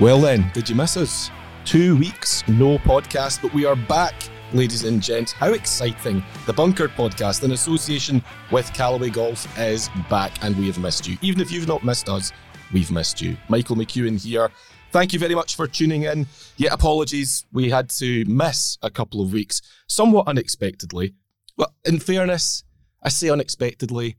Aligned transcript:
Well, 0.00 0.20
then, 0.20 0.48
did 0.54 0.68
you 0.68 0.76
miss 0.76 0.96
us? 0.96 1.28
Two 1.64 1.96
weeks, 1.96 2.46
no 2.46 2.78
podcast, 2.78 3.42
but 3.42 3.52
we 3.52 3.64
are 3.64 3.74
back, 3.74 4.14
ladies 4.52 4.84
and 4.84 5.02
gents. 5.02 5.32
How 5.32 5.54
exciting! 5.54 6.22
The 6.46 6.52
Bunkered 6.52 6.90
podcast, 6.90 7.42
in 7.42 7.50
association 7.50 8.22
with 8.52 8.72
Callaway 8.72 9.10
Golf, 9.10 9.58
is 9.58 9.90
back, 10.08 10.30
and 10.44 10.56
we 10.56 10.68
have 10.68 10.78
missed 10.78 11.08
you. 11.08 11.18
Even 11.20 11.40
if 11.40 11.50
you've 11.50 11.66
not 11.66 11.82
missed 11.82 12.08
us, 12.08 12.32
we've 12.72 12.92
missed 12.92 13.20
you. 13.20 13.36
Michael 13.48 13.74
McEwen 13.74 14.22
here. 14.22 14.52
Thank 14.92 15.12
you 15.12 15.18
very 15.18 15.34
much 15.34 15.56
for 15.56 15.66
tuning 15.66 16.04
in. 16.04 16.28
Yet 16.56 16.72
apologies, 16.72 17.44
we 17.50 17.68
had 17.68 17.90
to 17.90 18.24
miss 18.26 18.78
a 18.82 18.90
couple 18.90 19.20
of 19.20 19.32
weeks, 19.32 19.60
somewhat 19.88 20.28
unexpectedly. 20.28 21.14
Well, 21.56 21.74
in 21.84 21.98
fairness, 21.98 22.62
I 23.02 23.08
say 23.08 23.30
unexpectedly, 23.30 24.16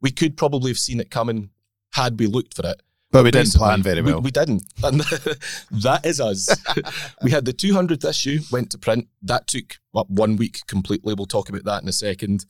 we 0.00 0.12
could 0.12 0.36
probably 0.36 0.70
have 0.70 0.78
seen 0.78 1.00
it 1.00 1.10
coming 1.10 1.50
had 1.94 2.16
we 2.16 2.28
looked 2.28 2.54
for 2.54 2.64
it. 2.64 2.80
But 3.16 3.24
we 3.24 3.30
didn't 3.30 3.54
plan 3.54 3.82
very 3.82 4.02
we- 4.02 4.12
well. 4.12 4.20
We, 4.20 4.30
didn't. 4.30 4.62
And 4.84 5.00
that 5.70 6.00
is 6.04 6.20
us. 6.20 6.54
we 7.22 7.30
had 7.30 7.46
the 7.46 7.54
200th 7.54 8.06
issue, 8.06 8.40
went 8.52 8.70
to 8.72 8.78
print. 8.78 9.08
That 9.22 9.46
took 9.46 9.78
what, 9.92 10.10
one 10.10 10.36
week 10.36 10.66
completely. 10.66 11.14
We'll 11.14 11.24
talk 11.24 11.48
about 11.48 11.64
that 11.64 11.82
in 11.82 11.88
a 11.88 11.92
second. 11.92 12.44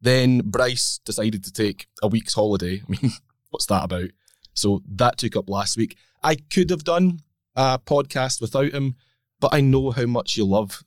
Then 0.00 0.40
Bryce 0.40 0.98
decided 1.04 1.44
to 1.44 1.52
take 1.52 1.86
a 2.02 2.08
week's 2.08 2.34
holiday. 2.34 2.82
I 2.88 2.90
mean, 2.90 3.12
what's 3.50 3.66
that 3.66 3.84
about? 3.84 4.10
So 4.54 4.82
that 4.88 5.18
took 5.18 5.36
up 5.36 5.48
last 5.48 5.76
week. 5.76 5.96
I 6.20 6.34
could 6.34 6.70
have 6.70 6.82
done 6.82 7.20
a 7.54 7.78
podcast 7.78 8.40
without 8.40 8.72
him, 8.72 8.96
but 9.38 9.54
I 9.54 9.60
know 9.60 9.92
how 9.92 10.06
much 10.06 10.36
you 10.36 10.44
love, 10.44 10.82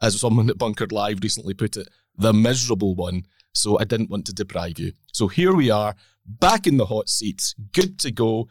as 0.00 0.20
someone 0.20 0.48
at 0.48 0.58
Bunkered 0.58 0.92
Live 0.92 1.18
recently 1.24 1.54
put 1.54 1.76
it, 1.76 1.88
the 2.16 2.32
miserable 2.32 2.94
one. 2.94 3.26
So 3.52 3.80
I 3.80 3.84
didn't 3.84 4.10
want 4.10 4.26
to 4.26 4.32
deprive 4.32 4.78
you. 4.78 4.92
So 5.12 5.26
here 5.26 5.54
we 5.56 5.70
are, 5.70 5.96
back 6.24 6.68
in 6.68 6.76
the 6.76 6.86
hot 6.86 7.08
seats, 7.08 7.56
good 7.72 7.98
to 8.00 8.12
go. 8.12 8.48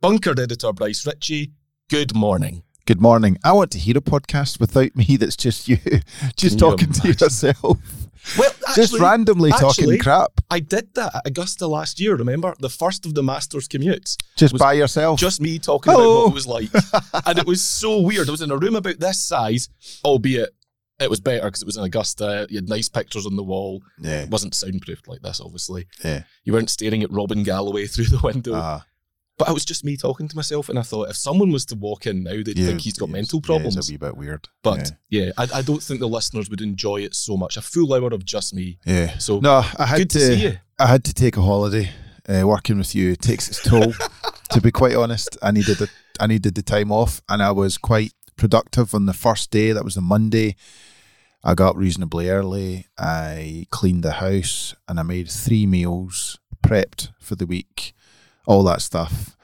Bunkered 0.00 0.38
editor 0.38 0.72
Bryce 0.72 1.04
Ritchie, 1.06 1.52
good 1.90 2.14
morning. 2.14 2.62
Good 2.86 3.00
morning. 3.00 3.36
I 3.44 3.52
want 3.52 3.72
to 3.72 3.78
hear 3.78 3.98
a 3.98 4.00
podcast 4.00 4.60
without 4.60 4.94
me 4.94 5.16
that's 5.16 5.36
just 5.36 5.68
you, 5.68 5.76
just 6.36 6.54
you 6.54 6.58
talking 6.58 6.92
to 6.92 7.08
yourself. 7.08 7.78
Well, 8.38 8.50
just 8.76 8.96
randomly 8.98 9.50
actually- 9.50 9.96
talking 9.96 9.98
crap. 9.98 10.30
I 10.50 10.60
did 10.60 10.94
that 10.94 11.16
at 11.16 11.26
Augusta 11.26 11.66
last 11.66 11.98
year, 11.98 12.14
remember? 12.14 12.54
The 12.60 12.68
first 12.70 13.06
of 13.06 13.14
the 13.14 13.22
Masters 13.24 13.66
commutes. 13.66 14.16
Just 14.36 14.56
by 14.56 14.74
yourself. 14.74 15.18
Just 15.18 15.40
me 15.40 15.58
talking 15.58 15.92
Hello. 15.92 16.12
about 16.12 16.22
what 16.22 16.30
it 16.30 16.34
was 16.34 16.46
like. 16.46 16.70
and 17.26 17.38
it 17.38 17.46
was 17.46 17.60
so 17.64 18.00
weird. 18.00 18.28
I 18.28 18.30
was 18.30 18.40
in 18.42 18.52
a 18.52 18.56
room 18.56 18.76
about 18.76 19.00
this 19.00 19.20
size, 19.20 19.68
albeit 20.04 20.50
it 21.00 21.10
was 21.10 21.20
better 21.20 21.44
because 21.46 21.62
it 21.62 21.66
was 21.66 21.76
in 21.76 21.82
Augusta. 21.84 22.46
You 22.50 22.58
had 22.58 22.68
nice 22.68 22.88
pictures 22.88 23.26
on 23.26 23.34
the 23.36 23.42
wall. 23.44 23.82
yeah. 24.00 24.22
It 24.22 24.30
wasn't 24.30 24.54
soundproofed 24.54 25.08
like 25.08 25.22
this, 25.22 25.40
obviously. 25.40 25.86
Yeah. 26.04 26.22
You 26.44 26.52
weren't 26.52 26.70
staring 26.70 27.02
at 27.02 27.10
Robin 27.12 27.42
Galloway 27.42 27.86
through 27.86 28.06
the 28.06 28.20
window. 28.22 28.52
Ah, 28.54 28.84
but 29.38 29.48
it 29.48 29.54
was 29.54 29.64
just 29.64 29.84
me 29.84 29.96
talking 29.96 30.28
to 30.28 30.36
myself, 30.36 30.68
and 30.68 30.78
I 30.78 30.82
thought 30.82 31.10
if 31.10 31.16
someone 31.16 31.50
was 31.50 31.64
to 31.66 31.76
walk 31.76 32.06
in 32.06 32.24
now, 32.24 32.32
they'd 32.32 32.58
yeah, 32.58 32.66
think 32.66 32.80
he's 32.80 32.98
got 32.98 33.08
yeah, 33.08 33.14
mental 33.14 33.40
problems. 33.40 33.76
Yeah, 33.76 33.78
it's 33.78 33.88
a 33.88 33.92
wee 33.92 33.96
bit 33.96 34.16
weird. 34.16 34.48
But 34.62 34.92
yeah, 35.08 35.30
I, 35.38 35.46
I 35.54 35.62
don't 35.62 35.82
think 35.82 36.00
the 36.00 36.08
listeners 36.08 36.50
would 36.50 36.60
enjoy 36.60 36.98
it 36.98 37.14
so 37.14 37.36
much. 37.36 37.56
A 37.56 37.62
full 37.62 37.94
hour 37.94 38.12
of 38.12 38.24
just 38.24 38.52
me. 38.52 38.78
yeah. 38.84 38.94
yeah. 38.94 39.18
So 39.18 39.38
No, 39.38 39.62
I 39.78 39.86
had 39.86 39.98
good 39.98 40.10
to, 40.10 40.18
to. 40.18 40.26
see 40.26 40.42
you. 40.42 40.58
I 40.78 40.86
had 40.86 41.04
to 41.04 41.14
take 41.14 41.36
a 41.36 41.42
holiday. 41.42 41.90
Uh, 42.28 42.46
working 42.46 42.76
with 42.76 42.94
you 42.94 43.16
takes 43.16 43.48
its 43.48 43.62
toll. 43.62 43.94
to 44.50 44.60
be 44.60 44.70
quite 44.70 44.94
honest, 44.94 45.38
I 45.40 45.50
needed 45.50 45.78
the 45.78 45.88
I 46.20 46.26
needed 46.26 46.54
the 46.56 46.62
time 46.62 46.90
off, 46.92 47.22
and 47.28 47.42
I 47.42 47.52
was 47.52 47.78
quite 47.78 48.12
productive 48.36 48.94
on 48.94 49.06
the 49.06 49.14
first 49.14 49.50
day. 49.50 49.72
That 49.72 49.84
was 49.84 49.94
the 49.94 50.00
Monday. 50.00 50.56
I 51.44 51.54
got 51.54 51.70
up 51.70 51.76
reasonably 51.76 52.28
early. 52.28 52.86
I 52.98 53.66
cleaned 53.70 54.02
the 54.02 54.12
house, 54.14 54.74
and 54.88 54.98
I 54.98 55.04
made 55.04 55.30
three 55.30 55.64
meals, 55.64 56.38
prepped 56.62 57.12
for 57.20 57.36
the 57.36 57.46
week, 57.46 57.94
all 58.48 58.62
that 58.64 58.80
stuff. 58.82 59.36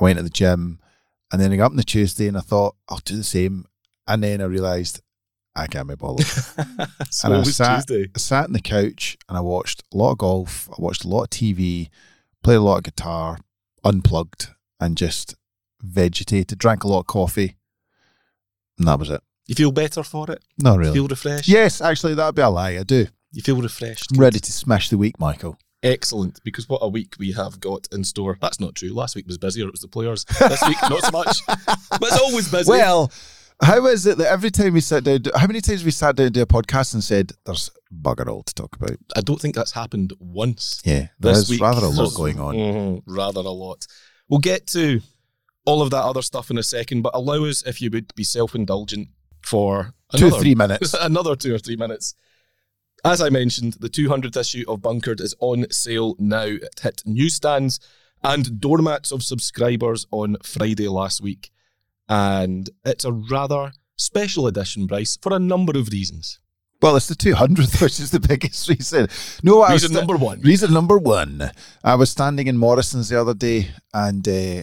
I 0.00 0.04
went 0.04 0.16
to 0.16 0.22
the 0.22 0.30
gym, 0.30 0.78
and 1.32 1.40
then 1.42 1.52
I 1.52 1.56
got 1.56 1.66
up 1.66 1.70
on 1.72 1.76
the 1.76 1.82
Tuesday, 1.82 2.28
and 2.28 2.36
I 2.38 2.40
thought 2.40 2.76
I'll 2.88 3.00
do 3.04 3.16
the 3.16 3.24
same. 3.24 3.66
And 4.06 4.22
then 4.22 4.40
I 4.40 4.44
realised 4.44 5.02
I 5.54 5.66
can't 5.66 5.88
be 5.88 5.96
bothered. 5.96 6.24
so 7.10 7.28
and 7.28 7.34
I 7.34 7.42
sat- 7.42 7.86
Tuesday. 7.88 8.10
I 8.14 8.18
sat 8.18 8.44
on 8.44 8.52
the 8.52 8.60
couch 8.60 9.18
and 9.28 9.36
I 9.36 9.40
watched 9.42 9.82
a 9.92 9.96
lot 9.96 10.12
of 10.12 10.18
golf. 10.18 10.68
I 10.70 10.76
watched 10.78 11.04
a 11.04 11.08
lot 11.08 11.24
of 11.24 11.30
TV, 11.30 11.88
played 12.42 12.56
a 12.56 12.60
lot 12.60 12.78
of 12.78 12.84
guitar, 12.84 13.38
unplugged, 13.84 14.48
and 14.80 14.96
just 14.96 15.34
vegetated. 15.82 16.58
Drank 16.58 16.84
a 16.84 16.88
lot 16.88 17.00
of 17.00 17.06
coffee, 17.08 17.56
and 18.78 18.86
that 18.88 18.98
was 18.98 19.10
it. 19.10 19.20
You 19.46 19.54
feel 19.56 19.72
better 19.72 20.02
for 20.02 20.30
it? 20.30 20.42
Not 20.58 20.74
You 20.74 20.78
really. 20.80 20.92
feel 20.94 21.08
refreshed? 21.08 21.48
Yes, 21.48 21.80
actually, 21.80 22.14
that'd 22.14 22.34
be 22.34 22.42
a 22.42 22.48
lie. 22.48 22.78
I 22.78 22.82
do. 22.84 23.06
You 23.32 23.42
feel 23.42 23.60
refreshed? 23.60 24.12
I'm 24.12 24.20
ready 24.20 24.38
to 24.38 24.52
smash 24.52 24.88
the 24.90 24.96
week, 24.98 25.18
Michael. 25.18 25.58
Excellent, 25.82 26.40
because 26.44 26.68
what 26.68 26.80
a 26.82 26.88
week 26.88 27.14
we 27.18 27.32
have 27.32 27.60
got 27.60 27.86
in 27.92 28.02
store. 28.02 28.36
That's 28.40 28.58
not 28.58 28.74
true. 28.74 28.92
Last 28.92 29.14
week 29.14 29.26
was 29.28 29.38
busier. 29.38 29.66
It 29.68 29.72
was 29.72 29.80
the 29.80 29.88
players. 29.88 30.24
This 30.38 30.62
week, 30.66 30.76
not 30.82 31.02
so 31.04 31.10
much. 31.12 31.36
But 31.46 32.02
it's 32.02 32.18
always 32.20 32.50
busy. 32.50 32.68
Well, 32.70 33.12
how 33.62 33.86
is 33.86 34.06
it 34.06 34.18
that 34.18 34.30
every 34.30 34.50
time 34.50 34.74
we 34.74 34.80
sat 34.80 35.04
down, 35.04 35.20
how 35.36 35.46
many 35.46 35.60
times 35.60 35.84
we 35.84 35.90
sat 35.92 36.16
down 36.16 36.26
to 36.26 36.30
do 36.30 36.42
a 36.42 36.46
podcast 36.46 36.94
and 36.94 37.02
said, 37.04 37.32
"There's 37.44 37.70
bugger 37.92 38.26
all 38.28 38.42
to 38.42 38.54
talk 38.54 38.74
about"? 38.76 38.96
I 39.16 39.20
don't 39.20 39.40
think 39.40 39.54
that's 39.54 39.72
happened 39.72 40.12
once. 40.18 40.80
Yeah, 40.84 41.08
This 41.18 41.36
there's 41.36 41.50
week, 41.50 41.60
rather 41.60 41.86
a 41.86 41.90
lot 41.90 42.14
going 42.16 42.40
on. 42.40 42.54
Mhm, 42.54 43.02
rather 43.06 43.40
a 43.40 43.50
lot. 43.50 43.86
We'll 44.28 44.40
get 44.40 44.66
to 44.68 45.00
all 45.64 45.82
of 45.82 45.90
that 45.90 46.02
other 46.02 46.22
stuff 46.22 46.50
in 46.50 46.58
a 46.58 46.62
second, 46.62 47.02
but 47.02 47.14
allow 47.14 47.44
us, 47.44 47.62
if 47.66 47.80
you 47.82 47.90
would, 47.90 48.14
be 48.14 48.24
self 48.24 48.54
indulgent 48.54 49.08
for 49.42 49.94
Two, 50.16 50.26
another, 50.26 50.40
three 50.42 50.54
minutes. 50.54 50.94
another 51.00 51.36
two 51.36 51.54
or 51.54 51.58
three 51.58 51.76
minutes. 51.76 52.14
As 53.04 53.20
I 53.20 53.28
mentioned, 53.28 53.74
the 53.74 53.88
200th 53.88 54.36
issue 54.36 54.64
of 54.68 54.82
Bunkered 54.82 55.20
is 55.20 55.34
on 55.40 55.70
sale 55.70 56.16
now. 56.18 56.42
It 56.42 56.80
hit 56.82 57.02
newsstands 57.06 57.78
and 58.22 58.60
doormats 58.60 59.12
of 59.12 59.22
subscribers 59.22 60.06
on 60.10 60.36
Friday 60.42 60.88
last 60.88 61.20
week. 61.20 61.50
And 62.08 62.68
it's 62.84 63.04
a 63.04 63.12
rather 63.12 63.72
special 63.96 64.46
edition, 64.46 64.86
Bryce, 64.86 65.16
for 65.20 65.32
a 65.34 65.38
number 65.38 65.78
of 65.78 65.88
reasons. 65.88 66.40
Well, 66.80 66.96
it's 66.96 67.08
the 67.08 67.14
200th, 67.14 67.80
which 67.82 68.00
is 68.00 68.10
the 68.10 68.20
biggest 68.20 68.68
reason. 68.68 69.08
No, 69.42 69.62
I 69.62 69.72
Reason 69.72 69.92
number 69.92 70.16
one. 70.16 70.40
Reason 70.40 70.72
number 70.72 70.98
one. 70.98 71.50
I 71.84 71.94
was 71.94 72.10
standing 72.10 72.46
in 72.46 72.56
Morrison's 72.56 73.08
the 73.08 73.20
other 73.20 73.34
day 73.34 73.68
and 73.92 74.26
uh, 74.28 74.62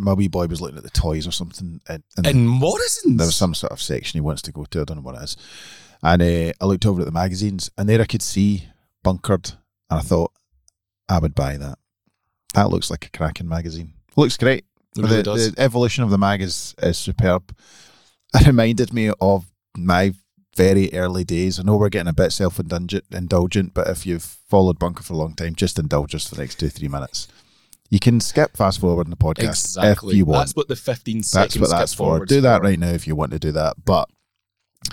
my 0.00 0.12
wee 0.12 0.28
boy 0.28 0.46
was 0.46 0.60
looking 0.60 0.78
at 0.78 0.84
the 0.84 0.90
toys 0.90 1.26
or 1.26 1.32
something. 1.32 1.80
And, 1.88 2.02
and 2.16 2.26
In 2.26 2.46
Morrison's. 2.46 3.18
there 3.18 3.26
was 3.26 3.36
some 3.36 3.54
sort 3.54 3.72
of 3.72 3.80
section 3.82 4.16
he 4.16 4.20
wants 4.22 4.42
to 4.42 4.52
go 4.52 4.64
to. 4.64 4.80
I 4.80 4.84
don't 4.84 4.98
know 4.98 5.02
what 5.02 5.16
it 5.16 5.24
is. 5.24 5.36
And 6.04 6.20
uh, 6.20 6.52
I 6.60 6.66
looked 6.66 6.84
over 6.84 7.00
at 7.00 7.06
the 7.06 7.12
magazines 7.12 7.70
and 7.78 7.88
there 7.88 8.00
I 8.00 8.04
could 8.04 8.22
see 8.22 8.68
Bunkered. 9.02 9.52
And 9.90 10.00
I 10.00 10.02
thought, 10.02 10.32
I 11.08 11.18
would 11.18 11.34
buy 11.34 11.56
that. 11.56 11.78
That 12.52 12.70
looks 12.70 12.90
like 12.90 13.06
a 13.06 13.10
cracking 13.10 13.48
magazine. 13.48 13.94
Looks 14.16 14.36
great. 14.36 14.64
It 14.96 15.02
really 15.02 15.16
the, 15.16 15.22
does. 15.22 15.52
the 15.52 15.60
evolution 15.60 16.04
of 16.04 16.10
the 16.10 16.18
mag 16.18 16.42
is, 16.42 16.74
is 16.82 16.98
superb. 16.98 17.56
It 18.34 18.46
reminded 18.46 18.92
me 18.92 19.12
of 19.20 19.46
my 19.76 20.12
very 20.56 20.92
early 20.92 21.24
days. 21.24 21.58
I 21.58 21.62
know 21.62 21.76
we're 21.76 21.88
getting 21.88 22.08
a 22.08 22.12
bit 22.12 22.32
self 22.32 22.60
indulgent, 22.60 23.74
but 23.74 23.88
if 23.88 24.06
you've 24.06 24.22
followed 24.22 24.78
Bunkered 24.78 25.06
for 25.06 25.14
a 25.14 25.16
long 25.16 25.34
time, 25.34 25.54
just 25.54 25.78
indulge 25.78 26.14
us 26.14 26.28
for 26.28 26.34
the 26.34 26.42
next 26.42 26.60
two, 26.60 26.68
three 26.68 26.88
minutes. 26.88 27.28
You 27.90 27.98
can 27.98 28.20
skip 28.20 28.56
fast 28.56 28.80
forward 28.80 29.06
in 29.06 29.10
the 29.10 29.16
podcast 29.16 29.64
Exactly. 29.64 30.14
if 30.14 30.16
you 30.18 30.24
want. 30.24 30.40
That's 30.40 30.56
what 30.56 30.68
the 30.68 30.76
15 30.76 31.18
That's 31.18 31.28
seconds 31.28 31.60
what 31.60 31.70
that's 31.70 31.94
for. 31.94 32.24
Do 32.24 32.40
that 32.40 32.62
right 32.62 32.78
now 32.78 32.90
if 32.90 33.06
you 33.06 33.14
want 33.14 33.32
to 33.32 33.38
do 33.38 33.52
that. 33.52 33.84
But 33.84 34.08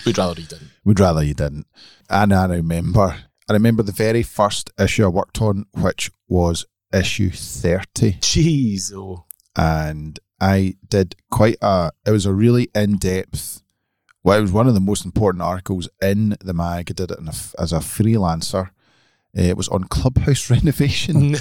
We'd 0.05 0.17
rather 0.17 0.39
he 0.39 0.47
didn't. 0.47 0.71
We'd 0.83 0.99
rather 0.99 1.23
you 1.23 1.33
didn't. 1.33 1.67
And 2.09 2.33
I 2.33 2.45
remember, 2.47 3.15
I 3.49 3.53
remember 3.53 3.83
the 3.83 3.91
very 3.91 4.23
first 4.23 4.69
issue 4.79 5.05
I 5.05 5.09
worked 5.09 5.41
on, 5.41 5.65
which 5.73 6.09
was 6.27 6.65
issue 6.93 7.29
30. 7.31 8.13
Jeez, 8.13 8.91
oh. 8.93 9.25
And 9.55 10.19
I 10.39 10.75
did 10.89 11.15
quite 11.29 11.57
a, 11.61 11.91
it 12.05 12.11
was 12.11 12.25
a 12.25 12.33
really 12.33 12.69
in 12.73 12.97
depth, 12.97 13.61
well, 14.23 14.37
it 14.37 14.41
was 14.41 14.51
one 14.51 14.67
of 14.67 14.73
the 14.75 14.79
most 14.79 15.03
important 15.05 15.41
articles 15.41 15.89
in 16.01 16.35
the 16.41 16.53
mag. 16.53 16.91
I 16.91 16.93
did 16.93 17.11
it 17.11 17.19
in 17.19 17.27
a 17.27 17.31
f 17.31 17.55
as 17.57 17.73
a 17.73 17.77
freelancer. 17.79 18.67
Uh, 19.37 19.41
It 19.41 19.57
was 19.57 19.67
on 19.69 19.85
clubhouse 19.85 20.49
renovation. 20.55 21.35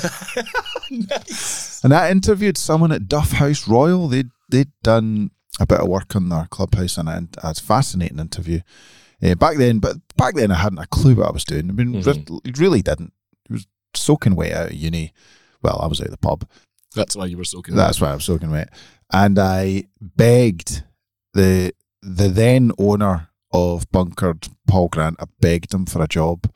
nice. 0.91 1.81
And 1.85 1.94
I 1.94 2.11
interviewed 2.11 2.58
someone 2.58 2.93
at 2.93 3.08
Duff 3.08 3.32
House 3.32 3.67
Royal. 3.67 4.06
They'd, 4.08 4.29
they'd 4.50 4.70
done 4.82 5.31
a 5.61 5.67
bit 5.67 5.79
of 5.81 5.87
work 5.89 6.17
on 6.17 6.29
their 6.29 6.47
clubhouse, 6.51 6.99
and 6.99 7.09
it 7.09 7.37
a 7.43 7.55
fascinating 7.55 8.19
interview. 8.19 8.61
Uh, 9.23 9.35
back 9.35 9.59
then, 9.59 9.79
but 9.79 9.97
back 10.17 10.35
then 10.35 10.51
I 10.51 10.57
hadn't 10.57 10.79
a 10.79 10.87
clue 10.87 11.15
what 11.15 11.29
I 11.29 11.33
was 11.33 11.45
doing. 11.45 11.69
I 11.69 11.73
mean, 11.73 12.03
Mhm. 12.03 12.43
re- 12.45 12.53
really 12.57 12.81
didn't. 12.83 13.12
It 13.49 13.53
was 13.53 13.67
soaking 13.95 14.35
wet 14.35 14.53
out 14.53 14.67
of 14.71 14.75
uni. 14.75 15.12
Well, 15.62 15.79
I 15.83 15.87
was 15.87 16.01
out 16.01 16.07
of 16.07 16.12
the 16.12 16.17
pub. 16.17 16.49
That's 16.97 17.15
why 17.15 17.27
you 17.27 17.37
were 17.37 17.45
soaking. 17.45 17.77
That's 17.77 18.01
why 18.01 18.11
I 18.11 18.15
was 18.15 18.25
soaking 18.25 18.51
wet. 18.51 18.71
And 19.12 19.39
I 19.39 19.85
begged 20.01 20.85
the 21.35 21.73
the 22.03 22.29
then 22.31 22.73
owner 22.79 23.29
of 23.53 23.91
Bunkered, 23.93 24.49
Paul 24.67 24.89
Grant, 24.89 25.17
I 25.21 25.25
begged 25.41 25.75
him 25.75 25.85
for 25.85 26.03
a 26.03 26.09
job. 26.09 26.51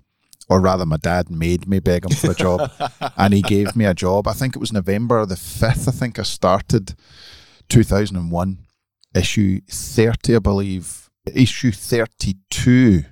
Or 0.49 0.61
rather, 0.61 0.87
my 0.87 0.97
dad 0.97 1.31
made 1.31 1.67
me 1.67 1.81
beg 1.81 2.05
him 2.05 2.13
for 2.17 2.31
a 2.31 2.35
job. 2.35 2.71
and 3.17 3.35
he 3.35 3.43
gave 3.43 3.77
me 3.77 3.85
a 3.85 3.95
job. 3.95 4.27
I 4.29 4.33
think 4.33 4.57
it 4.57 4.59
was 4.61 4.73
November 4.73 5.25
the 5.27 5.35
5th, 5.37 5.89
I 5.89 5.91
think 5.91 6.19
I 6.19 6.23
started 6.23 6.95
2001, 7.69 8.59
issue 9.15 9.61
30, 9.69 10.37
I 10.37 10.39
believe. 10.39 11.11
Issue 11.33 11.73
32 11.73 13.05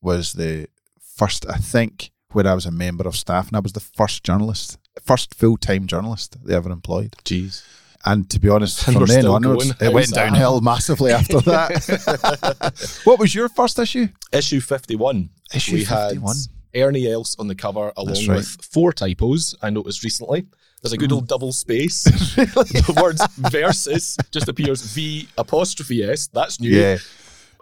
was 0.00 0.34
the 0.34 0.68
first, 1.00 1.44
I 1.48 1.56
think, 1.56 2.10
where 2.32 2.46
I 2.46 2.54
was 2.54 2.66
a 2.66 2.70
member 2.70 3.06
of 3.08 3.16
staff, 3.16 3.48
and 3.48 3.56
I 3.56 3.60
was 3.60 3.72
the 3.72 3.80
first 3.80 4.22
journalist, 4.22 4.78
first 5.04 5.34
full 5.34 5.56
time 5.56 5.86
journalist 5.86 6.36
they 6.44 6.54
ever 6.54 6.70
employed. 6.70 7.16
Jeez. 7.24 7.64
And 8.04 8.30
to 8.30 8.38
be 8.38 8.48
honest, 8.48 8.86
And 8.86 8.96
from 8.96 9.06
then 9.06 9.26
onwards, 9.26 9.72
going. 9.72 9.90
it 9.90 9.94
went 9.94 10.12
downhill 10.12 10.60
massively 10.60 11.10
after 11.12 11.40
that. 11.40 13.00
what 13.04 13.18
was 13.18 13.34
your 13.34 13.48
first 13.48 13.78
issue? 13.78 14.08
Issue 14.32 14.60
51. 14.60 15.30
Issue 15.52 15.72
we 15.74 15.84
51. 15.84 16.36
had 16.36 16.46
Ernie 16.80 17.10
Els 17.10 17.36
on 17.38 17.48
the 17.48 17.56
cover 17.56 17.92
along 17.96 18.26
right. 18.26 18.36
with 18.36 18.64
four 18.64 18.92
typos 18.92 19.56
I 19.62 19.70
noticed 19.70 20.04
recently. 20.04 20.46
There's 20.82 20.92
a 20.92 20.96
good 20.96 21.12
old 21.12 21.26
double 21.28 21.52
space. 21.52 22.04
the 22.04 23.00
words 23.02 23.26
versus 23.36 24.16
just 24.30 24.48
appears 24.48 24.82
V 24.92 25.28
apostrophe 25.36 26.04
S. 26.04 26.28
That's 26.28 26.60
new. 26.60 26.70
Yeah. 26.70 26.98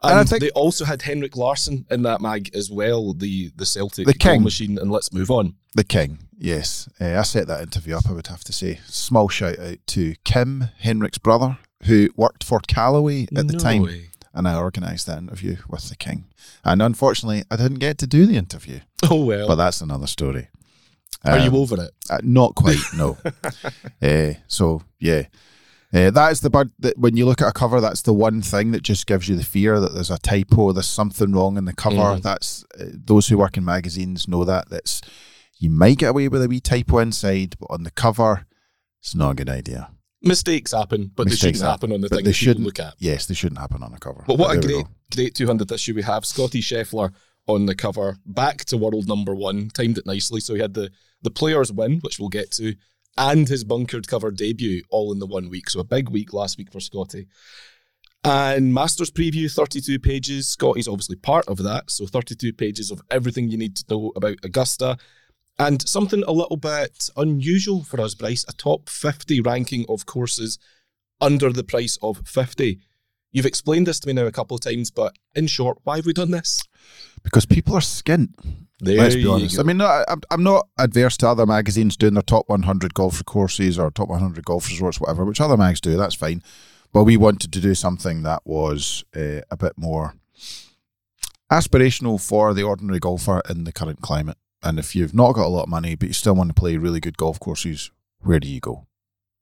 And, 0.03 0.13
And 0.13 0.21
I 0.21 0.25
think- 0.25 0.41
they 0.43 0.51
also 0.51 0.85
had 0.85 1.03
Henrik 1.03 1.37
Larsson 1.37 1.87
in 1.91 2.03
that 2.03 2.21
mag 2.21 2.51
as 2.55 2.71
well, 2.71 3.15
the 3.15 3.51
the 3.57 3.65
Celtic 3.67 4.07
The 4.07 4.13
king. 4.15 4.43
machine. 4.43 4.79
And 4.79 4.91
let's 4.91 5.13
move 5.13 5.31
on. 5.31 5.55
The 5.75 5.85
King, 5.85 6.19
yes. 6.39 6.89
Uh, 7.01 7.19
I 7.19 7.23
set 7.23 7.47
that 7.49 7.61
interview 7.63 7.97
up, 7.97 8.07
I 8.09 8.13
would 8.13 8.29
have 8.29 8.45
to 8.45 8.53
say. 8.53 8.81
Small 8.87 9.29
shout 9.29 9.59
out 9.59 9.79
to 9.89 10.15
Kim, 10.25 10.69
Henrik's 10.79 11.19
brother, 11.19 11.59
who 11.85 12.09
worked 12.17 12.45
for 12.45 12.61
Callaway 12.61 13.25
at 13.37 13.47
the 13.49 13.57
time. 13.59 13.83
way. 13.83 14.11
And 14.33 14.47
I 14.47 14.57
organised 14.57 15.07
that 15.07 15.19
interview 15.19 15.57
with 15.69 15.89
the 15.89 15.97
King. 15.97 16.25
And 16.65 16.81
unfortunately, 16.83 17.45
I 17.51 17.57
didn't 17.57 17.79
get 17.79 17.97
to 17.99 18.07
do 18.07 18.27
the 18.27 18.37
interview, 18.37 18.81
Oh 19.11 19.25
well. 19.25 19.47
but 19.49 19.57
that's 19.57 19.81
another 19.81 20.07
story. 20.07 20.49
Are 21.25 21.39
you 21.39 21.51
Um, 21.51 21.55
over 21.57 21.83
it? 21.83 21.91
Uh, 22.09 22.19
not 22.23 22.55
quite, 22.55 22.79
no. 22.97 23.17
uh, 24.03 24.33
so 24.47 24.83
yeah, 25.01 25.23
uh, 25.93 26.11
that 26.11 26.33
is 26.33 26.41
the 26.41 26.51
bird 26.51 26.71
that 26.81 26.99
when 26.99 27.17
you 27.17 27.25
look 27.27 27.41
at 27.43 27.49
a 27.49 27.53
cover, 27.53 27.81
that's 27.81 28.03
the 28.03 28.13
one 28.13 28.43
thing 28.43 28.71
that 28.73 28.83
just 28.83 29.07
gives 29.07 29.29
you 29.29 29.37
the 29.37 29.45
fear 29.45 29.81
that 29.81 29.95
there's 29.95 30.11
a 30.11 30.19
typo, 30.19 30.73
there's 30.73 30.87
something 30.87 31.33
wrong 31.33 31.57
in 31.57 31.65
the 31.65 31.73
cover. 31.73 31.97
Mhm. 31.97 32.23
That's 32.23 32.65
uh, 32.79 32.85
those 32.93 33.29
who 33.29 33.39
work 33.39 33.57
in 33.57 33.65
magazines 33.65 34.29
know 34.29 34.45
that. 34.45 34.69
That's 34.69 35.01
you 35.59 35.71
might 35.71 35.99
get 35.99 36.11
away 36.11 36.29
with 36.29 36.43
a 36.45 36.49
wee 36.49 36.61
typo 36.61 36.99
inside, 36.99 37.57
but 37.59 37.71
on 37.71 37.83
the 37.85 37.91
cover, 37.91 38.47
it's 39.01 39.15
not 39.15 39.31
a 39.31 39.35
good 39.35 39.49
idea. 39.49 39.91
Mistakes 40.23 40.73
happen, 40.73 41.13
but 41.15 41.27
Mistakes 41.27 41.41
they 41.41 41.47
shouldn't 41.49 41.63
happen, 41.63 41.91
happen 41.91 41.93
on 41.95 42.01
the 42.03 42.09
but 42.09 42.17
thing 42.17 42.25
they 42.25 42.33
shouldn't. 42.33 42.67
look 42.67 42.81
at. 42.81 42.95
Yes, 42.99 43.27
they 43.27 43.35
shouldn't 43.35 43.61
happen 43.61 43.83
on 43.83 43.93
a 43.95 43.99
cover. 43.99 44.25
But 44.27 44.39
what 44.39 44.57
a 44.57 44.61
there 44.61 44.83
great, 44.83 44.87
great 45.15 45.35
200th 45.35 45.73
issue 45.73 45.95
we 45.95 46.03
have. 46.03 46.25
Scotty 46.27 46.61
Scheffler 46.61 47.13
on 47.47 47.67
the 47.67 47.75
cover, 47.75 48.19
back 48.27 48.65
to 48.67 48.77
world 48.77 49.07
number 49.07 49.35
one, 49.35 49.69
timed 49.71 49.99
it 49.99 50.07
nicely. 50.07 50.41
So 50.41 50.55
he 50.55 50.61
had 50.61 50.75
the, 50.75 50.91
the 51.23 51.31
players 51.31 51.73
win, 51.73 52.01
which 52.01 52.19
we'll 52.19 52.29
get 52.29 52.51
to, 52.53 52.75
and 53.17 53.49
his 53.49 53.65
bunkered 53.65 54.09
cover 54.09 54.31
debut 54.31 54.83
all 54.91 55.13
in 55.13 55.19
the 55.19 55.27
one 55.27 55.49
week. 55.49 55.71
So 55.71 55.81
a 55.81 55.85
big 55.85 56.09
week 56.09 56.33
last 56.33 56.59
week 56.59 56.73
for 56.73 56.81
Scotty. 56.81 57.27
And 58.25 58.75
Masters 58.75 59.11
preview, 59.11 59.51
32 59.51 60.01
pages. 60.01 60.49
Scotty's 60.49 60.89
obviously 60.89 61.17
part 61.17 61.47
of 61.47 61.59
that. 61.59 61.91
So 61.91 62.07
32 62.07 62.53
pages 62.53 62.91
of 62.91 63.01
everything 63.11 63.49
you 63.49 63.57
need 63.57 63.77
to 63.77 63.85
know 63.89 64.13
about 64.17 64.39
Augusta. 64.43 64.99
And 65.59 65.87
something 65.89 66.25
a 66.27 66.33
little 66.33 66.57
bit 66.57 67.09
unusual 67.17 67.85
for 67.85 68.01
us, 68.01 68.15
Bryce, 68.15 68.45
a 68.49 68.53
top 68.53 68.89
50 68.89 69.41
ranking 69.41 69.87
of 69.89 70.05
courses 70.05 70.59
under 71.21 71.53
the 71.53 71.65
price 71.65 71.99
of 72.03 72.27
50. 72.27 72.79
You've 73.33 73.47
explained 73.47 73.87
this 73.87 74.01
to 74.01 74.09
me 74.09 74.13
now 74.13 74.27
a 74.27 74.33
couple 74.33 74.55
of 74.55 74.61
times, 74.61 74.91
but 74.91 75.17
in 75.35 75.47
short, 75.47 75.79
why 75.85 75.97
have 75.97 76.07
we 76.07 76.13
done 76.13 76.31
this? 76.31 76.61
Because 77.27 77.45
people 77.45 77.75
are 77.75 77.81
skint. 77.81 78.29
There 78.79 78.99
Let's 78.99 79.17
be 79.17 79.27
honest. 79.27 79.59
I 79.59 79.65
mean, 79.65 79.79
no, 79.79 80.05
I'm, 80.07 80.21
I'm 80.31 80.45
not 80.45 80.69
adverse 80.79 81.17
to 81.19 81.29
other 81.29 81.45
magazines 81.45 81.97
doing 81.97 82.15
their 82.15 82.23
top 82.23 82.49
100 82.49 82.95
golf 82.95 83.25
courses 83.25 83.81
or 83.81 83.91
top 83.91 84.09
100 84.09 84.45
golf 84.45 84.69
resorts, 84.69 85.01
whatever, 85.01 85.25
which 85.25 85.41
other 85.41 85.57
mags 85.57 85.81
do. 85.81 85.97
That's 85.97 86.15
fine. 86.15 86.41
But 86.93 87.03
we 87.03 87.17
wanted 87.17 87.53
to 87.53 87.61
do 87.61 87.75
something 87.75 88.23
that 88.23 88.43
was 88.45 89.05
uh, 89.17 89.41
a 89.51 89.57
bit 89.57 89.73
more 89.77 90.15
aspirational 91.51 92.25
for 92.25 92.55
the 92.55 92.63
ordinary 92.63 93.01
golfer 93.01 93.43
in 93.51 93.65
the 93.65 93.73
current 93.73 94.03
climate. 94.03 94.37
And 94.63 94.79
if 94.79 94.95
you've 94.95 95.15
not 95.15 95.33
got 95.33 95.47
a 95.47 95.49
lot 95.49 95.65
of 95.65 95.69
money, 95.69 95.97
but 95.97 96.09
you 96.09 96.15
still 96.15 96.37
want 96.37 96.51
to 96.51 96.55
play 96.55 96.77
really 96.77 97.01
good 97.01 97.17
golf 97.17 97.41
courses, 97.41 97.91
where 98.21 98.39
do 98.39 98.47
you 98.47 98.61
go? 98.61 98.86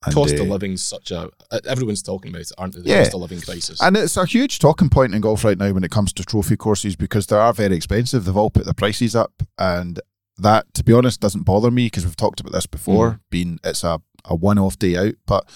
And, 0.07 0.15
cost 0.15 0.39
uh, 0.39 0.43
of 0.43 0.49
living's 0.49 0.83
such 0.83 1.11
a 1.11 1.31
everyone's 1.67 2.03
talking 2.03 2.31
about 2.31 2.43
it, 2.43 2.53
aren't 2.59 2.75
they? 2.75 2.83
The 2.83 2.89
Yeah. 2.89 3.03
cost 3.05 3.15
of 3.15 3.21
living 3.21 3.41
crisis. 3.41 3.81
And 3.81 3.97
it's 3.97 4.17
a 4.17 4.27
huge 4.27 4.59
talking 4.59 4.89
point 4.91 5.15
in 5.15 5.21
golf 5.21 5.45
right 5.45 5.59
now 5.59 5.73
when 5.73 5.85
it 5.85 5.91
comes 5.91 6.13
to 6.15 6.25
trophy 6.25 6.57
courses 6.57 6.97
because 6.97 7.27
they 7.27 7.37
are 7.37 7.53
very 7.53 7.77
expensive. 7.77 8.25
They've 8.25 8.37
all 8.37 8.51
put 8.51 8.65
their 8.65 8.75
prices 8.75 9.15
up, 9.17 9.43
and 9.59 10.01
that, 10.39 10.73
to 10.75 10.85
be 10.85 10.93
honest, 10.93 11.21
doesn't 11.21 11.45
bother 11.45 11.71
me 11.71 11.87
because 11.87 12.05
we've 12.05 12.17
talked 12.17 12.41
about 12.41 12.53
this 12.53 12.67
before. 12.67 13.21
Being 13.31 13.59
it's 13.65 13.85
a, 13.85 14.01
a 14.25 14.35
one 14.35 14.59
off 14.59 14.79
day 14.79 14.97
out, 14.97 15.15
but 15.27 15.49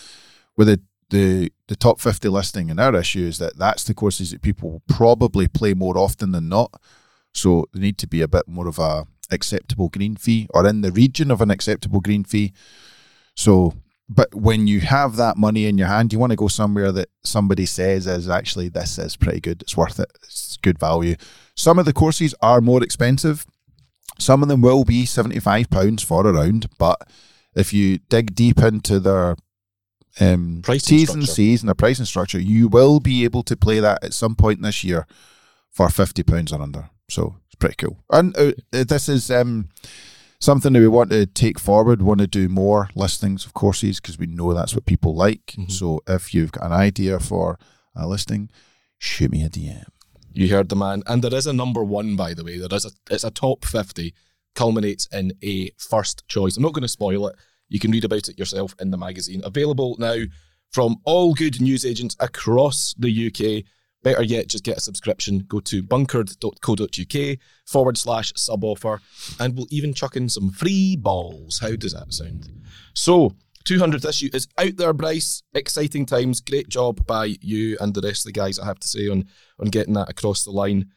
with 0.56 0.68
the, 0.68 0.80
the 1.10 1.52
the 1.66 1.76
top 1.76 2.00
fifty 2.00 2.28
listing 2.28 2.70
in 2.70 2.78
our 2.78 2.94
issue 2.94 3.26
is 3.26 3.38
that 3.38 3.58
that's 3.58 3.84
the 3.84 3.94
courses 3.94 4.30
that 4.30 4.42
people 4.42 4.70
will 4.70 4.82
probably 4.88 5.48
play 5.48 5.74
more 5.74 5.98
often 5.98 6.32
than 6.32 6.48
not. 6.48 6.80
So 7.34 7.66
they 7.72 7.80
need 7.80 7.98
to 7.98 8.06
be 8.06 8.22
a 8.22 8.28
bit 8.28 8.48
more 8.48 8.66
of 8.68 8.78
a 8.78 9.06
acceptable 9.30 9.88
green 9.90 10.16
fee 10.16 10.46
or 10.54 10.66
in 10.66 10.80
the 10.80 10.90
region 10.90 11.30
of 11.30 11.40
an 11.42 11.50
acceptable 11.50 12.00
green 12.00 12.24
fee. 12.24 12.52
So, 13.36 13.74
but 14.08 14.34
when 14.34 14.66
you 14.66 14.80
have 14.80 15.16
that 15.16 15.36
money 15.36 15.66
in 15.66 15.76
your 15.78 15.88
hand, 15.88 16.12
you 16.12 16.18
want 16.18 16.30
to 16.30 16.36
go 16.36 16.48
somewhere 16.48 16.92
that 16.92 17.08
somebody 17.22 17.66
says 17.66 18.06
is 18.06 18.28
actually 18.28 18.68
this 18.68 18.98
is 18.98 19.16
pretty 19.16 19.40
good. 19.40 19.62
It's 19.62 19.76
worth 19.76 20.00
it. 20.00 20.10
It's 20.22 20.56
good 20.62 20.78
value. 20.78 21.16
Some 21.54 21.78
of 21.78 21.84
the 21.84 21.92
courses 21.92 22.34
are 22.40 22.60
more 22.60 22.82
expensive. 22.82 23.44
Some 24.18 24.42
of 24.42 24.48
them 24.48 24.62
will 24.62 24.84
be 24.84 25.06
seventy 25.06 25.40
five 25.40 25.70
pounds 25.70 26.02
for 26.02 26.26
a 26.26 26.32
round, 26.32 26.68
but 26.78 27.08
if 27.54 27.72
you 27.72 27.98
dig 27.98 28.34
deep 28.34 28.58
into 28.60 28.98
their 28.98 29.36
um, 30.20 30.62
Pricing 30.62 30.98
T's 30.98 31.10
and 31.10 31.22
structure. 31.22 31.34
C's 31.34 31.62
and 31.62 31.68
their 31.68 31.74
pricing 31.74 32.04
structure, 32.04 32.40
you 32.40 32.68
will 32.68 33.00
be 33.00 33.24
able 33.24 33.42
to 33.44 33.56
play 33.56 33.80
that 33.80 34.02
at 34.02 34.14
some 34.14 34.34
point 34.34 34.62
this 34.62 34.82
year 34.82 35.06
for 35.70 35.88
fifty 35.90 36.22
pounds 36.22 36.52
or 36.52 36.60
under. 36.60 36.90
So 37.08 37.36
it's 37.46 37.54
pretty 37.56 37.76
cool. 37.76 38.02
And 38.10 38.36
uh, 38.36 38.52
this 38.70 39.08
is 39.08 39.30
um, 39.30 39.68
something 40.40 40.72
that 40.72 40.80
we 40.80 40.88
want 40.88 41.10
to 41.10 41.26
take 41.26 41.58
forward. 41.58 42.02
Want 42.02 42.20
to 42.20 42.26
do 42.26 42.48
more 42.48 42.88
listings 42.94 43.44
of 43.44 43.54
courses 43.54 44.00
because 44.00 44.18
we 44.18 44.26
know 44.26 44.54
that's 44.54 44.74
what 44.74 44.86
people 44.86 45.14
like. 45.14 45.54
Mhm. 45.58 45.70
So 45.70 46.00
if 46.06 46.34
you've 46.34 46.52
got 46.52 46.66
an 46.66 46.72
idea 46.72 47.18
for 47.18 47.58
a 47.94 48.06
listing, 48.06 48.50
shoot 48.98 49.30
me 49.30 49.42
a 49.42 49.48
DM. 49.48 49.86
You 50.32 50.48
heard 50.48 50.68
the 50.68 50.76
man, 50.76 51.02
and 51.06 51.22
there 51.22 51.34
is 51.34 51.46
a 51.46 51.52
number 51.52 51.82
one, 51.82 52.14
by 52.14 52.34
the 52.34 52.44
way. 52.44 52.58
There 52.58 52.68
is 52.72 52.84
a 52.84 52.90
it's 53.10 53.24
a 53.24 53.30
top 53.30 53.64
fifty, 53.64 54.14
culminates 54.54 55.06
in 55.12 55.32
a 55.42 55.70
first 55.78 56.26
choice. 56.28 56.56
I'm 56.56 56.62
not 56.62 56.74
going 56.74 56.82
to 56.82 56.88
spoil 56.88 57.26
it. 57.28 57.36
You 57.68 57.80
can 57.80 57.90
read 57.90 58.04
about 58.04 58.28
it 58.28 58.38
yourself 58.38 58.74
in 58.80 58.90
the 58.90 58.96
magazine. 58.96 59.42
Available 59.44 59.96
now 59.98 60.24
from 60.70 60.96
all 61.04 61.34
good 61.34 61.60
news 61.60 61.84
agents 61.84 62.16
across 62.20 62.94
the 62.98 63.10
UK. 63.10 63.64
Better 64.02 64.22
yet, 64.22 64.46
just 64.46 64.64
get 64.64 64.78
a 64.78 64.80
subscription. 64.80 65.40
Go 65.48 65.60
to 65.60 65.82
bunkered.co.uk 65.82 67.38
forward 67.66 67.98
slash 67.98 68.32
sub 68.36 68.62
offer, 68.64 69.00
and 69.40 69.56
we'll 69.56 69.66
even 69.70 69.92
chuck 69.92 70.16
in 70.16 70.28
some 70.28 70.50
free 70.50 70.96
balls. 70.96 71.58
How 71.60 71.74
does 71.74 71.94
that 71.94 72.12
sound? 72.12 72.48
So, 72.94 73.34
200th 73.64 74.08
issue 74.08 74.30
is 74.32 74.46
out 74.56 74.76
there, 74.76 74.92
Bryce. 74.92 75.42
Exciting 75.52 76.06
times. 76.06 76.40
Great 76.40 76.68
job 76.68 77.06
by 77.06 77.36
you 77.40 77.76
and 77.80 77.92
the 77.92 78.00
rest 78.00 78.24
of 78.24 78.32
the 78.32 78.38
guys, 78.38 78.58
I 78.58 78.66
have 78.66 78.78
to 78.78 78.88
say, 78.88 79.08
on, 79.08 79.24
on 79.58 79.66
getting 79.66 79.94
that 79.94 80.08
across 80.08 80.44
the 80.44 80.52
line. 80.52 80.90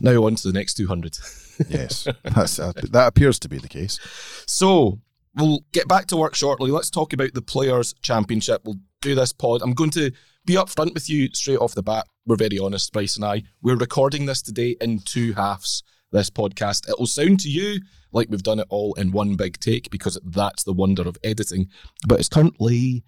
Now, 0.00 0.24
on 0.24 0.34
to 0.36 0.48
the 0.48 0.58
next 0.58 0.74
200. 0.74 1.18
Yes, 1.68 2.08
that's 2.24 2.58
uh, 2.58 2.72
that 2.90 3.06
appears 3.06 3.38
to 3.38 3.48
be 3.48 3.58
the 3.58 3.68
case. 3.68 4.00
So 4.44 4.98
we'll 5.36 5.64
get 5.72 5.86
back 5.86 6.08
to 6.08 6.16
work 6.16 6.34
shortly. 6.34 6.72
Let's 6.72 6.90
talk 6.90 7.12
about 7.12 7.32
the 7.32 7.42
Players' 7.42 7.94
Championship. 8.02 8.62
We'll 8.64 8.80
do 9.02 9.14
this 9.14 9.32
pod. 9.32 9.62
I'm 9.62 9.72
going 9.72 9.90
to 9.90 10.10
be 10.44 10.54
upfront 10.54 10.94
with 10.94 11.08
you 11.08 11.28
straight 11.32 11.58
off 11.58 11.74
the 11.74 11.82
bat. 11.82 12.06
We're 12.26 12.36
very 12.36 12.58
honest, 12.58 12.92
Bryce 12.92 13.16
and 13.16 13.24
I. 13.24 13.42
We're 13.62 13.76
recording 13.76 14.26
this 14.26 14.42
today 14.42 14.76
in 14.80 15.00
two 15.00 15.32
halves. 15.32 15.82
This 16.12 16.30
podcast. 16.30 16.88
It 16.88 16.96
will 16.98 17.08
sound 17.08 17.40
to 17.40 17.50
you 17.50 17.80
like 18.12 18.28
we've 18.30 18.42
done 18.42 18.60
it 18.60 18.68
all 18.68 18.94
in 18.94 19.10
one 19.10 19.34
big 19.34 19.58
take 19.58 19.90
because 19.90 20.16
that's 20.24 20.62
the 20.62 20.72
wonder 20.72 21.02
of 21.02 21.16
editing. 21.24 21.70
But 22.06 22.20
it's 22.20 22.28
currently 22.28 23.02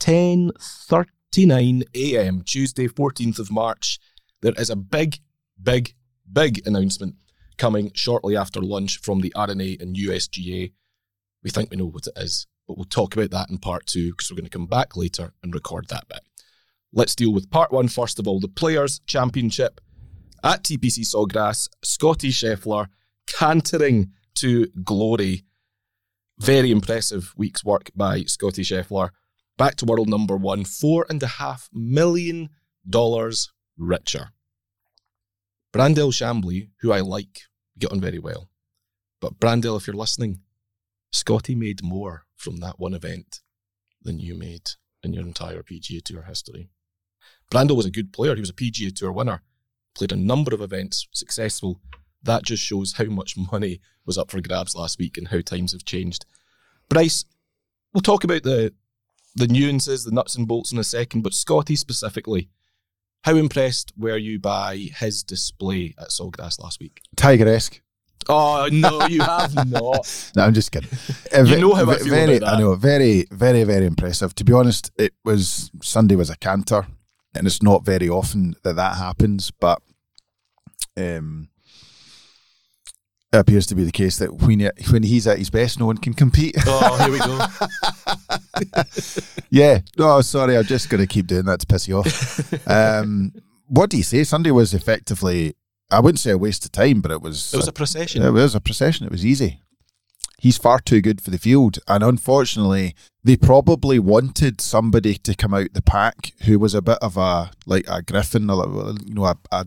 10:39 0.00 1.82
a.m. 1.94 2.42
Tuesday, 2.46 2.88
14th 2.88 3.38
of 3.38 3.50
March. 3.50 3.98
There 4.40 4.54
is 4.56 4.70
a 4.70 4.76
big, 4.76 5.18
big, 5.62 5.94
big 6.32 6.66
announcement 6.66 7.16
coming 7.58 7.90
shortly 7.94 8.38
after 8.38 8.62
lunch 8.62 9.00
from 9.00 9.20
the 9.20 9.34
R&A 9.34 9.76
and 9.78 9.94
USGA. 9.94 10.72
We 11.42 11.50
think 11.50 11.70
we 11.70 11.76
know 11.76 11.86
what 11.86 12.06
it 12.06 12.14
is, 12.16 12.46
but 12.66 12.78
we'll 12.78 12.86
talk 12.86 13.14
about 13.14 13.32
that 13.32 13.50
in 13.50 13.58
part 13.58 13.84
two 13.84 14.12
because 14.12 14.30
we're 14.30 14.36
going 14.36 14.44
to 14.44 14.50
come 14.50 14.66
back 14.66 14.96
later 14.96 15.34
and 15.42 15.52
record 15.52 15.88
that 15.88 16.08
bit. 16.08 16.25
Let's 16.96 17.14
deal 17.14 17.30
with 17.30 17.50
part 17.50 17.70
one 17.72 17.88
first 17.88 18.18
of 18.18 18.26
all 18.26 18.40
the 18.40 18.48
Players' 18.48 19.00
Championship 19.00 19.82
at 20.42 20.62
TPC 20.62 21.00
Sawgrass. 21.00 21.68
Scotty 21.84 22.30
Scheffler 22.30 22.86
cantering 23.26 24.12
to 24.36 24.68
glory. 24.82 25.44
Very 26.38 26.70
impressive 26.70 27.34
week's 27.36 27.62
work 27.62 27.90
by 27.94 28.22
Scotty 28.22 28.62
Scheffler. 28.62 29.10
Back 29.58 29.74
to 29.76 29.84
world 29.84 30.08
number 30.08 30.38
one, 30.38 30.64
four 30.64 31.04
and 31.10 31.22
a 31.22 31.26
half 31.26 31.68
million 31.70 32.48
dollars 32.88 33.52
richer. 33.76 34.30
Brandel 35.74 36.14
Chamblee, 36.14 36.70
who 36.80 36.92
I 36.92 37.00
like, 37.00 37.42
get 37.78 37.92
on 37.92 38.00
very 38.00 38.18
well. 38.18 38.48
But 39.20 39.38
Brandel, 39.38 39.76
if 39.76 39.86
you're 39.86 39.94
listening, 39.94 40.40
Scotty 41.12 41.54
made 41.54 41.82
more 41.82 42.24
from 42.36 42.56
that 42.60 42.78
one 42.78 42.94
event 42.94 43.40
than 44.00 44.18
you 44.18 44.34
made 44.34 44.70
in 45.02 45.12
your 45.12 45.24
entire 45.24 45.62
PGA 45.62 46.02
Tour 46.02 46.22
history. 46.22 46.70
Brandel 47.50 47.76
was 47.76 47.86
a 47.86 47.90
good 47.90 48.12
player. 48.12 48.34
He 48.34 48.40
was 48.40 48.50
a 48.50 48.54
PGA 48.54 48.94
Tour 48.94 49.12
winner, 49.12 49.42
played 49.94 50.12
a 50.12 50.16
number 50.16 50.54
of 50.54 50.60
events, 50.60 51.06
successful. 51.12 51.80
That 52.22 52.42
just 52.42 52.62
shows 52.62 52.94
how 52.94 53.04
much 53.04 53.36
money 53.52 53.80
was 54.04 54.18
up 54.18 54.30
for 54.30 54.40
grabs 54.40 54.74
last 54.74 54.98
week 54.98 55.16
and 55.16 55.28
how 55.28 55.40
times 55.40 55.72
have 55.72 55.84
changed. 55.84 56.24
Bryce, 56.88 57.24
we'll 57.92 58.02
talk 58.02 58.24
about 58.24 58.42
the 58.42 58.72
the 59.34 59.46
nuances, 59.46 60.04
the 60.04 60.10
nuts 60.10 60.34
and 60.34 60.48
bolts 60.48 60.72
in 60.72 60.78
a 60.78 60.84
second, 60.84 61.20
but 61.20 61.34
Scotty 61.34 61.76
specifically, 61.76 62.48
how 63.24 63.36
impressed 63.36 63.92
were 63.96 64.16
you 64.16 64.38
by 64.38 64.88
his 64.98 65.22
display 65.22 65.94
at 65.98 66.08
Sawgrass 66.08 66.58
last 66.58 66.80
week? 66.80 67.02
Tiger-esque. 67.16 67.82
Oh 68.28 68.68
no, 68.72 69.06
you 69.06 69.20
have 69.20 69.54
not. 69.68 70.32
No, 70.34 70.44
I'm 70.44 70.54
just 70.54 70.72
kidding. 70.72 70.90
Uh, 71.36 71.42
you 71.42 71.60
know 71.60 71.74
how 71.74 71.90
I 71.90 71.98
feel 71.98 72.08
very, 72.08 72.36
about 72.36 72.46
that. 72.46 72.56
I 72.56 72.60
know, 72.60 72.74
very, 72.74 73.26
very, 73.30 73.62
very 73.64 73.86
impressive. 73.86 74.34
To 74.36 74.44
be 74.44 74.52
honest, 74.52 74.90
it 74.96 75.12
was 75.24 75.70
Sunday 75.82 76.16
was 76.16 76.30
a 76.30 76.36
canter, 76.36 76.86
and 77.38 77.46
it's 77.46 77.62
not 77.62 77.84
very 77.84 78.08
often 78.08 78.54
that 78.62 78.76
that 78.76 78.96
happens. 78.96 79.50
But 79.50 79.80
um, 80.96 81.48
it 83.32 83.38
appears 83.38 83.66
to 83.66 83.74
be 83.74 83.84
the 83.84 83.92
case 83.92 84.18
that 84.18 84.34
when 84.34 84.60
he, 84.60 84.68
when 84.90 85.02
he's 85.02 85.26
at 85.26 85.38
his 85.38 85.50
best, 85.50 85.78
no 85.78 85.86
one 85.86 85.98
can 85.98 86.14
compete. 86.14 86.56
Oh, 86.66 86.96
here 87.02 87.12
we 87.12 87.18
go. 87.18 87.46
yeah. 89.50 89.80
No, 89.98 90.20
sorry, 90.20 90.56
I'm 90.56 90.64
just 90.64 90.88
going 90.88 91.00
to 91.00 91.06
keep 91.06 91.26
doing 91.26 91.44
that 91.46 91.60
to 91.60 91.66
piss 91.66 91.88
you 91.88 91.98
off. 91.98 92.68
um, 92.68 93.32
what 93.66 93.90
do 93.90 93.96
you 93.96 94.02
say? 94.02 94.24
Sunday 94.24 94.50
was 94.50 94.72
effectively, 94.74 95.54
I 95.90 96.00
wouldn't 96.00 96.20
say 96.20 96.30
a 96.30 96.38
waste 96.38 96.64
of 96.64 96.72
time, 96.72 97.00
but 97.00 97.10
it 97.10 97.20
was. 97.20 97.52
It 97.52 97.56
was 97.56 97.68
a 97.68 97.72
procession. 97.72 98.22
It 98.22 98.30
was 98.30 98.54
a 98.54 98.60
procession. 98.60 99.06
It 99.06 99.12
was 99.12 99.26
easy. 99.26 99.60
He's 100.38 100.58
far 100.58 100.80
too 100.80 101.00
good 101.00 101.20
for 101.20 101.30
the 101.30 101.38
field, 101.38 101.78
and 101.88 102.04
unfortunately, 102.04 102.94
they 103.24 103.36
probably 103.36 103.98
wanted 103.98 104.60
somebody 104.60 105.14
to 105.14 105.34
come 105.34 105.54
out 105.54 105.72
the 105.72 105.82
pack 105.82 106.32
who 106.42 106.58
was 106.58 106.74
a 106.74 106.82
bit 106.82 106.98
of 107.00 107.16
a 107.16 107.50
like 107.64 107.86
a 107.88 108.02
Griffin, 108.02 108.42
you 108.42 109.14
know, 109.14 109.24
a, 109.24 109.36
a 109.50 109.66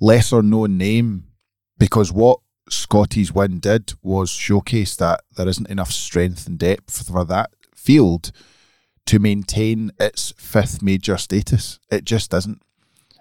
lesser 0.00 0.42
known 0.42 0.76
name, 0.76 1.24
because 1.78 2.12
what 2.12 2.40
Scotty's 2.68 3.32
win 3.32 3.58
did 3.58 3.94
was 4.02 4.30
showcase 4.30 4.94
that 4.96 5.22
there 5.36 5.48
isn't 5.48 5.70
enough 5.70 5.90
strength 5.90 6.46
and 6.46 6.58
depth 6.58 7.06
for 7.06 7.24
that 7.24 7.50
field 7.74 8.32
to 9.06 9.18
maintain 9.18 9.90
its 9.98 10.32
fifth 10.36 10.82
major 10.82 11.16
status. 11.16 11.80
It 11.90 12.04
just 12.04 12.32
isn't. 12.34 12.62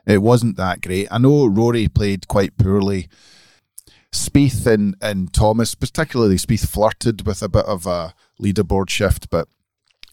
It 0.06 0.22
wasn't 0.22 0.58
that 0.58 0.82
great. 0.82 1.08
I 1.10 1.20
know 1.20 1.46
Rory 1.46 1.88
played 1.88 2.28
quite 2.28 2.58
poorly. 2.58 3.08
Spieth 4.12 4.66
and, 4.66 4.96
and 5.02 5.32
Thomas, 5.34 5.76
particularly 5.76 6.36
Spieth, 6.36 6.68
flirted 6.68 7.26
with 7.26 7.42
a 7.42 7.50
bit 7.50 7.66
of 7.66 7.86
a 7.86 8.14
leaderboard 8.42 8.90
shift, 8.90 9.30
but 9.30 9.48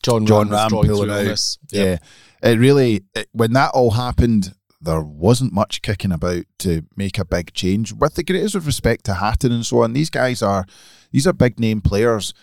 John, 0.03 0.27
Jon 0.27 0.49
Rahm, 0.49 0.69
Rahm 0.69 0.87
pulling 0.87 1.11
out. 1.11 1.25
this. 1.25 1.59
yeah, 1.71 1.99
it 2.43 2.59
really 2.59 3.03
it, 3.15 3.29
when 3.33 3.53
that 3.55 3.71
all 3.73 3.93
happened, 3.93 4.55
there 4.81 5.01
wasn't 5.01 5.53
much 5.53 5.83
kicking 5.83 6.13
about 6.13 6.45
to 6.59 6.83
make 6.97 7.19
a 7.19 7.25
big 7.25 7.53
change. 7.55 7.93
With 7.93 8.15
the 8.15 8.23
greatest 8.23 8.55
of 8.55 8.67
respect 8.67 9.05
to 9.07 9.15
Hatton 9.15 9.53
and 9.53 9.65
so 9.65 9.83
on, 9.83 9.95
these 9.95 10.11
guys 10.11 10.43
are 10.43 10.67
these 11.11 11.27
are 11.27 11.33
big 11.33 11.59
name 11.59 11.81
players. 11.81 12.35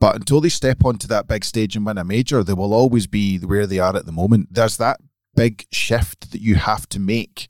But 0.00 0.16
until 0.16 0.40
they 0.40 0.48
step 0.50 0.84
onto 0.84 1.06
that 1.08 1.28
big 1.28 1.44
stage 1.44 1.76
and 1.76 1.86
win 1.86 1.98
a 1.98 2.04
major, 2.04 2.42
they 2.42 2.52
will 2.52 2.74
always 2.74 3.06
be 3.06 3.38
where 3.38 3.66
they 3.66 3.78
are 3.78 3.96
at 3.96 4.06
the 4.06 4.12
moment. 4.12 4.48
There's 4.52 4.76
that 4.76 5.00
big 5.34 5.66
shift 5.72 6.32
that 6.32 6.40
you 6.40 6.56
have 6.56 6.88
to 6.90 7.00
make. 7.00 7.48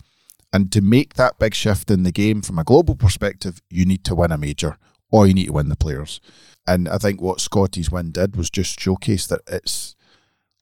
And 0.55 0.71
to 0.71 0.81
make 0.81 1.15
that 1.15 1.39
big 1.41 1.53
shift 1.53 1.91
in 1.91 2.05
the 2.05 2.13
game 2.13 2.41
from 2.41 2.61
a 2.61 2.65
global 2.65 2.95
perspective, 2.95 3.61
you 3.69 3.85
need 3.85 4.05
to 4.05 4.15
win 4.15 4.31
a 4.31 4.39
major 4.39 4.79
or 5.11 5.27
you 5.27 5.35
need 5.35 5.47
to 5.47 5.53
win 5.53 5.69
the 5.69 5.77
players. 5.77 6.21
And 6.65 6.89
I 6.89 6.97
think 6.99 7.21
what 7.21 7.41
Scotty's 7.41 7.91
win 7.91 8.13
did 8.13 8.37
was 8.37 8.51
just 8.51 8.79
showcase 8.79 9.27
that 9.27 9.41
it's 9.49 9.97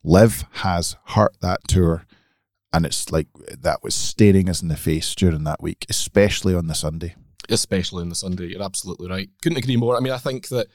Liv 0.03 0.45
has 0.53 0.97
hurt 1.09 1.37
that 1.43 1.61
tour 1.69 2.07
and 2.73 2.87
it's 2.87 3.13
like 3.13 3.29
that 3.61 3.83
was 3.83 3.95
staring 3.95 4.49
us 4.49 4.63
in 4.63 4.69
the 4.69 4.77
face 4.77 5.15
during 5.15 5.45
that 5.45 5.63
week, 5.63 5.85
especially 5.91 6.55
on 6.55 6.69
the 6.69 6.75
Sunday. 6.75 7.15
especially 7.51 8.01
on 8.03 8.09
the 8.09 8.15
Sunday. 8.15 8.47
You're 8.47 8.63
absolutely 8.63 9.09
right. 9.09 9.29
Couldn't 9.43 9.59
agree 9.59 9.77
more. 9.77 9.97
I 9.97 10.01
mean, 10.01 10.15
I 10.15 10.19
think 10.19 10.49
that 10.49 10.69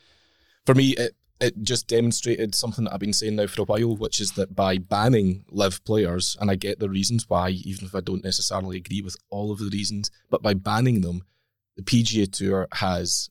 for 0.65 0.75
me, 0.75 0.91
it 0.91 1.15
it 1.39 1.61
just 1.61 1.87
demonstrated 1.87 2.55
something 2.55 2.85
that 2.85 2.93
I've 2.93 2.99
been 2.99 3.13
saying 3.13 3.35
now 3.35 3.47
for 3.47 3.61
a 3.61 3.65
while, 3.65 3.95
which 3.95 4.19
is 4.19 4.31
that 4.31 4.55
by 4.55 4.77
banning 4.77 5.45
LIV 5.49 5.83
players, 5.83 6.35
and 6.39 6.49
I 6.49 6.55
get 6.55 6.79
the 6.79 6.89
reasons 6.89 7.29
why, 7.29 7.49
even 7.49 7.85
if 7.85 7.95
I 7.95 8.01
don't 8.01 8.23
necessarily 8.23 8.77
agree 8.77 9.01
with 9.01 9.17
all 9.29 9.51
of 9.51 9.59
the 9.59 9.69
reasons, 9.71 10.09
but 10.29 10.41
by 10.41 10.53
banning 10.53 11.01
them, 11.01 11.23
the 11.75 11.83
PGA 11.83 12.31
Tour 12.31 12.67
has 12.73 13.29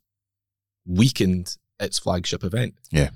weakened 0.86 1.56
its 1.80 1.98
flagship 1.98 2.44
event. 2.44 2.75
Yeah. 2.90 3.10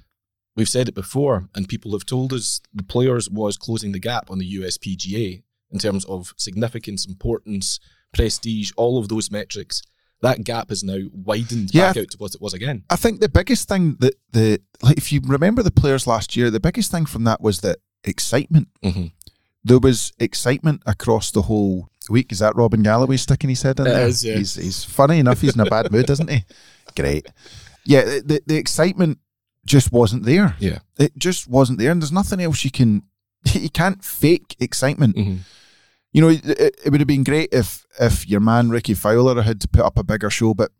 We've 0.56 0.68
said 0.68 0.88
it 0.88 0.94
before, 0.94 1.48
and 1.54 1.68
people 1.68 1.92
have 1.92 2.04
told 2.04 2.32
us 2.32 2.60
the 2.74 2.82
players 2.82 3.30
was 3.30 3.56
closing 3.56 3.92
the 3.92 4.00
gap 4.00 4.30
on 4.30 4.38
the 4.38 4.56
USPGA 4.56 5.42
in 5.70 5.78
terms 5.78 6.04
of 6.06 6.34
significance, 6.36 7.06
importance, 7.06 7.78
prestige, 8.12 8.72
all 8.76 8.98
of 8.98 9.08
those 9.08 9.30
metrics. 9.30 9.82
That 10.22 10.44
gap 10.44 10.68
has 10.68 10.82
now 10.84 10.98
widened 11.12 11.70
Yeah. 11.74 11.92
back 11.92 12.02
out 12.02 12.10
to 12.10 12.18
what 12.18 12.34
it 12.34 12.40
was 12.42 12.52
again. 12.54 12.84
I 12.90 12.96
think 12.96 13.20
the 13.20 13.28
biggest 13.28 13.68
thing 13.68 13.96
that 14.00 14.14
the 14.32 14.60
like 14.82 14.98
if 14.98 15.12
you 15.12 15.20
remember 15.24 15.62
the 15.62 15.70
players 15.70 16.06
last 16.06 16.36
year, 16.36 16.50
the 16.50 16.60
biggest 16.60 16.90
thing 16.90 17.06
from 17.06 17.24
that 17.24 17.40
was 17.40 17.60
that 17.60 17.78
excitement. 18.04 18.68
Mm-hmm. 18.84 19.06
There 19.64 19.78
was 19.78 20.12
excitement 20.18 20.82
across 20.86 21.30
the 21.30 21.42
whole 21.42 21.88
week. 22.08 22.32
Is 22.32 22.38
that 22.40 22.56
Robin 22.56 22.82
Galloway 22.82 23.16
sticking 23.16 23.50
his 23.50 23.62
head 23.62 23.78
in 23.80 23.86
It 23.86 23.90
there? 23.90 24.06
is, 24.08 24.24
yeah. 24.24 24.36
He's 24.36 24.54
he's 24.54 24.84
funny 24.84 25.18
enough. 25.18 25.40
He's 25.40 25.54
in 25.54 25.60
a 25.60 25.66
bad 25.66 25.90
mood, 25.92 26.08
isn't 26.10 26.30
he? 26.30 26.44
Great. 26.96 27.26
Yeah, 27.84 28.04
the, 28.04 28.22
the 28.24 28.42
the 28.46 28.56
excitement 28.56 29.18
just 29.66 29.92
wasn't 29.92 30.24
there. 30.24 30.56
Yeah. 30.58 30.78
It 30.98 31.16
just 31.16 31.46
wasn't 31.48 31.78
there, 31.78 31.90
and 31.92 32.00
there's 32.02 32.12
nothing 32.12 32.40
else 32.40 32.64
you 32.64 32.70
can. 32.70 33.02
You 33.54 33.70
can't 33.70 34.04
fake 34.04 34.54
excitement. 34.60 35.16
Mm-hmm. 35.16 35.36
You 36.12 36.20
know, 36.22 36.28
it, 36.28 36.44
it 36.44 36.90
would 36.90 37.00
have 37.00 37.08
been 37.08 37.24
great 37.24 37.50
if 37.52 37.86
if 38.00 38.28
your 38.28 38.40
man 38.40 38.70
Rickie 38.70 38.94
Fowler 38.94 39.42
had 39.42 39.60
to 39.60 39.68
put 39.68 39.84
up 39.84 39.98
a 39.98 40.04
bigger 40.04 40.30
show, 40.30 40.54
but 40.54 40.72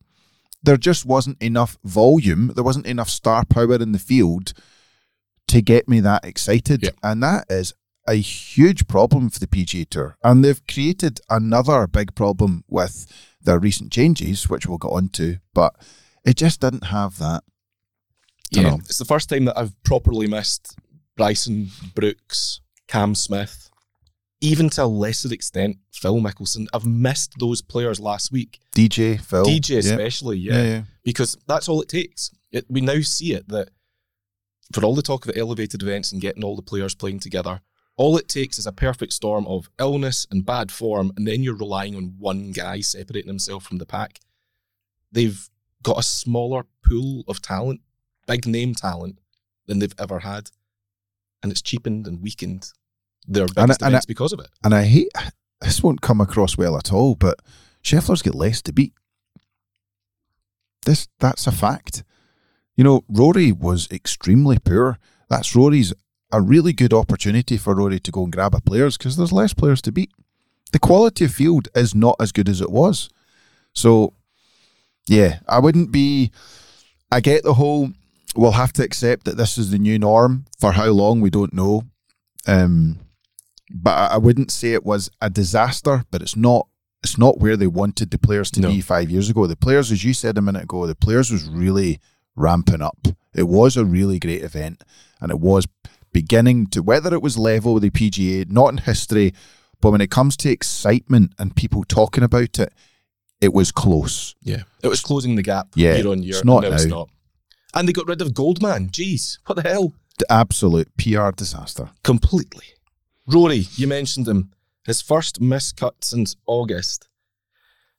there 0.63 0.77
just 0.77 1.07
wasn't 1.07 1.43
enough 1.43 1.79
volume. 1.85 2.53
There 2.55 2.65
wasn't 2.65 2.87
enough 2.87 3.09
star 3.09 3.45
power 3.45 3.75
in 3.75 3.93
the 3.93 3.99
field 3.99 4.53
to 5.49 5.63
get 5.63 5.89
me 5.89 6.01
that 6.01 6.25
excited, 6.25 6.95
and 7.03 7.23
that 7.23 7.47
is 7.49 7.75
a 8.07 8.15
huge 8.15 8.89
problem 8.89 9.31
for 9.31 9.39
the 9.39 9.47
PGA 9.47 9.89
Tour. 9.89 10.17
And 10.23 10.45
they've 10.45 10.67
created 10.67 11.21
another 11.29 11.87
big 11.87 12.15
problem 12.15 12.65
with 12.69 13.07
their 13.41 13.59
recent 13.59 13.93
changes, 13.93 14.49
which 14.49 14.67
we'll 14.67 14.79
get 14.79 14.89
onto, 14.89 15.37
but 15.55 15.75
it 16.25 16.37
just 16.37 16.61
didn't 16.61 16.85
have 16.85 17.19
that. 17.19 17.43
Yeah, 18.51 18.63
Dunno. 18.65 18.77
it's 18.79 18.99
the 18.99 19.05
first 19.05 19.29
time 19.29 19.45
that 19.45 19.57
I've 19.57 19.81
properly 19.85 20.27
missed 20.27 20.77
Bryson 21.17 21.71
Brooks, 21.95 22.61
Cam 22.89 23.15
Smith, 23.15 23.70
even 24.41 24.71
to 24.71 24.85
a 24.85 24.87
lesser 24.87 25.33
extent 25.33 25.77
Phil 25.93 26.17
Mickelson. 26.17 26.67
I've 26.73 26.87
missed 26.87 27.35
those 27.39 27.61
players 27.63 28.01
last 28.01 28.33
week. 28.33 28.61
DJ, 28.75 29.21
Phil, 29.21 29.45
DJ 29.45 29.71
yeah. 29.71 29.79
especially, 29.79 30.39
yeah. 30.39 30.55
yeah, 30.55 30.65
yeah. 30.65 30.83
because 31.05 31.37
that's 31.47 31.69
all 31.69 31.83
it 31.83 31.89
takes. 31.89 32.31
It, 32.51 32.67
we 32.69 32.81
now 32.81 33.01
see 33.01 33.35
it 33.35 33.49
that 33.49 33.71
for 34.73 34.85
all 34.85 34.95
the 34.95 35.03
talk 35.03 35.27
of 35.27 35.37
elevated 35.37 35.83
events 35.83 36.13
and 36.13 36.21
getting 36.21 36.45
all 36.45 36.57
the 36.57 36.63
players 36.63 36.95
playing 36.95 37.21
together, 37.21 37.61
all 37.97 38.17
it 38.17 38.29
takes 38.29 38.59
is 38.59 38.67
a 38.67 38.73
perfect 38.73 39.13
storm 39.13 39.47
of 39.47 39.69
illness 39.79 40.27
and 40.31 40.47
bad 40.47 40.73
form, 40.73 41.13
and 41.17 41.27
then 41.27 41.43
you're 41.43 41.57
relying 41.57 41.95
on 41.95 42.15
one 42.19 42.53
guy 42.53 42.81
separating 42.81 43.29
himself 43.29 43.65
from 43.65 43.79
the 43.79 43.87
pack. 43.87 44.21
They've 45.13 45.49
got 45.83 45.99
a 45.99 46.03
smaller 46.03 46.65
pool 46.83 47.25
of 47.29 47.43
talent, 47.43 47.81
big 48.27 48.47
name 48.47 48.75
talent, 48.75 49.19
than 49.67 49.81
they've 49.81 49.95
ever 49.99 50.21
had, 50.21 50.51
and 51.43 51.53
it's 51.53 51.63
cheapened 51.63 52.07
and 52.07 52.23
weakened 52.23 52.73
their 53.31 53.47
And 53.57 53.73
I- 53.73 53.77
and 53.87 54.07
because 54.07 54.33
of 54.33 54.41
it. 54.41 54.49
And 54.63 54.75
I 54.75 54.85
hate 54.85 55.09
this 55.61 55.83
won't 55.83 56.01
come 56.01 56.21
across 56.21 56.57
well 56.57 56.77
at 56.77 56.93
all, 56.93 57.15
but 57.15 57.39
Scheffler's 57.83 58.23
got 58.23 58.35
less 58.35 58.61
to 58.63 58.73
beat. 58.73 58.93
This 60.87 61.09
that's 61.19 61.47
a 61.47 61.53
fact. 61.53 62.03
You 62.77 62.85
know, 62.85 63.05
Rory 63.09 63.53
was 63.53 63.89
extremely 63.91 64.59
poor. 64.59 64.99
That's 65.29 65.55
Rory's 65.55 65.93
a 66.33 66.41
really 66.41 66.73
good 66.73 66.93
opportunity 66.93 67.57
for 67.57 67.75
Rory 67.75 68.01
to 68.01 68.11
go 68.11 68.25
and 68.25 68.33
grab 68.33 68.55
a 68.55 68.61
players 68.61 68.97
because 68.97 69.17
there's 69.17 69.33
less 69.33 69.53
players 69.53 69.83
to 69.83 69.93
beat. 69.93 70.11
The 70.73 70.79
quality 70.79 71.25
of 71.25 71.33
field 71.35 71.69
is 71.75 71.95
not 71.95 72.17
as 72.21 72.33
good 72.33 72.49
as 72.49 72.61
it 72.61 72.71
was. 72.71 73.11
So 73.75 74.15
yeah, 75.09 75.41
I 75.49 75.59
wouldn't 75.59 75.93
be 75.93 76.31
I 77.13 77.21
get 77.21 77.43
the 77.43 77.55
whole 77.55 77.91
we'll 78.35 78.53
have 78.53 78.73
to 78.75 78.85
accept 78.85 79.25
that 79.25 79.37
this 79.37 79.59
is 79.59 79.71
the 79.71 79.79
new 79.79 79.99
norm. 79.99 80.47
For 80.59 80.73
how 80.73 80.87
long 80.87 81.21
we 81.21 81.31
don't 81.31 81.53
know. 81.53 81.83
Um 82.47 83.00
but 83.71 84.11
I 84.13 84.17
wouldn't 84.19 84.51
say 84.51 84.73
it 84.73 84.85
was 84.85 85.11
a 85.21 85.31
disaster, 85.31 86.05
but 86.11 86.23
it's 86.23 86.37
not 86.37 86.67
it's 87.03 87.17
not 87.17 87.39
where 87.41 87.57
they 87.57 87.67
wanted 87.67 88.11
the 88.11 88.19
players 88.19 88.51
to 88.51 88.61
No. 88.61 88.69
be 88.71 88.83
five 88.83 89.09
years 89.11 89.31
ago. 89.31 89.47
The 89.47 89.57
players, 89.57 89.91
as 89.91 90.05
you 90.05 90.13
said 90.13 90.37
a 90.37 90.43
minute 90.43 90.65
ago, 90.65 90.87
the 90.87 90.95
players 90.95 91.31
was 91.31 91.45
really 91.49 91.99
ramping 92.37 92.83
up. 92.83 93.09
It 93.35 93.49
was 93.49 93.77
a 93.79 93.87
really 93.87 94.19
great 94.19 94.43
event, 94.43 94.85
and 95.21 95.31
it 95.31 95.41
was 95.41 95.67
beginning 96.13 96.67
to 96.67 96.83
whether 96.83 97.15
it 97.15 97.23
was 97.23 97.39
level 97.39 97.73
with 97.73 97.85
the 97.85 97.91
PGA, 97.91 98.51
not 98.51 98.69
in 98.73 98.79
history, 98.79 99.33
but 99.81 99.93
when 99.93 100.01
it 100.03 100.11
comes 100.11 100.37
to 100.39 100.51
excitement 100.51 101.33
and 101.39 101.57
people 101.57 101.85
talking 101.85 102.23
about 102.25 102.59
it, 102.59 102.73
it 103.41 103.55
was 103.55 103.73
close. 103.73 104.35
Yeah, 104.43 104.65
it 104.83 104.89
was 104.89 105.01
closing 105.01 105.37
the 105.37 105.43
gap 105.43 105.69
Yeah, 105.75 105.95
year 105.97 106.09
on 106.09 106.23
year. 106.23 106.35
it's 106.37 106.45
not 106.45 106.65
and 106.65 106.71
now 106.71 106.77
it's 106.77 106.85
not. 106.85 107.09
And 107.73 107.89
they 107.89 107.93
got 107.95 108.09
rid 108.09 108.21
of 108.21 108.35
Goldman. 108.35 108.91
Jeez, 108.91 109.39
what 109.47 109.55
the 109.55 109.63
hell? 109.67 109.95
The 110.19 110.31
absolute 110.31 110.89
PR 110.99 111.31
disaster. 111.31 111.89
completely. 112.03 112.67
Rory, 113.33 113.67
you 113.77 113.87
mentioned 113.87 114.27
him. 114.27 114.51
His 114.85 115.01
first 115.01 115.41
miss 115.41 115.73
miscut 115.73 116.03
since 116.03 116.35
August. 116.47 117.09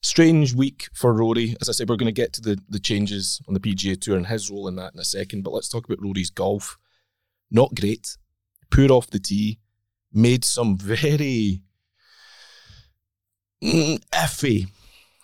Strange 0.01 0.53
week 0.53 0.89
for 0.93 1.13
Rory. 1.13 1.55
As 1.61 1.69
I 1.69 1.71
said, 1.71 1.87
we're 1.87 1.95
going 1.95 2.13
to 2.13 2.21
get 2.21 2.33
to 2.33 2.41
the, 2.41 2.59
the 2.67 2.79
changes 2.79 3.41
on 3.47 3.53
the 3.53 3.61
PGA 3.61 3.99
Tour 3.99 4.17
and 4.17 4.27
his 4.27 4.51
role 4.51 4.67
in 4.67 4.75
that 4.75 4.93
in 4.93 4.99
a 4.99 5.05
second, 5.05 5.43
but 5.43 5.53
let's 5.53 5.69
talk 5.69 5.85
about 5.85 6.01
Rory's 6.01 6.31
golf. 6.31 6.77
not 7.49 7.73
great, 7.75 8.17
poor 8.71 8.91
off 8.91 9.09
the 9.09 9.19
tee, 9.19 9.59
made 10.11 10.43
some 10.43 10.77
very 10.77 11.61
mm, 13.63 14.03
iffy. 14.11 14.67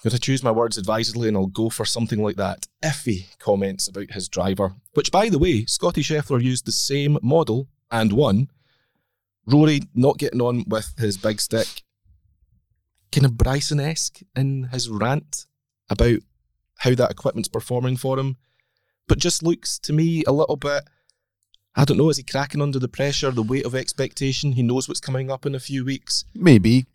Got 0.03 0.11
to 0.11 0.19
choose 0.19 0.43
my 0.43 0.51
words 0.51 0.77
advisedly, 0.77 1.27
and 1.27 1.35
I'll 1.35 1.47
go 1.47 1.69
for 1.69 1.83
something 1.83 2.23
like 2.23 2.37
that. 2.37 2.65
Iffy 2.81 3.37
comments 3.39 3.89
about 3.89 4.11
his 4.11 4.29
driver, 4.29 4.75
which, 4.93 5.11
by 5.11 5.27
the 5.27 5.39
way, 5.39 5.65
Scotty 5.65 6.01
Scheffler 6.01 6.41
used 6.41 6.65
the 6.65 6.71
same 6.71 7.17
model 7.21 7.67
and 7.91 8.13
won. 8.13 8.47
Rory 9.47 9.81
not 9.95 10.17
getting 10.17 10.41
on 10.41 10.63
with 10.67 10.93
his 10.97 11.17
big 11.17 11.39
stick, 11.41 11.83
kind 13.11 13.25
of 13.25 13.37
Bryson 13.37 13.79
esque 13.79 14.19
in 14.35 14.63
his 14.71 14.89
rant 14.89 15.45
about 15.89 16.19
how 16.79 16.93
that 16.95 17.11
equipment's 17.11 17.47
performing 17.47 17.97
for 17.97 18.19
him, 18.19 18.35
but 19.07 19.17
just 19.19 19.41
looks 19.41 19.79
to 19.79 19.93
me 19.93 20.23
a 20.27 20.31
little 20.31 20.57
bit. 20.57 20.83
I 21.75 21.85
don't 21.85 21.97
know. 21.97 22.09
Is 22.09 22.17
he 22.17 22.23
cracking 22.23 22.61
under 22.61 22.79
the 22.79 22.87
pressure, 22.87 23.31
the 23.31 23.43
weight 23.43 23.65
of 23.65 23.75
expectation? 23.75 24.51
He 24.53 24.63
knows 24.63 24.87
what's 24.87 24.99
coming 24.99 25.29
up 25.31 25.45
in 25.45 25.55
a 25.55 25.59
few 25.59 25.85
weeks. 25.85 26.25
Maybe. 26.33 26.85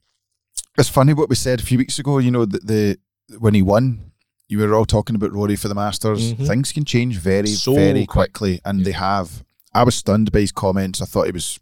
It's 0.76 0.88
funny 0.88 1.14
what 1.14 1.28
we 1.28 1.37
said 1.37 1.61
a 1.61 1.64
few 1.64 1.78
weeks 1.78 1.99
ago. 1.99 2.18
You 2.18 2.30
know 2.30 2.44
that 2.44 2.66
the 2.66 2.99
when 3.38 3.54
he 3.54 3.62
won, 3.62 4.12
you 4.49 4.59
were 4.59 4.75
all 4.75 4.85
talking 4.85 5.16
about 5.16 5.32
Rory 5.32 5.56
for 5.56 5.68
the 5.68 5.75
Masters. 5.75 6.35
Mhm. 6.35 6.47
Things 6.47 6.73
can 6.73 6.85
change 6.85 7.16
very, 7.18 7.47
So 7.49 7.75
very 7.75 8.04
quick. 8.06 8.32
quickly, 8.32 8.61
and 8.64 8.80
Yeah. 8.80 8.85
they 8.87 8.92
have. 8.92 9.44
I 9.73 9.85
was 9.85 9.94
stunned 9.94 10.32
by 10.32 10.40
his 10.40 10.52
comments. 10.52 11.00
I 11.00 11.06
thought 11.06 11.26
he 11.26 11.32
was 11.32 11.59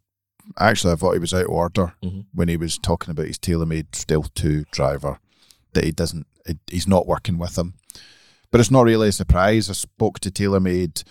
actually. 0.59 0.93
I 0.93 0.97
thought 0.97 1.13
he 1.13 1.19
was 1.19 1.35
out 1.35 1.45
of 1.45 1.51
order 1.51 1.95
Mhm. 2.03 2.27
when 2.33 2.49
he 2.49 2.57
was 2.57 2.79
talking 2.79 3.11
about 3.11 3.27
his 3.27 3.39
TaylorMade 3.39 3.95
Stealth 3.95 4.33
Two 4.35 4.65
driver. 4.71 5.19
That 5.75 5.85
he 5.85 5.93
doesn't. 5.93 6.27
It, 6.47 6.59
he's 6.71 6.89
not 6.89 7.07
working 7.07 7.39
with 7.39 7.57
him. 7.57 7.75
But 8.51 8.61
it's 8.61 8.71
not 8.71 8.87
really 8.87 9.09
a 9.09 9.13
surprise. 9.13 9.71
I 9.71 9.75
spoke 9.75 10.19
to 10.21 10.31
TaylorMade 10.31 11.05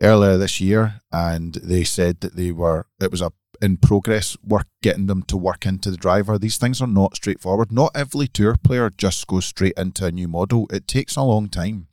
earlier 0.00 0.36
this 0.38 0.60
year, 0.60 1.00
and 1.12 1.54
they 1.54 1.82
said 1.84 2.20
that 2.20 2.36
they 2.36 2.52
were. 2.52 2.86
It 3.00 3.10
was 3.10 3.20
a 3.20 3.32
in 3.62 3.76
progress 3.76 4.38
work 4.42 4.66
getting 4.82 5.06
them 5.06 5.22
to 5.24 5.36
work 5.36 5.66
into 5.66 5.90
the 5.90 5.96
driver. 5.98 6.38
These 6.38 6.56
things 6.56 6.80
are 6.80 6.86
not 6.86 7.14
straightforward. 7.16 7.70
Not 7.70 7.90
every 7.94 8.26
tour 8.26 8.56
player 8.56 8.88
just 8.88 9.26
goes 9.26 9.44
straight 9.44 9.74
into 9.76 10.06
a 10.06 10.10
new 10.12 10.28
model. 10.28 10.66
It 10.72 10.88
takes 10.88 11.14
a 11.16 11.22
long 11.22 11.48
time. 11.50 11.88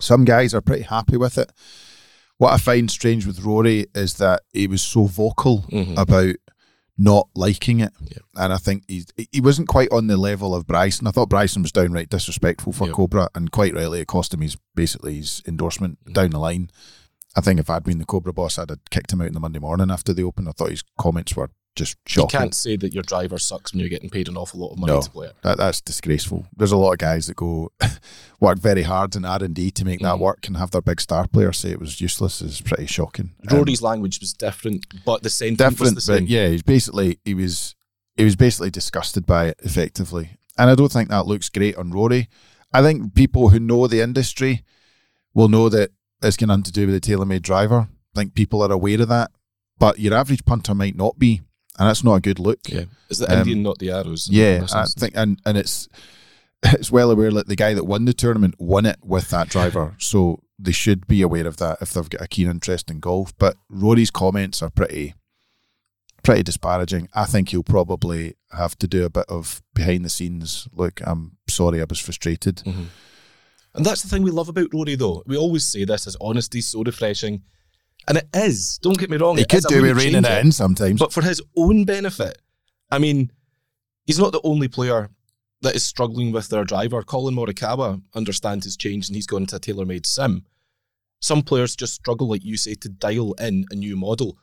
Some 0.00 0.24
guys 0.24 0.54
are 0.54 0.62
pretty 0.62 0.84
happy 0.84 1.18
with 1.18 1.36
it. 1.36 1.52
What 2.38 2.52
I 2.52 2.58
find 2.58 2.90
strange 2.90 3.26
with 3.26 3.40
Rory 3.40 3.86
is 3.94 4.14
that 4.14 4.42
he 4.52 4.66
was 4.66 4.82
so 4.82 5.04
vocal 5.06 5.62
Mhm. 5.72 5.96
about 5.98 6.34
not 6.98 7.28
liking 7.34 7.80
it. 7.80 7.92
Yeah. 8.00 8.18
And 8.36 8.52
I 8.52 8.56
think 8.58 8.84
he 8.88 9.04
he 9.32 9.40
wasn't 9.40 9.68
quite 9.68 9.90
on 9.92 10.06
the 10.06 10.16
level 10.16 10.54
of 10.54 10.66
Bryson. 10.66 11.06
I 11.06 11.10
thought 11.10 11.28
Bryson 11.28 11.62
was 11.62 11.72
downright 11.72 12.08
disrespectful 12.10 12.72
for 12.72 12.86
Yeah. 12.86 12.92
Cobra, 12.94 13.28
and 13.34 13.50
quite 13.50 13.74
rightly, 13.74 14.00
it 14.00 14.06
cost 14.08 14.32
him 14.34 14.40
his 14.40 14.56
basically 14.74 15.16
his 15.16 15.42
endorsement 15.46 15.98
Mm-hmm. 16.04 16.12
down 16.12 16.30
the 16.30 16.38
line. 16.38 16.70
I 17.36 17.40
think 17.42 17.60
if 17.60 17.68
I'd 17.68 17.84
been 17.84 17.98
the 17.98 18.04
Cobra 18.06 18.32
boss, 18.32 18.58
I'd 18.58 18.70
have 18.70 18.80
kicked 18.90 19.12
him 19.12 19.20
out 19.20 19.26
in 19.28 19.34
the 19.34 19.40
Monday 19.40 19.58
morning 19.58 19.90
after 19.90 20.12
the 20.14 20.22
Open. 20.22 20.48
I 20.48 20.52
thought 20.52 20.70
his 20.70 20.82
comments 20.98 21.36
were 21.36 21.50
just 21.74 21.96
shocking. 22.06 22.38
You 22.38 22.40
can't 22.44 22.54
say 22.54 22.76
that 22.76 22.94
your 22.94 23.02
driver 23.02 23.38
sucks 23.38 23.72
when 23.72 23.80
you're 23.80 23.90
getting 23.90 24.08
paid 24.08 24.28
an 24.28 24.38
awful 24.38 24.60
lot 24.60 24.72
of 24.72 24.78
money 24.78 24.94
No. 24.94 25.02
to 25.02 25.10
play 25.10 25.26
it. 25.26 25.36
That, 25.42 25.58
that's 25.58 25.82
disgraceful. 25.82 26.46
There's 26.56 26.72
a 26.72 26.76
lot 26.78 26.92
of 26.92 26.98
guys 26.98 27.26
that 27.26 27.36
go 27.36 27.70
work 28.40 28.58
very 28.58 28.82
hard 28.82 29.14
in 29.14 29.26
R 29.26 29.42
and 29.44 29.54
D 29.54 29.70
to 29.72 29.84
make 29.84 30.00
that 30.00 30.14
Mhm. 30.16 30.20
work, 30.20 30.46
and 30.46 30.56
have 30.56 30.70
their 30.70 30.80
big 30.80 31.00
star 31.02 31.26
player 31.28 31.52
say 31.52 31.70
it 31.72 31.78
was 31.80 32.00
useless 32.00 32.40
is 32.40 32.62
pretty 32.62 32.86
shocking. 32.86 33.34
Um, 33.50 33.58
Rory's 33.58 33.82
language 33.82 34.18
was 34.20 34.32
different, 34.32 34.86
but 35.04 35.22
the 35.22 35.28
same. 35.30 35.54
different, 35.56 35.80
was 35.80 35.94
the 35.94 36.00
same. 36.00 36.24
but 36.24 36.28
yeah, 36.30 36.48
he's 36.48 36.62
basically 36.62 37.18
he 37.26 37.34
was 37.34 37.74
he 38.16 38.24
was 38.24 38.36
basically 38.36 38.70
disgusted 38.70 39.26
by 39.26 39.48
it 39.48 39.60
effectively, 39.62 40.38
and 40.56 40.70
I 40.70 40.74
don't 40.74 40.90
think 40.90 41.10
that 41.10 41.26
looks 41.26 41.50
great 41.50 41.76
on 41.76 41.90
Rory. 41.90 42.30
I 42.72 42.80
think 42.80 43.14
people 43.14 43.50
who 43.50 43.60
know 43.60 43.86
the 43.86 44.00
industry 44.00 44.64
will 45.34 45.48
know 45.50 45.68
that 45.68 45.90
it's 46.22 46.36
got 46.36 46.46
nothing 46.46 46.62
to 46.64 46.72
do 46.72 46.86
with 46.86 47.00
the 47.00 47.12
TaylorMade 47.12 47.42
driver. 47.42 47.88
I 48.14 48.18
think 48.20 48.34
people 48.34 48.62
are 48.62 48.72
aware 48.72 49.00
of 49.02 49.08
that, 49.08 49.30
but 49.78 49.98
your 49.98 50.14
average 50.14 50.44
punter 50.44 50.74
might 50.74 50.96
not 50.96 51.18
be, 51.18 51.42
and 51.78 51.88
that's 51.88 52.02
not 52.04 52.14
a 52.14 52.20
good 52.20 52.38
look. 52.38 52.60
Yeah, 52.68 52.84
it's 53.10 53.18
the 53.20 53.30
Um, 53.32 53.40
Indian, 53.40 53.62
not 53.62 53.78
the 53.78 53.90
arrows. 53.90 54.28
Yeah, 54.30 54.66
I 54.72 54.84
think, 54.86 55.12
and 55.16 55.40
and 55.44 55.58
it's 55.58 55.88
it's 56.62 56.90
well 56.90 57.10
aware 57.10 57.30
that 57.32 57.48
the 57.48 57.56
guy 57.56 57.74
that 57.74 57.84
won 57.84 58.06
the 58.06 58.14
tournament 58.14 58.54
won 58.58 58.86
it 58.86 58.98
with 59.02 59.28
that 59.30 59.48
driver, 59.48 59.94
so 59.98 60.40
they 60.58 60.72
should 60.72 61.06
be 61.06 61.20
aware 61.20 61.46
of 61.46 61.58
that 61.58 61.76
if 61.82 61.92
they've 61.92 62.08
got 62.08 62.22
a 62.22 62.26
keen 62.28 62.48
interest 62.48 62.90
in 62.90 62.98
golf. 63.00 63.36
But 63.36 63.56
Rory's 63.68 64.10
comments 64.10 64.62
are 64.62 64.70
pretty 64.70 65.14
pretty 66.22 66.42
disparaging. 66.42 67.08
I 67.14 67.24
think 67.24 67.50
he'll 67.50 67.62
probably 67.62 68.34
have 68.50 68.76
to 68.78 68.88
do 68.88 69.04
a 69.04 69.10
bit 69.10 69.26
of 69.28 69.62
behind 69.74 70.04
the 70.04 70.08
scenes. 70.08 70.66
Look, 70.72 71.00
I'm 71.06 71.36
sorry, 71.48 71.80
I 71.80 71.84
was 71.88 72.00
frustrated. 72.00 72.56
Mhm. 72.64 72.86
And 73.76 73.84
that's 73.84 74.02
the 74.02 74.08
thing 74.08 74.22
we 74.22 74.30
love 74.30 74.48
about 74.48 74.72
Rory, 74.72 74.94
though. 74.94 75.22
We 75.26 75.36
always 75.36 75.64
say 75.64 75.84
this: 75.84 76.04
his 76.04 76.16
honesty 76.20 76.60
so 76.60 76.82
refreshing, 76.82 77.42
and 78.08 78.18
it 78.18 78.28
is. 78.34 78.78
Don't 78.78 78.98
get 78.98 79.10
me 79.10 79.18
wrong; 79.18 79.36
He 79.36 79.42
it 79.42 79.48
could. 79.48 79.64
Do 79.64 79.82
with 79.82 79.96
reining 79.96 80.24
it 80.24 80.44
in 80.44 80.52
sometimes. 80.52 80.98
but 80.98 81.12
for 81.12 81.22
his 81.22 81.42
own 81.56 81.84
benefit. 81.84 82.38
I 82.90 82.98
mean, 82.98 83.32
he's 84.06 84.18
not 84.18 84.32
the 84.32 84.40
only 84.44 84.68
player 84.68 85.10
that 85.62 85.74
is 85.74 85.82
struggling 85.82 86.32
with 86.32 86.48
their 86.48 86.64
driver. 86.64 87.02
Collin 87.02 87.34
Morikawa 87.34 88.00
understands 88.14 88.64
his 88.64 88.76
change, 88.76 89.08
and 89.08 89.16
he's 89.16 89.26
gone 89.26 89.46
to 89.46 89.56
a 89.56 89.60
TaylorMade 89.60 90.06
sim. 90.06 90.44
Some 91.20 91.42
players 91.42 91.76
just 91.76 91.94
struggle, 91.94 92.28
like 92.28 92.44
you 92.44 92.56
say, 92.56 92.74
to 92.74 92.88
dial 92.88 93.32
in 93.34 93.64
a 93.70 93.74
new 93.74 93.96
model. 93.96 94.38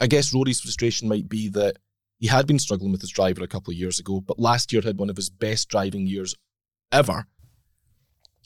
I 0.00 0.06
guess 0.06 0.32
Rory's 0.32 0.60
frustration 0.60 1.08
might 1.08 1.28
be 1.28 1.48
that 1.50 1.78
he 2.18 2.28
had 2.28 2.46
been 2.46 2.58
struggling 2.58 2.92
with 2.92 3.00
his 3.00 3.10
driver 3.10 3.42
a 3.42 3.48
couple 3.48 3.72
of 3.72 3.78
years 3.78 3.98
ago, 3.98 4.20
but 4.20 4.38
last 4.38 4.72
year 4.72 4.82
had 4.82 4.98
one 4.98 5.10
of 5.10 5.16
his 5.16 5.30
best 5.30 5.68
driving 5.68 6.06
years 6.06 6.34
ever. 6.92 7.26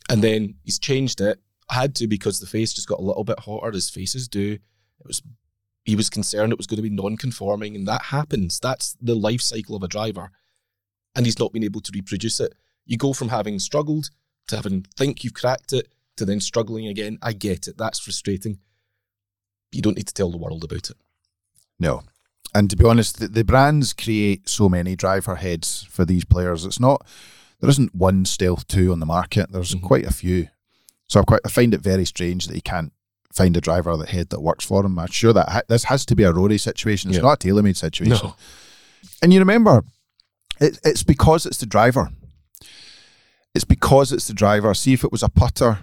And 0.09 0.23
then 0.23 0.55
he's 0.63 0.79
changed 0.79 1.21
it. 1.21 1.41
Had 1.71 1.95
to 1.97 2.07
because 2.07 2.39
the 2.39 2.47
face 2.47 2.73
just 2.73 2.89
got 2.89 3.01
a 3.01 3.03
little 3.03 3.25
bit 3.25 3.41
hotter, 3.41 3.75
as 3.75 3.91
faces 3.91 4.29
do. 4.29 4.53
It 4.53 5.07
was 5.07 5.21
he 5.85 5.97
was 5.97 6.11
concerned 6.11 6.53
it 6.53 6.59
was 6.59 6.67
going 6.67 6.77
to 6.77 6.83
be 6.83 6.91
non-conforming, 6.91 7.77
and 7.77 7.87
that 7.87 8.03
happens. 8.03 8.59
That's 8.61 8.97
the 9.01 9.15
life 9.15 9.41
cycle 9.41 9.77
of 9.77 9.83
a 9.83 9.89
driver, 9.89 10.31
and 11.15 11.27
he's 11.27 11.39
not 11.39 11.53
been 11.53 11.65
able 11.65 11.81
to 11.81 11.93
reproduce 11.95 12.41
it. 12.41 12.55
You 12.85 12.97
go 12.97 13.13
from 13.13 13.29
having 13.29 13.59
struggled 13.59 14.11
to 14.49 14.57
having 14.57 14.87
think 14.97 15.23
you've 15.25 15.35
cracked 15.35 15.73
it 15.73 15.89
to 16.17 16.25
then 16.25 16.41
struggling 16.41 16.87
again. 16.87 17.19
I 17.23 17.33
get 17.33 17.69
it. 17.69 17.79
That's 17.79 17.99
frustrating. 17.99 18.59
You 19.73 19.83
don't 19.83 19.97
need 19.97 20.09
to 20.09 20.15
tell 20.15 20.31
the 20.31 20.39
world 20.39 20.65
about 20.65 20.91
it. 20.91 20.97
No. 21.79 22.03
And 22.55 22.71
to 22.71 22.77
be 22.77 22.85
honest, 22.85 23.19
the, 23.19 23.29
the 23.29 23.45
brands 23.45 23.93
create 23.93 24.49
so 24.49 24.69
many 24.69 24.97
driver 24.97 25.37
heads 25.37 25.87
for 25.91 26.05
these 26.05 26.25
players. 26.25 26.65
It's 26.65 26.81
not 26.81 27.07
there 27.61 27.71
isn't 27.71 27.95
one 27.95 28.25
Stealth 28.25 28.67
two 28.69 28.93
on 28.93 29.01
the 29.01 29.07
market. 29.07 29.51
There's 29.53 29.75
Mhm. 29.75 29.83
quite 29.83 30.05
a 30.07 30.13
few. 30.13 30.49
So 31.09 31.21
I 31.21 31.25
quite 31.25 31.41
I 31.45 31.49
find 31.49 31.73
it 31.75 31.81
very 31.81 32.05
strange 32.05 32.47
that 32.47 32.55
he 32.55 32.61
can't 32.61 32.93
find 33.33 33.57
a 33.57 33.61
driver 33.61 33.97
that 33.97 34.09
head 34.11 34.31
that 34.31 34.41
works 34.41 34.65
for 34.65 34.85
him. 34.85 34.99
I'm 34.99 35.11
sure 35.11 35.33
that 35.33 35.49
ha- 35.49 35.63
this 35.69 35.85
has 35.85 36.05
to 36.07 36.17
be 36.17 36.23
a 36.25 36.33
Rory 36.33 36.59
situation. 36.59 37.11
It's 37.11 37.17
Yeah. 37.17 37.23
not 37.23 37.45
a 37.45 37.49
TaylorMade 37.49 37.77
situation. 37.77 38.19
No, 38.29 38.35
And 39.23 39.33
you 39.33 39.39
remember, 39.39 39.85
it, 40.61 40.79
it's 40.85 41.03
because 41.03 41.45
it's 41.47 41.59
the 41.59 41.67
driver. 41.67 42.11
It's 43.55 43.65
because 43.65 44.13
it's 44.13 44.27
the 44.27 44.35
driver. 44.35 44.73
See 44.75 44.93
if 44.93 45.05
it 45.05 45.13
was 45.13 45.23
a 45.23 45.29
putter 45.29 45.81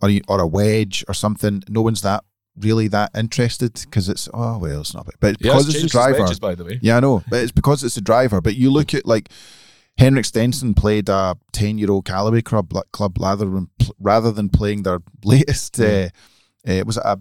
or 0.00 0.10
you- 0.10 0.22
or 0.28 0.40
a 0.40 0.46
wedge 0.46 1.04
or 1.08 1.14
something. 1.14 1.62
No 1.68 1.82
one's 1.82 2.02
that 2.02 2.24
really 2.58 2.88
that 2.88 3.10
interested 3.14 3.74
because 3.74 4.08
it's 4.08 4.28
oh 4.32 4.58
well, 4.58 4.80
it's 4.80 4.94
not. 4.94 5.06
But 5.20 5.36
yeah, 5.40 5.52
because 5.52 5.66
it's 5.68 5.74
it's 5.76 5.84
the 5.84 5.88
driver. 5.90 6.20
wedges, 6.20 6.38
by 6.38 6.54
the 6.54 6.64
way. 6.64 6.78
Yeah, 6.82 6.96
I 6.98 7.00
know, 7.00 7.22
but 7.28 7.40
it's 7.42 7.52
because 7.52 7.82
it's 7.84 7.94
the 7.96 8.00
driver. 8.00 8.40
But 8.40 8.56
you 8.56 8.70
look 8.70 8.94
at 8.94 9.06
like 9.06 9.30
Henrik 9.98 10.24
Stenson 10.26 10.74
played 10.74 11.08
a 11.08 11.36
ten-year-old 11.52 12.04
Callaway 12.04 12.42
club 12.42 12.72
club 12.92 13.16
rather 13.18 13.46
than 13.46 13.70
rather 13.98 14.30
than 14.30 14.48
playing 14.48 14.82
their 14.82 15.00
latest. 15.24 15.80
Uh, 15.80 16.08
uh, 16.66 16.82
was 16.84 16.96
it 16.96 17.02
a 17.04 17.18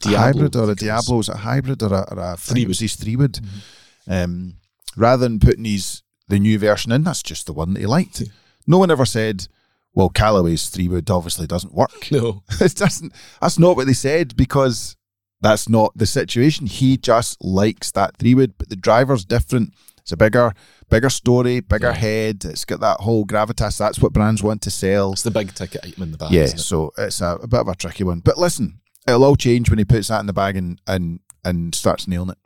Diablo, 0.00 0.18
hybrid 0.18 0.56
or 0.56 0.70
a. 0.70 0.74
Diablo? 0.74 1.16
Was 1.18 1.28
it 1.28 1.36
a 1.36 1.38
hybrid 1.38 1.82
or 1.82 1.92
a, 1.92 2.12
or 2.12 2.18
a 2.18 2.32
I 2.32 2.36
think 2.36 2.38
it 2.38 2.52
Three-wood. 2.52 2.68
was 2.68 2.78
his 2.80 2.96
three 2.96 3.16
wood? 3.16 3.32
Mm-hmm. 3.34 4.12
Um, 4.12 4.54
rather 4.96 5.22
than 5.28 5.38
putting 5.40 5.64
his 5.64 6.02
the 6.28 6.38
new 6.38 6.58
version 6.58 6.90
in, 6.92 7.04
that's 7.04 7.22
just 7.22 7.46
the 7.46 7.52
one 7.52 7.74
that 7.74 7.80
he 7.80 7.86
liked. 7.86 8.20
Yeah. 8.20 8.28
No 8.66 8.78
one 8.78 8.90
ever 8.90 9.06
said, 9.06 9.46
"Well, 9.94 10.08
Callaway's 10.08 10.68
three 10.68 10.88
wood 10.88 11.08
obviously 11.08 11.46
doesn't 11.46 11.74
work." 11.74 12.08
No, 12.10 12.42
it 12.60 12.74
doesn't. 12.74 13.12
That's 13.40 13.58
not 13.58 13.76
what 13.76 13.86
they 13.86 13.92
said 13.92 14.36
because 14.36 14.96
that's 15.40 15.68
not 15.68 15.92
the 15.96 16.06
situation. 16.06 16.66
He 16.66 16.96
just 16.96 17.42
likes 17.44 17.92
that 17.92 18.16
three 18.16 18.34
wood, 18.34 18.54
but 18.58 18.70
the 18.70 18.76
driver's 18.76 19.24
different. 19.24 19.72
It's 20.06 20.12
a 20.12 20.16
bigger, 20.16 20.54
bigger 20.88 21.10
story, 21.10 21.58
bigger 21.58 21.88
Yeah. 21.88 21.94
head. 21.94 22.44
It's 22.44 22.64
got 22.64 22.78
that 22.78 23.00
whole 23.00 23.26
gravitas. 23.26 23.76
That's 23.76 23.98
what 23.98 24.12
brands 24.12 24.40
want 24.40 24.62
to 24.62 24.70
sell. 24.70 25.10
it's 25.14 25.24
the 25.24 25.32
big 25.32 25.52
ticket 25.52 25.80
item 25.84 26.04
in 26.04 26.12
the 26.12 26.16
bag. 26.16 26.30
yeah, 26.30 26.42
it? 26.42 26.60
so 26.60 26.92
it's 26.96 27.20
a, 27.20 27.38
a 27.42 27.48
bit 27.48 27.58
of 27.58 27.66
a 27.66 27.74
tricky 27.74 28.04
one. 28.04 28.20
But 28.20 28.38
listen, 28.38 28.78
it'll 29.04 29.24
all 29.24 29.34
change 29.34 29.68
when 29.68 29.80
he 29.80 29.84
puts 29.84 30.06
that 30.06 30.20
in 30.20 30.26
the 30.26 30.32
bag 30.32 30.56
and 30.56 30.80
and 30.86 31.18
and 31.44 31.74
starts 31.74 32.06
nailing 32.06 32.30
it. 32.30 32.38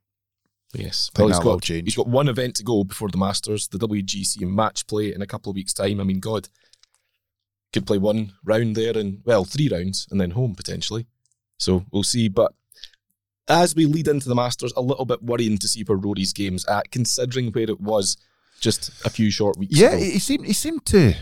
Yes. 0.72 1.10
Well, 1.18 1.28
he's 1.28 1.38
got, 1.38 1.60
change. 1.60 1.84
he's 1.84 1.96
got 1.96 2.08
one 2.08 2.28
event 2.28 2.54
to 2.56 2.64
go 2.64 2.82
before 2.82 3.10
the 3.10 3.18
Masters, 3.18 3.68
the 3.68 3.78
WGC 3.78 4.40
match 4.48 4.86
play 4.86 5.12
in 5.12 5.20
a 5.20 5.26
couple 5.26 5.50
of 5.50 5.56
weeks' 5.56 5.74
time. 5.74 6.00
I 6.00 6.04
mean, 6.04 6.20
God, 6.20 6.48
could 7.74 7.86
play 7.86 7.98
one 7.98 8.32
round 8.42 8.74
there 8.76 8.96
and, 8.96 9.20
well, 9.26 9.44
three 9.44 9.68
rounds 9.68 10.06
and 10.10 10.18
then 10.18 10.30
home 10.30 10.54
potentially. 10.54 11.06
So 11.58 11.84
we'll 11.90 12.04
see. 12.04 12.28
But 12.28 12.54
as 13.50 13.74
we 13.74 13.84
lead 13.86 14.08
into 14.08 14.28
the 14.28 14.34
Masters, 14.34 14.72
a 14.76 14.80
little 14.80 15.04
bit 15.04 15.22
worrying 15.22 15.58
to 15.58 15.68
see 15.68 15.82
where 15.82 15.98
Rory's 15.98 16.32
game's 16.32 16.64
at, 16.66 16.90
considering 16.90 17.50
where 17.52 17.64
it 17.64 17.80
was 17.80 18.16
just 18.60 18.90
a 19.04 19.10
few 19.10 19.30
short 19.30 19.58
weeks 19.58 19.76
Yeah, 19.76 19.88
ago. 19.88 19.98
he 19.98 20.18
seemed 20.18 20.46
he 20.46 20.52
seemed 20.52 20.84
to 20.86 21.14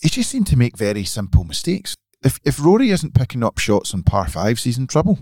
he 0.00 0.08
just 0.08 0.30
seemed 0.30 0.46
to 0.48 0.56
make 0.56 0.76
very 0.76 1.04
simple 1.04 1.44
mistakes. 1.44 1.94
If 2.22 2.38
if 2.44 2.58
Rory 2.60 2.90
isn't 2.90 3.14
picking 3.14 3.42
up 3.44 3.58
shots 3.58 3.92
on 3.94 4.02
par 4.02 4.28
fives, 4.28 4.64
he's 4.64 4.78
in 4.78 4.86
trouble. 4.86 5.18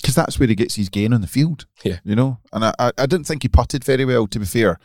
because 0.00 0.14
that's 0.14 0.38
where 0.38 0.48
he 0.48 0.54
gets 0.54 0.76
his 0.76 0.88
gain 0.88 1.12
on 1.12 1.20
the 1.20 1.26
field. 1.26 1.66
Yeah. 1.84 1.98
you 2.04 2.16
know. 2.16 2.38
And 2.52 2.64
I, 2.64 2.74
I, 2.78 2.92
I 2.98 3.06
didn't 3.06 3.26
think 3.26 3.42
he 3.42 3.48
putted 3.48 3.84
very 3.84 4.04
well. 4.04 4.26
To 4.26 4.38
be 4.38 4.46
fair, 4.46 4.78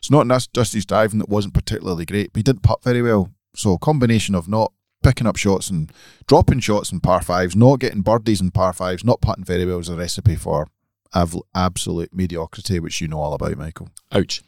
it's 0.00 0.10
not 0.10 0.26
just 0.52 0.74
his 0.74 0.84
driving 0.86 1.18
that 1.20 1.28
wasn't 1.28 1.54
particularly 1.54 2.04
great, 2.04 2.32
but 2.32 2.40
he 2.40 2.42
didn't 2.42 2.62
putt 2.62 2.82
very 2.82 3.00
well. 3.02 3.30
So 3.54 3.72
a 3.72 3.78
combination 3.78 4.34
of 4.34 4.48
not 4.48 4.72
picking 5.02 5.26
up 5.26 5.36
shots 5.36 5.70
and 5.70 5.92
dropping 6.26 6.60
shots 6.60 6.90
in 6.92 7.00
par 7.00 7.22
fives, 7.22 7.54
not 7.56 7.78
getting 7.80 8.02
birdies 8.02 8.40
in 8.40 8.50
par 8.50 8.72
fives, 8.72 9.04
not 9.04 9.20
putting 9.20 9.44
very 9.44 9.64
well 9.64 9.78
is 9.78 9.88
a 9.88 9.96
recipe 9.96 10.36
for 10.36 10.66
av- 11.14 11.36
absolute 11.54 12.12
mediocrity, 12.14 12.80
which 12.80 13.00
you 13.00 13.08
know 13.08 13.20
all 13.20 13.32
about, 13.34 13.56
Michael. 13.56 13.88
Ouch. 14.12 14.42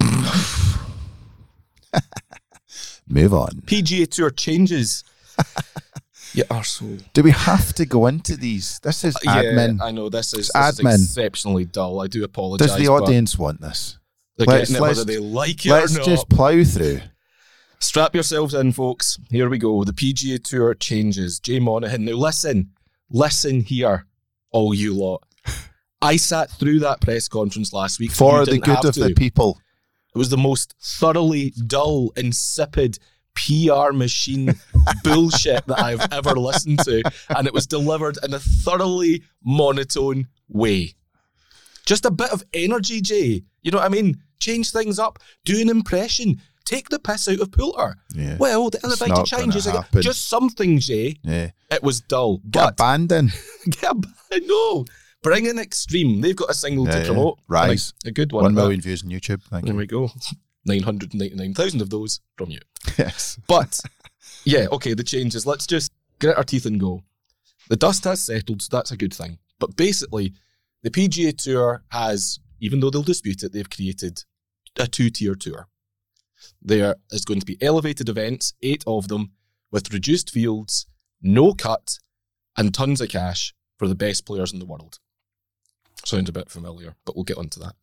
Move 3.08 3.32
on. 3.34 3.48
PGA 3.66 4.08
Tour 4.10 4.30
changes. 4.30 5.04
you 6.34 6.42
arsehole. 6.44 7.02
Do 7.12 7.22
we 7.22 7.30
have 7.30 7.72
to 7.74 7.86
go 7.86 8.06
into 8.06 8.36
these? 8.36 8.80
This 8.80 9.04
is 9.04 9.14
admin. 9.24 9.78
Yeah, 9.78 9.84
I 9.84 9.90
know 9.92 10.08
this 10.08 10.32
is, 10.34 10.50
It's 10.50 10.52
this 10.52 10.78
is 10.80 10.84
admin. 10.84 10.94
exceptionally 11.04 11.64
dull. 11.66 12.00
I 12.00 12.08
do 12.08 12.24
apologise. 12.24 12.66
Does 12.68 12.76
the 12.78 12.88
audience 12.88 13.38
want 13.38 13.60
this? 13.60 13.98
They're 14.36 14.46
Let's- 14.46 14.70
getting 14.70 14.76
it 14.76 14.80
whether 14.82 14.94
let's- 14.94 15.06
they 15.06 15.18
like 15.18 15.64
it 15.66 15.70
Let's 15.70 15.94
or 15.94 15.98
not. 15.98 16.06
just 16.06 16.28
plough 16.28 16.64
through. 16.64 17.00
Strap 17.78 18.14
yourselves 18.14 18.54
in, 18.54 18.72
folks. 18.72 19.18
Here 19.30 19.48
we 19.48 19.58
go. 19.58 19.84
The 19.84 19.92
PGA 19.92 20.42
Tour 20.42 20.74
changes. 20.74 21.38
Jay 21.38 21.58
Monahan. 21.58 22.04
Now 22.04 22.12
listen, 22.12 22.70
listen 23.10 23.60
here, 23.60 24.06
all 24.50 24.74
you 24.74 24.94
lot. 24.94 25.22
I 26.02 26.16
sat 26.16 26.50
through 26.50 26.80
that 26.80 27.00
press 27.00 27.28
conference 27.28 27.72
last 27.72 27.98
week 27.98 28.12
For 28.12 28.44
the 28.44 28.58
good 28.58 28.84
of 28.84 28.94
to. 28.94 29.00
the 29.00 29.14
people. 29.14 29.58
It 30.14 30.18
was 30.18 30.30
the 30.30 30.36
most 30.36 30.74
thoroughly 30.80 31.52
dull, 31.66 32.12
insipid 32.16 32.98
PR 33.34 33.92
machine 33.92 34.54
bullshit 35.04 35.66
that 35.66 35.78
I've 35.78 36.10
ever 36.12 36.32
listened 36.34 36.78
to, 36.84 37.02
and 37.36 37.46
it 37.46 37.52
was 37.52 37.66
delivered 37.66 38.18
in 38.22 38.32
a 38.32 38.38
thoroughly 38.38 39.22
monotone 39.44 40.28
way. 40.48 40.94
Just 41.84 42.06
a 42.06 42.10
bit 42.10 42.32
of 42.32 42.42
energy, 42.54 43.00
Jay. 43.00 43.42
You 43.62 43.70
know 43.70 43.78
what 43.78 43.84
I 43.84 43.90
mean? 43.90 44.22
Change 44.38 44.70
things 44.70 44.98
up. 44.98 45.18
Do 45.44 45.60
an 45.60 45.68
impression. 45.68 46.40
Take 46.66 46.88
the 46.90 46.98
piss 46.98 47.28
out 47.28 47.40
of 47.40 47.50
Poulter. 47.52 47.96
Yeah. 48.14 48.36
Well, 48.38 48.68
the 48.70 48.80
elevator 48.84 49.22
changes. 49.24 49.64
happen. 49.64 50.02
Just 50.02 50.28
something, 50.28 50.78
Jay. 50.80 51.10
Eh? 51.10 51.12
Yeah. 51.22 51.50
It 51.70 51.82
was 51.82 52.00
dull. 52.02 52.42
Get 52.50 52.62
a 52.62 52.66
But 52.66 52.76
band 52.76 53.12
in. 53.12 53.30
get 53.70 53.94
a, 54.32 54.40
no, 54.46 54.84
bring 55.22 55.46
in 55.46 55.58
extreme. 55.58 56.20
They've 56.20 56.36
got 56.36 56.50
a 56.50 56.54
single 56.54 56.84
Yeah, 56.86 56.92
to 56.92 56.98
yeah. 56.98 57.06
promote. 57.06 57.38
Rise. 57.48 57.94
A, 58.04 58.08
a 58.08 58.12
good 58.12 58.32
one. 58.32 58.42
One 58.44 58.54
million 58.54 58.80
views 58.80 59.02
on 59.04 59.10
YouTube. 59.10 59.42
Thank 59.44 59.64
There 59.64 59.74
you. 59.74 59.78
we 59.78 59.86
go. 59.86 60.10
999,000 60.66 61.80
of 61.80 61.90
those 61.90 62.20
from 62.36 62.50
you. 62.50 62.60
Yes. 62.98 63.38
But 63.48 63.80
yeah, 64.44 64.66
okay, 64.72 64.94
the 64.94 65.04
changes. 65.04 65.46
Let's 65.46 65.66
just 65.66 65.92
grit 66.20 66.36
our 66.36 66.44
teeth 66.44 66.66
and 66.66 66.80
go. 66.80 67.02
The 67.68 67.76
dust 67.76 68.04
has 68.04 68.22
settled, 68.22 68.62
so 68.62 68.68
that's 68.76 68.90
a 68.90 68.96
good 68.96 69.14
thing. 69.14 69.38
But 69.60 69.76
basically, 69.76 70.32
the 70.82 70.90
PGA 70.90 71.36
Tour 71.36 71.84
has, 71.90 72.38
even 72.60 72.80
though 72.80 72.90
they'll 72.90 73.02
dispute 73.02 73.42
it, 73.42 73.52
they've 73.52 73.68
created 73.70 74.24
a 74.78 74.86
two 74.86 75.10
tier 75.10 75.34
tour. 75.34 75.68
There 76.60 76.96
is 77.10 77.24
going 77.24 77.40
to 77.40 77.46
be 77.46 77.58
elevated 77.62 78.08
events, 78.08 78.54
eight 78.62 78.84
of 78.86 79.08
them, 79.08 79.32
with 79.70 79.92
reduced 79.92 80.30
fields, 80.30 80.86
no 81.20 81.52
cut, 81.52 81.98
and 82.56 82.72
tons 82.72 83.00
of 83.00 83.08
cash 83.08 83.54
for 83.78 83.88
the 83.88 83.94
best 83.94 84.26
players 84.26 84.52
in 84.52 84.58
the 84.58 84.66
world. 84.66 84.98
Sounds 86.04 86.28
a 86.28 86.32
bit 86.32 86.50
familiar, 86.50 86.94
but 87.04 87.16
we'll 87.16 87.24
get 87.24 87.38
onto 87.38 87.60
that. 87.60 87.74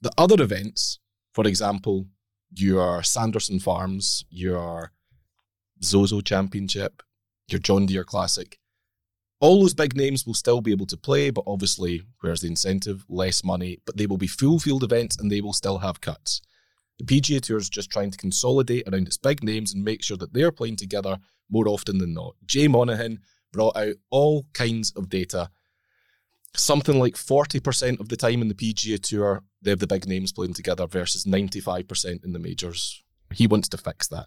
The 0.00 0.12
other 0.18 0.42
events, 0.42 0.98
for 1.32 1.46
example, 1.46 2.06
your 2.54 3.02
Sanderson 3.02 3.58
Farms, 3.58 4.24
your 4.30 4.92
Zozo 5.82 6.20
Championship, 6.20 7.02
your 7.48 7.58
John 7.58 7.86
Deere 7.86 8.04
Classic. 8.04 8.58
All 9.40 9.60
those 9.60 9.74
big 9.74 9.96
names 9.96 10.26
will 10.26 10.34
still 10.34 10.60
be 10.60 10.70
able 10.70 10.86
to 10.86 10.96
play, 10.96 11.30
but 11.30 11.44
obviously, 11.46 12.02
where's 12.20 12.40
the 12.40 12.48
incentive? 12.48 13.04
Less 13.08 13.44
money, 13.44 13.80
but 13.84 13.96
they 13.96 14.06
will 14.06 14.16
be 14.16 14.26
full 14.26 14.58
field 14.58 14.84
events 14.84 15.16
and 15.16 15.30
they 15.30 15.40
will 15.40 15.52
still 15.52 15.78
have 15.78 16.00
cuts. 16.00 16.40
The 16.98 17.04
PGA 17.04 17.40
Tour 17.40 17.58
is 17.58 17.68
just 17.68 17.90
trying 17.90 18.10
to 18.10 18.18
consolidate 18.18 18.88
around 18.88 19.06
its 19.06 19.16
big 19.16 19.42
names 19.42 19.74
and 19.74 19.84
make 19.84 20.02
sure 20.02 20.16
that 20.16 20.32
they're 20.32 20.52
playing 20.52 20.76
together 20.76 21.18
more 21.50 21.68
often 21.68 21.98
than 21.98 22.14
not. 22.14 22.36
Jay 22.46 22.68
Monahan 22.68 23.20
brought 23.52 23.76
out 23.76 23.94
all 24.10 24.46
kinds 24.52 24.92
of 24.92 25.08
data. 25.08 25.50
Something 26.56 26.98
like 26.98 27.14
40% 27.14 27.98
of 27.98 28.08
the 28.08 28.16
time 28.16 28.42
in 28.42 28.48
the 28.48 28.54
PGA 28.54 29.00
Tour, 29.00 29.42
they 29.60 29.70
have 29.70 29.80
the 29.80 29.86
big 29.86 30.06
names 30.06 30.32
playing 30.32 30.54
together 30.54 30.86
versus 30.86 31.24
95% 31.24 32.24
in 32.24 32.32
the 32.32 32.38
majors. 32.38 33.02
He 33.32 33.46
wants 33.46 33.68
to 33.70 33.76
fix 33.76 34.06
that. 34.08 34.26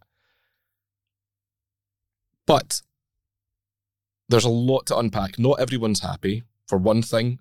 But 2.45 2.81
there's 4.29 4.45
a 4.45 4.49
lot 4.49 4.85
to 4.87 4.97
unpack. 4.97 5.39
Not 5.39 5.59
everyone's 5.59 6.01
happy. 6.01 6.43
For 6.67 6.77
one 6.77 7.01
thing, 7.01 7.39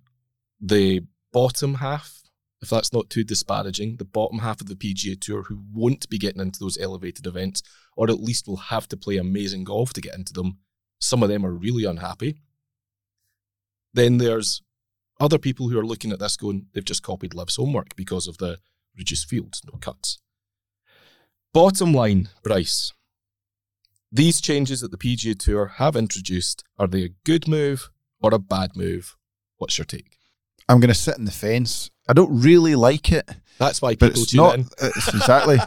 the 0.60 1.02
bottom 1.32 1.74
half, 1.74 2.22
if 2.66 2.70
that's 2.70 2.92
not 2.92 3.08
too 3.08 3.22
disparaging, 3.22 3.96
the 3.96 4.04
bottom 4.04 4.40
half 4.40 4.60
of 4.60 4.66
the 4.66 4.74
PGA 4.74 5.18
Tour 5.20 5.44
who 5.44 5.62
won't 5.72 6.08
be 6.10 6.18
getting 6.18 6.40
into 6.40 6.58
those 6.58 6.76
elevated 6.76 7.24
events, 7.24 7.62
or 7.96 8.10
at 8.10 8.20
least 8.20 8.48
will 8.48 8.56
have 8.56 8.88
to 8.88 8.96
play 8.96 9.18
amazing 9.18 9.62
golf 9.62 9.92
to 9.92 10.00
get 10.00 10.16
into 10.16 10.32
them, 10.32 10.58
some 10.98 11.22
of 11.22 11.28
them 11.28 11.46
are 11.46 11.52
really 11.52 11.84
unhappy. 11.84 12.38
Then 13.94 14.18
there's 14.18 14.62
other 15.20 15.38
people 15.38 15.68
who 15.68 15.78
are 15.78 15.86
looking 15.86 16.10
at 16.10 16.18
this 16.18 16.36
going, 16.36 16.66
they've 16.74 16.84
just 16.84 17.04
copied 17.04 17.34
Liv's 17.34 17.54
homework 17.54 17.94
because 17.94 18.26
of 18.26 18.38
the 18.38 18.58
reduced 18.98 19.28
fields, 19.28 19.62
no 19.64 19.78
cuts. 19.78 20.18
Bottom 21.54 21.92
line, 21.94 22.30
Bryce, 22.42 22.92
these 24.10 24.40
changes 24.40 24.80
that 24.80 24.90
the 24.90 24.98
PGA 24.98 25.38
Tour 25.38 25.66
have 25.76 25.94
introduced, 25.94 26.64
are 26.80 26.88
they 26.88 27.04
a 27.04 27.14
good 27.24 27.46
move 27.46 27.90
or 28.20 28.34
a 28.34 28.40
bad 28.40 28.76
move? 28.76 29.16
What's 29.56 29.78
your 29.78 29.84
take? 29.84 30.18
I'm 30.68 30.80
going 30.80 30.88
to 30.88 30.94
sit 30.94 31.16
in 31.16 31.26
the 31.26 31.30
fence. 31.30 31.92
I 32.08 32.12
don't 32.12 32.40
really 32.40 32.74
like 32.74 33.10
it, 33.12 33.28
That's 33.58 33.82
why 33.82 33.92
people 33.94 34.08
it's 34.08 34.26
tune 34.30 34.38
not 34.38 34.54
in. 34.54 34.60
it's 34.82 35.08
exactly. 35.08 35.58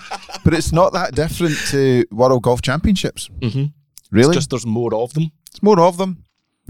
but 0.43 0.53
it's 0.53 0.71
not 0.71 0.93
that 0.93 1.15
different 1.15 1.57
to 1.67 2.05
World 2.11 2.43
Golf 2.43 2.61
Championships. 2.61 3.29
Mm-hmm. 3.39 3.65
Really, 4.11 4.29
It's 4.29 4.37
just 4.37 4.49
there's 4.49 4.65
more 4.65 4.93
of 4.93 5.13
them. 5.13 5.31
It's 5.49 5.61
more 5.61 5.79
of 5.79 5.97
them. 5.97 6.23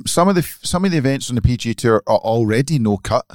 Some 0.05 0.27
of 0.29 0.35
the 0.35 0.41
some 0.41 0.85
of 0.85 0.91
the 0.91 0.97
events 0.97 1.29
on 1.29 1.35
the 1.35 1.41
PGA 1.41 1.75
Tour 1.75 2.01
are 2.07 2.17
already 2.17 2.79
no 2.79 2.97
cut. 2.97 3.25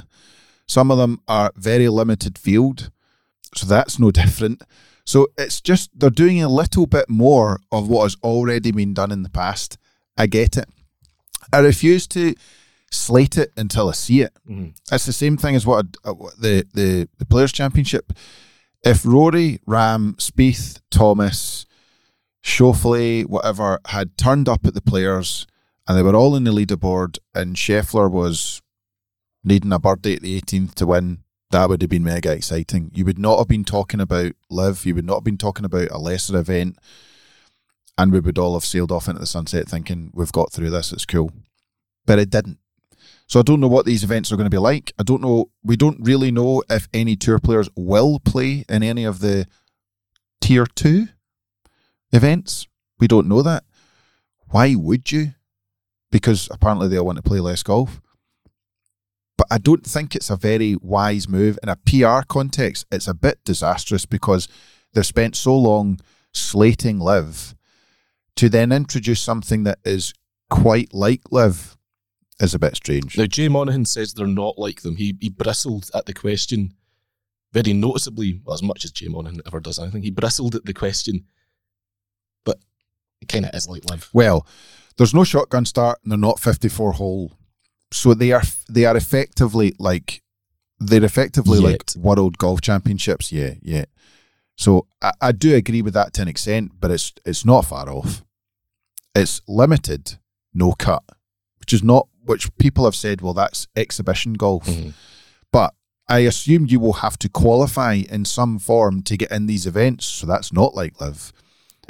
Some 0.67 0.89
of 0.91 0.97
them 0.97 1.21
are 1.27 1.51
very 1.55 1.87
limited 1.89 2.37
field, 2.37 2.91
so 3.55 3.65
that's 3.67 3.99
no 3.99 4.11
different. 4.23 4.63
So 5.05 5.27
it's 5.37 5.61
just 5.61 5.91
they're 5.97 6.09
doing 6.09 6.41
a 6.41 6.49
little 6.49 6.87
bit 6.87 7.09
more 7.09 7.59
of 7.71 7.87
what 7.87 8.03
has 8.03 8.17
already 8.23 8.71
been 8.71 8.93
done 8.93 9.11
in 9.11 9.23
the 9.23 9.29
past. 9.29 9.77
I 10.17 10.25
get 10.27 10.57
it. 10.57 10.67
I 11.53 11.59
refuse 11.59 12.07
to 12.07 12.33
slate 12.95 13.37
it 13.37 13.51
until 13.57 13.89
I 13.89 13.93
see 13.93 14.21
it. 14.21 14.33
Mhm. 14.49 14.73
It's 14.91 15.05
the 15.05 15.13
same 15.13 15.37
thing 15.37 15.55
as 15.55 15.65
what, 15.65 15.85
I, 16.05 16.09
uh, 16.09 16.13
the, 16.39 16.65
the 16.73 17.07
the 17.17 17.25
Players 17.25 17.51
Championship. 17.51 18.13
If 18.83 19.05
Rory, 19.05 19.59
Rahm, 19.67 20.15
Spieth, 20.17 20.79
Thomas, 20.91 21.65
Schauffele, 22.43 23.25
whatever, 23.25 23.79
had 23.87 24.17
turned 24.17 24.47
up 24.47 24.65
at 24.65 24.73
the 24.75 24.81
Players 24.81 25.47
and 25.87 25.97
they 25.97 26.03
were 26.03 26.15
all 26.15 26.35
in 26.35 26.43
the 26.43 26.51
leaderboard, 26.51 27.17
and 27.33 27.55
Scheffler 27.55 28.09
was 28.09 28.61
needing 29.43 29.71
a 29.73 29.79
birdie 29.79 30.15
at 30.15 30.21
the 30.21 30.39
18th 30.41 30.73
to 30.75 30.87
win, 30.87 31.19
that 31.51 31.69
would 31.69 31.81
have 31.81 31.89
been 31.89 32.03
mega 32.03 32.31
exciting. 32.31 32.89
You 32.93 33.05
would 33.05 33.19
not 33.19 33.37
have 33.37 33.47
been 33.47 33.63
talking 33.63 33.99
about 34.01 34.33
LIV. 34.49 34.85
You 34.85 34.95
would 34.95 35.05
not 35.05 35.17
have 35.17 35.23
been 35.23 35.37
talking 35.37 35.63
about 35.65 35.91
a 35.91 35.97
lesser 35.99 36.37
event, 36.37 36.77
and 37.97 38.11
we 38.11 38.19
would 38.19 38.37
all 38.39 38.53
have 38.55 38.65
sailed 38.65 38.91
off 38.91 39.07
into 39.07 39.19
the 39.19 39.27
sunset 39.27 39.67
thinking 39.69 40.09
we've 40.13 40.31
got 40.31 40.51
through 40.51 40.71
this. 40.71 40.91
It's 40.91 41.05
cool, 41.05 41.31
but 42.05 42.17
it 42.19 42.29
didn't. 42.31 42.57
So 43.27 43.39
I 43.39 43.43
don't 43.43 43.59
know 43.59 43.67
what 43.67 43.85
these 43.85 44.03
events 44.03 44.31
are 44.31 44.35
going 44.35 44.45
to 44.45 44.55
be 44.55 44.57
like. 44.57 44.93
I 44.99 45.03
don't 45.03 45.21
know. 45.21 45.49
We 45.63 45.75
don't 45.75 45.97
really 45.99 46.31
know 46.31 46.63
if 46.69 46.87
any 46.93 47.15
tour 47.15 47.39
players 47.39 47.69
will 47.75 48.19
play 48.19 48.65
in 48.69 48.83
any 48.83 49.03
of 49.03 49.19
the 49.19 49.47
tier 50.41 50.65
two 50.65 51.07
events. 52.11 52.67
We 52.99 53.07
don't 53.07 53.27
know 53.27 53.41
that. 53.41 53.63
Why 54.49 54.75
would 54.75 55.11
you? 55.11 55.33
Because 56.11 56.47
apparently 56.51 56.87
they 56.87 56.97
all 56.97 57.05
want 57.05 57.17
to 57.17 57.23
play 57.23 57.39
less 57.39 57.63
golf. 57.63 57.99
But 59.37 59.47
I 59.51 59.57
don't 59.57 59.85
think 59.85 60.15
it's 60.15 60.29
a 60.29 60.37
very 60.37 60.75
wise 60.75 61.27
move. 61.27 61.57
In 61.61 61.69
a 61.69 61.75
PR 61.75 62.25
context, 62.25 62.85
it's 62.91 63.07
a 63.07 63.13
bit 63.13 63.39
disastrous 63.43 64.05
because 64.05 64.47
they've 64.93 65.05
spent 65.05 65.35
so 65.35 65.57
long 65.57 65.99
slating 66.31 66.99
LIV 66.99 67.55
to 68.35 68.49
then 68.49 68.71
introduce 68.71 69.21
something 69.21 69.63
that 69.63 69.79
is 69.83 70.13
quite 70.49 70.93
like 70.93 71.21
LIV 71.31 71.74
is 72.39 72.53
a 72.53 72.59
bit 72.59 72.75
strange. 72.75 73.17
Now, 73.17 73.25
Jay 73.25 73.47
Monahan 73.47 73.85
says 73.85 74.13
they're 74.13 74.27
not 74.27 74.57
like 74.57 74.81
them. 74.81 74.97
He, 74.97 75.15
he 75.19 75.29
bristled 75.29 75.89
at 75.93 76.05
the 76.05 76.13
question 76.13 76.73
very 77.55 77.71
noticeably, 77.71 78.41
well, 78.43 78.53
as 78.53 78.61
much 78.61 78.83
as 78.83 78.91
Jay 78.91 79.07
Monahan 79.07 79.39
ever 79.47 79.61
does 79.61 79.79
anything. 79.79 80.01
He 80.01 80.11
bristled 80.11 80.55
at 80.55 80.65
the 80.65 80.73
question, 80.73 81.23
but 82.43 82.59
it 83.21 83.29
kind 83.29 83.45
of 83.45 83.55
is 83.55 83.69
like 83.69 83.89
LIV. 83.89 84.09
Well, 84.11 84.45
there's 84.97 85.13
no 85.13 85.23
shotgun 85.23 85.63
start 85.63 85.99
and 86.03 86.11
they're 86.11 86.19
not 86.19 86.41
54 86.41 86.93
hole. 86.93 87.31
So 87.93 88.13
they 88.13 88.33
are 88.33 88.41
they 88.69 88.83
are 88.83 88.97
effectively 88.97 89.73
like 89.79 90.21
they're 90.79 91.05
effectively 91.05 91.59
like 91.59 91.83
world 91.95 92.37
golf 92.37 92.59
championships. 92.59 93.31
Yeah, 93.31 93.53
yeah. 93.61 93.85
So 94.57 94.87
I, 95.01 95.11
I 95.21 95.31
do 95.31 95.55
agree 95.55 95.81
with 95.81 95.93
that 95.93 96.13
to 96.15 96.23
an 96.23 96.27
extent, 96.27 96.73
but 96.79 96.91
it's 96.91 97.13
it's 97.25 97.45
not 97.45 97.65
far 97.65 97.89
off. 97.89 98.21
It's 99.13 99.41
limited, 99.47 100.17
no 100.53 100.73
cut, 100.73 101.03
which 101.59 101.71
is 101.71 101.83
not 101.83 102.09
which 102.25 102.55
people 102.57 102.85
have 102.85 102.95
said, 102.95 103.21
well, 103.21 103.33
that's 103.33 103.67
exhibition 103.75 104.33
golf. 104.33 104.65
Mhm. 104.65 104.93
But 105.51 105.73
I 106.07 106.19
assume 106.19 106.65
you 106.67 106.79
will 106.79 106.93
have 106.93 107.17
to 107.19 107.29
qualify 107.29 107.93
in 107.93 108.25
some 108.25 108.59
form 108.59 109.01
to 109.03 109.17
get 109.17 109.31
in 109.31 109.47
these 109.47 109.65
events. 109.65 110.05
So 110.05 110.27
that's 110.27 110.51
not 110.53 110.75
like 110.75 110.99
LIV. 111.01 111.31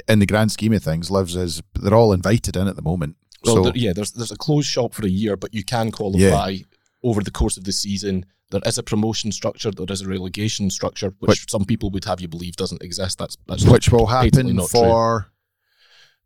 In 0.08 0.18
the 0.20 0.26
grand 0.26 0.52
scheme 0.52 0.72
of 0.72 0.82
things, 0.82 1.10
LIV's 1.10 1.36
is 1.36 1.62
they're 1.74 1.94
all 1.94 2.12
invited 2.12 2.56
in 2.56 2.68
at 2.68 2.76
the 2.76 2.82
moment. 2.82 3.16
Well, 3.44 3.56
so 3.56 3.62
there- 3.64 3.72
yeah, 3.76 3.92
there's 3.92 4.12
there's 4.12 4.30
a 4.32 4.36
closed 4.36 4.68
shop 4.68 4.94
for 4.94 5.04
a 5.04 5.08
year, 5.10 5.36
but 5.36 5.52
you 5.54 5.64
can 5.64 5.90
qualify 5.90 6.56
over 7.02 7.22
the 7.22 7.30
course 7.30 7.56
of 7.56 7.64
the 7.64 7.72
season. 7.72 8.24
There 8.50 8.60
is 8.64 8.78
a 8.78 8.82
promotion 8.82 9.32
structure. 9.32 9.70
There 9.72 9.86
is 9.90 10.02
a 10.02 10.08
relegation 10.08 10.70
structure, 10.70 11.12
which, 11.18 11.28
Which- 11.30 11.50
some 11.50 11.64
people 11.64 11.90
would 11.90 12.04
have 12.04 12.20
you 12.20 12.28
believe 12.28 12.56
doesn't 12.56 12.82
exist. 12.82 13.18
That's 13.18 13.36
that's 13.48 13.64
which 13.64 13.90
will 13.90 14.06
happen 14.06 14.54
not 14.54 14.70
true. 14.70 14.80
for 14.80 15.26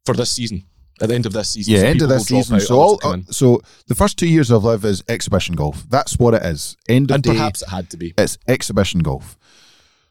for 0.05 0.15
this 0.15 0.31
season. 0.31 0.65
At 1.03 1.09
the 1.09 1.15
end 1.15 1.27
of 1.27 1.33
this 1.33 1.51
season, 1.51 1.73
yeah 1.73 1.81
some 1.81 1.89
end 1.89 2.03
of 2.03 2.09
this 2.09 2.27
season. 2.27 2.61
So 2.61 2.79
all 2.79 3.13
in. 3.13 3.27
so 3.33 3.63
the 3.87 3.95
first 3.95 4.19
two 4.19 4.29
years 4.29 4.51
of 4.51 4.65
LIV 4.65 4.85
is 4.85 5.05
exhibition 5.09 5.55
golf. 5.57 5.85
That's 5.89 6.19
what 6.19 6.35
it 6.35 6.43
is. 6.45 6.77
End 6.89 7.11
of 7.11 7.15
and 7.17 7.23
day. 7.25 7.33
perhaps 7.33 7.63
it 7.63 7.69
had 7.71 7.89
to 7.91 7.97
be. 7.97 8.13
it's 8.19 8.37
exhibition 8.47 9.01
golf. 9.01 9.39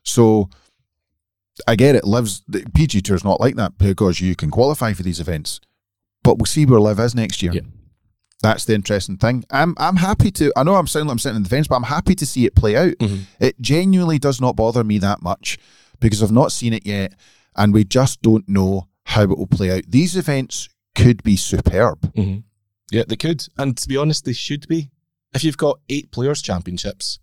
So 0.04 0.50
I 1.68 1.76
get 1.76 1.96
it. 1.96 2.06
Lives 2.06 2.42
the 2.48 2.66
PG 2.74 3.02
Tour 3.02 3.16
is 3.16 3.24
not 3.24 3.40
like 3.40 3.56
that 3.56 3.78
because 3.78 4.22
you 4.22 4.36
can 4.36 4.50
qualify 4.50 4.94
for 4.94 5.04
these 5.04 5.20
events, 5.20 5.60
but 6.24 6.38
we'll 6.38 6.46
see 6.46 6.66
where 6.66 6.80
LIV 6.80 7.00
is 7.00 7.16
next 7.16 7.42
year. 7.44 7.52
Yeah. 7.54 7.62
That's 8.42 8.64
the 8.66 8.74
interesting 8.74 9.18
thing. 9.18 9.44
I'm 9.52 9.76
I'm 9.78 9.98
happy 9.98 10.32
to. 10.32 10.52
I 10.56 10.64
know 10.64 10.76
I'm 10.76 10.88
sounding 10.88 11.08
like 11.08 11.14
I'm 11.16 11.20
sitting 11.20 11.36
in 11.38 11.44
the 11.44 11.50
fence, 11.50 11.68
but 11.68 11.76
I'm 11.76 11.84
happy 11.84 12.16
to 12.16 12.26
see 12.26 12.46
it 12.46 12.56
play 12.56 12.78
out. 12.78 12.94
Mhm. 13.00 13.24
It 13.40 13.60
genuinely 13.62 14.18
does 14.18 14.40
not 14.40 14.56
bother 14.56 14.84
me 14.84 14.98
that 15.00 15.22
much 15.22 15.58
because 16.00 16.24
I've 16.24 16.32
not 16.32 16.54
seen 16.54 16.72
it 16.74 16.86
yet, 16.86 17.14
and 17.58 17.74
we 17.74 17.84
just 17.84 18.22
don't 18.22 18.48
know 18.48 18.88
how 19.04 19.24
it 19.24 19.38
will 19.38 19.48
play 19.48 19.72
out. 19.72 19.84
These 19.90 20.16
events 20.16 20.70
could 21.04 21.24
be 21.24 21.36
superb. 21.36 22.02
Mhm. 22.14 22.44
Yeah, 22.92 23.04
they 23.08 23.16
could. 23.16 23.48
And 23.58 23.78
to 23.78 23.88
be 23.88 23.98
honest, 23.98 24.26
they 24.26 24.34
should 24.34 24.68
be. 24.68 24.90
If 25.34 25.44
you've 25.44 25.58
got 25.58 25.80
eight 25.90 26.12
players' 26.12 26.42
championships 26.42 27.20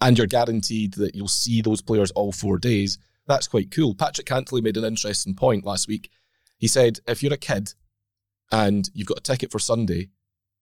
and 0.00 0.16
you're 0.16 0.26
guaranteed 0.28 0.94
that 0.94 1.14
you'll 1.14 1.28
see 1.28 1.60
those 1.60 1.82
players 1.82 2.10
all 2.12 2.30
four 2.32 2.58
days, 2.58 2.98
that's 3.26 3.48
quite 3.48 3.70
cool. 3.70 3.94
Patrick 3.94 4.26
Cantlay 4.26 4.62
made 4.62 4.76
an 4.76 4.84
interesting 4.84 5.34
point 5.34 5.64
last 5.64 5.88
week. 5.88 6.10
He 6.58 6.68
said, 6.68 7.00
if 7.06 7.22
you're 7.22 7.34
a 7.34 7.36
kid 7.36 7.74
and 8.52 8.88
you've 8.94 9.08
got 9.08 9.18
a 9.18 9.22
ticket 9.22 9.50
for 9.50 9.58
Sunday, 9.58 10.10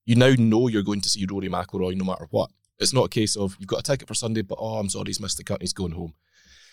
you 0.05 0.15
now 0.17 0.35
know 0.39 0.69
you're 0.69 0.83
going 0.83 1.01
to 1.03 1.09
see 1.09 1.27
Rory 1.31 1.49
McIlroy 1.49 1.97
no 1.97 2.05
matter 2.05 2.27
what. 2.31 2.51
It's 2.79 2.93
not 2.93 3.05
a 3.07 3.09
case 3.11 3.37
of 3.37 3.57
you've 3.59 3.69
got 3.69 3.81
a 3.81 3.83
ticket 3.83 4.09
for 4.09 4.15
Sunday, 4.15 4.43
but 4.43 4.59
oh, 4.61 4.77
I'm 4.79 4.89
sorry, 4.89 5.07
he's 5.09 5.21
missed 5.21 5.37
the 5.37 5.45
cut, 5.45 5.61
he's 5.63 5.73
going 5.73 5.93
home. 5.93 6.15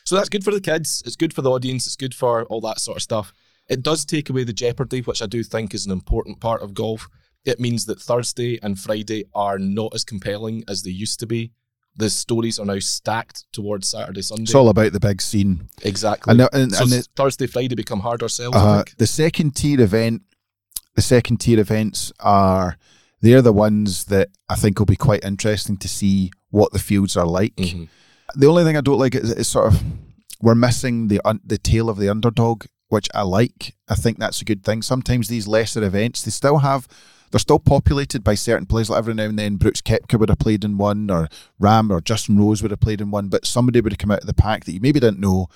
So 0.06 0.16
that's 0.16 0.30
good 0.30 0.44
for 0.44 0.52
the 0.52 0.60
kids. 0.60 1.02
It's 1.06 1.16
good 1.16 1.34
for 1.34 1.42
the 1.42 1.52
audience. 1.52 1.86
It's 1.86 1.96
good 1.96 2.14
for 2.14 2.44
all 2.46 2.60
that 2.62 2.80
sort 2.80 2.98
of 2.98 3.04
stuff. 3.04 3.34
It 3.70 3.82
does 3.82 4.06
take 4.06 4.30
away 4.30 4.44
the 4.44 4.54
jeopardy, 4.54 5.02
which 5.02 5.22
I 5.22 5.26
do 5.26 5.44
think 5.44 5.74
is 5.74 5.86
an 5.86 5.92
important 5.92 6.40
part 6.40 6.62
of 6.62 6.74
golf. 6.74 7.08
It 7.46 7.60
means 7.60 7.86
that 7.86 8.02
Thursday 8.02 8.60
and 8.62 8.80
Friday 8.80 9.26
are 9.34 9.58
not 9.60 9.94
as 9.94 10.04
compelling 10.04 10.64
as 10.68 10.84
they 10.84 10.92
used 10.92 11.20
to 11.22 11.26
be. 11.28 11.52
The 11.96 12.10
stories 12.10 12.58
are 12.58 12.66
now 12.66 12.80
stacked 12.80 13.46
towards 13.52 13.88
Saturday, 13.88 14.22
Sunday. 14.24 14.44
It's 14.44 14.56
all 14.56 14.70
about 14.70 14.94
the 14.94 15.00
big 15.00 15.22
scene. 15.22 15.70
exactly. 15.84 16.32
And, 16.32 16.42
and, 16.52 16.72
so 16.74 16.84
and 16.84 16.92
the, 16.92 17.08
Thursday, 17.16 17.46
Friday 17.48 17.76
become 17.76 18.00
harder 18.00 18.28
sells. 18.30 18.56
I 18.56 18.60
Uh, 18.60 18.76
think. 18.84 18.98
the 18.98 19.08
second 19.08 19.56
tier 19.56 19.80
event, 19.80 20.24
the 20.96 21.02
second 21.02 21.38
tier 21.38 21.60
events 21.60 22.12
are 22.20 22.78
they're 23.22 23.42
the 23.44 23.54
ones 23.54 24.06
that 24.06 24.30
I 24.50 24.56
think 24.56 24.80
will 24.80 24.86
be 24.88 24.96
quite 24.96 25.24
interesting 25.24 25.78
to 25.78 25.88
see 25.88 26.32
what 26.50 26.72
the 26.74 26.80
fields 26.80 27.16
are 27.16 27.28
like. 27.28 27.56
Mhm. 27.56 27.88
The 28.36 28.48
only 28.48 28.64
thing 28.64 28.76
I 28.76 28.82
don't 28.82 29.00
like 29.00 29.16
is, 29.16 29.32
is 29.32 29.48
sort 29.48 29.72
of 29.74 29.84
we're 30.42 30.56
missing 30.56 31.08
the 31.10 31.22
un, 31.24 31.40
the 31.46 31.58
tail 31.58 31.90
of 31.90 31.98
the 31.98 32.10
underdog, 32.10 32.66
which 32.94 33.10
I 33.14 33.24
like. 33.24 33.76
I 33.90 33.96
think 33.96 34.20
that's 34.20 34.40
a 34.40 34.46
good 34.46 34.64
thing. 34.64 34.84
Sometimes 34.84 35.28
these 35.28 35.48
lesser 35.48 35.84
events 35.84 36.22
they 36.22 36.32
still 36.32 36.60
have. 36.60 36.88
They're 37.32 37.40
still 37.40 37.58
populated 37.58 38.24
by 38.24 38.36
certain 38.36 38.68
players. 38.68 38.92
Like 38.92 39.00
every 39.00 39.16
now 39.16 39.24
and 39.24 39.40
then, 39.40 39.56
Brooks 39.56 39.82
Koepka 39.82 40.20
would 40.20 40.30
have 40.30 40.38
played 40.38 40.64
in 40.64 40.78
one, 40.78 41.10
or 41.10 41.28
Rahm 41.60 41.90
or 41.90 42.00
Justin 42.00 42.38
Rose 42.38 42.62
would 42.62 42.70
have 42.70 42.80
played 42.80 43.02
in 43.02 43.10
one. 43.10 43.30
But 43.30 43.48
somebody 43.48 43.82
would 43.82 43.92
have 43.92 43.98
come 43.98 44.12
out 44.12 44.22
of 44.22 44.28
the 44.28 44.36
pack 44.36 44.66
that 44.66 44.72
you 44.74 44.80
maybe 44.80 45.00
didn't 45.00 45.20
know. 45.20 45.48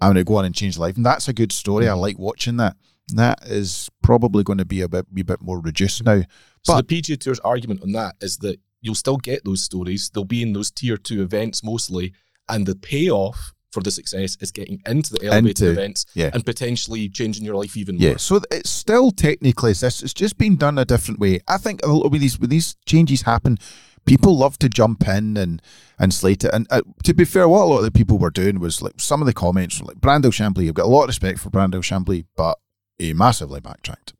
I'm 0.00 0.12
going 0.12 0.24
to 0.24 0.24
go 0.24 0.36
on 0.36 0.44
and 0.44 0.54
change 0.54 0.78
life, 0.78 0.94
and 0.96 1.04
that's 1.04 1.26
a 1.26 1.32
good 1.32 1.50
story. 1.50 1.88
I 1.88 1.92
mm. 1.92 2.00
like 2.00 2.18
watching 2.18 2.58
that. 2.58 2.76
That 3.08 3.44
is 3.46 3.88
probably 4.02 4.44
going 4.44 4.58
to 4.58 4.64
be 4.64 4.80
a 4.80 4.88
bit, 4.88 5.12
be 5.12 5.22
a 5.22 5.24
bit 5.24 5.42
more 5.42 5.60
reduced 5.60 6.04
now. 6.04 6.22
So 6.62 6.74
But- 6.74 6.86
the 6.86 7.02
PGA 7.02 7.18
Tour's 7.18 7.40
argument 7.40 7.82
on 7.82 7.92
that 7.92 8.14
is 8.20 8.36
that 8.38 8.60
you'll 8.80 8.94
still 8.94 9.16
get 9.16 9.44
those 9.44 9.62
stories. 9.62 10.10
They'll 10.10 10.24
be 10.24 10.42
in 10.42 10.52
those 10.52 10.70
tier 10.70 10.96
two 10.96 11.22
events 11.22 11.64
mostly, 11.64 12.12
and 12.48 12.66
the 12.66 12.76
payoff 12.76 13.52
for 13.76 13.82
the 13.82 13.90
success 13.90 14.38
is 14.40 14.50
getting 14.50 14.80
into 14.86 15.12
the 15.12 15.26
elevated 15.26 15.60
Into- 15.60 15.70
events 15.70 16.06
yeah. 16.14 16.30
and 16.32 16.46
potentially 16.46 17.10
changing 17.10 17.44
your 17.44 17.56
life 17.56 17.76
even 17.76 17.98
Yeah, 17.98 18.12
more. 18.12 18.18
so 18.18 18.40
it's 18.50 18.70
still 18.70 19.10
technically 19.10 19.74
this. 19.74 20.02
It's 20.02 20.14
just 20.14 20.38
been 20.38 20.56
done 20.56 20.78
a 20.78 20.86
different 20.86 21.20
way. 21.20 21.40
I 21.46 21.58
think 21.58 21.82
a 21.82 21.88
little 21.88 22.08
with 22.08 22.22
these 22.22 22.38
when 22.40 22.48
these 22.48 22.74
changes 22.86 23.22
happen, 23.22 23.58
people 24.06 24.34
love 24.38 24.58
to 24.60 24.70
jump 24.70 25.06
in 25.06 25.36
and 25.36 25.60
and 25.98 26.14
slate 26.14 26.42
it. 26.42 26.54
And 26.54 26.66
uh, 26.70 26.80
to 27.04 27.12
be 27.12 27.26
fair, 27.26 27.46
what 27.48 27.64
a 27.64 27.66
lot 27.66 27.78
of 27.78 27.84
the 27.84 27.90
people 27.90 28.16
were 28.16 28.30
doing 28.30 28.60
was 28.60 28.80
like 28.80 28.94
some 28.96 29.20
of 29.20 29.26
the 29.26 29.34
comments 29.34 29.78
were 29.78 29.88
like 29.88 29.98
Brandel 30.00 30.32
Chamblee. 30.32 30.68
I've 30.68 30.74
got 30.74 30.86
a 30.86 30.88
lot 30.96 31.02
of 31.02 31.08
respect 31.08 31.38
for 31.38 31.50
Brandel 31.50 31.82
Chamblee, 31.90 32.24
but 32.34 32.56
he 32.98 33.12
massively 33.12 33.60
backtracked. 33.60 34.14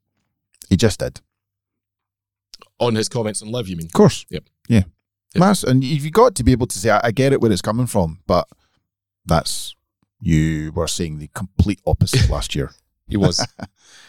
He 0.68 0.76
just 0.76 1.00
did. 1.00 1.22
On 2.78 2.94
his 2.94 3.08
comments 3.08 3.40
on 3.40 3.48
LIV, 3.50 3.68
you 3.68 3.76
mean? 3.76 3.86
Of 3.86 3.92
course. 3.92 4.26
Yep. 4.28 4.44
Yeah. 4.68 4.82
Mass, 5.34 5.62
and 5.62 5.82
you've 5.82 6.12
got 6.12 6.34
to 6.34 6.44
be 6.44 6.52
able 6.52 6.66
to 6.66 6.78
say, 6.78 6.90
I, 6.90 7.00
I 7.04 7.10
get 7.10 7.32
it 7.32 7.40
where 7.40 7.50
it's 7.52 7.62
coming 7.62 7.86
from, 7.86 8.20
but 8.26 8.46
that's 9.26 9.74
you 10.20 10.72
were 10.72 10.88
saying 10.88 11.18
the 11.18 11.28
complete 11.28 11.80
opposite 11.86 12.30
last 12.30 12.54
year. 12.54 12.70
He 13.06 13.16
was. 13.16 13.46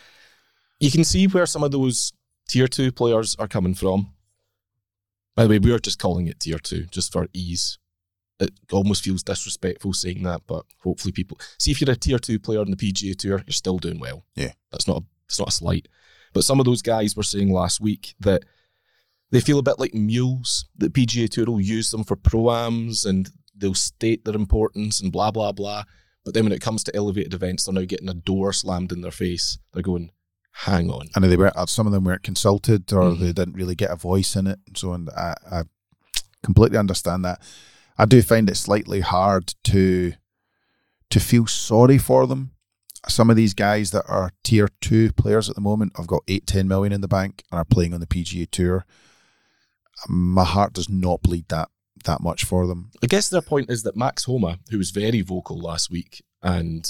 you 0.80 0.92
can 0.92 1.04
see 1.04 1.28
where 1.28 1.46
some 1.46 1.64
of 1.64 1.72
those 1.72 2.14
tier 2.48 2.68
two 2.68 2.92
players 2.92 3.36
are 3.38 3.48
coming 3.48 3.74
from. 3.74 4.14
By 5.36 5.44
the 5.44 5.50
way, 5.50 5.60
we 5.60 5.72
are 5.72 5.80
just 5.80 6.00
calling 6.00 6.28
it 6.28 6.40
tier 6.40 6.60
two 6.60 6.86
just 6.86 7.14
for 7.14 7.28
ease. 7.34 7.78
It 8.40 8.52
almost 8.72 9.04
feels 9.04 9.24
disrespectful 9.24 9.94
saying 9.94 10.24
that, 10.24 10.42
but 10.48 10.66
hopefully 10.84 11.12
people 11.12 11.40
see 11.58 11.72
if 11.72 11.82
you're 11.82 11.92
a 11.92 11.96
tier 11.96 12.20
two 12.20 12.40
player 12.40 12.62
in 12.62 12.72
the 12.72 12.78
PGA 12.78 13.16
Tour, 13.16 13.44
you're 13.46 13.54
still 13.54 13.80
doing 13.80 14.00
well. 14.00 14.26
Yeah. 14.36 14.52
that's 14.72 14.88
not 14.88 14.98
a, 14.98 15.06
it's 15.26 15.40
not 15.40 15.50
a 15.50 15.52
slight. 15.52 15.88
But 16.34 16.44
some 16.44 16.60
of 16.60 16.66
those 16.66 16.84
guys 16.84 17.16
were 17.16 17.24
saying 17.24 17.52
last 17.52 17.82
week 17.82 18.14
that 18.20 18.44
they 19.32 19.40
feel 19.40 19.60
a 19.60 19.64
bit 19.64 19.80
like 19.80 19.94
mules. 19.94 20.66
The 20.78 20.90
PGA 20.90 21.30
Tour 21.30 21.46
will 21.46 21.62
use 21.62 21.92
them 21.92 22.04
for 22.04 22.16
proams 22.16 23.06
and 23.06 23.30
they'll 23.58 23.74
state 23.74 24.24
their 24.26 24.36
importance 24.36 25.02
and 25.02 25.12
blah 25.12 25.32
blah 25.32 25.52
blah. 25.52 25.84
But 26.26 26.34
then 26.34 26.44
when 26.44 26.52
it 26.54 26.62
comes 26.62 26.84
to 26.84 26.96
elevated 26.96 27.34
events, 27.34 27.64
they're 27.66 27.74
now 27.74 27.86
getting 27.86 28.10
a 28.10 28.14
door 28.14 28.52
slammed 28.54 28.92
in 28.92 29.02
their 29.02 29.12
face. 29.12 29.58
They're 29.74 29.82
going, 29.84 30.12
"Hang 30.52 30.90
on." 30.90 31.08
and 31.16 31.24
they 31.24 31.38
were 31.38 31.52
uh, 31.58 31.66
some 31.66 31.88
of 31.88 31.94
them 31.94 32.04
weren't 32.04 32.24
consulted 32.24 32.92
or 32.94 33.04
Mhm. 33.12 33.20
they 33.20 33.34
didn't 33.34 33.56
really 33.56 33.76
get 33.76 33.92
a 33.92 33.96
voice 33.96 34.36
in 34.36 34.48
it 34.48 34.60
and 34.68 34.78
so 34.78 34.92
on. 34.92 35.08
I, 35.16 35.36
I 35.52 35.64
completely 36.44 36.78
understand 36.78 37.24
that. 37.26 37.42
I 37.98 38.06
do 38.06 38.22
find 38.22 38.50
it 38.50 38.56
slightly 38.56 39.00
hard 39.02 39.54
to 39.66 40.14
to 41.10 41.20
feel 41.20 41.48
sorry 41.48 41.98
for 41.98 42.28
them. 42.28 42.52
Some 43.08 43.30
of 43.30 43.38
these 43.38 43.54
guys 43.54 43.92
that 43.92 44.04
are 44.10 44.32
tier 44.44 44.68
two 44.82 45.14
players 45.14 45.48
at 45.50 45.56
the 45.56 45.62
moment 45.62 45.94
have 45.96 46.08
got 46.08 46.24
eight, 46.28 46.46
ten 46.46 46.68
million 46.68 46.92
in 46.92 47.00
the 47.00 47.08
bank 47.08 47.44
and 47.52 47.58
are 47.60 47.64
playing 47.66 47.94
on 47.94 48.02
the 48.02 48.08
PGA 48.08 48.46
tour. 48.52 48.86
My 50.10 50.44
heart 50.44 50.74
does 50.74 50.90
not 50.90 51.22
bleed 51.22 51.48
that 51.50 51.70
that 52.08 52.22
much 52.22 52.44
for 52.44 52.66
them. 52.68 52.90
I 53.04 53.08
guess 53.08 53.30
their 53.30 53.42
point 53.42 53.70
is 53.70 53.84
that 53.84 53.96
Max 53.96 54.24
Homa, 54.26 54.60
who 54.72 54.78
was 54.80 54.90
very 54.90 55.22
vocal 55.22 55.60
last 55.60 55.90
week 55.92 56.24
and 56.42 56.86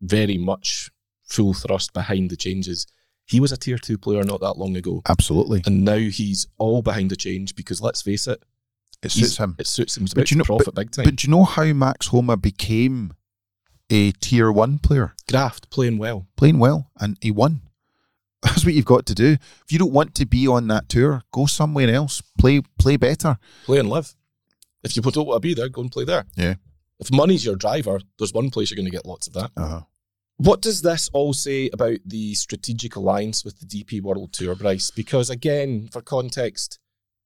very 0.00 0.36
much 0.36 0.90
full 1.24 1.54
thrust 1.54 1.92
behind 1.92 2.30
the 2.30 2.36
changes, 2.36 2.86
he 3.24 3.40
was 3.40 3.52
a 3.52 3.56
tier 3.56 3.78
two 3.78 3.96
player 3.96 4.22
not 4.24 4.40
that 4.40 4.58
long 4.58 4.76
ago. 4.76 5.02
Absolutely, 5.08 5.62
And 5.66 5.84
now 5.84 5.96
he's 5.96 6.46
all 6.58 6.82
behind 6.82 7.10
the 7.10 7.16
change 7.16 7.54
because 7.54 7.80
let's 7.80 8.02
face 8.02 8.26
it, 8.26 8.42
it 9.02 9.12
suits 9.12 9.36
him. 9.36 9.54
It 9.58 9.66
suits 9.66 9.96
him. 9.96 10.06
But 10.14 10.30
you 10.30 10.34
to 10.34 10.38
know- 10.38 10.44
profit 10.44 10.74
big 10.74 10.90
time. 10.90 11.04
But 11.04 11.16
do 11.16 11.26
you 11.26 11.30
know 11.30 11.44
how 11.44 11.64
Max 11.72 12.08
Homa 12.08 12.36
became 12.36 13.12
a 13.90 14.12
tier 14.12 14.50
one 14.50 14.78
player? 14.78 15.14
Graft 15.30 15.70
playing 15.70 15.98
well. 15.98 16.26
playing 16.36 16.58
well, 16.58 16.90
and 16.98 17.16
he 17.20 17.30
won. 17.30 17.60
That's 18.42 18.64
what 18.64 18.74
you've 18.74 18.84
got 18.84 19.06
to 19.06 19.14
do. 19.14 19.32
If 19.64 19.72
you 19.72 19.78
don't 19.78 19.92
want 19.92 20.14
to 20.16 20.26
be 20.26 20.46
on 20.46 20.68
that 20.68 20.88
tour, 20.88 21.22
go 21.32 21.46
somewhere 21.46 21.88
else. 21.88 22.22
Play 22.38 22.60
play 22.78 22.96
better. 22.96 23.38
Play 23.64 23.78
and 23.78 23.88
LIV. 23.88 24.14
If 24.84 24.96
you 24.96 25.02
to 25.02 25.40
be 25.40 25.54
there, 25.54 25.68
go 25.68 25.80
and 25.80 25.90
play 25.90 26.04
there. 26.04 26.24
Yeah. 26.36 26.54
If 27.00 27.10
money's 27.10 27.44
your 27.44 27.56
driver, 27.56 28.00
there's 28.18 28.32
one 28.32 28.50
place 28.50 28.70
you're 28.70 28.76
going 28.76 28.84
to 28.84 28.90
get 28.90 29.06
lots 29.06 29.26
of 29.26 29.32
that. 29.32 29.50
Uh-huh. 29.56 29.80
What 30.36 30.60
does 30.60 30.82
this 30.82 31.08
all 31.12 31.32
say 31.32 31.70
about 31.72 31.98
the 32.04 32.34
strategic 32.34 32.96
alliance 32.96 33.44
with 33.44 33.58
the 33.58 33.66
DP 33.66 34.02
World 34.02 34.32
Tour, 34.32 34.54
Bryce? 34.54 34.90
Because 34.90 35.30
again, 35.30 35.88
for 35.92 36.02
context, 36.02 36.78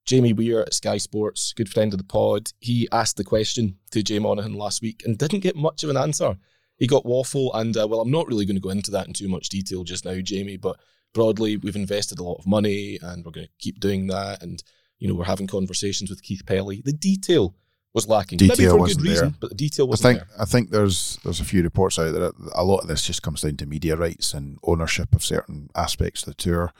Jamie 0.05 0.33
Weir 0.33 0.61
at 0.61 0.75
Sky 0.75 0.99
Sports, 0.99 1.53
good 1.55 1.69
friend 1.69 1.93
of 1.93 1.99
the 1.99 2.05
pod, 2.05 2.53
he 2.61 2.89
asked 2.93 3.17
the 3.17 3.25
question 3.25 3.77
to 3.91 4.03
Jay 4.03 4.19
Monahan 4.19 4.55
last 4.55 4.83
week 4.83 5.03
and 5.05 5.19
didn't 5.19 5.41
get 5.41 5.57
much 5.57 5.85
of 5.85 5.91
an 5.91 5.97
answer. 5.97 6.37
He 6.77 6.87
got 6.87 7.05
waffle, 7.05 7.53
and 7.55 7.77
uh, 7.77 7.89
well, 7.89 8.01
I'm 8.01 8.11
not 8.11 8.29
really 8.29 8.47
going 8.47 8.57
to 8.57 8.63
go 8.63 8.71
into 8.71 8.93
that 8.93 9.09
in 9.09 9.13
too 9.13 9.29
much 9.29 9.49
detail 9.49 9.85
just 9.85 10.05
now, 10.05 10.21
Jamie, 10.21 10.57
but 10.57 10.79
broadly, 11.13 11.57
we've 11.57 11.77
invested 11.77 12.19
a 12.19 12.23
lot 12.23 12.39
of 12.39 12.47
money 12.47 12.99
and 13.03 13.25
we're 13.25 13.33
going 13.33 13.47
to 13.47 13.53
keep 13.59 13.81
doing 13.81 14.07
that. 14.09 14.43
And, 14.43 14.63
you 14.99 15.09
know, 15.09 15.15
we're 15.15 15.25
having 15.25 15.47
conversations 15.47 16.11
with 16.11 16.23
Keith 16.23 16.45
Pelley. 16.47 16.83
The 16.85 16.93
detail 16.93 17.55
was 17.95 18.07
lacking. 18.09 18.39
Maybe 18.41 18.55
Detail 18.55 18.73
for 18.73 18.79
wasn't 18.81 19.03
good 19.03 19.09
reason, 19.11 19.29
there. 19.31 19.37
but 19.41 19.49
the 19.51 19.57
detail 19.57 19.89
wasn't 19.89 20.19
think 20.19 20.29
there. 20.29 20.43
I 20.43 20.45
think 20.45 20.71
there's 20.71 21.19
there's 21.25 21.41
a 21.41 21.45
few 21.45 21.63
reports 21.63 21.99
out 21.99 22.13
there. 22.13 22.33
a 22.55 22.65
lot 22.65 22.79
of 22.81 22.89
this 22.89 23.05
just 23.05 23.23
comes 23.23 23.43
down 23.43 23.57
to 23.57 23.67
media 23.67 23.97
rights 23.97 24.35
and 24.35 24.59
ownership 24.63 25.15
of 25.15 25.25
certain 25.25 25.71
aspects 25.75 26.23
of 26.23 26.27
the 26.29 26.35
tour. 26.35 26.73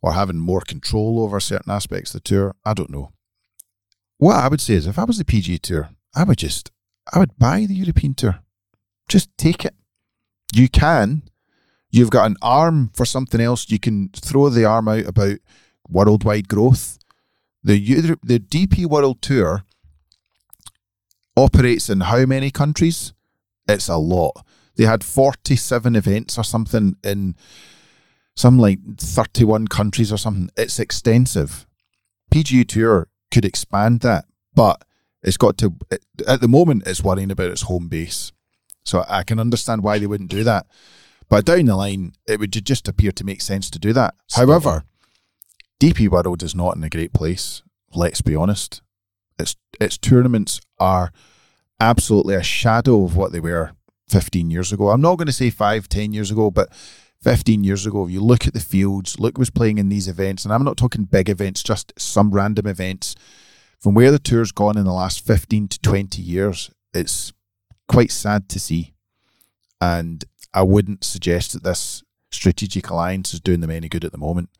or 0.00 0.12
having 0.12 0.38
more 0.38 0.60
control 0.60 1.20
over 1.20 1.40
certain 1.40 1.72
aspects 1.72 2.14
of 2.14 2.22
the 2.22 2.28
tour. 2.28 2.54
I 2.64 2.72
don't 2.74 2.90
know. 2.90 3.12
What 4.18 4.36
I 4.36 4.48
would 4.48 4.60
say 4.60 4.74
is, 4.74 4.86
if 4.86 4.98
I 4.98 5.04
was 5.04 5.18
the 5.18 5.24
PGA 5.24 5.60
Tour, 5.60 5.90
I 6.14 6.24
would 6.24 6.38
just, 6.38 6.70
I 7.12 7.18
would 7.18 7.38
buy 7.38 7.66
the 7.66 7.74
European 7.74 8.14
Tour. 8.14 8.40
Just 9.08 9.36
take 9.36 9.64
it. 9.64 9.74
You 10.54 10.68
can. 10.68 11.22
You've 11.90 12.10
got 12.10 12.26
an 12.26 12.36
arm 12.42 12.90
for 12.94 13.04
something 13.06 13.40
else. 13.40 13.70
You 13.70 13.78
can 13.78 14.10
throw 14.14 14.48
the 14.50 14.64
arm 14.64 14.88
out 14.88 15.06
about 15.06 15.38
worldwide 15.88 16.48
growth. 16.48 16.98
The 17.68 18.16
the 18.22 18.40
DP 18.40 18.86
World 18.86 19.20
Tour 19.20 19.62
operates 21.36 21.90
in 21.90 22.00
how 22.00 22.24
many 22.24 22.50
countries? 22.50 23.12
It's 23.68 23.90
a 23.90 23.98
lot. 23.98 24.42
They 24.76 24.84
had 24.84 25.04
47 25.04 25.94
events 25.94 26.38
or 26.38 26.44
something 26.44 26.96
in 27.04 27.36
some 28.34 28.58
like 28.58 28.78
31 28.96 29.68
countries 29.68 30.10
or 30.10 30.16
something. 30.16 30.48
It's 30.56 30.78
extensive. 30.78 31.66
PGA 32.32 32.66
Tour 32.66 33.08
could 33.30 33.44
expand 33.44 34.00
that, 34.00 34.24
but 34.54 34.82
it's 35.22 35.36
got 35.36 35.58
to, 35.58 35.74
it, 35.90 36.02
at 36.26 36.40
the 36.40 36.48
moment, 36.48 36.86
it's 36.86 37.04
worrying 37.04 37.30
about 37.30 37.50
its 37.50 37.62
home 37.62 37.88
base. 37.88 38.32
So 38.86 39.04
I 39.10 39.24
can 39.24 39.38
understand 39.38 39.82
why 39.82 39.98
they 39.98 40.06
wouldn't 40.06 40.30
do 40.30 40.42
that. 40.44 40.64
But 41.28 41.44
down 41.44 41.66
the 41.66 41.76
line, 41.76 42.12
it 42.26 42.40
would 42.40 42.52
just 42.64 42.88
appear 42.88 43.12
to 43.12 43.24
make 43.24 43.42
sense 43.42 43.68
to 43.68 43.78
do 43.78 43.92
that. 43.92 44.14
However, 44.32 44.84
DP 45.80 46.08
World 46.08 46.42
is 46.42 46.54
not 46.54 46.76
in 46.76 46.82
a 46.82 46.90
great 46.90 47.12
place. 47.12 47.62
Let's 47.94 48.20
be 48.20 48.34
honest. 48.34 48.82
Its 49.38 49.56
its 49.80 49.96
tournaments 49.96 50.60
are 50.78 51.12
absolutely 51.80 52.34
a 52.34 52.42
shadow 52.42 53.04
of 53.04 53.16
what 53.16 53.30
they 53.30 53.40
were 53.40 53.72
15 54.08 54.50
years 54.50 54.72
ago. 54.72 54.90
I'm 54.90 55.00
not 55.00 55.16
going 55.16 55.26
to 55.26 55.32
say 55.32 55.50
five, 55.50 55.88
10 55.88 56.12
years 56.12 56.30
ago, 56.30 56.50
but 56.50 56.70
15 57.22 57.62
years 57.64 57.86
ago, 57.86 58.04
if 58.04 58.10
you 58.10 58.20
look 58.20 58.46
at 58.46 58.54
the 58.54 58.60
fields, 58.60 59.18
look 59.18 59.36
who's 59.36 59.50
playing 59.50 59.78
in 59.78 59.88
these 59.88 60.08
events, 60.08 60.44
and 60.44 60.52
I'm 60.52 60.64
not 60.64 60.76
talking 60.76 61.04
big 61.04 61.28
events, 61.28 61.62
just 61.62 61.92
some 61.98 62.30
random 62.30 62.66
events. 62.66 63.14
From 63.80 63.94
where 63.94 64.10
the 64.10 64.18
tour's 64.18 64.50
gone 64.50 64.76
in 64.76 64.84
the 64.84 64.92
last 64.92 65.24
15 65.24 65.68
to 65.68 65.80
20 65.80 66.20
years, 66.20 66.70
it's 66.92 67.32
quite 67.86 68.10
sad 68.10 68.48
to 68.50 68.58
see. 68.60 68.94
And 69.80 70.24
I 70.52 70.62
wouldn't 70.62 71.04
suggest 71.04 71.52
that 71.52 71.62
this 71.62 72.02
strategic 72.30 72.90
alliance 72.90 73.32
is 73.34 73.40
doing 73.40 73.60
them 73.60 73.70
any 73.70 73.88
good 73.88 74.04
at 74.04 74.12
the 74.12 74.18
moment. 74.18 74.50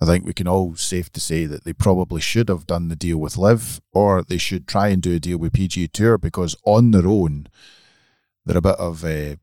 I 0.00 0.06
think 0.06 0.24
we 0.24 0.32
can 0.32 0.48
all 0.48 0.74
safe 0.76 1.12
to 1.12 1.20
say 1.20 1.44
that 1.44 1.64
they 1.64 1.74
probably 1.74 2.22
should 2.22 2.48
have 2.48 2.66
done 2.66 2.88
the 2.88 2.96
deal 2.96 3.18
with 3.18 3.36
LIV, 3.36 3.80
or 3.92 4.22
they 4.22 4.38
should 4.38 4.66
try 4.66 4.88
and 4.88 5.02
do 5.02 5.14
a 5.14 5.20
deal 5.20 5.38
with 5.38 5.52
PGA 5.52 5.92
Tour 5.92 6.16
because 6.16 6.56
on 6.64 6.90
their 6.90 7.06
own, 7.06 7.48
they're 8.46 8.56
a 8.56 8.62
bit 8.62 8.76
of 8.76 9.04
uh, 9.04 9.36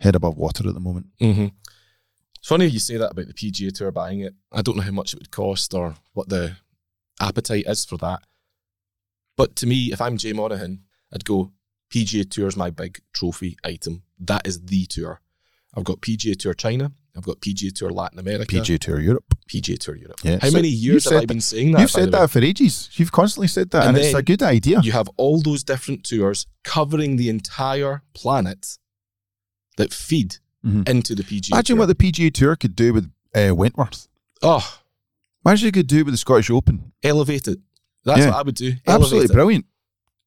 head 0.00 0.16
above 0.16 0.36
water 0.36 0.66
at 0.66 0.74
the 0.74 0.80
moment. 0.80 1.06
Mm-hmm. 1.20 1.46
It's 2.38 2.48
funny 2.48 2.66
you 2.66 2.80
say 2.80 2.96
that 2.96 3.12
about 3.12 3.28
the 3.28 3.34
PGA 3.34 3.72
Tour 3.72 3.92
buying 3.92 4.20
it. 4.20 4.34
I 4.50 4.62
don't 4.62 4.76
know 4.76 4.82
how 4.82 4.90
much 4.90 5.12
it 5.14 5.20
would 5.20 5.30
cost 5.30 5.74
or 5.74 5.94
what 6.12 6.28
the 6.28 6.56
appetite 7.20 7.66
is 7.68 7.84
for 7.84 7.98
that. 7.98 8.22
But 9.36 9.54
to 9.56 9.66
me, 9.66 9.92
if 9.92 10.00
I'm 10.00 10.16
Jay 10.16 10.32
Monahan, 10.32 10.80
I'd 11.12 11.24
go 11.24 11.52
PGA 11.94 12.28
Tour 12.28 12.48
is 12.48 12.56
my 12.56 12.70
big 12.70 12.98
trophy 13.12 13.56
item. 13.64 14.02
That 14.18 14.44
is 14.44 14.60
the 14.60 14.86
tour. 14.86 15.20
I've 15.74 15.84
got 15.84 16.00
PGA 16.00 16.36
Tour 16.36 16.54
China. 16.54 16.92
I've 17.16 17.24
got 17.24 17.40
PGA 17.40 17.70
Tour 17.74 17.90
Latin 17.90 18.18
America. 18.18 18.46
PGA 18.56 18.78
Tour 18.78 18.98
Europe. 18.98 19.24
PGA 19.48 19.78
Tour 19.78 19.96
Europe. 19.96 20.20
Yeah. 20.22 20.38
How 20.40 20.48
So 20.48 20.54
many 20.56 20.68
years 20.68 21.04
have 21.10 21.22
I 21.22 21.26
been 21.26 21.40
saying 21.42 21.72
that? 21.72 21.80
You've 21.82 21.90
said 21.90 22.10
that 22.12 22.30
for 22.30 22.38
ages. 22.40 22.88
You've 22.94 23.12
constantly 23.12 23.48
said 23.48 23.70
that, 23.70 23.86
and, 23.86 23.96
And 23.96 24.04
it's 24.06 24.14
a 24.14 24.22
good 24.22 24.42
idea. 24.42 24.80
You 24.82 24.92
have 24.92 25.08
all 25.18 25.42
those 25.42 25.62
different 25.62 26.04
tours 26.04 26.46
covering 26.64 27.16
the 27.16 27.28
entire 27.28 28.02
planet 28.14 28.78
that 29.76 29.92
feed 29.92 30.36
Mhm. 30.64 30.88
into 30.88 31.14
the 31.14 31.22
PGA 31.24 31.52
Imagine 31.52 31.76
Tour. 31.76 31.86
what 31.86 31.86
the 31.86 31.94
PGA 31.96 32.30
Tour 32.32 32.56
could 32.56 32.74
do 32.76 32.92
with 32.94 33.10
uh, 33.34 33.54
Wentworth. 33.54 34.08
oh, 34.42 34.78
Imagine 35.44 35.66
you 35.66 35.72
could 35.72 35.88
do 35.88 36.04
with 36.04 36.14
the 36.14 36.18
Scottish 36.18 36.50
Open. 36.50 36.92
elevate 37.02 37.48
it. 37.48 37.58
That's 38.04 38.20
Yeah. 38.20 38.26
what 38.28 38.36
I 38.36 38.42
would 38.42 38.54
do. 38.54 38.74
Absolutely 38.86 39.24
it. 39.26 39.32
brilliant. 39.32 39.66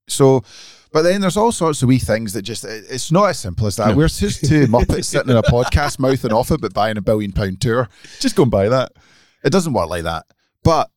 So, 0.08 0.44
but 0.91 1.02
then 1.02 1.22
there's 1.22 1.38
all 1.38 1.52
sorts 1.52 1.82
of 1.82 1.89
wee 1.89 2.00
things 2.00 2.34
that 2.34 2.44
just 2.44 2.63
it's 2.63 3.12
not 3.12 3.26
as 3.30 3.39
simple 3.39 3.68
as 3.68 3.76
that. 3.78 3.89
No. 3.89 3.96
We're 3.98 4.08
just 4.08 4.46
two 4.46 4.68
Muppets 4.68 5.06
sitting 5.06 5.30
in 5.32 5.38
a 5.38 5.41
podcast 5.44 6.00
mouthing 6.00 6.32
off 6.34 6.52
it, 6.52 6.62
but 6.62 6.74
buying 6.74 6.98
a 6.98 7.02
billion 7.02 7.32
pound 7.32 7.62
tour. 7.62 7.89
Just 8.20 8.36
go 8.36 8.44
and 8.44 8.52
buy 8.52 8.70
that. 8.70 8.91
It 9.44 9.52
doesn't 9.52 9.74
work 9.74 9.89
like 9.89 10.04
that. 10.04 10.26
But 10.63 10.89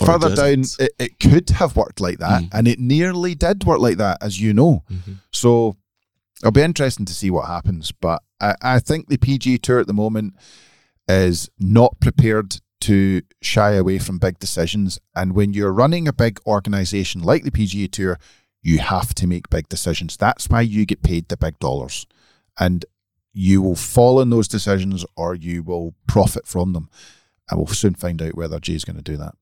Or 0.00 0.06
further 0.06 0.28
does 0.34 0.38
down, 0.38 0.60
it? 0.86 0.92
it, 0.98 1.12
it 1.12 1.20
could 1.20 1.50
have 1.50 1.76
worked 1.76 2.00
like 2.00 2.18
that. 2.18 2.42
Mm. 2.42 2.48
And 2.52 2.68
it 2.68 2.78
nearly 2.78 3.34
did 3.34 3.64
work 3.64 3.80
like 3.80 3.98
that, 3.98 4.18
as 4.22 4.40
you 4.40 4.54
know. 4.54 4.84
Mhm. 4.90 5.18
So 5.32 5.76
it'll 6.40 6.52
be 6.52 6.62
interesting 6.62 7.04
to 7.06 7.14
see 7.14 7.30
what 7.30 7.46
happens. 7.48 7.92
But 7.92 8.22
I, 8.40 8.54
I 8.62 8.78
think 8.78 9.08
the 9.08 9.16
PG 9.18 9.58
Tour 9.58 9.80
at 9.80 9.86
the 9.86 9.92
moment 9.92 10.34
is 11.08 11.50
not 11.58 11.98
prepared 12.00 12.56
to 12.82 13.22
shy 13.40 13.72
away 13.72 13.98
from 13.98 14.18
big 14.18 14.38
decisions. 14.38 14.98
And 15.14 15.34
when 15.34 15.52
you're 15.52 15.72
running 15.72 16.06
a 16.06 16.12
big 16.12 16.40
organization 16.46 17.22
like 17.22 17.44
the 17.44 17.50
PGA 17.50 17.90
Tour, 17.90 18.18
you 18.62 18.78
have 18.78 19.14
to 19.14 19.26
make 19.26 19.50
big 19.50 19.68
decisions. 19.68 20.16
That's 20.16 20.48
why 20.48 20.60
you 20.62 20.86
get 20.86 21.02
paid 21.02 21.28
the 21.28 21.36
big 21.36 21.58
dollars. 21.58 22.06
And 22.58 22.84
you 23.32 23.62
will 23.62 23.76
fall 23.76 24.20
in 24.20 24.30
those 24.30 24.48
decisions 24.48 25.04
or 25.16 25.34
you 25.34 25.62
will 25.62 25.94
profit 26.06 26.46
from 26.46 26.72
them. 26.72 26.90
And 27.50 27.58
we'll 27.58 27.66
soon 27.68 27.94
find 27.94 28.20
out 28.20 28.36
whether 28.36 28.58
Jay's 28.58 28.84
going 28.84 28.96
to 28.96 29.02
do 29.02 29.16
that. 29.16 29.34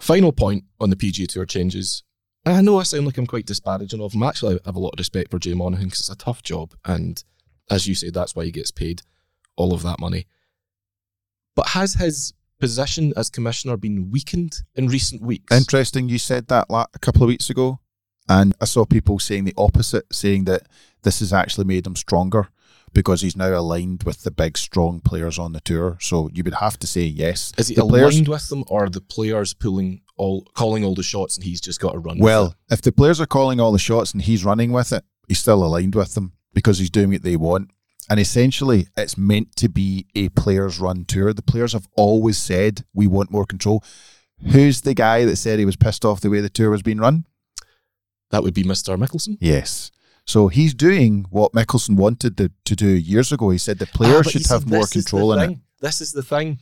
Final 0.00 0.32
point 0.32 0.64
on 0.80 0.90
the 0.90 0.96
PGA 0.96 1.26
Tour 1.26 1.46
changes. 1.46 2.02
I 2.46 2.62
know 2.62 2.78
I 2.78 2.84
sound 2.84 3.04
like 3.04 3.18
I'm 3.18 3.26
quite 3.26 3.46
disparaging 3.46 4.00
of 4.00 4.14
him. 4.14 4.22
Actually, 4.22 4.56
I 4.56 4.60
have 4.66 4.76
a 4.76 4.80
lot 4.80 4.94
of 4.94 4.98
respect 4.98 5.30
for 5.30 5.38
Jay 5.38 5.52
Monahan 5.52 5.86
because 5.86 6.00
it's 6.00 6.08
a 6.08 6.16
tough 6.16 6.42
job. 6.42 6.74
And 6.84 7.22
as 7.70 7.86
you 7.86 7.94
say, 7.94 8.10
that's 8.10 8.34
why 8.34 8.44
he 8.44 8.50
gets 8.50 8.70
paid 8.70 9.02
all 9.56 9.74
of 9.74 9.82
that 9.82 10.00
money. 10.00 10.26
But 11.54 11.68
has 11.68 11.94
his 11.94 12.32
position 12.60 13.12
as 13.16 13.30
commissioner 13.30 13.76
been 13.76 14.10
weakened 14.10 14.62
in 14.74 14.86
recent 14.88 15.22
weeks? 15.22 15.54
Interesting, 15.54 16.08
you 16.08 16.18
said 16.18 16.48
that 16.48 16.66
a 16.70 16.98
couple 17.00 17.22
of 17.22 17.28
weeks 17.28 17.50
ago, 17.50 17.80
and 18.28 18.54
I 18.60 18.64
saw 18.66 18.84
people 18.84 19.18
saying 19.18 19.44
the 19.44 19.54
opposite, 19.56 20.04
saying 20.12 20.44
that 20.44 20.62
this 21.02 21.18
has 21.20 21.32
actually 21.32 21.64
made 21.64 21.86
him 21.86 21.96
stronger 21.96 22.48
because 22.92 23.20
he's 23.22 23.36
now 23.36 23.56
aligned 23.58 24.02
with 24.02 24.22
the 24.22 24.30
big, 24.30 24.58
strong 24.58 25.00
players 25.00 25.38
on 25.38 25.52
the 25.52 25.60
tour. 25.60 25.96
So 26.00 26.28
you 26.32 26.42
would 26.44 26.54
have 26.54 26.78
to 26.80 26.86
say 26.86 27.02
yes. 27.02 27.52
Is 27.56 27.68
he 27.68 27.74
the 27.74 27.82
aligned 27.82 27.92
players- 27.92 28.28
with 28.28 28.48
them, 28.48 28.64
or 28.68 28.84
are 28.84 28.88
the 28.90 29.00
players 29.00 29.54
pulling 29.54 30.02
all, 30.16 30.44
calling 30.54 30.84
all 30.84 30.94
the 30.94 31.02
shots, 31.02 31.36
and 31.36 31.44
he's 31.44 31.60
just 31.60 31.80
got 31.80 31.92
to 31.92 31.98
run? 31.98 32.16
with 32.18 32.24
Well, 32.24 32.54
if 32.70 32.82
the 32.82 32.92
players 32.92 33.20
are 33.20 33.26
calling 33.26 33.60
all 33.60 33.72
the 33.72 33.78
shots 33.78 34.12
and 34.12 34.22
he's 34.22 34.44
running 34.44 34.72
with 34.72 34.92
it, 34.92 35.04
he's 35.28 35.38
still 35.38 35.64
aligned 35.64 35.94
with 35.94 36.14
them 36.14 36.32
because 36.52 36.78
he's 36.78 36.90
doing 36.90 37.10
what 37.10 37.22
they 37.22 37.36
want. 37.36 37.70
And 38.10 38.20
essentially, 38.20 38.88
it's 38.96 39.16
meant 39.16 39.56
to 39.56 39.68
be 39.68 40.06
a 40.14 40.28
players' 40.30 40.80
run 40.80 41.06
tour. 41.06 41.32
The 41.32 41.42
players 41.42 41.72
have 41.72 41.86
always 41.96 42.36
said 42.36 42.84
we 42.92 43.06
want 43.06 43.30
more 43.30 43.46
control. 43.46 43.82
Who's 44.52 44.82
the 44.82 44.94
guy 44.94 45.24
that 45.24 45.36
said 45.36 45.58
he 45.58 45.64
was 45.64 45.76
pissed 45.76 46.04
off 46.04 46.20
the 46.20 46.28
way 46.28 46.40
the 46.40 46.50
tour 46.50 46.70
was 46.70 46.82
being 46.82 46.98
run? 46.98 47.24
that 48.30 48.42
would 48.42 48.54
be 48.54 48.64
Mister 48.64 48.96
Mickelson. 48.96 49.36
Yes. 49.40 49.90
So 50.24 50.48
he's 50.48 50.74
doing 50.74 51.26
what 51.30 51.52
Mickelson 51.52 51.96
wanted 51.96 52.36
to, 52.36 52.50
to 52.64 52.76
do 52.76 52.88
years 52.88 53.32
ago. 53.32 53.50
He 53.50 53.58
said 53.58 53.78
the 53.78 53.86
players 53.86 54.28
Ah, 54.28 54.30
should 54.30 54.46
have 54.46 54.68
more 54.68 54.84
the 54.84 54.90
control 54.90 55.32
in 55.32 55.50
it. 55.50 55.58
This 55.80 56.00
is 56.00 56.12
the 56.12 56.22
thing. 56.22 56.58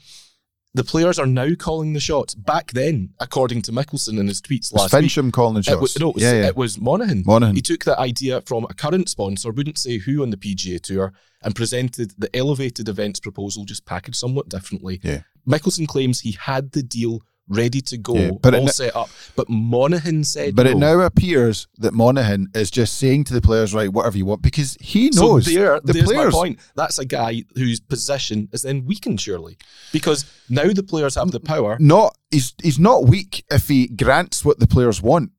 The 0.74 0.84
players 0.84 1.18
are 1.18 1.26
now 1.26 1.54
calling 1.58 1.94
the 1.94 2.00
shots. 2.00 2.34
Back 2.34 2.72
then, 2.72 3.10
according 3.20 3.62
to 3.62 3.72
Mickelson 3.72 4.18
in 4.18 4.28
his 4.28 4.40
tweets 4.40 4.72
last 4.72 4.92
week, 4.92 5.04
Finchem 5.04 5.32
calling 5.32 5.54
the 5.54 5.60
it 5.60 5.64
shots? 5.64 5.80
was, 5.80 5.98
no, 5.98 6.10
it 6.10 6.14
was, 6.16 6.22
yeah, 6.22 6.32
yeah. 6.32 6.46
it 6.46 6.56
was 6.56 6.78
Monahan. 6.78 7.22
Monahan. 7.24 7.54
He 7.54 7.62
took 7.62 7.84
that 7.84 7.98
idea 7.98 8.42
from 8.42 8.64
a 8.64 8.74
current 8.74 9.08
sponsor, 9.08 9.50
wouldn't 9.50 9.78
say 9.78 9.98
who 9.98 10.22
on 10.22 10.30
the 10.30 10.36
PGA 10.36 10.80
Tour, 10.80 11.14
and 11.42 11.54
presented 11.54 12.12
the 12.18 12.34
elevated 12.36 12.88
events 12.88 13.18
proposal, 13.18 13.64
just 13.64 13.86
packaged 13.86 14.16
somewhat 14.16 14.48
differently. 14.48 15.00
Yeah. 15.02 15.22
Mickelson 15.48 15.88
claims 15.88 16.20
he 16.20 16.32
had 16.32 16.72
the 16.72 16.82
deal 16.82 17.22
ready 17.48 17.80
to 17.82 17.96
go, 17.98 18.14
Yeah, 18.14 18.30
but 18.42 18.54
all 18.54 18.62
n- 18.62 18.68
set 18.68 18.94
up, 18.94 19.08
but 19.36 19.48
Monahan 19.48 20.24
said 20.24 20.54
but 20.54 20.64
no. 20.64 20.70
it 20.72 20.76
now 20.76 21.00
appears 21.00 21.66
that 21.78 21.94
Monahan 21.94 22.48
is 22.54 22.70
just 22.70 22.98
saying 22.98 23.24
to 23.24 23.34
the 23.34 23.40
players, 23.40 23.72
right, 23.74 23.92
whatever 23.92 24.16
you 24.18 24.26
want, 24.26 24.42
because 24.42 24.76
he 24.80 25.10
So 25.12 25.22
knows 25.22 25.46
there, 25.46 25.80
the 25.80 25.94
players. 26.04 26.34
point. 26.34 26.58
That's 26.76 26.98
a 26.98 27.04
guy 27.04 27.44
whose 27.54 27.80
position 27.80 28.48
is 28.52 28.62
then 28.62 28.84
weakened, 28.84 29.20
surely, 29.20 29.56
because 29.92 30.24
now 30.48 30.72
the 30.72 30.82
players 30.82 31.14
have 31.14 31.30
the 31.30 31.40
power. 31.40 31.76
Not 31.80 32.16
he's 32.30 32.54
he's 32.62 32.78
not 32.78 33.06
weak 33.06 33.44
if 33.50 33.68
he 33.68 33.86
grants 33.88 34.44
what 34.44 34.58
the 34.58 34.66
players 34.66 35.00
want, 35.02 35.30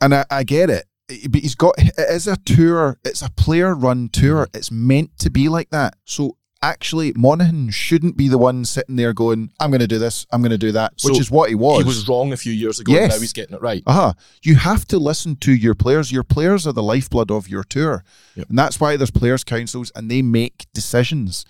and 0.00 0.14
I, 0.14 0.24
I 0.30 0.42
get 0.44 0.70
it. 0.70 0.84
But 1.30 1.42
he's 1.42 1.54
got 1.54 1.74
it 1.78 1.92
is 1.98 2.26
a 2.26 2.36
tour. 2.38 2.98
It's 3.04 3.20
a 3.22 3.30
player 3.30 3.74
run 3.74 4.08
tour. 4.08 4.46
Mm-hmm. 4.46 4.56
It's 4.56 4.70
meant 4.70 5.18
to 5.18 5.30
be 5.30 5.48
like 5.48 5.70
that. 5.70 5.96
So 6.04 6.36
actually, 6.64 7.12
Monahan 7.14 7.70
shouldn't 7.70 8.16
be 8.16 8.28
the 8.28 8.38
one 8.38 8.64
sitting 8.64 8.96
there 8.96 9.12
going, 9.12 9.50
"I'm 9.60 9.70
going 9.70 9.80
to 9.80 9.86
do 9.86 9.98
this. 9.98 10.26
I'm 10.30 10.40
going 10.42 10.50
to 10.50 10.58
do 10.58 10.72
that," 10.72 10.94
which 11.04 11.18
is 11.20 11.30
what 11.30 11.48
he 11.48 11.54
was. 11.54 11.78
He 11.78 11.84
was 11.84 12.08
wrong 12.08 12.32
a 12.32 12.36
few 12.36 12.52
years 12.52 12.80
ago, 12.80 12.92
and 12.92 13.00
Yes. 13.02 13.12
now 13.14 13.20
he's 13.20 13.32
getting 13.32 13.54
it 13.54 13.62
right. 13.62 13.82
Aha. 13.86 14.14
You 14.42 14.56
have 14.56 14.84
to 14.86 14.98
listen 14.98 15.36
to 15.36 15.52
your 15.52 15.74
players. 15.74 16.10
Your 16.10 16.24
players 16.24 16.66
are 16.66 16.72
the 16.72 16.82
lifeblood 16.82 17.30
of 17.30 17.48
your 17.48 17.64
tour. 17.64 18.04
Yep. 18.36 18.48
And 18.50 18.58
that's 18.58 18.80
why 18.80 18.96
there's 18.96 19.10
players' 19.10 19.44
councils 19.44 19.92
and 19.94 20.10
they 20.10 20.22
make 20.22 20.66
decisions. 20.74 21.44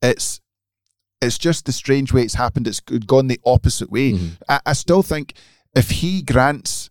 It's 0.00 0.40
it's 1.20 1.38
just 1.38 1.66
the 1.66 1.72
strange 1.72 2.12
way 2.12 2.22
it's 2.22 2.34
happened. 2.34 2.66
It's 2.66 2.80
gone 2.80 3.28
the 3.28 3.40
opposite 3.46 3.90
way. 3.92 4.12
Mhm. 4.12 4.30
I, 4.48 4.60
I 4.66 4.72
still 4.72 5.02
think 5.02 5.34
if 5.74 5.90
he 5.90 6.22
grants 6.22 6.90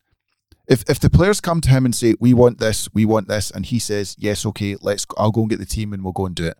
if 0.68 0.90
if 0.90 1.00
the 1.00 1.10
players 1.10 1.42
come 1.42 1.60
to 1.62 1.70
him 1.70 1.84
and 1.86 1.94
say, 1.94 2.16
We 2.20 2.34
want 2.34 2.60
this, 2.60 2.88
we 2.94 3.04
want 3.04 3.28
this, 3.28 3.52
and 3.52 3.66
he 3.66 3.78
says, 3.80 4.16
Yes, 4.18 4.46
okay, 4.46 4.78
let's 4.82 5.06
I'll 5.18 5.32
go 5.32 5.42
and 5.42 5.50
get 5.50 5.60
the 5.60 5.66
team 5.66 5.92
and 5.92 6.02
we'll 6.04 6.14
go 6.14 6.26
and 6.26 6.36
do 6.36 6.46
it. 6.46 6.58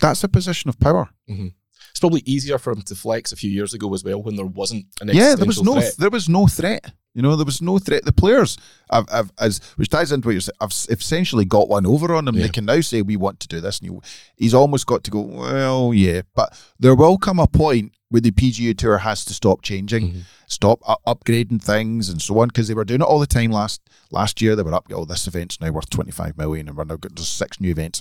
That's 0.00 0.22
a 0.24 0.28
position 0.28 0.68
of 0.68 0.78
power. 0.78 1.08
It's 1.28 2.00
probably 2.00 2.22
easier 2.26 2.58
for 2.58 2.72
him 2.72 2.82
to 2.82 2.94
flex 2.94 3.32
a 3.32 3.36
few 3.36 3.50
years 3.50 3.74
ago 3.74 3.92
as 3.92 4.04
well 4.04 4.22
when 4.22 4.36
there 4.36 4.46
wasn't 4.46 4.86
an 5.00 5.08
Yeah, 5.12 5.34
there 5.34 5.46
was 5.46 5.62
no 5.62 5.74
threat. 5.80 5.94
there 5.98 6.10
was 6.10 6.28
no 6.28 6.46
threat. 6.46 6.92
You 7.14 7.22
know, 7.22 7.34
there 7.34 7.46
was 7.46 7.60
no 7.60 7.78
threat. 7.80 8.04
The 8.04 8.12
players 8.12 8.56
have, 8.92 9.08
have 9.10 9.32
as 9.40 9.58
which 9.74 9.88
ties 9.88 10.12
into 10.12 10.28
what 10.28 10.32
you're 10.32 10.40
saying, 10.40 10.56
have 10.60 10.70
essentially 10.90 11.44
got 11.44 11.68
one 11.68 11.86
over 11.86 12.14
on 12.14 12.28
him. 12.28 12.36
Yeah. 12.36 12.42
They 12.42 12.48
can 12.50 12.66
now 12.66 12.80
say 12.80 13.02
we 13.02 13.16
want 13.16 13.40
to 13.40 13.48
do 13.48 13.60
this, 13.60 13.80
and 13.80 13.86
you, 13.90 14.02
he's 14.36 14.54
almost 14.54 14.86
got 14.86 15.02
to 15.04 15.10
go. 15.10 15.20
Well, 15.22 15.92
yeah, 15.92 16.22
but 16.36 16.56
there 16.78 16.94
will 16.94 17.18
come 17.18 17.40
a 17.40 17.48
point 17.48 17.92
where 18.10 18.20
the 18.20 18.30
PGA 18.30 18.76
Tour 18.78 18.98
has 18.98 19.24
to 19.24 19.34
stop 19.34 19.62
changing, 19.62 20.12
Mhm. 20.12 20.20
stop 20.46 20.80
u- 20.88 20.94
upgrading 21.06 21.60
things, 21.62 22.08
and 22.08 22.22
so 22.22 22.38
on, 22.38 22.48
because 22.48 22.68
they 22.68 22.74
were 22.74 22.84
doing 22.84 23.00
it 23.00 23.04
all 23.04 23.18
the 23.18 23.26
time 23.26 23.50
last 23.50 23.80
last 24.12 24.40
year. 24.40 24.54
They 24.54 24.62
were 24.62 24.74
up. 24.74 24.86
Oh, 24.92 25.04
this 25.04 25.26
event's 25.26 25.60
now 25.60 25.70
worth 25.72 25.90
twenty 25.90 26.12
five 26.12 26.38
million, 26.38 26.68
and 26.68 26.76
we're 26.76 26.84
now 26.84 26.96
got 26.96 27.18
six 27.18 27.60
new 27.60 27.70
events. 27.70 28.00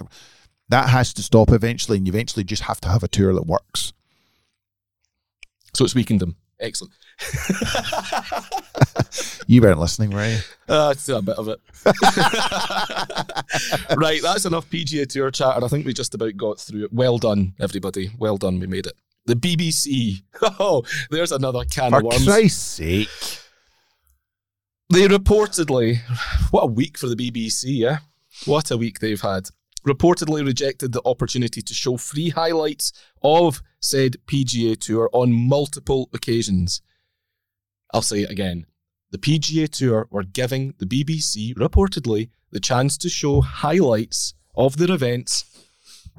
That 0.69 0.89
has 0.89 1.13
to 1.13 1.23
stop 1.23 1.51
eventually, 1.51 1.97
and 1.97 2.07
you 2.07 2.11
eventually 2.11 2.43
just 2.43 2.63
have 2.63 2.81
to 2.81 2.89
have 2.89 3.03
a 3.03 3.07
tour 3.07 3.33
that 3.33 3.45
works. 3.45 3.93
So 5.73 5.85
it's 5.85 5.95
weakened 5.95 6.21
him. 6.21 6.35
Excellent. 6.59 6.93
You 9.49 9.61
weren't 9.61 9.79
listening, 9.79 10.11
were 10.11 10.27
you? 10.27 10.39
Uh, 10.67 10.93
a 10.93 11.21
bit 11.21 11.37
of 11.37 11.47
it. 11.47 11.61
right, 13.97 14.21
that's 14.21 14.45
enough 14.45 14.69
PGA 14.69 15.07
Tour 15.07 15.31
chat, 15.31 15.55
and 15.55 15.63
I 15.63 15.69
think 15.69 15.85
we 15.85 15.93
just 15.93 16.13
about 16.13 16.35
got 16.35 16.59
through 16.59 16.83
it. 16.83 16.93
Well 16.93 17.17
done, 17.17 17.53
everybody. 17.57 18.11
Well 18.19 18.35
done. 18.35 18.59
We 18.59 18.67
made 18.67 18.87
it. 18.87 18.93
The 19.25 19.35
BBC. 19.35 20.21
Oh, 20.59 20.83
there's 21.09 21.31
another 21.31 21.63
can 21.63 21.91
For 21.91 21.97
of 21.97 22.03
worms. 22.03 22.25
For 22.25 22.31
Christ's 22.31 22.61
sake. 22.61 23.09
They 24.89 25.07
reportedly, 25.07 25.99
what 26.51 26.63
a 26.63 26.67
week 26.67 26.97
for 26.97 27.07
the 27.07 27.15
BBC, 27.15 27.63
yeah? 27.65 27.99
What 28.45 28.71
a 28.71 28.77
week 28.77 28.99
they've 28.99 29.19
had. 29.19 29.49
Reportedly 29.87 30.45
rejected 30.45 30.91
the 30.91 31.01
opportunity 31.05 31.61
to 31.61 31.73
show 31.73 31.95
free 31.95 32.29
highlights 32.29 32.91
of 33.21 33.61
said 33.79 34.17
PGA 34.27 34.77
Tour 34.77 35.09
on 35.13 35.31
multiple 35.31 36.09
occasions. 36.13 36.81
I'll 37.93 38.01
say 38.01 38.23
it 38.23 38.29
again. 38.29 38.65
The 39.11 39.17
PGA 39.17 39.69
Tour 39.69 40.09
were 40.11 40.23
giving 40.23 40.73
the 40.77 40.85
BBC, 40.85 41.55
reportedly, 41.55 42.29
the 42.51 42.59
chance 42.59 42.97
to 42.97 43.09
show 43.09 43.39
highlights 43.39 44.33
of 44.55 44.75
their 44.75 44.91
events 44.91 45.45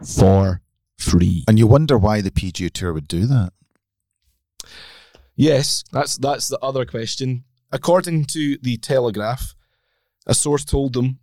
for 0.02 0.62
free. 0.96 1.44
And 1.46 1.58
you 1.58 1.66
wonder 1.66 1.98
why 1.98 2.22
the 2.22 2.30
PGA 2.30 2.70
Tour 2.72 2.94
would 2.94 3.08
do 3.08 3.26
that. 3.26 3.52
Yes, 5.36 5.84
that's 5.92 6.16
that's 6.16 6.48
the 6.48 6.58
other 6.60 6.86
question. 6.86 7.44
According 7.70 8.24
to 8.26 8.56
the 8.62 8.78
Telegraph, 8.78 9.54
a 10.26 10.34
source 10.34 10.64
told 10.64 10.94
them 10.94 11.18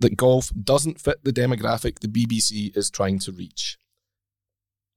that 0.00 0.16
golf 0.16 0.50
doesn't 0.62 1.00
fit 1.00 1.22
the 1.24 1.32
demographic 1.32 2.00
the 2.00 2.08
BBC 2.08 2.76
is 2.76 2.90
trying 2.90 3.18
to 3.20 3.32
reach. 3.32 3.78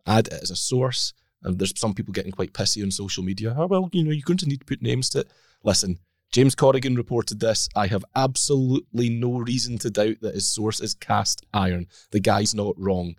Add 0.06 0.28
it 0.28 0.42
as 0.42 0.52
a 0.52 0.56
source, 0.56 1.14
and 1.44 1.60
there's 1.60 1.78
some 1.80 1.94
people 1.94 2.14
getting 2.14 2.32
quite 2.32 2.54
pissy 2.54 2.84
on 2.84 2.92
social 2.92 3.24
media. 3.24 3.56
Oh 3.58 3.68
well, 3.68 3.90
you 3.92 4.04
know, 4.04 4.12
you're 4.12 4.22
going 4.26 4.38
to 4.38 4.48
need 4.48 4.60
to 4.60 4.66
put 4.66 4.82
names 4.82 5.10
to 5.12 5.20
it. 5.20 5.32
Listen, 5.64 6.00
James 6.32 6.56
Corrigan 6.56 6.96
reported 6.96 7.40
this. 7.40 7.70
I 7.76 7.88
have 7.88 8.04
absolutely 8.16 9.10
no 9.10 9.38
reason 9.38 9.78
to 9.80 9.92
doubt 9.92 10.18
that 10.22 10.36
his 10.36 10.52
source 10.52 10.80
is 10.80 10.96
cast 10.96 11.46
iron. 11.54 11.88
The 12.12 12.20
guy's 12.20 12.56
not 12.56 12.76
wrong 12.78 13.16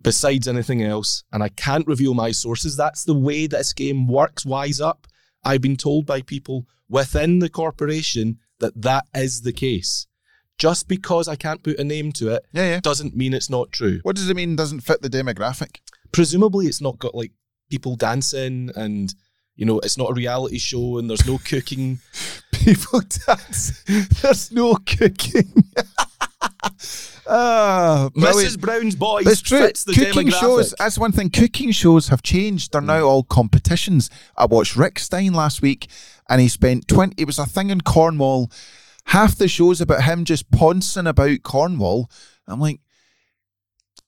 besides 0.00 0.46
anything 0.46 0.82
else, 0.82 1.24
and 1.32 1.42
I 1.42 1.48
can't 1.48 1.86
reveal 1.86 2.14
my 2.14 2.30
sources. 2.30 2.76
That's 2.76 3.04
the 3.04 3.14
way 3.14 3.46
this 3.46 3.72
game 3.72 4.06
works. 4.06 4.44
Wise 4.46 4.80
up. 4.80 5.06
I've 5.44 5.62
been 5.62 5.76
told 5.76 6.06
by 6.06 6.22
people 6.22 6.66
within 6.88 7.38
the 7.38 7.48
corporation 7.48 8.38
that 8.60 8.80
that 8.82 9.06
is 9.14 9.42
the 9.42 9.52
case. 9.52 10.06
Just 10.58 10.88
because 10.88 11.28
I 11.28 11.36
can't 11.36 11.62
put 11.62 11.78
a 11.78 11.84
name 11.84 12.12
to 12.12 12.28
it 12.34 12.44
Yeah, 12.52 12.64
yeah. 12.70 12.80
doesn't 12.80 13.16
mean 13.16 13.32
it's 13.32 13.48
not 13.48 13.70
true. 13.72 14.00
What 14.02 14.16
does 14.16 14.28
it 14.28 14.34
mean 14.34 14.56
doesn't 14.56 14.80
fit 14.80 15.02
the 15.02 15.08
demographic? 15.08 15.76
Presumably, 16.12 16.66
it's 16.66 16.80
not 16.80 16.98
got 16.98 17.14
like 17.14 17.32
people 17.70 17.96
dancing 17.96 18.70
and. 18.76 19.14
You 19.60 19.64
know, 19.66 19.80
it's 19.80 19.98
not 19.98 20.10
a 20.10 20.14
reality 20.14 20.56
show 20.58 20.98
and 20.98 21.10
there's 21.10 21.26
no 21.26 21.36
cooking. 21.44 21.98
People 22.52 23.00
dance. 23.26 23.82
There's 24.22 24.52
no 24.52 24.76
cooking. 24.76 25.64
Ah. 27.30 28.08
Mrs. 28.16 28.58
Brown's 28.58 28.94
Boys 28.94 29.26
It's 29.26 29.40
true. 29.42 29.58
fits 29.60 29.84
the 29.84 29.92
Cooking 29.92 30.28
demographic. 30.28 30.40
shows, 30.40 30.74
that's 30.78 30.98
one 30.98 31.12
thing. 31.12 31.28
Cooking 31.28 31.72
shows 31.72 32.08
have 32.08 32.22
changed. 32.22 32.72
They're 32.72 32.80
now 32.80 33.02
all 33.02 33.22
competitions. 33.22 34.08
I 34.36 34.46
watched 34.46 34.76
Rick 34.76 34.98
Stein 34.98 35.34
last 35.34 35.60
week 35.60 35.90
and 36.28 36.40
he 36.40 36.48
spent 36.48 36.88
20, 36.88 37.14
it 37.20 37.26
was 37.26 37.38
a 37.38 37.44
thing 37.46 37.70
in 37.70 37.80
Cornwall. 37.82 38.50
Half 39.08 39.36
the 39.36 39.48
show's 39.48 39.80
about 39.80 40.04
him 40.04 40.26
just 40.26 40.50
poncing 40.50 41.06
about 41.06 41.42
Cornwall. 41.42 42.10
I'm 42.46 42.60
like, 42.60 42.80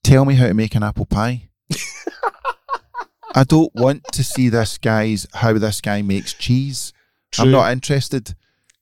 tell 0.05 0.27
me 0.27 0.35
how 0.35 0.47
to 0.47 0.55
make 0.55 0.75
an 0.75 0.83
apple 0.83 1.07
pie. 1.07 1.49
I 3.35 3.45
don't 3.45 3.75
want 3.75 4.05
to 4.13 4.23
see 4.23 4.51
this 4.51 4.77
guy's, 4.77 5.27
how 5.33 5.55
this 5.55 5.81
guy 5.81 6.03
makes 6.03 6.35
cheese. 6.35 6.93
I'm 7.39 7.51
not 7.51 7.73
interested. 7.73 8.35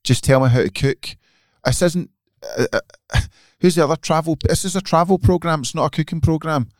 Just 0.02 0.24
tell 0.24 0.40
me 0.40 0.48
how 0.48 0.62
to 0.62 0.70
cook. 0.70 1.16
This 1.64 1.82
isn't. 1.82 2.10
Uh, 2.42 2.66
uh, 2.72 3.20
who's 3.60 3.76
the 3.76 3.84
other 3.84 3.96
travel? 3.96 4.36
This 4.42 4.64
is 4.64 4.74
a 4.74 4.80
travel 4.80 5.18
program. 5.18 5.60
It's 5.60 5.74
not 5.74 5.86
a 5.86 5.90
cooking 5.90 6.20
program. 6.20 6.70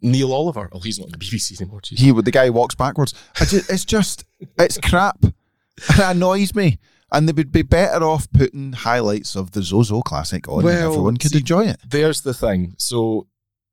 Neil 0.00 0.32
Oliver. 0.32 0.70
Oh, 0.72 0.80
he's 0.80 0.98
not 0.98 1.06
on 1.06 1.10
the 1.10 1.18
BBC 1.18 1.60
anymore. 1.60 1.80
Jeez. 1.82 1.98
He, 1.98 2.10
the 2.12 2.30
guy 2.30 2.46
who 2.46 2.52
walks 2.54 2.74
backwards. 2.74 3.12
I 3.38 3.44
just, 3.44 3.70
it's 3.70 3.84
just, 3.84 4.24
it's 4.58 4.78
crap. 4.78 5.22
And 5.22 5.34
it 5.90 5.98
annoys 5.98 6.54
me. 6.54 6.78
And 7.10 7.28
they 7.28 7.32
would 7.32 7.52
be 7.52 7.62
better 7.62 8.04
off 8.04 8.30
putting 8.32 8.72
highlights 8.74 9.34
of 9.34 9.52
the 9.52 9.62
Zozo 9.62 10.02
Classic 10.02 10.46
on. 10.48 10.56
and 10.56 10.64
Well, 10.64 10.90
everyone 10.90 11.16
could 11.16 11.30
see, 11.30 11.38
enjoy 11.38 11.64
it. 11.64 11.78
There's 11.88 12.20
the 12.20 12.34
thing. 12.34 12.74
So 12.76 13.28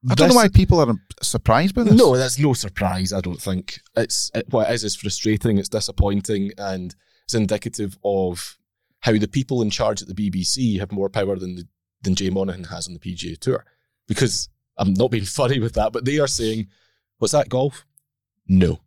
I 0.10 0.16
don't 0.16 0.30
know 0.30 0.36
why 0.36 0.48
people 0.48 0.80
are 0.80 0.96
surprised 1.22 1.76
by 1.76 1.84
this. 1.84 1.94
No, 1.94 2.16
that's 2.16 2.40
no 2.40 2.54
surprise. 2.54 3.12
I 3.12 3.22
don't 3.22 3.42
think 3.42 3.82
it's 3.98 4.32
it, 4.36 4.46
what 4.50 4.70
it 4.70 4.74
is 4.74 4.84
is 4.84 4.96
frustrating. 4.96 5.58
It's 5.58 5.70
disappointing, 5.70 6.52
and 6.58 6.96
it's 7.24 7.34
indicative 7.34 7.98
of 8.04 8.58
how 9.02 9.14
the 9.14 9.28
people 9.28 9.62
in 9.62 9.70
charge 9.70 10.02
at 10.02 10.08
the 10.08 10.14
BBC 10.14 10.80
have 10.80 10.92
more 10.92 11.10
power 11.10 11.36
than 11.38 11.56
the, 11.56 11.68
than 12.04 12.16
Jay 12.16 12.30
Monahan 12.30 12.66
has 12.66 12.88
on 12.88 12.94
the 12.94 13.00
PGA 13.00 13.38
Tour. 13.38 13.66
Because 14.08 14.48
I'm 14.78 14.94
not 14.94 15.12
being 15.12 15.26
funny 15.40 15.60
with 15.60 15.74
that, 15.74 15.92
but 15.92 16.06
they 16.06 16.20
are 16.20 16.28
saying, 16.28 16.68
"What's 17.18 17.34
that 17.34 17.50
golf?" 17.50 17.86
No. 18.48 18.80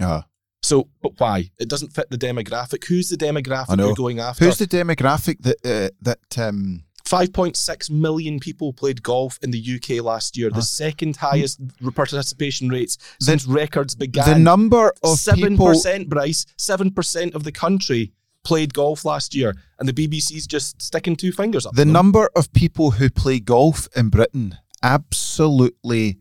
Uh, 0.00 0.22
So, 0.62 0.88
but 1.02 1.12
why? 1.18 1.50
It 1.58 1.68
doesn't 1.68 1.92
fit 1.94 2.10
the 2.10 2.18
demographic. 2.18 2.84
Who's 2.86 3.08
the 3.08 3.16
demographic 3.16 3.78
you're 3.78 3.94
going 3.94 4.18
after? 4.20 4.44
who's 4.44 4.58
the 4.58 4.66
demographic 4.66 5.38
that 5.42 5.56
uh, 5.64 5.90
that 6.02 6.38
um, 6.38 6.84
5.6 7.04 7.90
million 7.90 8.38
people 8.38 8.72
played 8.74 9.02
golf 9.02 9.38
in 9.42 9.50
the 9.50 9.58
UK 9.76 10.04
last 10.04 10.36
year, 10.36 10.50
the 10.50 10.56
Huh. 10.56 10.60
second 10.62 11.16
highest 11.16 11.58
participation 11.94 12.68
rates 12.68 12.98
since 13.20 13.46
records 13.46 13.94
began. 13.94 14.28
the 14.28 14.38
number 14.38 14.92
of 15.02 15.18
Seven 15.18 15.50
people 15.50 15.66
percent, 15.68 16.08
Bryce. 16.10 16.44
Seven 16.58 16.90
percent 16.90 17.34
of 17.34 17.44
the 17.44 17.52
country 17.52 18.12
played 18.44 18.74
golf 18.74 19.04
last 19.06 19.34
year, 19.34 19.54
and 19.78 19.88
the 19.88 19.92
BBC's 19.92 20.46
just 20.46 20.82
sticking 20.82 21.16
two 21.16 21.32
fingers 21.32 21.64
up. 21.64 21.74
The 21.74 21.84
them. 21.84 21.92
number 21.92 22.28
of 22.36 22.52
people 22.52 22.90
who 22.92 23.08
play 23.08 23.40
golf 23.40 23.88
in 23.96 24.08
Britain 24.10 24.58
absolutely 24.82 26.18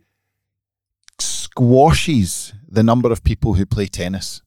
squashes 1.19 2.53
the 2.67 2.83
number 2.83 3.11
of 3.11 3.23
people 3.23 3.53
who 3.55 3.65
play 3.65 3.85
tennis. 3.87 4.41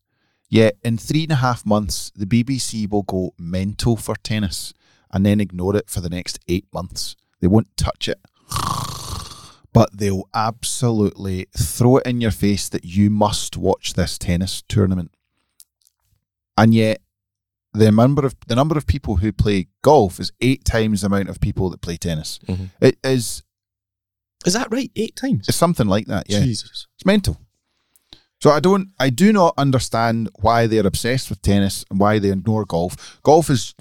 Yet 0.49 0.77
in 0.83 0.99
three 0.99 1.23
and 1.25 1.33
a 1.33 1.37
half 1.37 1.64
months, 1.64 2.11
the 2.16 2.27
BBC 2.27 2.91
will 2.91 3.05
go 3.05 3.35
mental 3.39 3.97
for 3.97 4.16
tennis 4.16 4.73
and 5.12 5.25
then 5.25 5.41
ignore 5.41 5.77
it 5.77 5.89
for 5.89 6.01
the 6.01 6.11
next 6.11 6.39
eight 6.49 6.66
months. 6.73 7.14
They 7.41 7.47
won't 7.47 7.77
touch 7.77 8.09
it. 8.09 8.21
But 9.73 9.97
they'll 9.97 10.29
absolutely 10.35 11.47
throw 11.57 11.99
it 11.99 12.07
in 12.07 12.21
your 12.21 12.33
face 12.33 12.68
that 12.71 12.85
you 12.85 13.09
must 13.09 13.57
watch 13.57 13.95
this 13.95 14.18
tennis 14.18 14.64
tournament. 14.66 15.12
And 16.59 16.75
yet 16.75 17.01
the 17.73 17.93
number 17.93 18.27
of 18.27 18.35
the 18.49 18.57
number 18.57 18.77
of 18.77 18.89
people 18.89 19.18
who 19.18 19.31
play 19.33 19.68
golf 19.83 20.18
is 20.18 20.33
eight 20.41 20.64
times 20.64 21.03
the 21.03 21.07
amount 21.07 21.29
of 21.29 21.41
people 21.41 21.71
that 21.71 21.81
play 21.83 21.97
tennis. 21.97 22.41
Mhm. 22.49 22.71
It 22.81 22.99
is 23.05 23.45
Is 24.45 24.55
that 24.55 24.73
right? 24.73 24.91
Eight 24.97 25.14
times. 25.14 25.49
it's 25.49 25.57
something 25.57 25.87
like 25.87 26.09
that. 26.09 26.29
Yeah, 26.29 26.41
Jesus. 26.41 26.89
it's 26.97 27.07
mental. 27.07 27.39
So 28.43 28.51
I 28.51 28.61
don't, 28.61 28.88
I 28.99 29.11
do 29.11 29.32
not 29.32 29.53
understand 29.59 30.30
why 30.41 30.66
they're 30.66 30.86
obsessed 30.86 31.28
with 31.28 31.43
tennis 31.43 31.84
and 31.91 32.01
why 32.01 32.18
they 32.18 32.30
ignore 32.30 32.64
golf. 32.64 33.20
Golf 33.22 33.51
is 33.51 33.74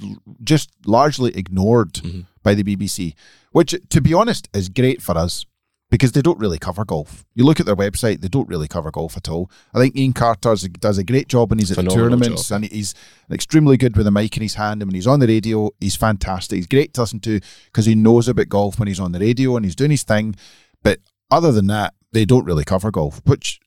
just 0.43 0.70
largely 0.86 1.32
ignored 1.36 1.93
Mhm. 1.93 2.26
by 2.43 2.53
the 2.55 2.64
BBC, 2.64 3.16
which, 3.53 3.74
to 3.89 4.01
be 4.01 4.14
honest, 4.14 4.49
is 4.53 4.68
great 4.68 5.01
for 5.01 5.18
us 5.18 5.45
because 5.89 6.12
they 6.12 6.22
don't 6.22 6.39
really 6.39 6.60
cover 6.60 6.84
golf. 6.84 7.26
You 7.36 7.45
look 7.45 7.60
at 7.62 7.66
their 7.66 7.76
website; 7.76 8.20
they 8.22 8.28
don't 8.28 8.49
really 8.49 8.68
cover 8.68 8.91
golf 8.91 9.16
at 9.16 9.30
all. 9.30 9.49
I 9.74 9.80
think 9.80 9.95
Iain 9.97 10.12
Carter 10.14 10.53
does 10.80 10.97
a 10.97 11.03
great 11.05 11.30
job 11.30 11.49
when 11.51 11.60
he's 11.60 11.72
at 11.72 11.78
the 11.78 11.84
tournaments, 11.89 12.49
job. 12.49 12.57
and 12.64 12.66
he's 12.72 12.93
extremely 13.32 13.78
good 13.78 13.95
with 13.95 14.07
a 14.07 14.12
mic 14.12 14.36
in 14.36 14.43
his 14.43 14.55
hand. 14.55 14.82
And 14.82 14.89
when 14.89 14.95
he's 14.95 15.07
on 15.07 15.20
the 15.22 15.28
radio, 15.28 15.72
he's 15.80 15.95
fantastic. 15.95 16.57
He's 16.57 16.68
great 16.68 16.93
to 16.95 17.01
listen 17.01 17.22
to 17.22 17.39
because 17.68 17.86
he 17.86 17.95
knows 17.95 18.28
about 18.28 18.49
golf 18.49 18.78
when 18.78 18.89
he's 18.89 18.99
on 18.99 19.14
the 19.14 19.20
radio 19.20 19.55
and 19.55 19.66
he's 19.66 19.76
doing 19.76 19.91
his 19.91 20.03
thing. 20.03 20.36
But 20.84 20.99
other 21.32 21.51
than 21.53 21.68
that, 21.68 21.93
they 22.12 22.26
don't 22.26 22.45
really 22.45 22.66
cover 22.66 22.91
golf, 22.91 23.22
which 23.26 23.60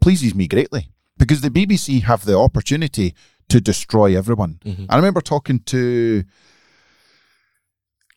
pleases 0.00 0.34
me 0.34 0.46
greatly 0.46 0.90
because 1.18 1.40
the 1.40 1.50
BBC 1.50 2.02
have 2.02 2.24
the 2.24 2.38
opportunity 2.38 3.14
to 3.48 3.60
destroy 3.60 4.16
everyone. 4.16 4.58
Mhm. 4.64 4.86
I 4.88 4.96
remember 4.96 5.20
talking 5.20 5.60
to 5.66 6.24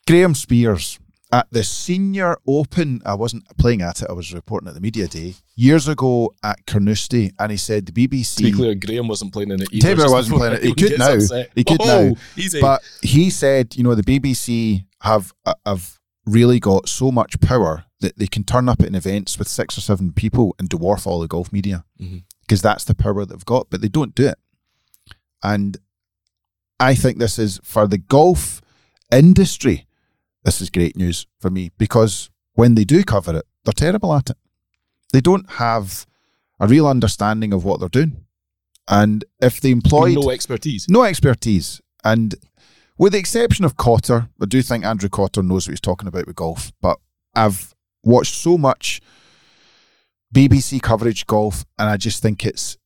Graham 0.06 0.34
Spiers 0.34 0.98
at 1.32 1.46
the 1.50 1.62
Senior 1.62 2.38
Open. 2.46 3.00
I 3.06 3.14
wasn't 3.14 3.44
playing 3.56 3.82
at 3.82 4.02
it. 4.02 4.08
I 4.10 4.12
was 4.12 4.34
reporting 4.34 4.68
at 4.68 4.74
the 4.74 4.80
media 4.80 5.06
day 5.06 5.36
years 5.54 5.86
ago 5.86 6.34
at 6.42 6.66
Carnoustie, 6.66 7.32
and 7.38 7.52
he 7.52 7.56
said 7.56 7.86
the 7.86 7.92
BBC. 7.92 8.36
To 8.38 8.42
be 8.42 8.52
clear, 8.52 8.74
Graham 8.74 9.06
wasn't 9.08 9.32
playing 9.32 9.52
in 9.52 9.62
it 9.62 9.68
either. 9.72 9.94
Taylor 9.94 10.10
wasn't 10.10 10.38
playing 10.38 10.54
it. 10.54 10.64
He 10.64 10.74
could 10.74 10.98
now. 10.98 11.12
upset. 11.12 11.50
He 11.54 11.64
could 11.64 11.80
oh, 11.80 12.08
now. 12.08 12.16
Easy. 12.36 12.60
But 12.60 12.82
he 13.02 13.30
said, 13.30 13.76
you 13.76 13.84
know, 13.84 13.94
the 13.94 14.02
BBC 14.02 14.84
have 15.02 15.32
uh, 15.46 15.54
have 15.64 15.99
really 16.30 16.60
got 16.60 16.88
so 16.88 17.10
much 17.10 17.40
power 17.40 17.84
that 18.00 18.18
they 18.18 18.26
can 18.26 18.44
turn 18.44 18.68
up 18.68 18.80
at 18.80 18.88
an 18.88 18.94
events 18.94 19.38
with 19.38 19.48
six 19.48 19.76
or 19.76 19.80
seven 19.80 20.12
people 20.12 20.54
and 20.58 20.70
dwarf 20.70 21.06
all 21.06 21.20
the 21.20 21.28
golf 21.28 21.52
media 21.52 21.84
mm-hmm. 22.00 22.18
because 22.42 22.62
that's 22.62 22.84
the 22.84 22.94
power 22.94 23.24
they've 23.24 23.44
got. 23.44 23.68
But 23.70 23.80
they 23.80 23.88
don't 23.88 24.14
do 24.14 24.28
it, 24.28 24.38
and 25.42 25.76
I 26.78 26.94
think 26.94 27.18
this 27.18 27.38
is 27.38 27.60
for 27.62 27.86
the 27.86 27.98
golf 27.98 28.60
industry. 29.12 29.86
This 30.44 30.60
is 30.62 30.70
great 30.70 30.96
news 30.96 31.26
for 31.38 31.50
me 31.50 31.70
because 31.76 32.30
when 32.54 32.74
they 32.74 32.84
do 32.84 33.04
cover 33.04 33.36
it, 33.36 33.46
they're 33.64 33.72
terrible 33.72 34.14
at 34.14 34.30
it. 34.30 34.36
They 35.12 35.20
don't 35.20 35.50
have 35.52 36.06
a 36.58 36.66
real 36.66 36.86
understanding 36.86 37.52
of 37.52 37.64
what 37.64 37.80
they're 37.80 37.88
doing, 37.88 38.24
and 38.88 39.24
if 39.40 39.60
they 39.60 39.70
employed 39.70 40.14
no 40.14 40.30
expertise. 40.30 40.88
no 40.88 41.04
expertise. 41.04 41.80
And 42.02 42.34
with 43.00 43.12
the 43.14 43.18
exception 43.18 43.64
of 43.64 43.78
Cotter, 43.78 44.28
I 44.42 44.44
do 44.44 44.60
think 44.60 44.84
Andrew 44.84 45.08
Cotter 45.08 45.42
knows 45.42 45.66
what 45.66 45.72
he's 45.72 45.80
talking 45.80 46.06
about 46.06 46.26
with 46.26 46.36
golf. 46.36 46.70
But 46.82 46.98
I've 47.34 47.74
watched 48.04 48.34
so 48.34 48.58
much 48.58 49.00
BBC 50.34 50.80
coverage 50.82 51.26
golf, 51.26 51.64
and 51.78 51.88
I 51.88 51.96
just 51.96 52.20
think 52.22 52.44
it's 52.44 52.76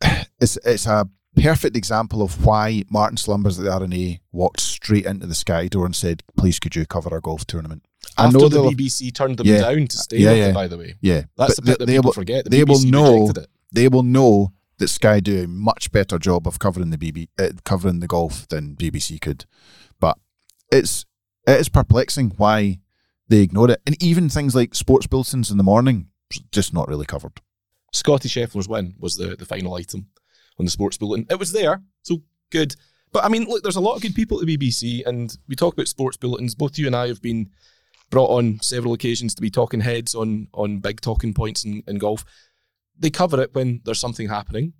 it's 0.40 0.56
it's 0.64 0.86
a 0.86 1.08
perfect 1.36 1.76
example 1.76 2.22
of 2.22 2.44
why 2.44 2.82
Martin 2.90 3.16
Slumbers 3.16 3.58
at 3.58 3.64
the 3.64 3.72
R&A 3.72 4.20
walked 4.32 4.60
straight 4.60 5.06
into 5.06 5.26
the 5.26 5.34
Sky 5.34 5.68
door 5.68 5.86
and 5.86 5.94
said, 5.94 6.22
"Please, 6.36 6.58
could 6.58 6.74
you 6.76 6.86
cover 6.86 7.10
our 7.12 7.20
golf 7.20 7.44
tournament?" 7.46 7.84
I 8.18 8.26
After 8.26 8.38
know 8.38 8.48
the 8.48 8.58
BBC 8.74 9.14
turned 9.14 9.38
them 9.38 9.46
Yeah. 9.46 9.60
down 9.62 9.86
to 9.86 9.96
stay 9.96 10.18
Yeah, 10.18 10.30
with 10.30 10.38
yeah. 10.38 10.48
it, 10.48 10.54
by 10.54 10.66
the 10.68 10.76
way. 10.76 10.94
yeah, 11.00 11.22
That's 11.36 11.54
but 11.54 11.56
the 11.56 11.62
bit 11.70 11.78
that 11.78 11.86
they 11.86 11.92
people 11.94 12.08
will- 12.08 12.12
forget. 12.12 12.44
The 12.44 12.50
they 12.50 12.64
will 12.64 12.82
know- 12.84 13.32
they 13.72 13.88
will 13.88 14.02
know 14.02 14.52
that 14.78 14.88
Sky 14.88 15.20
do 15.20 15.44
a 15.44 15.46
much 15.46 15.92
better 15.92 16.18
job 16.18 16.46
of 16.46 16.58
covering 16.58 16.90
the 16.90 16.98
BB 16.98 17.28
uh, 17.38 17.52
covering 17.64 18.00
the 18.00 18.06
golf 18.06 18.48
than 18.48 18.76
BBC 18.76 19.20
could. 19.20 19.44
But 20.00 20.18
it's 20.70 21.04
it 21.46 21.60
is 21.60 21.68
perplexing 21.68 22.30
why 22.36 22.80
they 23.28 23.40
ignore 23.40 23.70
it, 23.70 23.80
and 23.86 24.00
even 24.02 24.28
things 24.28 24.54
like 24.54 24.74
sports 24.74 25.06
bulletins 25.06 25.50
in 25.50 25.56
the 25.56 25.64
morning 25.64 26.08
just 26.50 26.74
not 26.74 26.88
really 26.88 27.06
covered. 27.06 27.40
Scottie 27.92 28.28
Scheffler's 28.28 28.68
win 28.68 28.94
was 28.98 29.16
the, 29.16 29.36
the 29.36 29.46
final 29.46 29.74
item 29.74 30.08
on 30.58 30.64
the 30.64 30.70
sports 30.70 30.98
bulletin. 30.98 31.26
It 31.30 31.38
was 31.38 31.52
there, 31.52 31.82
so 32.02 32.22
good. 32.50 32.74
But 33.12 33.24
I 33.24 33.28
mean, 33.28 33.44
look, 33.44 33.62
there's 33.62 33.76
a 33.76 33.80
lot 33.80 33.94
of 33.94 34.02
good 34.02 34.14
people 34.14 34.40
at 34.40 34.46
the 34.46 34.56
BBC, 34.56 35.06
and 35.06 35.36
we 35.48 35.54
talk 35.54 35.74
about 35.74 35.88
sports 35.88 36.16
bulletins. 36.16 36.54
Both 36.54 36.78
you 36.78 36.86
and 36.86 36.96
I 36.96 37.06
have 37.08 37.22
been 37.22 37.50
brought 38.10 38.30
on 38.30 38.60
several 38.60 38.94
occasions 38.94 39.34
to 39.34 39.42
be 39.42 39.50
talking 39.50 39.80
heads 39.80 40.14
on 40.14 40.48
on 40.52 40.80
big 40.80 41.00
talking 41.00 41.32
points 41.32 41.64
in, 41.64 41.82
in 41.86 41.98
golf. 41.98 42.24
They 42.98 43.10
cover 43.10 43.40
it 43.40 43.54
when 43.54 43.80
there's 43.84 44.00
something 44.00 44.28
happening, 44.28 44.72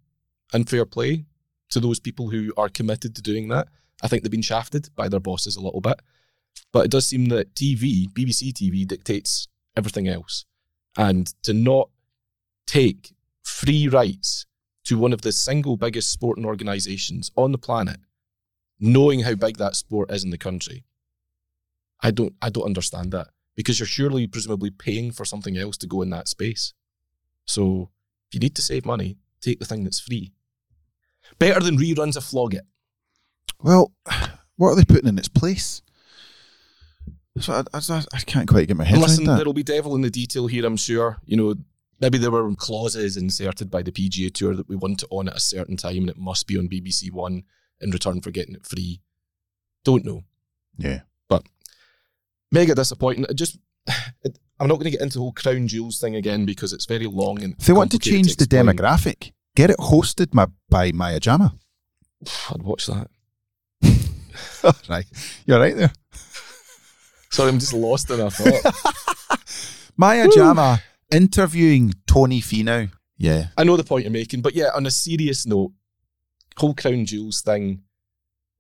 and 0.53 0.69
fair 0.69 0.87
play 0.87 1.25
to 1.71 1.81
those 1.81 1.99
people 1.99 2.31
who 2.31 2.53
are 2.57 2.69
committed 2.69 3.15
to 3.17 3.23
doing 3.23 3.49
that. 3.49 3.69
I 4.03 4.09
think 4.09 4.23
they've 4.23 4.31
been 4.31 4.43
shafted 4.43 4.91
by 4.95 5.09
their 5.09 5.21
bosses 5.21 5.57
a 5.57 5.61
little 5.61 5.81
bit, 5.81 6.01
but 6.73 6.85
it 6.85 6.91
does 6.91 7.07
seem 7.07 7.27
that 7.27 7.55
TV, 7.55 8.07
BBC 8.13 8.53
TV, 8.53 8.87
dictates 8.87 9.49
everything 9.77 10.09
else, 10.09 10.45
and 10.97 11.27
to 11.43 11.53
not 11.53 11.91
take 12.67 13.15
free 13.43 13.89
rights 13.89 14.47
to 14.85 14.99
one 14.99 15.13
of 15.13 15.23
the 15.23 15.33
single 15.33 15.77
biggest 15.77 16.13
sporting 16.13 16.45
organisations 16.45 17.31
on 17.37 17.53
the 17.53 17.59
planet, 17.59 17.99
knowing 18.79 19.21
how 19.21 19.35
big 19.35 19.57
that 19.57 19.77
sport 19.77 20.11
is 20.11 20.25
in 20.25 20.31
the 20.31 20.39
country. 20.39 20.85
I 22.01 22.11
don't 22.11 22.35
I 22.43 22.51
don't 22.51 22.65
understand 22.65 23.13
that. 23.13 23.29
Because 23.57 23.79
you're 23.79 23.87
surely 23.87 24.27
presumably 24.27 24.71
paying 24.71 25.13
for 25.13 25.25
something 25.25 25.57
else 25.57 25.77
to 25.79 25.87
go 25.87 26.03
in 26.03 26.11
that 26.11 26.29
space. 26.29 26.75
So 27.47 27.91
if 28.29 28.35
you 28.35 28.41
need 28.41 28.55
to 28.57 28.63
save 28.63 28.85
money, 28.87 29.17
take 29.41 29.59
the 29.59 29.65
thing 29.67 29.85
that's 29.85 30.01
free. 30.01 30.33
Better 31.39 31.61
than 31.61 31.79
reruns 31.79 32.17
of 32.17 32.25
Flog 32.25 32.55
It. 32.55 32.65
Well, 33.63 33.93
what 34.57 34.71
are 34.71 34.77
they 34.77 34.85
putting 34.85 35.09
in 35.09 35.19
its 35.19 35.29
place? 35.29 35.83
So 37.39 37.53
I, 37.53 37.65
I, 37.77 38.03
I 38.13 38.19
can't 38.21 38.49
quite 38.49 38.69
get 38.69 38.77
my 38.77 38.85
head 38.85 38.95
And 38.95 39.03
listen, 39.03 39.25
that. 39.25 39.37
there'll 39.37 39.53
be 39.53 39.63
devil 39.65 39.95
in 39.97 40.03
the 40.03 40.11
detail 40.11 40.47
here, 40.47 40.65
I'm 40.65 40.77
sure. 40.77 41.19
You 41.25 41.37
know, 41.37 41.55
maybe 42.01 42.19
there 42.19 42.31
were 42.31 42.55
clauses 42.55 43.17
inserted 43.17 43.71
by 43.71 43.83
the 43.83 43.91
PGA 43.91 44.33
Tour 44.33 44.55
that 44.55 44.69
we 44.69 44.77
want 44.77 45.03
it 45.03 45.09
on 45.11 45.29
at 45.29 45.37
a 45.37 45.41
certain 45.41 45.77
time 45.77 45.97
and 45.99 46.11
it 46.11 46.19
must 46.19 46.47
be 46.47 46.57
on 46.57 46.69
BBC 46.69 47.11
One 47.11 47.43
in 47.81 47.91
return 47.91 48.21
for 48.21 48.31
getting 48.31 48.55
it 48.55 48.67
free. 48.67 49.01
Don't 49.85 50.05
know. 50.05 50.23
Yeah, 50.79 51.01
But 51.29 51.45
Mega 52.53 52.75
disappointing. 52.75 53.27
It 53.29 53.35
just, 53.35 53.59
it, 54.23 54.39
I'm 54.61 54.69
not 54.69 54.75
going 54.75 54.85
to 54.85 54.91
get 54.91 55.01
into 55.01 55.15
the 55.15 55.21
whole 55.21 55.33
crown 55.33 55.69
jewels 55.69 55.99
thing 55.99 56.15
again 56.15 56.47
because 56.47 56.73
it's 56.73 56.87
very 56.87 57.07
long 57.07 57.43
and 57.43 57.55
if 57.59 57.67
they 57.67 57.73
want 57.73 57.91
to 57.93 57.99
change 57.99 58.37
the 58.37 58.45
demographic, 58.45 59.33
get 59.57 59.71
it 59.71 59.79
hosted 59.79 60.33
my, 60.33 60.47
by 60.69 60.93
Maya 60.93 61.21
Jama. 61.21 61.55
I'd 62.51 62.63
watch 62.63 62.87
that. 62.87 63.09
right, 64.89 65.07
you're 65.47 65.61
right 65.61 65.77
there. 65.77 65.93
Sorry, 67.31 67.49
I'm 67.51 67.59
just 67.59 67.73
lost 67.73 68.11
in 68.11 68.21
a 68.21 68.31
thought. 68.31 69.41
Maya 69.97 70.29
Jama 70.33 70.81
interviewing 71.11 71.93
Tony 72.07 72.41
Finau. 72.41 72.91
Yeah, 73.19 73.49
I 73.57 73.65
know 73.65 73.77
the 73.77 73.85
point 73.85 74.05
you're 74.05 74.13
making, 74.13 74.41
but 74.41 74.55
yeah, 74.55 74.71
on 74.75 74.87
a 74.87 74.91
serious 74.91 75.47
note, 75.47 75.73
whole 76.57 76.75
crown 76.75 77.07
jewels 77.07 77.43
thing. 77.43 77.83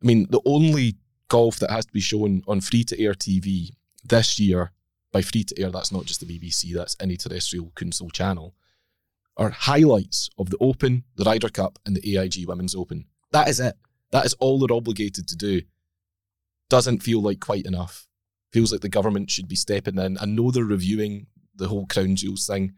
I 0.02 0.06
mean, 0.06 0.26
the 0.28 0.40
only 0.44 0.96
golf 1.28 1.58
that 1.60 1.70
has 1.70 1.86
to 1.86 1.92
be 1.92 2.00
shown 2.00 2.42
on 2.46 2.60
free 2.60 2.84
to 2.84 3.00
air 3.00 3.14
TV 3.14 3.70
this 4.04 4.38
year, 4.38 4.72
by 5.14 5.22
free 5.22 5.44
to 5.44 5.62
air, 5.62 5.70
that's 5.70 5.92
not 5.92 6.06
just 6.06 6.18
the 6.18 6.26
BBC, 6.26 6.74
that's 6.74 6.96
any 6.98 7.16
terrestrial 7.16 7.70
console 7.76 8.10
channel, 8.10 8.56
are 9.36 9.50
highlights 9.50 10.28
of 10.38 10.50
the 10.50 10.58
Open, 10.60 11.04
the 11.14 11.22
Ryder 11.22 11.50
Cup, 11.50 11.78
and 11.86 11.94
the 11.94 12.18
AIG 12.18 12.48
Women's 12.48 12.74
Open. 12.74 13.06
That 13.30 13.48
is 13.48 13.60
it. 13.60 13.76
That 14.10 14.26
is 14.26 14.34
all 14.34 14.58
they're 14.58 14.76
obligated 14.76 15.28
to 15.28 15.36
do. 15.36 15.62
Doesn't 16.68 17.04
feel 17.04 17.22
like 17.22 17.38
quite 17.38 17.64
enough. 17.64 18.08
Feels 18.52 18.72
like 18.72 18.80
the 18.80 18.88
government 18.88 19.30
should 19.30 19.46
be 19.46 19.54
stepping 19.54 19.98
in. 19.98 20.18
I 20.20 20.24
know 20.24 20.50
they're 20.50 20.64
reviewing 20.64 21.28
the 21.54 21.68
whole 21.68 21.86
crown 21.86 22.16
jewels 22.16 22.48
thing. 22.48 22.74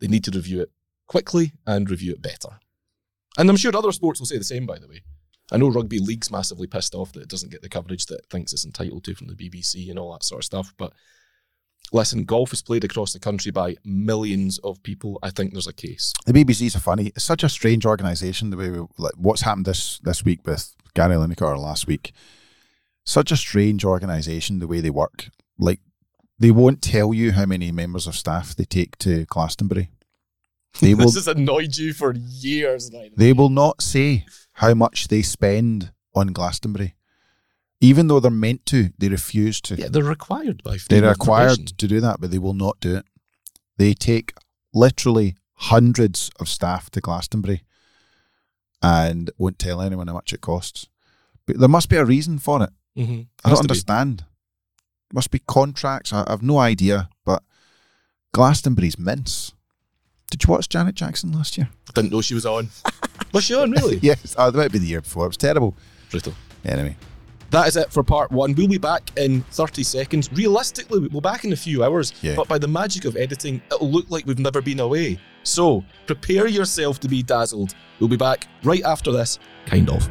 They 0.00 0.06
need 0.06 0.24
to 0.24 0.30
review 0.30 0.60
it 0.60 0.70
quickly 1.06 1.52
and 1.66 1.88
review 1.88 2.12
it 2.12 2.20
better. 2.20 2.58
And 3.38 3.48
I'm 3.48 3.56
sure 3.56 3.74
other 3.74 3.92
sports 3.92 4.20
will 4.20 4.26
say 4.26 4.36
the 4.36 4.44
same, 4.44 4.66
by 4.66 4.78
the 4.78 4.88
way. 4.88 5.00
I 5.50 5.56
know 5.56 5.70
rugby 5.70 5.98
league's 5.98 6.30
massively 6.30 6.66
pissed 6.66 6.94
off 6.94 7.12
that 7.12 7.22
it 7.22 7.28
doesn't 7.28 7.52
get 7.52 7.62
the 7.62 7.70
coverage 7.70 8.04
that 8.06 8.18
it 8.18 8.26
thinks 8.28 8.52
it's 8.52 8.66
entitled 8.66 9.04
to 9.04 9.14
from 9.14 9.28
the 9.28 9.34
BBC 9.34 9.88
and 9.88 9.98
all 9.98 10.12
that 10.12 10.24
sort 10.24 10.40
of 10.40 10.44
stuff. 10.44 10.74
But 10.76 10.92
listen, 11.92 12.24
golf 12.24 12.52
is 12.52 12.62
played 12.62 12.84
across 12.84 13.12
the 13.12 13.20
country 13.20 13.50
by 13.50 13.76
millions 13.84 14.58
of 14.58 14.82
people. 14.82 15.18
I 15.22 15.30
think 15.30 15.52
there's 15.52 15.66
a 15.66 15.72
case. 15.72 16.12
the 16.26 16.32
BBC's 16.32 16.76
are 16.76 16.80
funny. 16.80 17.08
It's 17.08 17.24
such 17.24 17.42
a 17.42 17.48
strange 17.48 17.86
organisation. 17.86 18.50
The 18.50 18.56
way 18.56 18.70
we, 18.70 18.80
like 18.98 19.14
what's 19.16 19.42
happened 19.42 19.66
this 19.66 19.98
this 20.00 20.24
week 20.24 20.46
with 20.46 20.74
Gary 20.94 21.16
Lineker 21.16 21.42
or 21.42 21.58
last 21.58 21.86
week. 21.86 22.12
Such 23.04 23.30
a 23.30 23.36
strange 23.36 23.84
organisation. 23.84 24.58
The 24.58 24.66
way 24.66 24.80
they 24.80 24.90
work. 24.90 25.28
Like 25.58 25.80
they 26.38 26.50
won't 26.50 26.82
tell 26.82 27.14
you 27.14 27.32
how 27.32 27.46
many 27.46 27.70
members 27.70 28.06
of 28.06 28.16
staff 28.16 28.54
they 28.54 28.64
take 28.64 28.98
to 28.98 29.24
Glastonbury. 29.26 29.90
They 30.80 30.94
will 30.94 31.04
this 31.06 31.14
has 31.14 31.28
annoyed 31.28 31.76
you 31.76 31.92
for 31.92 32.14
years 32.14 32.90
now. 32.90 33.04
They 33.16 33.32
will 33.32 33.50
not 33.50 33.82
say 33.82 34.26
how 34.54 34.74
much 34.74 35.08
they 35.08 35.22
spend 35.22 35.92
on 36.14 36.28
Glastonbury. 36.28 36.94
Even 37.84 38.06
though 38.08 38.20
they're 38.20 38.30
meant 38.30 38.64
to, 38.66 38.90
they 38.98 39.08
refuse 39.08 39.60
to. 39.62 39.74
Yeah, 39.74 39.88
they're 39.90 40.02
required 40.02 40.62
by 40.62 40.78
they're 40.88 41.08
required 41.08 41.66
to 41.78 41.86
do 41.86 42.00
that, 42.00 42.20
but 42.20 42.30
they 42.30 42.38
will 42.38 42.54
not 42.54 42.80
do 42.80 42.96
it. 42.96 43.04
They 43.76 43.94
take 43.94 44.32
literally 44.72 45.36
hundreds 45.54 46.30
of 46.40 46.48
staff 46.48 46.90
to 46.90 47.00
Glastonbury 47.00 47.62
and 48.82 49.30
won't 49.38 49.58
tell 49.58 49.80
anyone 49.80 50.06
how 50.08 50.14
much 50.14 50.32
it 50.32 50.40
costs. 50.40 50.88
But 51.46 51.58
there 51.58 51.68
must 51.68 51.88
be 51.88 51.96
a 51.96 52.04
reason 52.04 52.38
for 52.38 52.62
it. 52.62 52.70
Mhm. 52.96 53.26
I 53.44 53.48
don't 53.48 53.58
to 53.58 53.62
be. 53.64 53.72
understand. 53.72 54.24
Must 55.12 55.30
be 55.30 55.40
contracts. 55.40 56.12
I, 56.12 56.24
I've 56.26 56.42
no 56.42 56.58
idea, 56.58 57.08
but 57.24 57.42
Glastonbury's 58.32 58.98
mince. 58.98 59.52
Did 60.30 60.42
you 60.44 60.50
watch 60.52 60.68
Janet 60.68 60.94
Jackson 60.96 61.32
last 61.32 61.56
year? 61.58 61.68
I 61.88 61.92
Didn't 61.94 62.12
know 62.12 62.20
she 62.22 62.34
was 62.34 62.46
on. 62.46 62.70
was 63.32 63.44
she 63.44 63.54
on, 63.54 63.70
really? 63.72 63.98
Yes, 64.02 64.34
oh, 64.38 64.50
that 64.50 64.58
might 64.58 64.72
be 64.72 64.78
the 64.78 64.86
year 64.86 65.00
before. 65.02 65.26
It 65.26 65.28
was 65.28 65.36
terrible. 65.36 65.76
Brutal. 66.10 66.34
Anyway, 66.64 66.96
That 67.54 67.68
is 67.68 67.76
it 67.76 67.92
for 67.92 68.02
part 68.02 68.32
one. 68.32 68.52
We'll 68.56 68.66
be 68.66 68.78
back 68.78 69.12
in 69.16 69.42
30 69.52 69.84
seconds. 69.84 70.28
Realistically, 70.32 70.98
we'll 70.98 71.08
be 71.08 71.20
back 71.20 71.44
in 71.44 71.52
a 71.52 71.56
few 71.56 71.84
hours, 71.84 72.12
Yeah. 72.20 72.34
but 72.34 72.48
by 72.48 72.58
the 72.58 72.66
magic 72.66 73.04
of 73.04 73.16
editing, 73.16 73.62
it'll 73.70 73.92
look 73.92 74.06
like 74.10 74.26
we've 74.26 74.40
never 74.40 74.60
been 74.60 74.80
away. 74.80 75.20
So 75.44 75.84
prepare 76.08 76.48
yourself 76.48 76.98
to 76.98 77.08
be 77.08 77.22
dazzled. 77.22 77.76
We'll 78.00 78.08
be 78.08 78.16
back 78.16 78.48
right 78.64 78.82
after 78.82 79.12
this, 79.12 79.38
kind 79.66 79.88
of. 79.88 80.08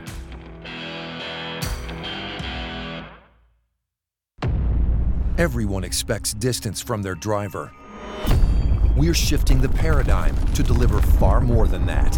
Everyone 5.37 5.83
expects 5.83 6.33
distance 6.33 6.79
from 6.79 7.01
their 7.01 7.15
driver. 7.15 7.73
We're 8.95 9.13
shifting 9.13 9.59
the 9.59 9.67
paradigm 9.67 10.37
to 10.53 10.63
deliver 10.63 11.01
far 11.01 11.41
more 11.41 11.67
than 11.67 11.85
that. 11.87 12.17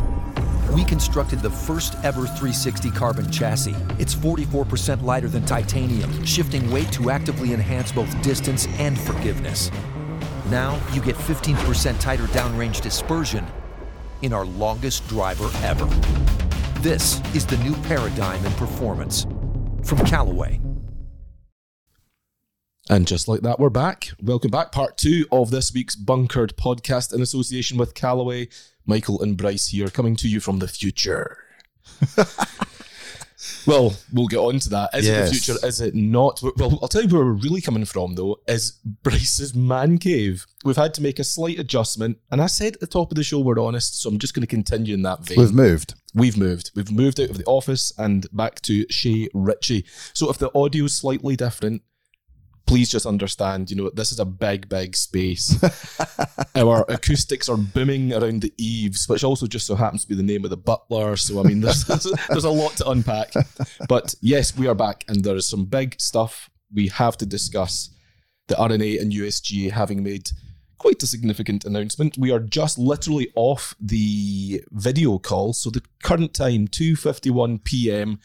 We 0.74 0.84
constructed 0.84 1.40
the 1.40 1.50
first 1.50 1.96
ever 2.04 2.22
360 2.22 2.92
carbon 2.92 3.30
chassis. 3.32 3.76
It's 4.00 4.16
44% 4.16 5.04
lighter 5.04 5.28
than 5.28 5.46
titanium, 5.46 6.24
shifting 6.26 6.70
weight 6.72 6.92
to 6.94 7.10
actively 7.10 7.54
enhance 7.54 7.92
both 7.92 8.22
distance 8.22 8.68
and 8.80 9.00
forgiveness. 9.00 9.72
Now 10.50 10.80
you 10.94 11.02
get 11.02 11.16
15% 11.16 12.00
tighter 12.00 12.26
downrange 12.28 12.82
dispersion 12.82 13.46
in 14.22 14.34
our 14.34 14.46
longest 14.46 15.08
driver 15.08 15.50
ever. 15.64 15.86
This 16.82 17.20
is 17.36 17.46
the 17.46 17.58
new 17.58 17.76
paradigm 17.84 18.46
in 18.46 18.52
performance 18.54 19.26
from 19.84 20.00
Callaway. 20.06 20.65
And 22.90 23.08
just 23.08 23.28
like 23.28 23.42
that, 23.42 23.60
we're 23.60 23.72
back. 23.72 24.12
Welcome 24.22 24.52
back. 24.52 24.72
Part 24.72 24.96
two 24.98 25.26
of 25.32 25.50
this 25.50 25.74
week's 25.74 25.96
Bunkered 25.96 26.56
podcast 26.56 27.14
in 27.16 27.22
association 27.22 27.80
with 27.80 27.96
Callaway. 27.96 28.48
Michael 28.86 29.20
and 29.24 29.36
Bryce 29.36 29.70
here, 29.70 29.88
coming 29.88 30.16
to 30.18 30.28
you 30.30 30.40
from 30.40 30.60
the 30.60 30.68
future. 30.68 31.40
well, 33.66 33.96
we'll 34.14 34.28
get 34.28 34.38
on 34.38 34.60
to 34.60 34.70
that. 34.70 34.92
Is 34.94 35.08
Yes. 35.08 35.30
it 35.30 35.34
the 35.34 35.40
future? 35.40 35.66
Is 35.68 35.82
it 35.82 35.96
not? 35.96 36.40
Well, 36.58 36.78
I'll 36.80 36.88
tell 36.88 37.02
you 37.02 37.08
where 37.08 37.26
we're 37.26 37.32
really 37.32 37.62
coming 37.62 37.86
from, 37.86 38.14
though, 38.14 38.40
is 38.48 38.74
Bryce's 39.02 39.56
man 39.56 39.98
cave. 39.98 40.46
We've 40.64 40.76
had 40.76 40.94
to 40.94 41.02
make 41.02 41.18
a 41.18 41.24
slight 41.24 41.58
adjustment. 41.58 42.20
And 42.30 42.40
I 42.40 42.46
said 42.46 42.76
at 42.76 42.82
the 42.82 42.86
top 42.86 43.10
of 43.12 43.16
the 43.16 43.24
show, 43.24 43.40
we're 43.40 43.60
honest, 43.60 44.00
so 44.00 44.10
I'm 44.10 44.20
just 44.20 44.36
going 44.36 44.42
to 44.42 44.48
continue 44.48 44.94
in 44.94 45.02
that 45.02 45.26
vein. 45.26 45.40
We've 45.40 45.52
moved. 45.56 45.96
We've 46.14 46.38
moved. 46.38 46.70
We've 46.76 46.92
moved 46.92 47.20
out 47.20 47.32
of 47.32 47.40
the 47.40 47.46
office 47.46 47.92
and 47.98 48.28
back 48.32 48.62
to 48.62 48.86
Chez 48.92 49.30
Ritchie. 49.34 49.86
So 50.14 50.30
if 50.30 50.38
the 50.38 50.52
audio 50.56 50.84
is 50.86 50.96
slightly 50.96 51.36
different, 51.36 51.82
please 52.66 52.90
just 52.90 53.06
understand, 53.06 53.70
you 53.70 53.76
know, 53.76 53.90
this 53.90 54.12
is 54.12 54.20
a 54.20 54.26
big, 54.26 54.68
big 54.70 54.96
space. 54.96 55.64
Our 56.56 56.86
acoustics 56.90 57.50
are 57.50 57.58
booming 57.58 58.14
around 58.14 58.42
the 58.42 58.54
eaves, 58.58 59.08
which 59.08 59.24
also 59.24 59.48
just 59.48 59.68
so 59.68 59.76
happens 59.76 60.04
to 60.04 60.10
be 60.10 60.16
the 60.16 60.24
name 60.24 60.44
of 60.44 60.50
the 60.50 60.58
butler. 60.58 61.16
So, 61.16 61.40
I 61.40 61.44
mean, 61.44 61.62
there's, 61.62 61.86
there's 61.86 62.44
a 62.44 62.50
lot 62.50 62.74
to 62.78 62.90
unpack. 62.90 63.34
But 63.88 64.16
yes, 64.22 64.58
we 64.58 64.68
are 64.68 64.76
back 64.76 65.04
and 65.08 65.24
there 65.24 65.36
is 65.36 65.48
some 65.48 65.66
big 65.66 66.00
stuff 66.00 66.50
we 66.74 66.88
have 66.88 67.18
to 67.18 67.26
discuss. 67.26 67.90
The 68.48 68.58
R&A 68.58 69.00
and 69.00 69.12
USGA 69.12 69.72
having 69.72 70.04
made 70.04 70.30
quite 70.78 71.02
a 71.02 71.08
significant 71.08 71.66
announcement. 71.66 72.18
We 72.18 72.32
are 72.32 72.40
just 72.40 72.78
literally 72.78 73.32
off 73.36 73.76
the 73.80 74.62
video 74.72 75.18
call. 75.18 75.54
So 75.54 75.70
the 75.70 75.82
current 76.04 76.34
time, 76.34 76.68
2.51 76.68 77.64
p.m. 77.64 78.20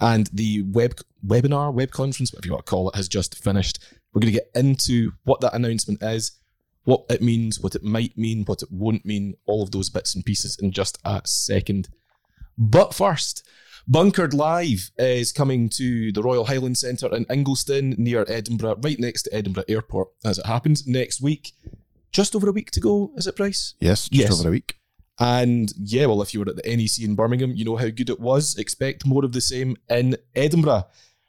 and 0.00 0.28
the 0.32 0.62
web 0.62 0.94
webinar, 1.26 1.72
web 1.72 1.90
conference, 1.90 2.32
whatever 2.32 2.46
you 2.46 2.52
want 2.52 2.66
to 2.66 2.70
call 2.70 2.88
it, 2.90 2.96
has 2.96 3.08
just 3.08 3.42
finished. 3.42 3.78
We're 4.12 4.20
going 4.20 4.32
to 4.32 4.38
get 4.40 4.50
into 4.54 5.12
what 5.24 5.40
that 5.40 5.54
announcement 5.54 6.02
is, 6.02 6.32
what 6.84 7.04
it 7.10 7.20
means, 7.22 7.60
what 7.60 7.74
it 7.74 7.82
might 7.82 8.16
mean, 8.16 8.44
what 8.44 8.62
it 8.62 8.70
won't 8.72 9.04
mean, 9.04 9.34
all 9.46 9.62
of 9.62 9.70
those 9.70 9.90
bits 9.90 10.14
and 10.14 10.24
pieces 10.24 10.56
in 10.60 10.72
just 10.72 10.98
a 11.04 11.20
second. 11.24 11.88
But 12.56 12.94
first, 12.94 13.46
Bunkered 13.86 14.34
Live 14.34 14.90
is 14.98 15.32
coming 15.32 15.68
to 15.70 16.12
the 16.12 16.22
Royal 16.22 16.46
Highland 16.46 16.78
Centre 16.78 17.14
in 17.14 17.24
Ingliston 17.26 17.98
near 17.98 18.24
Edinburgh, 18.28 18.76
right 18.82 18.98
next 18.98 19.22
to 19.24 19.34
Edinburgh 19.34 19.64
Airport, 19.68 20.08
as 20.24 20.38
it 20.38 20.46
happens, 20.46 20.86
next 20.86 21.20
week. 21.20 21.52
Just 22.10 22.34
over 22.34 22.48
a 22.48 22.52
week 22.52 22.70
to 22.72 22.80
go, 22.80 23.12
is 23.16 23.26
it, 23.26 23.36
Bryce? 23.36 23.74
Yes, 23.80 24.08
just 24.08 24.30
Yes. 24.30 24.40
over 24.40 24.48
a 24.48 24.52
week. 24.52 24.77
And 25.18 25.72
yeah, 25.76 26.06
well, 26.06 26.22
if 26.22 26.32
you 26.32 26.40
were 26.40 26.48
at 26.48 26.56
the 26.56 26.76
NEC 26.76 27.04
in 27.04 27.16
Birmingham, 27.16 27.54
you 27.54 27.64
know 27.64 27.76
how 27.76 27.88
good 27.88 28.10
it 28.10 28.20
was. 28.20 28.56
Expect 28.56 29.06
more 29.06 29.24
of 29.24 29.32
the 29.32 29.40
same 29.40 29.76
in 29.88 30.16
Edinburgh. 30.34 30.84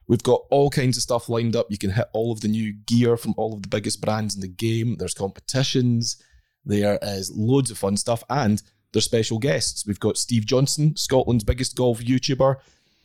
We've 0.07 0.23
got 0.23 0.41
all 0.49 0.69
kinds 0.69 0.97
of 0.97 1.03
stuff 1.03 1.29
lined 1.29 1.55
up. 1.55 1.67
You 1.69 1.77
can 1.77 1.91
hit 1.91 2.07
all 2.13 2.31
of 2.31 2.41
the 2.41 2.47
new 2.47 2.73
gear 2.73 3.17
from 3.17 3.33
all 3.37 3.53
of 3.53 3.61
the 3.61 3.67
biggest 3.67 4.01
brands 4.01 4.35
in 4.35 4.41
the 4.41 4.47
game. 4.47 4.95
There's 4.97 5.13
competitions. 5.13 6.21
There 6.65 6.99
is 7.01 7.31
loads 7.31 7.71
of 7.71 7.77
fun 7.77 7.97
stuff. 7.97 8.23
And 8.29 8.61
there's 8.91 9.05
special 9.05 9.39
guests. 9.39 9.85
We've 9.85 9.99
got 9.99 10.17
Steve 10.17 10.45
Johnson, 10.45 10.95
Scotland's 10.95 11.43
biggest 11.43 11.75
golf 11.75 11.99
YouTuber. 11.99 12.55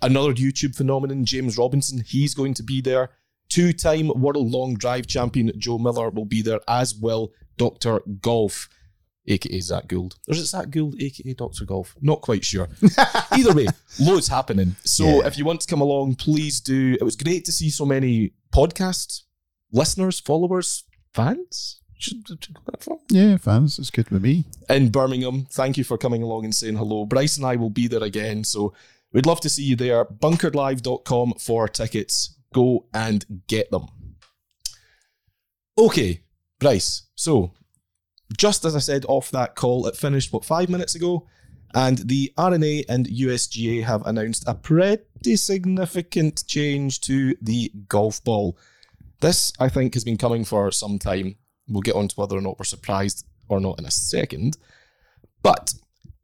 Another 0.02 0.32
YouTube 0.32 0.76
phenomenon, 0.76 1.24
James 1.24 1.58
Robinson. 1.58 2.02
He's 2.06 2.34
going 2.34 2.54
to 2.54 2.62
be 2.62 2.80
there. 2.80 3.10
Two 3.48 3.72
time 3.72 4.08
world 4.08 4.50
long 4.50 4.74
drive 4.74 5.06
champion 5.06 5.52
Joe 5.58 5.78
Miller 5.78 6.10
will 6.10 6.24
be 6.24 6.42
there, 6.42 6.60
as 6.68 6.94
will 6.94 7.32
Dr. 7.56 8.00
Golf 8.20 8.68
aka 9.26 9.60
Zach 9.60 9.86
Gould. 9.88 10.16
Or 10.28 10.34
is 10.34 10.40
it 10.40 10.46
Zach 10.46 10.70
Gould, 10.70 11.00
aka 11.00 11.34
Dr. 11.34 11.64
Golf? 11.64 11.94
Not 12.00 12.20
quite 12.20 12.44
sure. 12.44 12.68
Either 13.32 13.54
way, 13.54 13.66
loads 14.00 14.28
happening. 14.28 14.76
So 14.84 15.04
Yeah. 15.04 15.26
if 15.26 15.38
you 15.38 15.44
want 15.44 15.60
to 15.62 15.66
come 15.66 15.80
along, 15.80 16.16
please 16.16 16.60
do. 16.60 16.96
It 17.00 17.02
was 17.04 17.16
great 17.16 17.44
to 17.46 17.52
see 17.52 17.70
so 17.70 17.84
many 17.86 18.32
podcast 18.54 19.22
listeners, 19.72 20.20
followers, 20.20 20.84
fans. 21.12 21.80
Should 21.96 22.26
should 22.28 22.54
go 22.54 22.60
that 22.66 22.82
far? 22.82 22.98
Yeah, 23.08 23.36
fans, 23.38 23.78
it's 23.78 23.90
good 23.90 24.10
with 24.10 24.22
me. 24.22 24.44
In 24.68 24.90
Birmingham. 24.90 25.46
Thank 25.50 25.78
you 25.78 25.84
for 25.84 25.96
coming 25.96 26.22
along 26.22 26.44
and 26.44 26.54
saying 26.54 26.76
hello. 26.76 27.06
Bryce 27.06 27.36
and 27.38 27.46
I 27.46 27.56
will 27.56 27.70
be 27.70 27.86
there 27.88 28.02
again. 28.02 28.44
So 28.44 28.74
we'd 29.12 29.24
love 29.26 29.40
to 29.40 29.48
see 29.48 29.62
you 29.62 29.76
there. 29.76 30.04
Bunkeredlive.com 30.04 31.34
for 31.38 31.66
tickets. 31.68 32.34
Go 32.52 32.86
and 32.92 33.24
get 33.46 33.70
them. 33.70 33.86
Okay, 35.78 36.20
Bryce. 36.60 37.02
So 37.14 37.52
just 38.36 38.64
as 38.64 38.74
I 38.74 38.80
said 38.80 39.04
off 39.08 39.30
that 39.30 39.54
call, 39.54 39.86
it 39.86 39.96
finished, 39.96 40.32
what, 40.32 40.44
five 40.44 40.68
minutes 40.68 40.94
ago? 40.94 41.26
And 41.74 41.98
the 41.98 42.32
R&A 42.38 42.84
and 42.88 43.06
USGA 43.06 43.82
have 43.82 44.06
announced 44.06 44.44
a 44.46 44.54
pretty 44.54 45.36
significant 45.36 46.46
change 46.46 47.00
to 47.02 47.34
the 47.42 47.72
golf 47.88 48.22
ball. 48.22 48.56
This, 49.20 49.52
I 49.58 49.68
think, 49.68 49.94
has 49.94 50.04
been 50.04 50.16
coming 50.16 50.44
for 50.44 50.70
some 50.70 50.98
time. 50.98 51.36
We'll 51.68 51.82
get 51.82 51.96
on 51.96 52.08
to 52.08 52.16
whether 52.16 52.36
or 52.36 52.40
not 52.40 52.58
we're 52.58 52.64
surprised 52.64 53.26
or 53.48 53.60
not 53.60 53.78
in 53.78 53.86
a 53.86 53.90
second. 53.90 54.56
But 55.42 55.74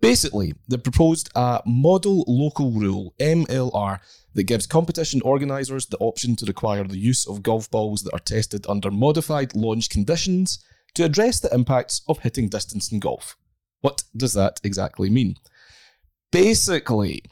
basically, 0.00 0.54
they 0.68 0.76
proposed 0.76 1.30
a 1.34 1.62
model 1.66 2.24
local 2.28 2.70
rule, 2.70 3.14
MLR, 3.18 3.98
that 4.34 4.44
gives 4.44 4.66
competition 4.66 5.20
organisers 5.22 5.86
the 5.86 5.98
option 5.98 6.36
to 6.36 6.46
require 6.46 6.84
the 6.84 6.98
use 6.98 7.26
of 7.26 7.42
golf 7.42 7.68
balls 7.70 8.02
that 8.02 8.14
are 8.14 8.20
tested 8.20 8.64
under 8.68 8.90
modified 8.90 9.56
launch 9.56 9.90
conditions 9.90 10.64
to 10.94 11.04
address 11.04 11.40
the 11.40 11.52
impacts 11.54 12.02
of 12.08 12.20
hitting 12.20 12.48
distance 12.48 12.90
in 12.92 13.00
golf. 13.00 13.36
What 13.80 14.02
does 14.16 14.34
that 14.34 14.60
exactly 14.62 15.10
mean? 15.10 15.36
Basically, 16.30 17.22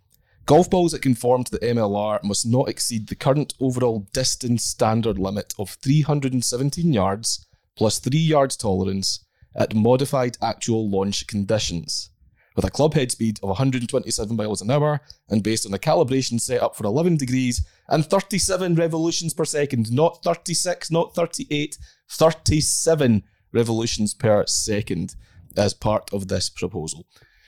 golf 0.46 0.70
balls 0.70 0.92
that 0.92 1.02
conform 1.02 1.44
to 1.44 1.52
the 1.52 1.58
MLR 1.58 2.22
must 2.24 2.46
not 2.46 2.68
exceed 2.68 3.08
the 3.08 3.14
current 3.14 3.54
overall 3.60 4.08
distance 4.12 4.64
standard 4.64 5.18
limit 5.18 5.54
of 5.58 5.70
317 5.82 6.92
yards 6.92 7.46
plus 7.76 7.98
3 8.00 8.18
yards 8.18 8.56
tolerance 8.56 9.24
at 9.54 9.74
modified 9.74 10.36
actual 10.42 10.88
launch 10.88 11.26
conditions. 11.26 12.10
With 12.56 12.64
a 12.64 12.70
club 12.70 12.94
head 12.94 13.12
speed 13.12 13.38
of 13.40 13.50
127 13.50 14.36
miles 14.36 14.62
an 14.62 14.70
hour 14.72 15.00
and 15.28 15.44
based 15.44 15.64
on 15.64 15.72
a 15.72 15.78
calibration 15.78 16.40
set 16.40 16.60
up 16.60 16.74
for 16.74 16.86
11 16.86 17.16
degrees 17.16 17.64
and 17.88 18.04
37 18.04 18.74
revolutions 18.74 19.32
per 19.32 19.44
second, 19.44 19.92
not 19.92 20.24
36, 20.24 20.90
not 20.90 21.14
38, 21.14 21.78
37 22.10 23.22
revolutions 23.52 24.14
per 24.14 24.46
second 24.46 25.14
as 25.56 25.74
part 25.74 26.12
of 26.12 26.28
this 26.28 26.48
proposal. 26.48 27.06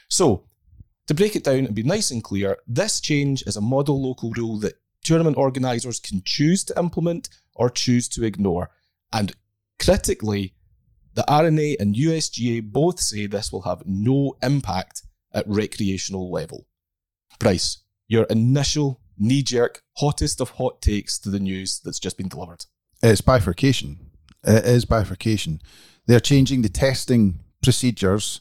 So, 0.08 0.44
to 1.06 1.14
break 1.14 1.34
it 1.34 1.44
down 1.44 1.66
and 1.66 1.74
be 1.74 1.82
nice 1.82 2.10
and 2.10 2.22
clear, 2.22 2.58
this 2.66 3.00
change 3.00 3.42
is 3.46 3.56
a 3.56 3.60
model 3.60 4.00
local 4.02 4.30
rule 4.32 4.58
that 4.60 4.80
tournament 5.02 5.36
organisers 5.36 5.98
can 5.98 6.22
choose 6.24 6.62
to 6.64 6.78
implement 6.78 7.28
or 7.54 7.70
choose 7.70 8.08
to 8.10 8.24
ignore. 8.24 8.70
And 9.12 9.34
critically, 9.78 10.54
the 11.14 11.28
R&A 11.30 11.76
and 11.78 11.94
USGA 11.94 12.62
both 12.62 13.00
say 13.00 13.26
this 13.26 13.50
will 13.50 13.62
have 13.62 13.82
no 13.84 14.36
impact 14.42 15.02
at 15.32 15.48
recreational 15.48 16.30
level. 16.30 16.66
Bryce, 17.38 17.78
your 18.06 18.24
initial 18.24 19.00
knee 19.18 19.42
jerk, 19.42 19.82
hottest 19.96 20.40
of 20.40 20.50
hot 20.50 20.80
takes 20.80 21.18
to 21.18 21.30
the 21.30 21.40
news 21.40 21.80
that's 21.84 21.98
just 21.98 22.16
been 22.16 22.28
delivered. 22.28 22.64
It's 23.02 23.20
bifurcation. 23.20 24.09
It 24.44 24.64
is 24.64 24.84
bifurcation. 24.84 25.60
They're 26.06 26.20
changing 26.20 26.62
the 26.62 26.68
testing 26.68 27.40
procedures, 27.62 28.40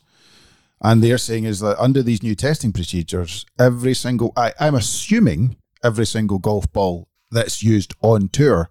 and 0.82 1.04
they're 1.04 1.18
saying 1.18 1.44
is 1.44 1.60
that 1.60 1.82
under 1.82 2.02
these 2.02 2.24
new 2.24 2.36
testing 2.36 2.72
procedures, 2.72 3.46
every 3.60 3.94
single 3.94 4.32
I, 4.36 4.54
I'm 4.60 4.76
assuming 4.76 5.58
every 5.84 6.06
single 6.06 6.40
golf 6.40 6.72
ball 6.72 7.10
that's 7.32 7.62
used 7.62 7.94
on 8.02 8.30
tour 8.30 8.70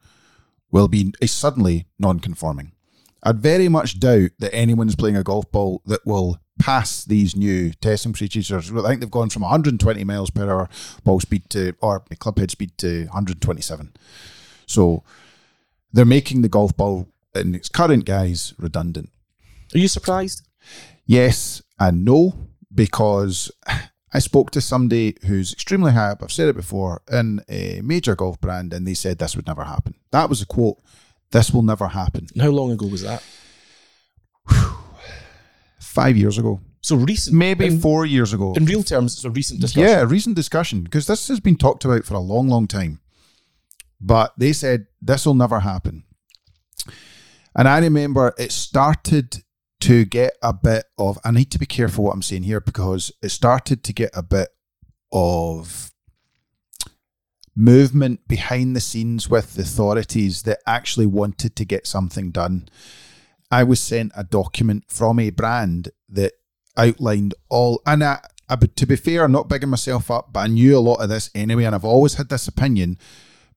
will 0.71 0.89
be 0.89 1.13
suddenly 1.25 1.87
non-conforming. 1.99 2.73
I'd 3.23 3.39
very 3.39 3.69
much 3.69 3.99
doubt 3.99 4.31
that 4.39 4.55
anyone's 4.55 4.97
playing 4.97 5.17
a 5.17 5.23
golf 5.23 5.51
ball 5.51 5.83
that 5.87 6.07
will 6.07 6.39
pass 6.59 7.05
these 7.05 7.37
new 7.37 7.73
testing 7.73 8.13
procedures. 8.13 8.71
I 8.73 8.89
think 8.89 9.01
they've 9.01 9.11
gone 9.11 9.31
from 9.31 9.43
120 9.43 10.05
miles 10.05 10.31
per 10.31 10.51
hour 10.51 10.69
ball 11.05 11.21
speed 11.21 11.49
to 11.51 11.75
or 11.81 12.01
club 12.19 12.39
head 12.39 12.51
speed 12.51 12.77
to 12.79 13.05
127. 13.05 13.93
So 14.67 15.03
they're 15.93 16.05
making 16.05 16.43
the 16.43 16.49
golf 16.49 16.77
ball 16.77 17.09
in 17.45 17.55
its 17.55 17.69
current 17.69 18.05
guise 18.05 18.55
redundant. 18.59 19.11
Are 19.75 19.79
you 19.79 19.89
surprised? 19.89 20.47
Yes 21.07 21.63
and 21.79 22.05
no, 22.05 22.49
because 22.75 23.51
I 24.13 24.19
spoke 24.19 24.51
to 24.53 24.61
somebody 24.61 25.17
who's 25.27 25.53
extremely 25.53 25.93
high 25.93 26.11
up, 26.11 26.23
I've 26.23 26.33
said 26.33 26.49
it 26.49 26.57
before, 26.57 27.03
in 27.11 27.41
a 27.49 27.81
major 27.83 28.15
golf 28.17 28.41
brand, 28.41 28.73
and 28.73 28.87
they 28.87 28.95
said 28.95 29.19
this 29.19 29.37
would 29.37 29.47
never 29.47 29.65
happen. 29.65 29.95
That 30.11 30.29
was 30.29 30.43
a 30.43 30.47
quote. 30.47 30.79
This 31.31 31.51
will 31.53 31.63
never 31.63 31.89
happen. 31.89 32.27
And 32.33 32.43
how 32.43 32.51
long 32.51 32.71
ago 32.71 32.87
was 32.87 33.03
that? 33.03 33.23
Five 35.81 36.17
years 36.17 36.39
ago. 36.39 36.61
So 36.81 36.97
recent. 36.97 37.37
maybe 37.37 37.67
in, 37.67 37.81
four 37.81 38.07
years 38.07 38.33
ago. 38.33 38.55
in 38.55 38.65
real 38.65 38.83
terms, 38.83 39.15
it's 39.15 39.25
a 39.25 39.31
recent 39.31 39.61
discussion. 39.61 39.89
Yeah, 39.89 40.01
a 40.01 40.07
recent 40.07 40.37
discussion 40.37 40.83
because 40.83 41.07
this 41.07 41.29
has 41.29 41.41
been 41.41 41.57
talked 41.57 41.85
about 41.85 42.05
for 42.05 42.15
a 42.15 42.21
long, 42.21 42.49
long 42.49 42.67
time. 42.67 43.01
But 44.01 44.33
they 44.39 44.53
said 44.53 44.87
this 45.03 45.27
will 45.27 45.35
never 45.35 45.61
happen. 45.61 46.05
And 47.59 47.67
I 47.67 47.81
remember 47.81 48.35
it 48.39 48.53
started 48.53 49.43
to 49.81 50.05
get 50.05 50.35
a 50.41 50.53
bit 50.53 50.85
of, 50.97 51.19
I 51.25 51.33
need 51.33 51.51
to 51.51 51.59
be 51.59 51.67
careful 51.67 52.05
what 52.05 52.15
I'm 52.15 52.23
saying 52.23 52.45
here 52.45 52.61
because 52.61 53.11
it 53.21 53.31
started 53.31 53.83
to 53.83 53.93
get 53.93 54.11
a 54.15 54.23
bit 54.23 54.51
of 55.11 55.91
movement 57.57 58.29
behind 58.29 58.77
the 58.77 58.81
scenes 58.81 59.29
with 59.29 59.55
the 59.55 59.63
authorities 59.63 60.45
that 60.45 60.61
actually 60.69 61.07
wanted 61.07 61.57
to 61.57 61.65
get 61.65 61.89
something 61.89 62.31
done. 62.31 62.69
I 63.51 63.65
was 63.65 63.81
sent 63.81 64.13
a 64.15 64.23
document 64.23 64.85
from 64.87 65.19
a 65.19 65.31
brand 65.31 65.89
that 66.09 66.35
outlined 66.77 67.35
all, 67.49 67.83
and 67.85 68.05
I, 68.05 68.21
I, 68.49 68.55
to 68.55 68.87
be 68.87 68.95
fair, 68.95 69.25
I'm 69.25 69.33
not 69.33 69.49
bigging 69.49 69.71
myself 69.71 70.13
up, 70.13 70.33
but 70.33 70.41
I 70.41 70.47
knew 70.47 70.79
a 70.79 70.81
lot 70.81 71.03
of 71.03 71.09
this 71.09 71.29
anyway, 71.35 71.65
and 71.65 71.75
I've 71.75 71.85
always 71.85 72.15
had 72.15 72.29
this 72.29 72.47
opinion. 72.47 72.99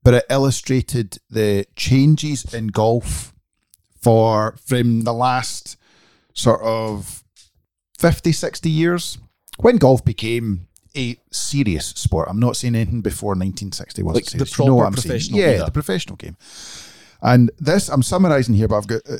But 0.01 0.15
it 0.15 0.25
illustrated 0.27 1.19
the 1.29 1.67
changes 1.75 2.51
in 2.51 2.69
golf 2.69 3.31
for 4.01 4.55
from 4.65 5.01
the 5.01 5.13
last 5.13 5.77
sort 6.33 6.61
of 6.61 7.23
50, 7.99 8.31
60 8.31 8.69
years 8.69 9.17
when 9.59 9.77
golf 9.77 10.03
became 10.03 10.67
a 10.97 11.17
serious 11.31 11.87
sport. 11.87 12.27
I'm 12.29 12.39
not 12.39 12.55
saying 12.57 12.75
anything 12.75 13.01
before 13.01 13.29
1960 13.31 14.03
was 14.03 14.15
Like 14.15 14.25
the 14.25 14.45
proper 14.45 14.73
what 14.73 14.87
I'm 14.87 14.95
saying? 14.95 15.03
professional 15.11 15.39
Yeah, 15.39 15.45
era. 15.47 15.65
the 15.65 15.71
professional 15.71 16.15
game. 16.15 16.35
And 17.21 17.51
this, 17.59 17.87
I'm 17.89 18.01
summarising 18.03 18.55
here, 18.55 18.67
but 18.67 18.77
I've 18.77 18.87
got 18.87 19.01
uh, 19.09 19.17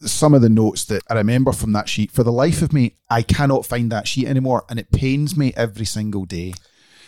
some 0.00 0.34
of 0.34 0.42
the 0.42 0.48
notes 0.48 0.84
that 0.86 1.02
I 1.08 1.14
remember 1.14 1.52
from 1.52 1.72
that 1.74 1.88
sheet. 1.88 2.10
For 2.10 2.24
the 2.24 2.32
life 2.32 2.60
of 2.60 2.72
me, 2.72 2.96
I 3.08 3.22
cannot 3.22 3.64
find 3.64 3.92
that 3.92 4.08
sheet 4.08 4.26
anymore, 4.26 4.64
and 4.68 4.78
it 4.80 4.90
pains 4.90 5.36
me 5.36 5.52
every 5.56 5.84
single 5.86 6.24
day. 6.24 6.54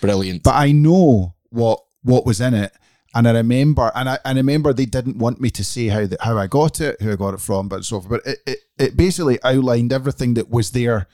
Brilliant. 0.00 0.42
But 0.44 0.54
I 0.54 0.70
know 0.72 1.34
what 1.50 1.80
what 2.04 2.24
was 2.24 2.40
in 2.40 2.54
it, 2.54 2.72
and 3.14 3.28
I 3.28 3.32
remember, 3.32 3.90
and 3.94 4.08
I, 4.08 4.18
I 4.24 4.32
remember 4.32 4.72
they 4.72 4.86
didn't 4.86 5.18
want 5.18 5.40
me 5.40 5.50
to 5.50 5.64
say 5.64 5.88
how 5.88 6.06
that 6.06 6.20
how 6.22 6.38
I 6.38 6.46
got 6.46 6.80
it, 6.80 7.00
who 7.00 7.12
I 7.12 7.16
got 7.16 7.34
it 7.34 7.40
from, 7.40 7.68
but 7.68 7.84
so 7.84 8.00
forth. 8.00 8.22
But 8.24 8.26
it, 8.32 8.38
it 8.46 8.58
it 8.78 8.96
basically 8.96 9.38
outlined 9.44 9.92
everything 9.92 10.34
that 10.34 10.48
was 10.50 10.70
their 10.70 11.06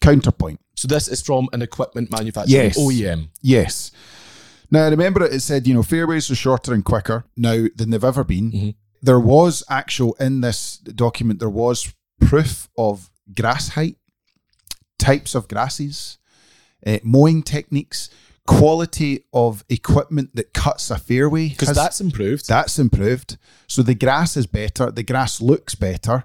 counterpoint. 0.00 0.60
so 0.76 0.88
this 0.88 1.06
is 1.08 1.20
from 1.22 1.48
an 1.52 1.62
equipment 1.62 2.10
manufacturer, 2.10 2.62
Yes. 2.64 2.78
OEM. 2.78 3.28
Yes. 3.40 3.92
Now 4.70 4.84
I 4.84 4.88
remember 4.88 5.24
it, 5.24 5.34
it 5.34 5.40
said, 5.40 5.66
you 5.66 5.74
know, 5.74 5.82
fairways 5.82 6.30
are 6.30 6.34
shorter 6.34 6.72
and 6.74 6.84
quicker 6.84 7.24
now 7.36 7.66
than 7.76 7.90
they've 7.90 8.02
ever 8.02 8.24
been. 8.24 8.50
Mhm. 8.52 8.74
There 9.02 9.20
was 9.20 9.62
actual 9.68 10.14
in 10.18 10.40
this 10.40 10.78
document, 10.78 11.38
there 11.40 11.50
was 11.50 11.92
proof 12.20 12.68
of 12.76 13.10
grass 13.34 13.68
height, 13.70 13.96
types 14.98 15.34
of 15.34 15.46
grasses, 15.48 16.18
uh, 16.86 16.98
mowing 17.04 17.42
techniques, 17.42 18.08
quality 18.46 19.24
of 19.32 19.64
equipment 19.68 20.34
that 20.34 20.52
cuts 20.52 20.90
a 20.90 20.98
fairway. 20.98 21.48
Because 21.48 21.74
that's 21.74 22.00
improved. 22.00 22.48
that's 22.48 22.78
improved. 22.78 23.38
So 23.66 23.82
the 23.82 23.94
grass 23.94 24.36
is 24.36 24.46
better. 24.46 24.90
The 24.90 25.02
grass 25.02 25.40
looks 25.40 25.74
better. 25.74 26.24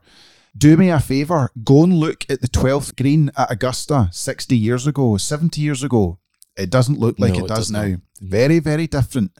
Do 0.58 0.76
me 0.76 0.90
a 0.90 1.00
favour. 1.00 1.52
Go 1.64 1.84
and 1.84 1.94
look 1.94 2.26
at 2.30 2.42
the 2.42 2.48
12th 2.48 2.96
green 2.98 3.32
at 3.38 3.52
Augusta 3.52 4.10
60 4.12 4.58
years 4.58 4.88
ago, 4.88 5.18
70 5.18 5.62
years 5.62 5.84
ago. 5.84 6.20
It 6.58 6.72
doesn't 6.72 7.00
look 7.00 7.20
like 7.20 7.34
No, 7.34 7.46
it 7.46 7.48
does 7.48 7.70
now. 7.70 7.98
Very, 8.20 8.60
very 8.60 8.88
different. 8.88 9.32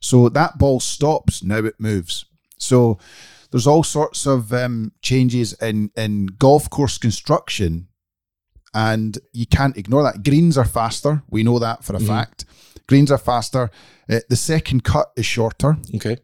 So 0.00 0.28
that 0.28 0.58
ball 0.58 0.80
stops, 0.80 1.42
now 1.44 1.58
it 1.58 1.76
moves. 1.78 2.24
So 2.58 2.98
there's 3.50 3.66
all 3.66 3.84
sorts 3.84 4.26
of 4.26 4.52
um, 4.52 4.92
changes 5.00 5.52
in, 5.54 5.90
in 5.96 6.26
golf 6.26 6.68
course 6.68 6.98
construction, 6.98 7.88
and 8.74 9.18
you 9.32 9.46
can't 9.46 9.76
ignore 9.76 10.02
that. 10.02 10.22
Greens 10.24 10.56
are 10.58 10.64
faster. 10.64 11.22
We 11.30 11.42
know 11.42 11.58
that 11.58 11.84
for 11.84 11.96
a 11.96 12.00
fact. 12.00 12.44
Greens 12.86 13.10
are 13.10 13.18
faster. 13.18 13.70
Uh, 14.10 14.20
the 14.28 14.36
second 14.36 14.84
cut 14.84 15.12
is 15.16 15.26
shorter 15.26 15.76
okay. 15.96 16.16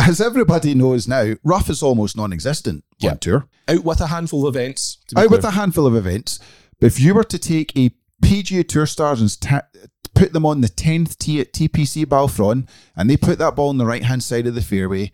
as 0.00 0.20
everybody 0.20 0.74
knows 0.74 1.08
now, 1.08 1.34
rough 1.42 1.68
is 1.68 1.82
almost 1.82 2.16
non-existent 2.16 2.84
Yeah. 3.00 3.12
on 3.12 3.18
tour. 3.18 3.48
Out 3.68 3.84
with 3.84 4.00
a 4.00 4.06
handful 4.08 4.46
of 4.46 4.54
events. 4.56 4.98
To 5.08 5.14
be 5.14 5.20
Out 5.20 5.28
clear. 5.28 5.38
with 5.38 5.44
a 5.44 5.50
handful 5.52 5.86
of 5.86 5.96
events, 5.96 6.38
but 6.80 6.86
if 6.86 7.00
you 7.00 7.14
were 7.14 7.24
to 7.24 7.38
take 7.38 7.76
a 7.76 7.90
PGA 8.22 8.66
Tour 8.66 8.86
stars 8.86 9.20
and 9.20 9.40
ta- 9.40 9.66
put 10.14 10.32
them 10.32 10.46
on 10.46 10.60
the 10.60 10.68
tenth 10.68 11.18
tee 11.18 11.40
at 11.40 11.52
TPC 11.52 12.04
Balfron, 12.06 12.68
and 12.96 13.10
they 13.10 13.16
put 13.16 13.38
that 13.40 13.56
ball 13.56 13.70
on 13.70 13.78
the 13.78 13.86
right 13.86 14.04
hand 14.04 14.22
side 14.22 14.46
of 14.46 14.54
the 14.54 14.62
fairway, 14.62 15.10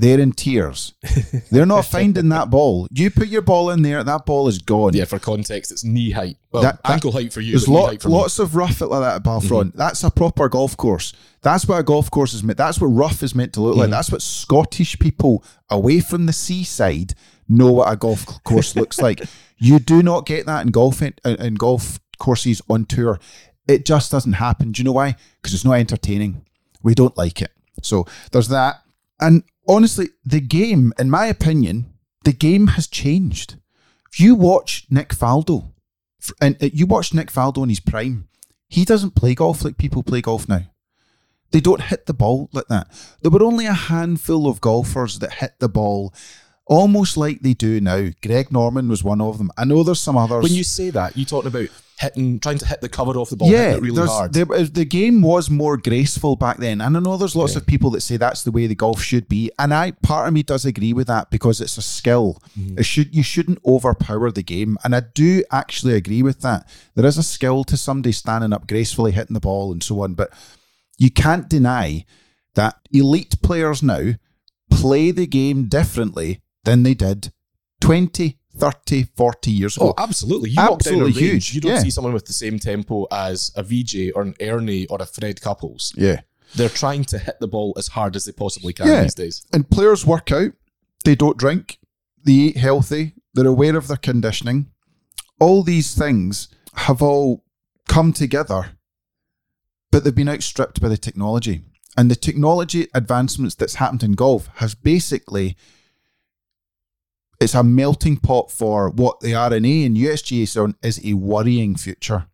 they're 0.00 0.18
in 0.18 0.32
tears. 0.32 0.94
they're 1.50 1.66
not 1.66 1.84
finding 1.84 2.30
that 2.30 2.48
ball. 2.50 2.86
You 2.90 3.10
put 3.10 3.28
your 3.28 3.42
ball 3.42 3.70
in 3.70 3.82
there, 3.82 4.02
that 4.02 4.24
ball 4.26 4.48
is 4.48 4.58
gone. 4.58 4.94
yeah, 4.94 5.04
for 5.04 5.18
context, 5.18 5.70
it's 5.70 5.84
knee 5.84 6.10
height. 6.10 6.36
Well, 6.52 6.62
That- 6.62 6.82
that- 6.82 6.92
ankle 6.92 7.12
height 7.12 7.32
for 7.32 7.40
you. 7.40 7.52
There's 7.52 7.68
lot, 7.68 7.88
height 7.90 8.02
for 8.02 8.08
me. 8.08 8.14
lots 8.14 8.38
of 8.38 8.56
rough 8.56 8.80
like 8.80 8.90
that 8.90 9.16
at 9.16 9.22
Balfron. 9.22 9.66
Mm-hmm. 9.66 9.78
That's 9.78 10.02
a 10.02 10.10
proper 10.10 10.48
golf 10.48 10.76
course. 10.76 11.12
That's 11.42 11.66
what 11.68 11.78
a 11.78 11.82
golf 11.82 12.10
course 12.10 12.32
is 12.34 12.42
meant. 12.42 12.56
That's 12.58 12.80
what 12.80 12.88
rough 12.88 13.22
is 13.22 13.34
meant 13.34 13.52
to 13.54 13.60
look 13.60 13.76
like. 13.76 13.88
Mm. 13.88 13.92
That's 13.92 14.10
what 14.12 14.22
Scottish 14.22 14.98
people 14.98 15.44
away 15.70 16.00
from 16.00 16.26
the 16.26 16.32
seaside 16.32 17.14
know 17.48 17.72
what 17.72 17.92
a 17.92 17.96
golf 17.96 18.24
course 18.44 18.76
looks 18.76 18.98
like. 19.02 19.22
You 19.58 19.78
do 19.78 20.02
not 20.02 20.24
get 20.26 20.46
that 20.46 20.64
in 20.64 20.70
golf 20.72 21.02
in, 21.02 21.14
in 21.24 21.54
golf 21.54 21.98
courses 22.18 22.62
on 22.70 22.84
tour. 22.86 23.18
It 23.68 23.84
just 23.86 24.10
doesn't 24.10 24.32
happen. 24.34 24.72
Do 24.72 24.80
you 24.80 24.84
know 24.84 24.92
why? 24.92 25.16
Because 25.40 25.54
it's 25.54 25.64
not 25.64 25.74
entertaining. 25.74 26.44
We 26.82 26.94
don't 26.94 27.16
like 27.16 27.42
it. 27.42 27.50
So 27.82 28.06
there's 28.32 28.48
that. 28.48 28.82
And 29.20 29.42
honestly, 29.68 30.08
the 30.24 30.40
game, 30.40 30.92
in 30.98 31.10
my 31.10 31.26
opinion, 31.26 31.92
the 32.24 32.32
game 32.32 32.68
has 32.68 32.86
changed. 32.86 33.56
If 34.12 34.20
you 34.20 34.34
watch 34.34 34.86
Nick 34.90 35.10
Faldo, 35.10 35.72
and 36.40 36.62
uh, 36.62 36.68
you 36.72 36.86
watch 36.86 37.14
Nick 37.14 37.30
Faldo 37.30 37.62
in 37.62 37.68
his 37.68 37.80
prime, 37.80 38.28
he 38.68 38.84
doesn't 38.84 39.14
play 39.14 39.34
golf 39.34 39.64
like 39.64 39.78
people 39.78 40.02
play 40.02 40.20
golf 40.20 40.48
now. 40.48 40.62
They 41.50 41.60
don't 41.60 41.82
hit 41.82 42.06
the 42.06 42.14
ball 42.14 42.48
like 42.52 42.68
that. 42.68 42.88
There 43.22 43.30
were 43.30 43.42
only 43.42 43.66
a 43.66 43.72
handful 43.72 44.46
of 44.48 44.60
golfers 44.60 45.18
that 45.18 45.34
hit 45.34 45.54
the 45.58 45.68
ball 45.68 46.14
almost 46.66 47.16
like 47.16 47.40
they 47.40 47.54
do 47.54 47.80
now. 47.80 48.10
Greg 48.22 48.52
Norman 48.52 48.88
was 48.88 49.02
one 49.02 49.20
of 49.20 49.38
them. 49.38 49.50
I 49.58 49.64
know 49.64 49.82
there's 49.82 50.00
some 50.00 50.16
others. 50.16 50.44
When 50.44 50.54
you 50.54 50.62
say 50.62 50.90
that, 50.90 51.16
you 51.16 51.24
talking 51.24 51.48
about 51.48 51.68
hitting, 52.00 52.40
trying 52.40 52.58
to 52.58 52.66
hit 52.66 52.80
the 52.80 52.88
cover 52.88 53.12
off 53.12 53.30
the 53.30 53.36
ball, 53.36 53.50
yeah, 53.50 53.76
really 53.76 54.06
hard. 54.06 54.32
there 54.32 54.46
the 54.46 54.84
game 54.84 55.20
was 55.20 55.50
more 55.50 55.76
graceful 55.76 56.34
back 56.34 56.56
then, 56.56 56.80
and 56.80 56.96
I 56.96 57.00
know 57.00 57.16
there's 57.16 57.36
lots 57.36 57.56
of 57.56 57.66
people 57.66 57.90
that 57.90 58.00
say 58.00 58.16
that's 58.16 58.42
the 58.42 58.50
way 58.50 58.66
the 58.66 58.74
golf 58.74 59.02
should 59.02 59.28
be, 59.28 59.50
and 59.58 59.74
I 59.74 59.92
part 59.92 60.26
of 60.26 60.34
me 60.34 60.42
does 60.42 60.64
agree 60.64 60.92
with 60.92 61.06
that 61.08 61.30
because 61.30 61.60
it's 61.60 61.76
a 61.76 61.82
skill. 61.82 62.42
Mm-hmm. 62.58 62.78
It 62.78 62.84
should 62.84 63.14
you 63.14 63.22
shouldn't 63.22 63.60
overpower 63.66 64.30
the 64.30 64.42
game, 64.42 64.78
and 64.82 64.96
I 64.96 65.02
do 65.14 65.44
actually 65.52 65.94
agree 65.94 66.22
with 66.22 66.40
that. 66.40 66.66
There 66.94 67.06
is 67.06 67.18
a 67.18 67.22
skill 67.22 67.64
to 67.64 67.76
somebody 67.76 68.12
standing 68.12 68.52
up 68.52 68.66
gracefully, 68.66 69.12
hitting 69.12 69.34
the 69.34 69.40
ball, 69.40 69.70
and 69.70 69.82
so 69.82 70.02
on, 70.02 70.14
but 70.14 70.32
you 70.98 71.10
can't 71.10 71.48
deny 71.48 72.06
that 72.54 72.76
elite 72.92 73.40
players 73.42 73.82
now 73.82 74.12
play 74.70 75.10
the 75.10 75.26
game 75.26 75.68
differently 75.68 76.40
than 76.64 76.82
they 76.82 76.94
did 76.94 77.32
20, 77.80 78.38
30, 78.56 79.04
40 79.16 79.50
years 79.50 79.78
oh, 79.78 79.90
ago. 79.90 79.94
Oh, 79.96 80.02
absolutely. 80.02 80.50
You 80.50 80.56
walk 80.56 80.80
down 80.80 80.94
a 80.94 80.96
Absolutely 80.96 81.12
range, 81.12 81.48
huge, 81.50 81.54
you 81.54 81.60
don't 81.60 81.72
yeah. 81.72 81.78
see 81.80 81.90
someone 81.90 82.12
with 82.12 82.26
the 82.26 82.32
same 82.32 82.58
tempo 82.58 83.06
as 83.12 83.52
a 83.56 83.62
VJ 83.62 84.12
or 84.14 84.22
an 84.22 84.34
Ernie 84.40 84.86
or 84.86 84.98
a 85.00 85.06
Fred 85.06 85.40
Couples. 85.40 85.92
yeah. 85.96 86.20
They're 86.56 86.68
trying 86.68 87.04
to 87.04 87.18
hit 87.18 87.38
the 87.38 87.46
ball 87.46 87.74
as 87.76 87.86
hard 87.86 88.16
as 88.16 88.24
they 88.24 88.32
possibly 88.32 88.72
can 88.72 88.88
Yeah. 88.88 89.02
these 89.02 89.14
days. 89.14 89.46
and 89.52 89.70
players 89.70 90.04
work 90.04 90.32
out, 90.32 90.50
they 91.04 91.14
don't 91.14 91.38
drink, 91.38 91.78
they 92.24 92.32
eat 92.32 92.56
healthy, 92.56 93.14
they're 93.34 93.46
aware 93.46 93.76
of 93.76 93.86
their 93.86 93.96
conditioning. 93.96 94.66
All 95.38 95.62
these 95.62 95.94
things 95.94 96.48
have 96.74 97.02
all 97.02 97.44
come 97.88 98.12
together, 98.12 98.70
but 99.92 100.02
they've 100.02 100.14
been 100.14 100.28
outstripped 100.28 100.80
by 100.80 100.88
the 100.88 100.96
technology. 100.98 101.62
And 101.96 102.10
the 102.10 102.16
technology 102.16 102.88
advancements 102.94 103.54
that's 103.54 103.76
happened 103.76 104.02
in 104.02 104.12
golf 104.12 104.48
has 104.56 104.74
basically 104.74 105.56
it's 107.40 107.54
a 107.54 107.64
melting 107.64 108.18
pot 108.18 108.50
for 108.50 108.90
what 108.90 109.20
the 109.20 109.34
R&A 109.34 109.56
and 109.56 109.96
USGA 109.96 110.74
is 110.82 111.04
a 111.04 111.14
worrying 111.14 111.74
future. 111.74 112.26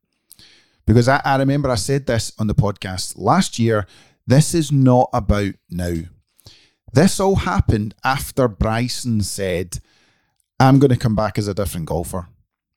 Because 0.85 1.09
I, 1.09 1.21
I 1.25 1.37
remember 1.37 1.71
I 1.71 1.77
said 1.77 2.07
this 2.07 2.33
on 2.39 2.49
the 2.49 2.55
podcast 2.55 3.15
last 3.17 3.59
year. 3.59 3.87
This 4.27 4.55
is 4.55 4.73
not 4.73 5.09
about 5.13 5.55
now. 5.71 5.95
This 6.93 7.21
all 7.21 7.37
happened 7.37 7.95
after 8.05 8.49
Bryson 8.49 9.21
said, 9.23 9.79
I'm 10.59 10.79
going 10.79 10.91
to 10.91 10.97
come 10.97 11.15
back 11.15 11.39
as 11.39 11.49
a 11.49 11.55
different 11.55 11.87
golfer. 11.87 12.29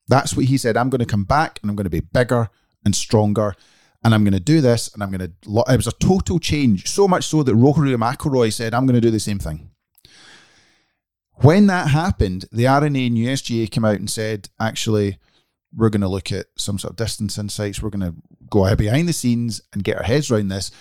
That's 0.08 0.36
what 0.36 0.46
he 0.46 0.58
said. 0.58 0.78
I'm 0.78 0.90
going 0.90 1.00
to 1.00 1.06
come 1.06 1.24
back 1.24 1.60
and 1.62 1.70
I'm 1.70 1.76
going 1.76 1.86
to 1.86 1.90
be 1.90 2.00
bigger 2.00 2.50
and 2.84 2.96
stronger. 2.96 3.56
And 4.04 4.14
I'm 4.14 4.24
going 4.24 4.34
to 4.34 4.40
do 4.40 4.62
this. 4.62 4.94
And 4.94 5.04
I'm 5.04 5.12
going 5.12 5.20
to. 5.20 5.64
It 5.72 5.78
was 5.78 5.88
a 5.88 5.92
total 5.94 6.40
change. 6.40 6.90
So 6.90 7.08
much 7.08 7.26
so 7.26 7.44
that 7.44 7.56
Rory 7.56 7.92
McIlroy 7.92 8.52
said, 8.52 8.74
I'm 8.74 8.86
going 8.86 8.96
to 8.96 9.02
do 9.02 9.12
the 9.12 9.20
same 9.20 9.40
thing. 9.40 9.69
When 11.42 11.68
that 11.68 11.88
happened, 11.90 12.46
the 12.52 12.68
R&A 12.68 12.88
and 12.88 12.96
USGA 12.96 13.70
came 13.72 13.86
out 13.86 13.96
and 14.00 14.10
said, 14.10 14.50
actually, 14.60 15.18
we're 15.76 15.90
going 15.90 16.02
to 16.02 16.08
look 16.08 16.32
at 16.32 16.48
some 16.58 16.78
sort 16.80 16.92
of 16.92 16.98
distance 16.98 17.38
insights. 17.38 17.82
We're 17.82 17.90
going 17.92 18.12
to 18.12 18.16
go 18.50 18.66
out 18.66 18.78
behind 18.78 19.08
the 19.08 19.14
scenes 19.14 19.62
and 19.74 19.84
get 19.84 19.98
our 19.98 20.04
heads 20.04 20.30
around 20.32 20.50
this. 20.50 20.72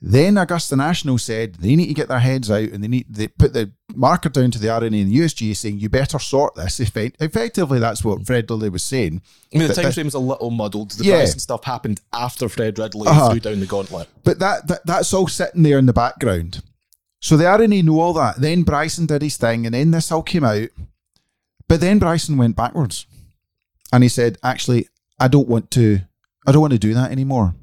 Then 0.00 0.38
Augusta 0.38 0.76
National 0.76 1.18
said 1.18 1.56
they 1.56 1.74
need 1.74 1.88
to 1.88 1.94
get 1.94 2.06
their 2.06 2.20
heads 2.20 2.48
out 2.52 2.68
and 2.70 2.84
they 2.84 2.86
need 2.86 3.06
they 3.12 3.26
put 3.26 3.52
the 3.52 3.72
marker 3.96 4.28
down 4.28 4.52
to 4.52 4.58
the 4.60 4.68
R&A 4.70 4.86
and 4.86 4.92
the 4.94 5.18
USGA 5.18 5.56
saying 5.56 5.80
you 5.80 5.88
better 5.88 6.20
sort 6.20 6.54
this. 6.54 6.78
Effect- 6.78 7.20
effectively, 7.20 7.80
that's 7.80 8.04
what 8.04 8.24
Fred 8.24 8.48
Ridley 8.48 8.68
was 8.68 8.84
saying. 8.84 9.20
I 9.52 9.58
mean, 9.58 9.66
the 9.66 9.74
time 9.74 9.86
that- 9.86 9.94
frame's 9.94 10.14
a 10.14 10.20
little 10.20 10.50
muddled. 10.50 10.92
The 10.92 11.04
Yeah. 11.04 11.24
Stuff 11.24 11.64
happened 11.64 12.00
after 12.12 12.48
Fred 12.48 12.78
Ridley 12.78 13.08
Uh-huh. 13.08 13.30
threw 13.30 13.40
down 13.40 13.58
the 13.58 13.66
gauntlet. 13.66 14.08
But 14.22 14.38
that, 14.38 14.68
that 14.68 14.86
that's 14.86 15.12
all 15.12 15.26
sitting 15.26 15.64
there 15.64 15.78
in 15.80 15.86
the 15.86 15.92
background. 15.92 16.62
So 17.20 17.36
the 17.36 17.46
R&A 17.46 17.66
knew 17.66 17.98
all 18.00 18.12
that. 18.14 18.36
Then 18.36 18.62
Bryson 18.62 19.06
did 19.06 19.22
his 19.22 19.36
thing, 19.36 19.66
and 19.66 19.74
then 19.74 19.90
this 19.90 20.12
all 20.12 20.22
came 20.22 20.44
out. 20.44 20.68
But 21.66 21.80
then 21.80 21.98
Bryson 21.98 22.36
went 22.36 22.56
backwards, 22.56 23.06
and 23.92 24.02
he 24.02 24.08
said, 24.08 24.38
"Actually, 24.42 24.88
I 25.18 25.28
don't 25.28 25.48
want 25.48 25.70
to. 25.72 26.00
I 26.46 26.52
don't 26.52 26.62
want 26.62 26.72
to 26.72 26.78
do 26.78 26.94
that 26.94 27.10
anymore." 27.10 27.54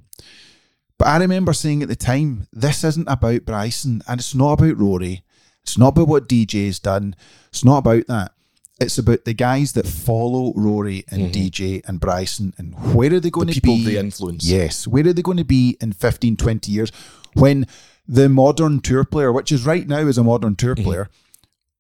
But 0.98 1.08
I 1.08 1.18
remember 1.18 1.54
saying 1.54 1.82
at 1.82 1.90
the 1.90 1.96
time, 1.96 2.48
"This 2.54 2.84
isn't 2.84 3.08
about 3.08 3.46
Bryson, 3.46 4.04
and 4.08 4.20
it's 4.20 4.36
not 4.36 4.60
about 4.60 4.78
Rory. 4.78 5.24
It's 5.64 5.78
not 5.78 5.90
about 5.90 6.08
what 6.08 6.30
DJ's 6.30 6.80
done. 6.80 7.16
It's 7.50 7.66
not 7.66 7.80
about 7.80 8.06
that. 8.08 8.34
It's 8.80 8.98
about 8.98 9.26
the 9.26 9.34
guys 9.34 9.72
that 9.74 9.88
follow 9.88 10.54
Rory 10.56 11.06
and 11.10 11.24
mm-hmm. 11.24 11.32
DJ 11.32 11.82
and 11.88 12.00
Bryson, 12.00 12.54
and 12.58 12.76
where 12.94 13.12
are 13.14 13.20
they 13.20 13.32
going 13.32 13.48
The 13.48 13.54
to 13.54 13.62
people 13.62 13.78
be? 13.78 13.86
they 13.86 13.98
influence. 13.98 14.46
Yes. 14.46 14.86
Where 14.86 15.08
are 15.08 15.14
they 15.14 15.22
going 15.22 15.38
to 15.38 15.46
be 15.46 15.78
in 15.80 15.94
15, 15.94 16.36
20 16.36 16.72
years 16.72 16.92
when 17.34 17.68
the 18.08 18.30
modern 18.30 18.80
tour 18.82 19.04
player, 19.04 19.32
which 19.32 19.52
is 19.52 19.66
right 19.66 19.88
now 19.88 20.00
is 20.00 20.18
a 20.18 20.24
modern 20.24 20.56
tour 20.56 20.76
Mm-hmm. 20.76 20.84
player, 20.84 21.10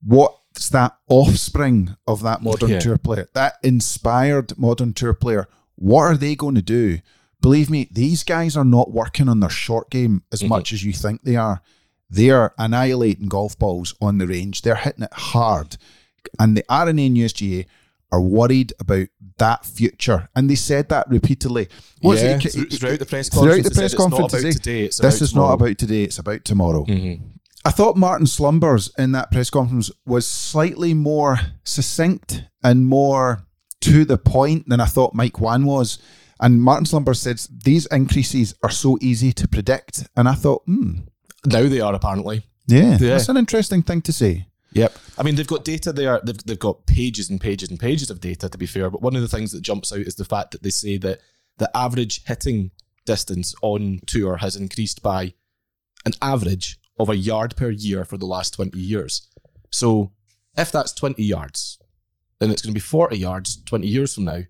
what's 0.04 0.70
that 0.70 0.98
offspring 1.10 1.96
of 2.08 2.22
that 2.24 2.42
modern 2.42 2.70
Yeah. 2.70 2.80
tour 2.80 2.98
player, 2.98 3.28
that 3.34 3.56
inspired 3.64 4.58
modern 4.58 4.94
tour 4.94 5.14
player, 5.14 5.48
what 5.76 6.02
are 6.04 6.18
they 6.18 6.36
going 6.36 6.56
to 6.56 6.62
do? 6.62 7.00
Believe 7.42 7.70
me, 7.70 7.88
these 7.92 8.24
guys 8.24 8.56
are 8.58 8.66
not 8.66 8.92
working 8.92 9.30
on 9.30 9.40
their 9.40 9.50
short 9.50 9.90
game 9.90 10.24
as 10.32 10.40
Mm-hmm. 10.40 10.50
much 10.50 10.74
as 10.74 10.84
you 10.84 10.94
think 10.94 11.24
they 11.24 11.36
are. 11.36 11.62
They 12.10 12.30
are 12.30 12.54
annihilating 12.58 13.28
golf 13.28 13.58
balls 13.58 13.94
on 14.02 14.18
the 14.20 14.28
range. 14.28 14.62
They're 14.62 14.76
hitting 14.76 15.04
it 15.04 15.14
hard. 15.14 15.78
And 16.40 16.56
the 16.56 16.64
R&A 16.70 16.90
and 16.90 17.18
USGA 17.18 17.66
are 18.12 18.22
worried 18.22 18.74
about 18.80 19.08
that 19.38 19.66
future. 19.66 20.30
And 20.36 20.50
they 20.50 20.56
said 20.56 20.90
that 20.90 21.10
repeatedly. 21.10 21.68
What's 22.02 22.22
yeah, 22.22 22.38
it- 22.38 22.52
through- 22.52 22.66
throughout 22.70 23.00
the 23.00 23.06
press 23.06 23.30
throughout 23.30 23.46
conference, 23.48 23.70
the 23.70 23.76
press 23.76 23.94
conference 23.96 24.34
about 24.34 24.40
today, 24.42 24.52
today, 24.52 24.84
it's 24.86 24.98
this 24.98 25.22
is 25.22 25.32
tomorrow. 25.32 25.50
not 25.50 25.54
about 25.62 25.78
today, 25.78 26.04
it's 26.04 26.20
about 26.20 26.46
tomorrow. 26.46 26.86
I 27.68 27.72
thought 27.72 27.98
Martin 27.98 28.28
Slumbers 28.28 28.92
in 28.98 29.12
that 29.14 29.32
press 29.32 29.50
conference 29.50 29.90
was 30.06 30.28
slightly 30.28 30.94
more 30.94 31.40
succinct 31.64 32.44
and 32.64 32.86
more 32.86 33.46
to 33.82 34.06
the 34.06 34.18
point 34.20 34.70
than 34.70 34.80
I 34.80 34.86
thought 34.86 35.16
Mike 35.16 35.40
Whan 35.42 35.66
was. 35.66 35.98
And 36.40 36.62
Martin 36.62 36.86
Slumbers 36.86 37.20
said 37.22 37.40
these 37.64 37.86
increases 37.88 38.54
are 38.62 38.70
so 38.70 38.98
easy 39.02 39.32
to 39.34 39.48
predict. 39.48 40.08
And 40.16 40.28
I 40.30 40.34
thought, 40.36 40.64
hmm, 40.66 41.00
Now 41.46 41.68
they 41.68 41.80
are 41.80 41.94
apparently. 41.96 42.46
yeah, 42.68 42.92
Yeah. 42.92 43.10
that's 43.10 43.30
an 43.30 43.38
interesting 43.38 43.82
thing 43.84 44.02
to 44.04 44.12
say. 44.14 44.48
Yep. 44.76 44.98
I 45.18 45.24
mean, 45.24 45.36
they've 45.36 45.48
got 45.48 45.64
data 45.64 45.92
there. 45.94 46.20
They've, 46.24 46.44
they've 46.46 46.60
got 46.60 46.86
pages 46.86 47.30
and 47.30 47.40
pages 47.40 47.70
and 47.70 47.80
pages 47.80 48.10
of 48.10 48.20
data, 48.20 48.50
to 48.50 48.58
be 48.58 48.66
fair. 48.66 48.90
But 48.90 49.02
one 49.02 49.16
of 49.16 49.22
the 49.22 49.28
things 49.28 49.52
that 49.54 49.62
jumps 49.62 49.92
out 49.92 50.00
is 50.00 50.16
the 50.16 50.26
fact 50.26 50.52
that 50.52 50.64
they 50.64 50.70
say 50.70 50.98
that 50.98 51.22
the 51.58 51.76
average 51.76 52.24
hitting 52.26 52.72
distance 53.06 53.56
on 53.62 54.02
tour 54.06 54.38
has 54.38 54.56
increased 54.56 55.02
by 55.02 55.34
an 56.06 56.12
average 56.22 56.78
of 57.00 57.10
a 57.10 57.16
yard 57.16 57.56
per 57.56 57.70
year 57.70 58.04
for 58.04 58.18
the 58.18 58.26
last 58.26 58.54
20 58.56 58.78
years. 58.78 59.30
So 59.72 60.12
if 60.58 60.72
that's 60.72 60.92
20 60.92 61.24
yards, 61.24 61.80
then 62.40 62.52
it's 62.52 62.62
going 62.62 62.74
to 62.74 62.78
be 62.78 62.82
40 62.82 63.18
yards 63.18 63.64
20 63.64 63.88
years 63.88 64.14
from 64.14 64.26
now, 64.26 64.42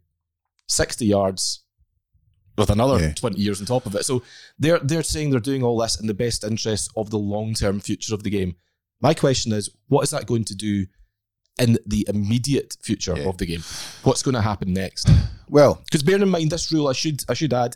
60 0.68 1.06
yards 1.06 1.64
with 2.58 2.70
another 2.70 3.00
Yeah. 3.00 3.14
20 3.14 3.40
years 3.40 3.60
on 3.60 3.68
top 3.68 3.86
of 3.86 3.96
it. 3.96 4.06
So 4.06 4.24
they're 4.58 4.80
they're 4.80 5.04
saying 5.04 5.30
they're 5.30 5.40
doing 5.40 5.62
all 5.64 5.78
this 5.78 6.00
in 6.00 6.08
the 6.08 6.14
best 6.14 6.44
interest 6.44 6.90
of 6.96 7.10
the 7.10 7.20
long-term 7.20 7.82
future 7.82 8.14
of 8.14 8.24
the 8.24 8.30
game. 8.30 8.56
My 9.02 9.14
question 9.14 9.52
is, 9.52 9.70
what 9.88 10.04
is 10.04 10.10
that 10.12 10.26
going 10.26 10.46
to 10.46 10.56
do 10.56 10.86
in 11.60 11.78
the 11.86 12.06
immediate 12.10 12.76
future 12.82 13.16
Yeah. 13.18 13.30
of 13.30 13.38
the 13.38 13.46
game? 13.46 13.64
What's 14.04 14.24
going 14.24 14.36
to 14.36 14.41
happen 14.41 14.74
next? 14.74 15.10
Well, 15.50 15.82
Because 15.86 16.04
bear 16.04 16.22
in 16.22 16.30
mind, 16.30 16.52
this 16.52 16.72
rule, 16.72 16.88
I 16.88 16.93
should 16.93 17.24
I 17.30 17.34
should 17.34 17.54
add, 17.54 17.76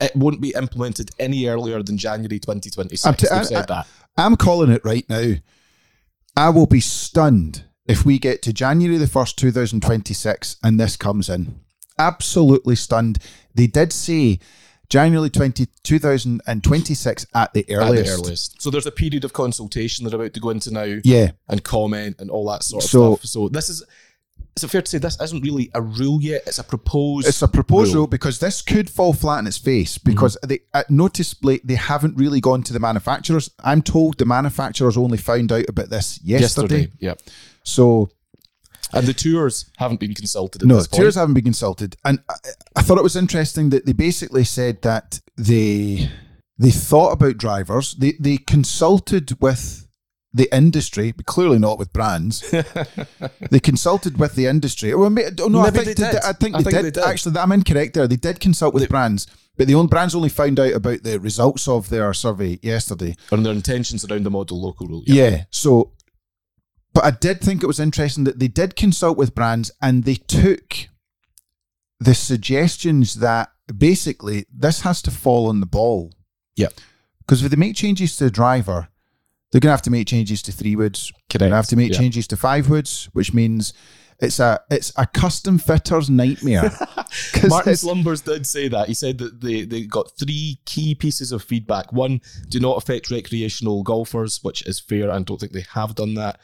it 0.00 0.14
won't 0.16 0.40
be 0.40 0.54
implemented 0.56 1.10
any 1.18 1.46
earlier 1.46 1.82
than 1.82 1.98
January 1.98 2.38
2026. 2.38 3.04
I'm 3.06 3.14
t- 3.14 3.26
They've 3.28 3.38
I- 3.38 3.42
said 3.44 3.68
that. 3.68 3.86
I'm 4.16 4.36
calling 4.36 4.70
it 4.70 4.84
right 4.84 5.08
now. 5.08 5.34
I 6.36 6.48
will 6.50 6.66
be 6.66 6.80
stunned 6.80 7.64
if 7.86 8.04
we 8.04 8.18
get 8.18 8.42
to 8.42 8.52
January 8.52 8.96
the 8.96 9.06
1st, 9.06 9.36
2026, 9.36 10.56
and 10.62 10.80
this 10.80 10.96
comes 10.96 11.28
in. 11.28 11.60
Absolutely 11.98 12.74
stunned. 12.76 13.18
They 13.54 13.66
did 13.66 13.92
say 13.92 14.40
January 14.90 15.30
20, 15.30 15.66
2026 15.82 17.26
at 17.34 17.52
the 17.52 17.60
At 17.60 17.66
the 17.66 17.74
earliest. 17.74 18.12
earliest. 18.12 18.62
So 18.62 18.70
there's 18.70 18.86
a 18.86 18.90
period 18.92 19.24
of 19.24 19.32
consultation 19.32 20.04
they're 20.06 20.14
about 20.20 20.34
to 20.34 20.40
go 20.40 20.50
into 20.50 20.70
now 20.72 20.98
Yeah. 21.04 21.32
and 21.48 21.62
comment 21.62 22.16
and 22.18 22.30
all 22.30 22.46
that 22.50 22.62
sort 22.62 22.84
of 22.84 22.90
So- 22.90 23.16
stuff. 23.16 23.26
So 23.30 23.48
this 23.48 23.68
is, 23.68 23.82
is 24.56 24.62
it 24.64 24.68
fair 24.70 24.82
to 24.82 24.90
say 24.90 24.98
this 24.98 25.20
isn't 25.20 25.42
really 25.42 25.70
a 25.74 25.82
rule 25.82 26.20
yet? 26.22 26.42
It's 26.46 26.58
a 26.58 26.64
proposed 26.64 27.26
It's 27.26 27.42
a 27.42 27.48
proposal 27.48 27.94
rule. 27.94 28.04
Mm-hmm. 28.06 28.10
because 28.10 28.38
this 28.38 28.62
could 28.62 28.88
fall 28.88 29.12
flat 29.12 29.40
in 29.40 29.46
its 29.46 29.58
face 29.58 29.98
because 29.98 30.36
they 30.46 30.60
uh, 30.72 30.84
noticeably 30.88 31.60
they 31.64 31.74
haven't 31.74 32.16
really 32.16 32.40
gone 32.40 32.62
to 32.64 32.72
the 32.72 32.78
manufacturers. 32.78 33.50
I'm 33.64 33.82
told 33.82 34.18
the 34.18 34.26
manufacturers 34.26 34.96
only 34.96 35.18
found 35.18 35.50
out 35.50 35.68
about 35.68 35.90
this 35.90 36.20
yesterday. 36.22 36.76
yesterday. 36.82 36.92
Yeah. 37.00 37.14
So 37.64 38.10
And 38.92 39.06
the 39.06 39.14
tours 39.14 39.70
haven't 39.78 40.00
been 40.00 40.14
consulted 40.14 40.62
at 40.62 40.68
no, 40.68 40.80
tours 40.82 41.14
haven't 41.14 41.34
been 41.34 41.44
consulted, 41.44 41.96
and 42.04 42.20
I, 42.28 42.34
I 42.76 42.82
thought 42.82 42.98
it 42.98 43.04
was 43.04 43.16
interesting 43.16 43.70
that 43.70 43.86
they 43.86 43.92
basically 43.92 44.44
said 44.44 44.82
that 44.82 45.20
they 45.36 46.10
they 46.58 46.70
thought 46.70 47.12
about 47.12 47.38
drivers. 47.38 47.94
They 47.94 48.12
they 48.20 48.38
consulted 48.38 49.40
with 49.40 49.84
the 50.34 50.48
industry, 50.54 51.12
but 51.12 51.26
clearly 51.26 51.58
not 51.58 51.78
with 51.78 51.92
brands. 51.92 52.50
they 53.50 53.60
consulted 53.60 54.18
with 54.18 54.34
the 54.34 54.46
industry. 54.46 54.92
Well, 54.94 55.06
oh, 55.40 55.48
no, 55.48 55.60
I 55.60 55.70
think 55.70 55.86
they 55.86 55.94
did. 55.94 56.16
I 56.16 56.32
think, 56.32 56.56
I 56.56 56.58
they, 56.58 56.64
think 56.64 56.74
did. 56.74 56.84
they 56.84 57.00
did. 57.00 57.04
Actually, 57.04 57.38
I'm 57.38 57.52
incorrect 57.52 57.94
there. 57.94 58.08
They 58.08 58.16
did 58.16 58.40
consult 58.40 58.74
with 58.74 58.88
brands, 58.88 59.28
but 59.56 59.68
the 59.68 59.76
only 59.76 59.88
brands 59.88 60.14
only 60.14 60.28
found 60.28 60.58
out 60.58 60.72
about 60.72 61.04
the 61.04 61.20
results 61.20 61.68
of 61.68 61.88
their 61.88 62.12
survey 62.12 62.58
yesterday. 62.62 63.16
and 63.30 63.46
their 63.46 63.52
intentions 63.52 64.04
around 64.04 64.24
the 64.24 64.30
model 64.30 64.60
local 64.60 64.88
rule. 64.88 65.04
Yeah. 65.06 65.44
So, 65.50 65.92
but 66.94 67.04
I 67.04 67.10
did 67.10 67.40
think 67.40 67.62
it 67.62 67.66
was 67.66 67.80
interesting 67.80 68.24
that 68.24 68.38
they 68.38 68.48
did 68.48 68.76
consult 68.76 69.18
with 69.18 69.34
brands 69.34 69.70
and 69.82 70.04
they 70.04 70.14
took 70.14 70.88
the 72.00 72.14
suggestions 72.14 73.14
that 73.16 73.50
basically 73.76 74.46
this 74.52 74.82
has 74.82 75.02
to 75.02 75.10
fall 75.10 75.48
on 75.48 75.60
the 75.60 75.66
ball. 75.66 76.12
Yeah. 76.56 76.68
Because 77.20 77.42
if 77.44 77.50
they 77.50 77.56
make 77.56 77.76
changes 77.76 78.16
to 78.16 78.24
the 78.24 78.30
driver, 78.30 78.88
they're 79.50 79.60
going 79.60 79.70
to 79.70 79.74
have 79.76 79.82
to 79.82 79.90
make 79.90 80.06
changes 80.06 80.42
to 80.42 80.52
three 80.52 80.76
woods. 80.76 81.12
They're 81.30 81.38
going 81.38 81.50
to 81.50 81.56
have 81.56 81.68
to 81.68 81.76
make 81.76 81.92
Yeah. 81.92 81.98
changes 81.98 82.26
to 82.28 82.36
five 82.36 82.68
woods, 82.68 83.08
which 83.12 83.32
means 83.32 83.72
it's 84.20 84.38
a 84.38 84.60
it's 84.70 84.92
a 84.96 85.06
custom 85.06 85.58
fitter's 85.58 86.08
nightmare. 86.08 86.70
Martin 87.48 87.76
Slumbers 87.76 88.20
did 88.20 88.46
say 88.46 88.68
that. 88.68 88.88
He 88.88 88.94
said 88.94 89.18
that 89.18 89.40
they, 89.40 89.62
they 89.64 89.84
got 89.86 90.16
three 90.18 90.60
key 90.66 90.94
pieces 90.94 91.32
of 91.32 91.42
feedback. 91.42 91.92
One, 91.92 92.20
do 92.48 92.60
not 92.60 92.76
affect 92.76 93.10
recreational 93.10 93.82
golfers, 93.82 94.40
which 94.42 94.62
is 94.66 94.78
fair. 94.78 95.10
I 95.10 95.18
don't 95.20 95.40
think 95.40 95.52
they 95.52 95.64
have 95.72 95.94
done 95.94 96.14
that. 96.14 96.40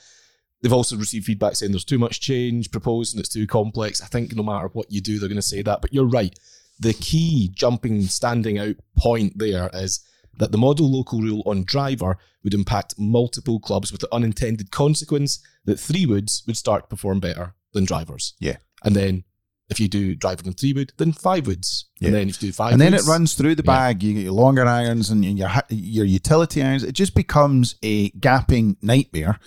They've 0.63 0.73
also 0.73 0.97
received 0.97 1.25
feedback 1.25 1.57
saying 1.57 1.73
there's 1.73 1.85
too 1.85 1.99
much 1.99 2.21
change 2.21 2.71
proposed 2.71 3.15
and 3.15 3.21
it's 3.21 3.29
too 3.33 3.47
complex. 3.47 4.03
I 4.03 4.07
think 4.07 4.35
no 4.37 4.43
matter 4.43 4.69
what 4.73 4.91
you 4.93 5.01
do, 5.01 5.19
they're 5.19 5.29
going 5.29 5.37
to 5.37 5.43
say 5.43 5.63
that. 5.63 5.81
But 5.81 5.93
you're 5.95 6.05
right. 6.05 6.39
The 6.79 6.93
key 6.95 7.51
jumping, 7.55 8.03
standing 8.03 8.59
out 8.59 8.77
point 8.97 9.35
there 9.39 9.71
is 9.73 10.01
that 10.39 10.53
the 10.53 10.59
model 10.59 10.91
local 10.91 11.21
rule 11.21 11.43
on 11.47 11.65
driver 11.65 12.19
would 12.45 12.55
impact 12.55 12.95
multiple 12.99 13.61
clubs 13.61 13.93
with 13.93 14.01
the 14.01 14.15
unintended 14.15 14.71
consequence 14.71 15.43
that 15.67 15.79
three 15.79 16.07
woods 16.07 16.43
would 16.47 16.57
start 16.57 16.85
to 16.85 16.89
perform 16.89 17.21
better 17.21 17.55
than 17.73 17.85
drivers. 17.85 18.35
Yeah. 18.41 18.57
And 18.83 18.97
then 18.97 19.25
if 19.69 19.79
you 19.79 19.89
do 19.89 20.15
driver 20.15 20.43
and 20.47 20.59
three 20.59 20.73
wood, 20.73 20.93
then 20.97 21.13
five 21.13 21.47
woods. 21.47 21.87
Yeah. 22.01 22.07
And 22.09 22.15
then 22.17 22.29
if 22.29 22.43
you 22.43 22.49
do 22.49 22.53
five 22.53 22.73
and 22.73 22.81
then 22.81 22.95
it 22.95 23.05
runs 23.05 23.35
through 23.35 23.55
the 23.57 23.63
Yeah. 23.63 23.73
bag. 23.73 24.03
You 24.03 24.15
get 24.15 24.25
your 24.25 24.33
longer 24.33 24.65
irons 24.67 25.11
and 25.11 25.25
your 25.39 25.51
your 25.69 26.05
utility 26.07 26.63
irons. 26.63 26.83
It 26.83 26.93
just 26.93 27.15
becomes 27.15 27.77
a 27.83 28.11
gapping 28.13 28.77
nightmare, 28.83 29.39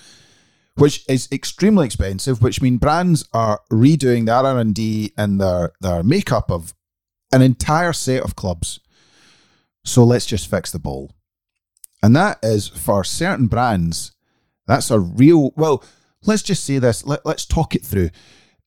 which 0.76 1.04
is 1.08 1.28
extremely 1.32 1.86
expensive. 1.86 2.42
Which 2.42 2.62
means 2.62 2.80
brands 2.80 3.28
are 3.34 3.62
redoing 3.72 4.26
their 4.26 4.36
R 4.36 4.58
and 4.58 4.74
D 4.74 5.14
and 5.18 5.40
their 5.40 5.72
their 5.82 6.04
makeup 6.04 6.52
of 6.52 6.74
an 7.32 7.42
entire 7.42 7.94
set 7.94 8.24
of 8.24 8.36
clubs. 8.36 8.80
So 9.86 10.04
let's 10.04 10.26
just 10.26 10.50
fix 10.50 10.72
the 10.72 10.80
ball, 10.80 11.12
and 12.02 12.16
that 12.16 12.40
is 12.42 12.68
for 12.70 13.04
certain 13.04 13.48
brands. 13.48 14.14
That's 14.68 14.92
a 14.92 15.00
real 15.00 15.52
well. 15.56 15.84
Let's 16.26 16.44
just 16.44 16.64
say 16.64 16.80
this. 16.80 17.06
Let, 17.06 17.26
let's 17.26 17.46
talk 17.46 17.76
it 17.76 17.86
through. 17.86 18.10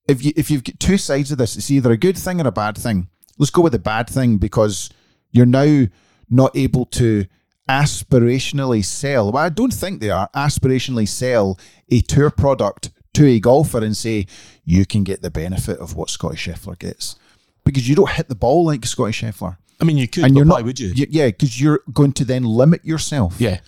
If 0.06 0.24
you 0.24 0.32
if 0.36 0.50
you've 0.50 0.64
got 0.64 0.78
two 0.78 0.98
sides 0.98 1.32
of 1.32 1.38
this, 1.38 1.56
it's 1.56 1.70
either 1.70 1.90
a 1.90 1.96
good 1.96 2.18
thing 2.18 2.40
or 2.40 2.46
a 2.46 2.52
bad 2.52 2.76
thing. 2.76 3.08
Let's 3.38 3.50
go 3.50 3.62
with 3.62 3.72
the 3.72 3.78
bad 3.78 4.08
thing 4.08 4.36
because 4.38 4.90
you're 5.30 5.46
now 5.46 5.86
not 6.28 6.56
able 6.56 6.86
to 6.86 7.26
aspirationally 7.68 8.84
sell. 8.84 9.32
Well, 9.32 9.44
I 9.44 9.48
don't 9.48 9.72
think 9.72 10.00
they 10.00 10.10
are 10.10 10.28
aspirationally 10.34 11.08
sell 11.08 11.58
a 11.90 12.00
tour 12.00 12.30
product 12.30 12.90
to 13.14 13.26
a 13.26 13.40
golfer 13.40 13.82
and 13.82 13.96
say 13.96 14.26
you 14.64 14.84
can 14.86 15.04
get 15.04 15.22
the 15.22 15.30
benefit 15.30 15.78
of 15.78 15.94
what 15.94 16.10
Scottie 16.10 16.36
Scheffler 16.36 16.78
gets 16.78 17.16
because 17.64 17.88
you 17.88 17.96
don't 17.96 18.10
hit 18.10 18.28
the 18.28 18.34
ball 18.34 18.64
like 18.66 18.84
Scottie 18.86 19.12
Scheffler. 19.12 19.56
I 19.80 19.84
mean, 19.84 19.96
you 19.98 20.08
could, 20.08 20.24
and 20.24 20.34
but 20.34 20.38
you're 20.38 20.46
why 20.46 20.58
not. 20.58 20.64
would 20.64 20.80
you? 20.80 20.92
y- 20.96 21.06
yeah, 21.10 21.26
because 21.26 21.60
you're 21.60 21.80
going 21.92 22.12
to 22.12 22.24
then 22.24 22.44
limit 22.44 22.84
yourself. 22.84 23.36
Yeah. 23.38 23.60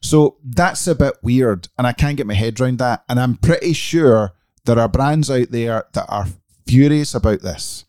So 0.00 0.36
that's 0.44 0.86
a 0.86 0.94
bit 0.94 1.14
weird, 1.22 1.68
and 1.78 1.86
I 1.86 1.92
can't 1.92 2.16
get 2.16 2.26
my 2.26 2.34
head 2.34 2.60
around 2.60 2.78
that. 2.78 3.04
And 3.08 3.18
I'm 3.18 3.36
pretty 3.36 3.72
sure 3.72 4.32
there 4.64 4.78
are 4.78 4.88
brands 4.88 5.30
out 5.30 5.50
there 5.50 5.84
that 5.92 6.06
are 6.08 6.26
furious 6.66 7.14
about 7.14 7.40
this. 7.40 7.84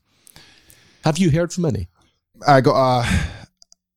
Have 1.03 1.17
you 1.17 1.31
heard 1.31 1.51
from 1.53 1.65
any? 1.65 1.87
I 2.47 2.61
got 2.61 2.75
a 3.01 3.25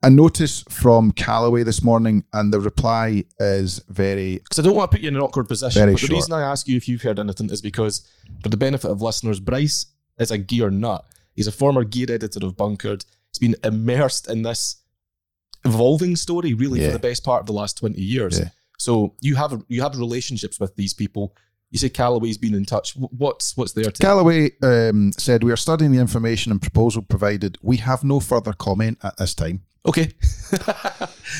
a 0.02 0.10
notice 0.10 0.62
from 0.68 1.10
Callaway 1.12 1.64
this 1.64 1.82
morning, 1.82 2.24
and 2.32 2.52
the 2.52 2.60
reply 2.60 3.24
is 3.40 3.80
very 3.88 4.38
Because 4.38 4.58
I 4.60 4.62
don't 4.62 4.76
want 4.76 4.90
to 4.90 4.96
put 4.96 5.02
you 5.02 5.08
in 5.08 5.16
an 5.16 5.22
awkward 5.22 5.48
position. 5.48 5.80
Very 5.80 5.92
but 5.94 6.00
the 6.02 6.08
reason 6.14 6.32
I 6.32 6.42
ask 6.42 6.68
you 6.68 6.76
if 6.76 6.88
you've 6.88 7.02
heard 7.02 7.18
anything 7.18 7.50
is 7.50 7.60
because, 7.60 8.06
for 8.42 8.48
the 8.48 8.56
benefit 8.56 8.90
of 8.90 9.02
listeners, 9.02 9.40
Bryce 9.40 9.86
is 10.18 10.30
a 10.30 10.38
gear 10.38 10.70
nut. 10.70 11.04
He's 11.34 11.46
a 11.46 11.52
former 11.52 11.84
gear 11.84 12.06
editor 12.10 12.44
of 12.46 12.56
Bunkered. 12.56 13.04
He's 13.32 13.38
been 13.38 13.56
immersed 13.64 14.28
in 14.28 14.42
this 14.42 14.82
evolving 15.64 16.16
story 16.16 16.54
really 16.54 16.80
Yeah. 16.80 16.88
for 16.88 16.92
the 16.92 16.98
best 17.00 17.24
part 17.24 17.40
of 17.40 17.46
the 17.46 17.52
last 17.52 17.78
twenty 17.78 18.00
years. 18.00 18.38
Yeah. 18.38 18.50
So 18.78 19.14
you 19.20 19.34
have 19.34 19.64
you 19.68 19.82
have 19.82 19.96
relationships 19.98 20.60
with 20.60 20.76
these 20.76 20.94
people. 20.94 21.34
You 21.70 21.78
say 21.78 21.90
Callaway's 21.90 22.38
been 22.38 22.54
in 22.54 22.64
touch. 22.64 22.94
What's 22.96 23.56
what's 23.56 23.72
their 23.72 23.84
take? 23.84 23.98
Callaway 23.98 24.52
um, 24.62 25.12
said, 25.12 25.44
We 25.44 25.52
are 25.52 25.56
studying 25.56 25.92
the 25.92 25.98
information 25.98 26.50
and 26.50 26.62
proposal 26.62 27.02
provided. 27.02 27.58
We 27.62 27.76
have 27.78 28.02
no 28.04 28.20
further 28.20 28.54
comment 28.54 28.98
at 29.02 29.16
this 29.18 29.34
time. 29.34 29.62
Okay. 29.88 30.12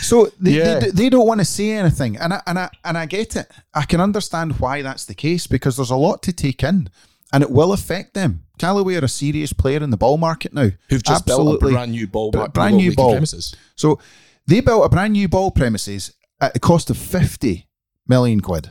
So 0.03 0.30
they, 0.40 0.53
Yeah. 0.53 0.78
they, 0.80 0.90
they 0.90 1.09
don't 1.11 1.26
want 1.26 1.40
to 1.40 1.44
say 1.44 1.70
anything. 1.70 2.16
And 2.18 2.34
I, 2.34 2.42
and, 2.46 2.59
I, 2.59 2.68
and 2.84 2.96
I 2.99 3.07
get 3.07 3.36
it. 3.36 3.51
I 3.74 3.82
can 3.84 4.01
understand 4.01 4.59
why 4.61 4.82
that's 4.82 5.05
the 5.07 5.14
case 5.14 5.46
because 5.46 5.76
there's 5.76 5.90
a 5.90 5.96
lot 5.96 6.22
to 6.24 6.32
take 6.32 6.62
in 6.62 6.88
and 7.32 7.42
it 7.42 7.51
will 7.51 7.72
affect 7.72 8.14
them. 8.14 8.44
Callaway 8.59 8.96
are 8.96 9.05
a 9.05 9.09
serious 9.09 9.53
player 9.53 9.82
in 9.82 9.90
the 9.90 9.96
ball 9.96 10.18
market 10.18 10.53
now. 10.53 10.70
Who've 10.90 11.03
just 11.03 11.26
built 11.26 11.62
a 11.62 11.66
brand 11.66 11.92
new 11.92 12.07
ball, 12.07 12.30
Br- 12.30 12.38
mar- 12.38 12.49
brand 12.49 12.76
new 12.76 12.94
ball. 12.94 13.12
premises. 13.12 13.55
So 13.76 13.99
they 14.46 14.61
built 14.61 14.84
a 14.84 14.88
brand 14.88 15.12
new 15.14 15.28
ball 15.28 15.51
premises 15.51 16.12
at 16.40 16.53
the 16.55 16.61
cost 16.61 16.90
of 16.90 16.96
50 16.99 17.66
million 18.07 18.40
quid. 18.40 18.70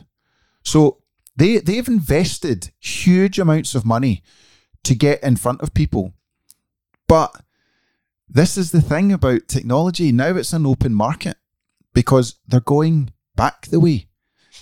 So 0.64 0.98
they 1.36 1.58
they've 1.58 1.88
invested 1.88 2.70
huge 2.80 3.38
amounts 3.38 3.74
of 3.74 3.84
money 3.84 4.22
to 4.84 4.94
get 4.94 5.22
in 5.22 5.36
front 5.36 5.60
of 5.62 5.74
people. 5.74 6.14
But 7.06 7.34
this 8.28 8.56
is 8.56 8.70
the 8.70 8.82
thing 8.82 9.12
about 9.12 9.48
technology. 9.48 10.12
Now 10.12 10.36
it's 10.36 10.52
an 10.52 10.66
open 10.66 10.94
market 10.94 11.36
because 11.94 12.36
they're 12.46 12.60
going 12.60 13.12
back 13.36 13.66
the 13.66 13.80
way. 13.80 14.08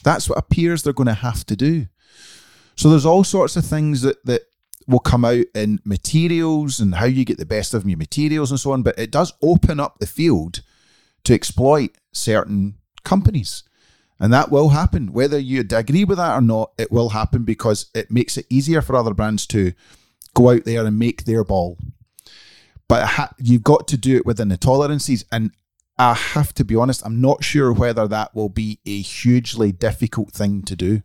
That's 0.05 0.29
what 0.29 0.39
appears 0.39 0.83
they're 0.83 0.93
going 0.93 1.09
to 1.09 1.15
have 1.15 1.45
to 1.47 1.57
do. 1.57 1.87
So 2.77 2.91
there's 2.91 3.07
all 3.07 3.25
sorts 3.25 3.57
of 3.57 3.65
things 3.65 4.03
that 4.03 4.25
that 4.27 4.43
will 4.87 5.01
come 5.01 5.25
out 5.25 5.47
in 5.55 5.81
materials 5.85 6.79
and 6.79 6.95
how 6.95 7.07
you 7.07 7.25
get 7.25 7.39
the 7.39 7.47
best 7.47 7.75
of 7.75 7.89
your 7.89 7.99
materials 7.99 8.51
and 8.51 8.61
so 8.61 8.73
on. 8.73 8.83
But 8.83 8.99
it 8.99 9.11
does 9.11 9.33
open 9.43 9.81
up 9.81 9.99
the 9.99 10.07
field 10.07 10.63
to 11.25 11.35
exploit 11.35 11.97
certain 12.13 12.77
companies. 13.05 13.65
And 14.19 14.33
that 14.33 14.51
will 14.51 14.71
happen. 14.71 15.13
Whether 15.13 15.39
you 15.39 15.61
agree 15.61 16.05
with 16.05 16.19
that 16.19 16.37
or 16.37 16.41
not, 16.41 16.73
it 16.79 16.91
will 16.91 17.11
happen 17.11 17.45
because 17.45 17.91
it 17.95 18.11
makes 18.11 18.37
it 18.37 18.47
easier 18.49 18.81
for 18.81 18.97
other 18.97 19.13
brands 19.13 19.47
to 19.49 19.73
go 20.35 20.51
out 20.51 20.65
there 20.65 20.87
and 20.87 20.99
make 20.99 21.25
their 21.25 21.45
ball. 21.45 21.79
But 22.89 23.07
ha- 23.07 23.33
you've 23.39 23.65
got 23.65 23.89
to 23.89 23.97
do 23.97 24.17
it 24.17 24.27
within 24.27 24.49
the 24.49 24.57
tolerances. 24.57 25.25
And 25.33 25.51
I 25.99 26.15
have 26.15 26.53
to 26.55 26.65
be 26.65 26.77
honest, 26.77 27.05
I'm 27.05 27.21
not 27.21 27.43
sure 27.43 27.73
whether 27.73 28.07
that 28.09 28.35
will 28.35 28.49
be 28.49 28.81
a 28.87 29.01
hugely 29.01 29.73
difficult 29.73 30.33
thing 30.33 30.63
to 30.63 30.77
do. 30.77 31.03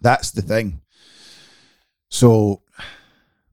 That's 0.00 0.30
the 0.30 0.42
thing. 0.42 0.80
So 2.10 2.62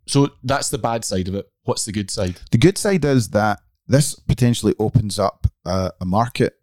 So 0.07 0.29
that's 0.43 0.69
the 0.69 0.77
bad 0.77 1.05
side 1.05 1.27
of 1.27 1.35
it. 1.35 1.49
What's 1.63 1.85
the 1.85 1.91
good 1.91 2.09
side? 2.09 2.39
the 2.51 2.57
good 2.57 2.77
side 2.77 3.05
is 3.05 3.29
that 3.29 3.59
this 3.87 4.15
potentially 4.15 4.73
opens 4.79 5.19
up 5.19 5.47
a, 5.65 5.91
a 6.01 6.05
market 6.05 6.57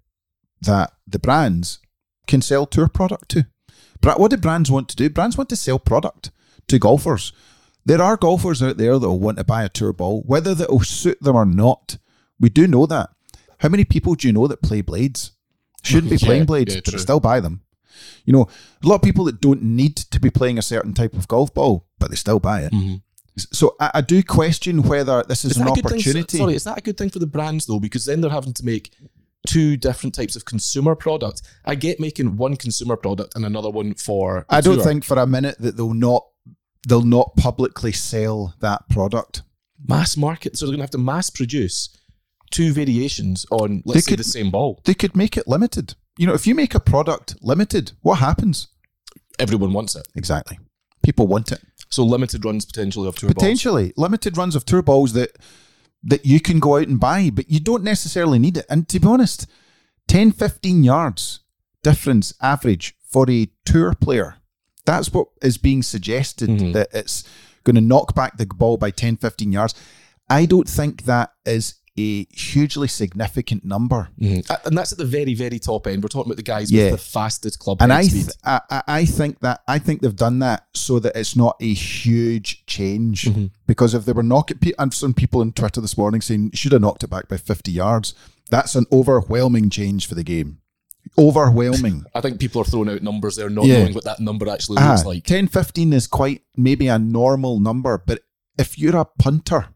that 0.63 0.93
the 1.07 1.19
brands 1.19 1.79
can 2.27 2.43
sell 2.43 2.67
tour 2.67 2.89
product 2.89 3.29
to. 3.31 3.47
But 4.01 4.19
what 4.19 4.31
do 4.31 4.37
brands 4.37 4.71
want 4.71 4.89
to 4.89 4.97
do? 4.97 5.11
Brands 5.11 5.37
want 5.37 5.49
to 5.51 5.57
sell 5.57 5.79
product 5.79 6.31
to 6.69 6.79
golfers. 6.79 7.33
There 7.89 8.03
are 8.03 8.19
golfers 8.19 8.63
out 8.63 8.77
there 8.77 8.99
that 8.99 9.09
will 9.09 9.19
want 9.19 9.39
to 9.39 9.45
buy 9.45 9.65
a 9.65 9.69
tour 9.71 9.95
ball, 9.95 10.23
whether 10.27 10.55
that 10.55 10.69
will 10.71 10.81
suit 10.81 11.19
them 11.23 11.37
or 11.37 11.47
not. 11.47 11.97
We 12.39 12.51
do 12.51 12.67
know 12.67 12.85
that. 12.85 13.09
How 13.61 13.71
many 13.71 13.85
people 13.87 14.15
do 14.15 14.29
you 14.29 14.33
know 14.35 14.47
that 14.47 14.61
play 14.63 14.83
blades? 14.83 15.33
Shouldn't 15.83 16.11
be 16.11 16.17
Yeah, 16.21 16.27
playing 16.27 16.45
blades, 16.45 16.75
yeah, 16.75 16.83
but 16.85 16.91
true. 16.91 16.99
still 16.99 17.19
buy 17.19 17.41
them. 17.41 17.63
You 18.27 18.35
know, 18.35 18.47
a 18.85 18.87
lot 18.87 18.97
of 18.97 19.03
people 19.03 19.25
that 19.25 19.41
don't 19.41 19.63
need 19.63 19.97
to 19.97 20.21
be 20.21 20.29
playing 20.29 20.59
a 20.59 20.63
certain 20.63 20.93
type 20.93 21.15
of 21.15 21.27
golf 21.29 21.55
ball, 21.55 21.87
but 21.99 22.11
they 22.11 22.17
still 22.17 22.39
buy 22.39 22.61
it. 22.61 22.73
Mm-hmm. 22.73 22.97
So 23.39 23.75
I, 23.81 23.91
I 23.95 24.01
do 24.03 24.23
question 24.23 24.83
whether 24.83 25.23
this 25.23 25.45
is, 25.47 25.53
Is 25.53 25.57
an 25.57 25.65
that 25.65 25.73
a 25.73 25.75
good 25.77 25.89
thing? 25.89 25.99
opportunity. 25.99 26.39
Sorry, 26.39 26.55
is 26.55 26.65
that 26.65 26.79
a 26.79 26.83
good 26.83 26.99
thing 26.99 27.09
for 27.09 27.21
the 27.21 27.27
brands 27.27 27.65
though? 27.67 27.81
Because 27.81 28.05
then 28.05 28.21
they're 28.21 28.31
having 28.31 28.53
to 28.53 28.65
make 28.65 28.93
two 29.47 29.77
different 29.79 30.15
types 30.15 30.37
of 30.37 30.45
consumer 30.45 30.95
product. 30.95 31.41
I 31.65 31.75
get 31.75 32.01
making 32.01 32.37
one 32.37 32.57
consumer 32.57 32.97
product 32.97 33.35
and 33.35 33.47
another 33.47 33.71
one 33.71 33.95
for. 33.95 34.45
I 34.51 34.61
don't 34.61 34.77
tour. 34.77 34.85
think 34.85 35.05
for 35.05 35.17
a 35.19 35.27
minute 35.27 35.57
that 35.61 35.77
they'll 35.77 35.95
not 35.95 36.27
they'll 36.87 37.03
not 37.03 37.37
publicly 37.37 37.93
sell 37.93 38.55
that 38.61 38.89
product. 38.89 39.43
mass 39.87 40.17
market. 40.17 40.57
So 40.57 40.67
they're 40.67 40.73
going 40.73 40.79
to 40.81 40.83
have 40.85 40.91
to 40.91 40.99
mass 40.99 41.31
produce 41.31 41.89
two 42.51 42.73
variations 42.73 43.47
on, 43.51 43.83
let's 43.85 43.95
They 43.97 44.01
say, 44.01 44.11
could- 44.13 44.19
the 44.19 44.25
same 44.25 44.51
ball. 44.51 44.81
They 44.85 44.95
could 44.95 45.17
make 45.17 45.37
it 45.37 45.47
limited. 45.47 45.95
You 46.17 46.27
know, 46.27 46.35
if 46.35 46.47
you 46.49 46.55
make 46.57 46.75
a 46.75 46.81
product 46.81 47.37
limited, 47.41 47.93
what 48.03 48.17
happens? 48.19 48.69
Everyone 49.39 49.73
wants 49.73 49.95
it. 49.95 50.09
Exactly. 50.17 50.59
People 51.03 51.29
want 51.29 51.53
it. 51.53 51.61
So 51.91 52.05
limited 52.05 52.45
runs 52.45 52.65
potentially 52.65 53.07
of 53.09 53.15
tour 53.15 53.29
balls. 53.29 53.35
Potentially 53.35 53.93
limited 53.97 54.37
runs 54.37 54.57
of 54.57 54.65
tour 54.65 54.83
balls 54.83 55.13
that 55.13 55.37
that 56.03 56.25
you 56.27 56.41
can 56.41 56.59
go 56.61 56.77
out 56.77 56.87
and 56.89 56.99
buy, 57.01 57.31
but 57.31 57.49
you 57.51 57.61
don't 57.61 57.83
necessarily 57.85 58.39
need 58.39 58.57
it. 58.57 58.67
And 58.69 58.89
to 58.89 59.01
be 59.01 59.07
honest, 59.07 59.47
10, 60.09 60.33
15 60.33 60.85
yards 60.85 61.41
difference 61.83 62.33
average 62.43 62.95
for 63.09 63.29
a 63.31 63.49
tour 63.65 63.95
player. 63.95 64.37
That's 64.89 65.13
what 65.13 65.29
is 65.43 65.59
being 65.59 65.83
suggested 65.83 66.49
Mhm. 66.49 66.73
that 66.73 66.89
it's 66.93 67.25
going 67.65 67.77
to 67.77 67.81
knock 67.83 68.15
back 68.15 68.39
the 68.39 68.47
ball 68.47 68.77
by 68.79 68.91
10, 68.91 69.17
15 69.17 69.53
yards. 69.53 69.75
I 70.31 70.47
don't 70.47 70.69
think 70.69 71.05
that 71.05 71.33
is 71.45 71.75
a 71.99 72.27
hugely 72.33 72.87
significant 72.87 73.65
number. 73.65 74.09
Mhm. 74.21 74.49
And 74.65 74.79
that's 74.79 74.93
at 74.93 74.99
the 74.99 75.05
very, 75.05 75.35
very 75.35 75.59
top 75.59 75.87
end. 75.89 76.01
We're 76.03 76.09
talking 76.09 76.31
about 76.31 76.37
the 76.37 76.45
guys 76.45 76.71
Yeah. 76.71 76.85
with 76.93 77.01
the 77.01 77.07
fastest 77.07 77.59
club 77.59 77.79
And 77.83 77.93
I, 77.93 78.05
th- 78.07 78.29
I, 78.45 78.61
I- 78.71 78.83
I 79.01 79.05
think 79.05 79.41
that 79.41 79.63
I 79.67 79.79
think 79.81 80.01
they've 80.01 80.15
done 80.15 80.39
that 80.39 80.67
so 80.75 81.01
that 81.01 81.17
it's 81.17 81.35
not 81.35 81.57
a 81.61 81.73
huge 81.75 82.65
change. 82.67 83.25
Mhm. 83.25 83.51
Because 83.67 83.95
if 83.95 84.05
they 84.05 84.13
were 84.13 84.23
knocking, 84.23 84.59
pe- 84.59 84.73
I've 84.79 84.95
seen 84.95 85.13
people 85.13 85.41
on 85.41 85.51
Twitter 85.53 85.81
this 85.81 85.99
morning 85.99 86.21
saying 86.21 86.53
should 86.55 86.73
have 86.73 86.81
knocked 86.83 87.03
it 87.03 87.11
back 87.11 87.29
by 87.29 87.37
fifty 87.37 87.73
yards. 87.73 88.15
That's 88.49 88.75
an 88.77 88.87
overwhelming 88.93 89.69
change 89.69 90.07
for 90.07 90.15
the 90.15 90.25
game. 90.25 90.59
Overwhelming. 91.17 92.05
I 92.15 92.21
think 92.21 92.39
people 92.39 92.61
are 92.63 92.65
throwing 92.65 92.89
out 92.89 93.03
numbers 93.03 93.37
there, 93.37 93.49
not 93.51 93.67
Yeah. 93.67 93.81
knowing 93.81 93.95
what 93.95 94.05
that 94.05 94.21
number 94.21 94.49
actually 94.49 94.79
Ah, 94.79 94.93
looks 94.93 95.05
like. 95.05 95.25
10, 95.25 95.49
15 95.49 95.93
is 95.93 96.07
quite 96.07 96.43
maybe 96.57 96.89
a 96.89 96.99
normal 96.99 97.61
number, 97.61 98.03
but 98.07 98.21
if 98.59 98.79
you're 98.79 98.97
a 98.97 99.05
punter, 99.05 99.67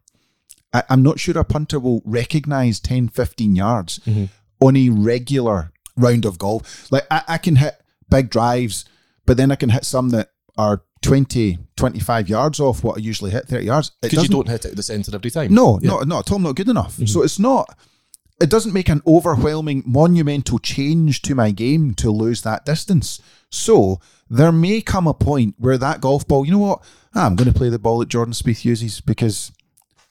I, 0.73 0.83
I'm 0.89 1.03
not 1.03 1.19
sure 1.19 1.37
a 1.37 1.43
punter 1.43 1.79
will 1.79 2.01
recognize 2.05 2.79
10, 2.79 3.07
15 3.09 3.55
yards 3.55 3.99
Mhm. 4.05 4.29
on 4.59 4.75
a 4.77 4.89
regular 4.89 5.71
round 5.95 6.25
of 6.25 6.37
golf. 6.37 6.91
Like 6.91 7.05
I, 7.11 7.21
I 7.27 7.37
can 7.37 7.55
hit 7.57 7.75
big 8.09 8.29
drives, 8.29 8.85
but 9.25 9.37
then 9.37 9.51
I 9.51 9.55
can 9.55 9.69
hit 9.69 9.85
some 9.85 10.09
that 10.09 10.29
are 10.57 10.83
20, 11.01 11.57
25 11.75 12.29
yards 12.29 12.59
off 12.59 12.83
what 12.83 12.97
I 12.97 13.01
usually 13.01 13.31
hit, 13.31 13.47
30 13.47 13.65
yards. 13.65 13.91
Because 14.01 14.23
you 14.23 14.29
don't 14.29 14.47
hit 14.47 14.65
it 14.65 14.71
at 14.71 14.75
the 14.77 14.83
centre 14.83 15.13
every 15.13 15.31
time. 15.31 15.53
no, 15.53 15.79
Yeah. 15.81 15.89
not, 15.91 16.07
not 16.07 16.19
at 16.27 16.31
all, 16.31 16.39
not 16.39 16.55
good 16.55 16.69
enough. 16.69 16.97
So 17.07 17.21
it's 17.23 17.39
not, 17.39 17.77
it 18.43 18.49
doesn't 18.49 18.73
make 18.73 18.89
an 18.89 19.01
overwhelming, 19.07 19.83
monumental 19.85 20.59
change 20.59 21.21
to 21.21 21.33
my 21.33 21.51
game 21.51 21.93
to 21.95 22.11
lose 22.11 22.41
that 22.41 22.65
distance. 22.65 23.21
So 23.49 24.01
there 24.29 24.51
may 24.51 24.81
come 24.81 25.07
a 25.07 25.13
point 25.13 25.55
where 25.57 25.77
that 25.77 26.01
golf 26.01 26.27
ball, 26.27 26.45
you 26.45 26.51
know 26.51 26.57
what? 26.57 26.83
Ah, 27.15 27.25
I'm 27.25 27.37
going 27.37 27.51
to 27.51 27.57
play 27.57 27.69
the 27.69 27.79
ball 27.79 27.99
that 27.99 28.09
Jordan 28.09 28.33
Spieth 28.33 28.65
uses 28.65 28.99
because 28.99 29.53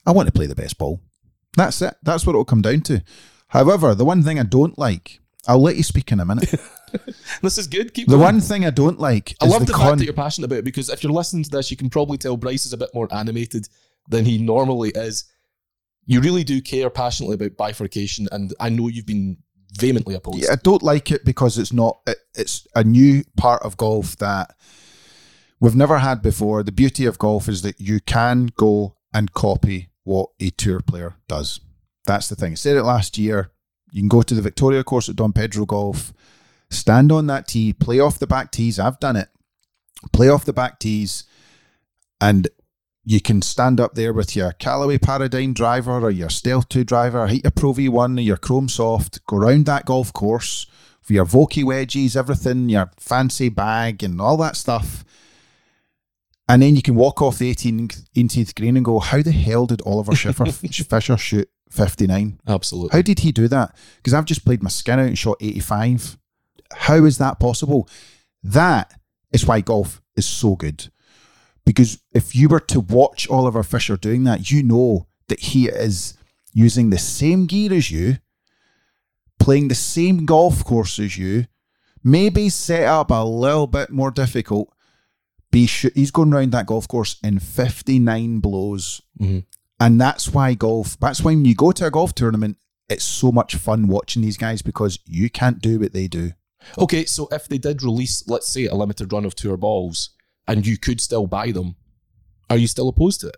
I 0.06 0.12
want 0.12 0.28
to 0.28 0.32
play 0.32 0.46
the 0.46 0.54
best 0.54 0.78
ball. 0.78 1.02
That's 1.58 1.82
it. 1.82 1.94
That's 2.02 2.26
what 2.26 2.32
it'll 2.32 2.46
come 2.46 2.62
down 2.62 2.80
to. 2.82 3.04
However, 3.48 3.94
the 3.94 4.06
one 4.06 4.22
thing 4.22 4.40
I 4.40 4.44
don't 4.44 4.78
like, 4.78 5.20
I'll 5.46 5.60
let 5.60 5.76
you 5.76 5.82
speak 5.82 6.10
in 6.10 6.18
a 6.18 6.24
minute. 6.24 6.54
This 7.40 7.56
is 7.56 7.66
good. 7.66 7.94
Keep 7.94 8.08
the 8.08 8.16
going. 8.16 8.22
one 8.22 8.40
thing 8.42 8.66
I 8.66 8.70
don't 8.70 9.00
like 9.00 9.34
I 9.40 9.46
is 9.46 9.50
love 9.50 9.60
the, 9.60 9.66
the, 9.66 9.72
con- 9.72 9.86
fact 9.86 9.98
that 10.00 10.04
you're 10.04 10.12
passionate 10.12 10.44
about 10.44 10.58
it 10.58 10.64
because 10.66 10.90
if 10.90 11.02
you're 11.02 11.10
listening 11.10 11.42
to 11.44 11.48
this, 11.48 11.70
you 11.70 11.76
can 11.78 11.88
probably 11.88 12.18
tell 12.18 12.36
Bryce 12.36 12.66
is 12.66 12.74
a 12.74 12.76
bit 12.76 12.90
more 12.92 13.08
animated 13.10 13.66
than 14.08 14.26
he 14.26 14.36
normally 14.36 14.90
is. 14.90 15.24
You 16.04 16.20
really 16.20 16.44
do 16.44 16.60
care 16.60 16.90
passionately 16.90 17.34
about 17.34 17.56
bifurcation, 17.56 18.28
and 18.32 18.52
I 18.58 18.68
know 18.68 18.88
you've 18.88 19.06
been 19.06 19.38
vehemently 19.72 20.14
opposed. 20.14 20.42
Yeah, 20.42 20.52
I 20.52 20.56
don't 20.56 20.82
like 20.82 21.10
it 21.10 21.24
because 21.24 21.58
it's 21.58 21.72
not. 21.72 22.00
It, 22.06 22.18
it's 22.34 22.66
a 22.74 22.84
new 22.84 23.24
part 23.36 23.62
of 23.62 23.76
golf 23.76 24.16
that 24.16 24.54
we've 25.60 25.76
never 25.76 25.98
had 25.98 26.22
before. 26.22 26.62
The 26.62 26.72
beauty 26.72 27.06
of 27.06 27.18
golf 27.18 27.48
is 27.48 27.62
that 27.62 27.80
you 27.80 28.00
can 28.00 28.46
go 28.56 28.96
and 29.14 29.32
copy 29.32 29.90
what 30.04 30.30
a 30.40 30.50
tour 30.50 30.80
player 30.80 31.16
does. 31.28 31.60
That's 32.06 32.28
the 32.28 32.34
thing. 32.34 32.52
I 32.52 32.56
said 32.56 32.76
it 32.76 32.82
last 32.82 33.16
year. 33.16 33.52
You 33.92 34.00
can 34.00 34.08
go 34.08 34.22
to 34.22 34.34
the 34.34 34.42
Victoria 34.42 34.82
course 34.82 35.08
at 35.08 35.16
Dom 35.16 35.32
Pedro 35.32 35.66
Golf, 35.66 36.12
stand 36.70 37.12
on 37.12 37.26
that 37.26 37.46
tee, 37.46 37.72
play 37.72 38.00
off 38.00 38.18
the 38.18 38.26
back 38.26 38.50
tees. 38.50 38.78
I've 38.78 38.98
done 38.98 39.16
it. 39.16 39.28
Play 40.12 40.28
off 40.28 40.44
the 40.44 40.52
back 40.52 40.80
tees, 40.80 41.24
and 42.20 42.48
you 43.04 43.20
can 43.20 43.42
stand 43.42 43.80
up 43.80 43.94
there 43.94 44.12
with 44.12 44.36
your 44.36 44.52
Callaway 44.52 44.98
Paradigm 44.98 45.52
driver 45.52 46.00
or 46.00 46.10
your 46.10 46.30
Stealth 46.30 46.68
2 46.68 46.84
driver, 46.84 47.26
hit 47.26 47.44
your 47.44 47.50
Pro 47.50 47.72
V1 47.72 48.18
or 48.18 48.20
your 48.20 48.36
Chrome 48.36 48.68
Soft, 48.68 49.24
go 49.26 49.38
round 49.38 49.66
that 49.66 49.86
golf 49.86 50.12
course 50.12 50.66
for 51.00 51.12
your 51.12 51.26
Vokey 51.26 51.64
wedges, 51.64 52.16
everything, 52.16 52.68
your 52.68 52.90
fancy 52.98 53.48
bag 53.48 54.04
and 54.04 54.20
all 54.20 54.36
that 54.36 54.56
stuff. 54.56 55.04
And 56.48 56.62
then 56.62 56.76
you 56.76 56.82
can 56.82 56.94
walk 56.94 57.20
off 57.22 57.38
the 57.38 57.52
18th, 57.52 58.08
18th 58.14 58.54
green 58.54 58.76
and 58.76 58.84
go, 58.84 59.00
how 59.00 59.22
the 59.22 59.32
hell 59.32 59.66
did 59.66 59.82
Oliver 59.84 60.14
Schiffer, 60.14 60.46
Fisher 60.52 61.16
shoot 61.16 61.48
59? 61.70 62.40
Absolutely. 62.46 62.96
How 62.96 63.02
did 63.02 63.20
he 63.20 63.32
do 63.32 63.48
that? 63.48 63.74
Because 63.96 64.14
I've 64.14 64.26
just 64.26 64.44
played 64.44 64.62
my 64.62 64.68
skin 64.68 65.00
out 65.00 65.06
and 65.06 65.18
shot 65.18 65.38
85. 65.40 66.18
How 66.72 67.04
is 67.04 67.18
that 67.18 67.40
possible? 67.40 67.88
That 68.44 68.92
is 69.32 69.46
why 69.46 69.60
golf 69.60 70.02
is 70.14 70.26
so 70.26 70.54
good. 70.54 70.91
Because 71.64 72.02
if 72.12 72.34
you 72.34 72.48
were 72.48 72.60
to 72.60 72.80
watch 72.80 73.28
Oliver 73.28 73.62
Fisher 73.62 73.96
doing 73.96 74.24
that, 74.24 74.50
you 74.50 74.62
know 74.62 75.06
that 75.28 75.40
he 75.40 75.68
is 75.68 76.14
using 76.52 76.90
the 76.90 76.98
same 76.98 77.46
gear 77.46 77.72
as 77.72 77.90
you, 77.90 78.18
playing 79.38 79.68
the 79.68 79.74
same 79.74 80.26
golf 80.26 80.64
course 80.64 80.98
as 80.98 81.16
you, 81.16 81.46
maybe 82.02 82.48
set 82.48 82.84
up 82.84 83.10
a 83.10 83.24
little 83.24 83.66
bit 83.66 83.90
more 83.90 84.10
difficult. 84.10 84.72
Be 85.50 85.66
sh- 85.66 85.86
he's 85.94 86.10
going 86.10 86.32
around 86.32 86.52
that 86.52 86.66
golf 86.66 86.88
course 86.88 87.16
in 87.22 87.38
59 87.38 88.40
blows. 88.40 89.02
Mm-hmm. 89.20 89.40
And 89.80 90.00
that's 90.00 90.32
why 90.32 90.54
golf, 90.54 90.98
that's 91.00 91.20
why 91.20 91.32
when 91.32 91.44
you 91.44 91.54
go 91.54 91.72
to 91.72 91.86
a 91.86 91.90
golf 91.90 92.14
tournament, 92.14 92.56
it's 92.88 93.04
so 93.04 93.32
much 93.32 93.56
fun 93.56 93.88
watching 93.88 94.22
these 94.22 94.36
guys 94.36 94.62
because 94.62 94.98
you 95.06 95.30
can't 95.30 95.60
do 95.60 95.78
what 95.78 95.92
they 95.92 96.08
do. 96.08 96.32
Okay, 96.78 97.04
so 97.04 97.28
if 97.32 97.48
they 97.48 97.58
did 97.58 97.82
release, 97.82 98.26
let's 98.28 98.48
say, 98.48 98.66
a 98.66 98.74
limited 98.74 99.12
run 99.12 99.24
of 99.24 99.34
tour 99.34 99.56
balls, 99.56 100.10
and 100.46 100.66
you 100.66 100.78
could 100.78 101.00
still 101.00 101.26
buy 101.26 101.52
them, 101.52 101.76
are 102.50 102.56
you 102.56 102.66
still 102.66 102.88
opposed 102.88 103.20
to 103.20 103.28
it? 103.28 103.36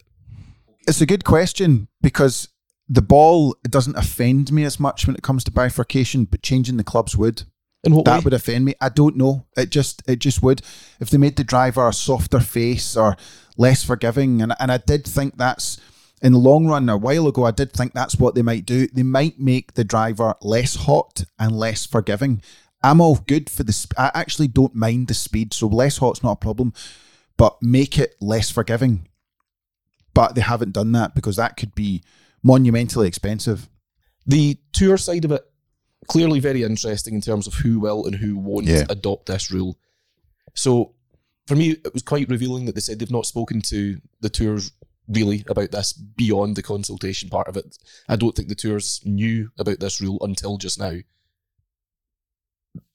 It's 0.87 1.01
a 1.01 1.07
good 1.07 1.25
question 1.25 1.89
because 2.03 2.49
the 2.89 3.03
ball 3.03 3.57
doesn't 3.69 3.97
offend 3.97 4.53
me 4.53 4.65
as 4.65 4.79
much 4.79 5.07
when 5.07 5.17
it 5.17 5.23
comes 5.23 5.45
to 5.45 5.51
bifurcation, 5.51 6.25
but 6.25 6.43
changing 6.43 6.77
the 6.77 6.85
clubs 6.85 7.17
would. 7.17 7.45
In 7.83 7.95
what 7.95 8.05
that 8.07 8.19
way? 8.19 8.25
would 8.25 8.35
offend 8.35 8.65
me. 8.65 8.75
I 8.81 8.89
don't 8.89 9.17
know. 9.17 9.47
It 9.57 9.71
just 9.71 10.03
it 10.09 10.19
just 10.19 10.43
would. 10.43 10.63
If 11.01 11.11
they 11.11 11.19
made 11.19 11.37
the 11.37 11.45
driver 11.45 11.87
a 11.87 11.93
softer 11.93 12.41
face 12.41 12.97
or 12.97 13.17
less 13.57 13.85
forgiving, 13.85 14.41
and 14.41 14.55
and 14.59 14.73
I 14.73 14.79
did 14.79 15.05
think 15.05 15.37
that's 15.37 15.79
in 16.23 16.33
the 16.33 16.39
long 16.39 16.67
run 16.67 16.89
a 16.89 16.97
while 16.97 17.29
ago. 17.29 17.45
I 17.45 17.51
did 17.51 17.73
think 17.73 17.93
that's 17.93 18.17
what 18.17 18.35
they 18.35 18.43
might 18.43 18.65
do. 18.65 18.87
They 18.87 19.03
might 19.03 19.39
make 19.39 19.75
the 19.75 19.85
driver 19.85 20.35
less 20.41 20.75
hot 20.75 21.25
and 21.39 21.57
less 21.57 21.85
forgiving. 21.85 22.43
I'm 22.85 23.01
all 23.01 23.17
good 23.17 23.51
for 23.51 23.65
the. 23.65 23.73
Sp- 23.75 23.99
I 23.99 24.11
actually 24.15 24.49
don't 24.49 24.75
mind 24.75 25.09
the 25.09 25.15
speed, 25.15 25.53
so 25.55 25.67
less 25.67 25.97
hot's 25.99 26.23
not 26.23 26.33
a 26.33 26.37
problem. 26.37 26.73
But 27.37 27.57
make 27.61 27.99
it 27.99 28.15
less 28.21 28.51
forgiving. 28.51 29.09
But 30.13 30.37
they 30.37 30.41
haven't 30.43 30.73
done 30.73 30.93
that 30.93 31.15
because 31.17 31.35
that 31.37 31.57
could 31.57 31.75
be 31.75 32.03
monumentally 32.43 33.09
expensive. 33.09 33.69
the 34.27 34.59
tour 34.73 34.97
side 34.97 35.25
of 35.27 35.33
it 35.33 35.43
clearly 36.07 36.41
very 36.41 36.63
interesting 36.63 37.15
in 37.15 37.21
terms 37.21 37.47
of 37.47 37.53
who 37.55 37.79
will 37.79 38.07
and 38.07 38.15
who 38.17 38.39
won't 38.39 38.65
Yeah. 38.67 38.85
adopt 38.89 39.27
this 39.27 39.51
rule. 39.51 39.79
So 40.55 40.95
for 41.47 41.57
me, 41.57 41.73
it 41.73 41.93
was 41.93 42.03
quite 42.03 42.29
revealing 42.31 42.65
that 42.65 42.75
they 42.75 42.81
said 42.81 42.99
they've 42.99 43.11
not 43.11 43.27
spoken 43.27 43.61
to 43.63 44.01
the 44.21 44.31
tours 44.31 44.73
really 45.09 45.45
about 45.49 45.73
this 45.73 45.93
beyond 45.93 46.57
the 46.57 46.63
consultation 46.63 47.29
part 47.29 47.49
of 47.49 47.57
it. 47.59 47.77
I 48.09 48.17
don't 48.17 48.35
think 48.35 48.49
the 48.49 48.55
tours 48.55 49.01
knew 49.05 49.51
about 49.59 49.81
this 49.81 50.01
rule 50.01 50.17
until 50.23 50.57
just 50.57 50.79
now. 50.79 50.99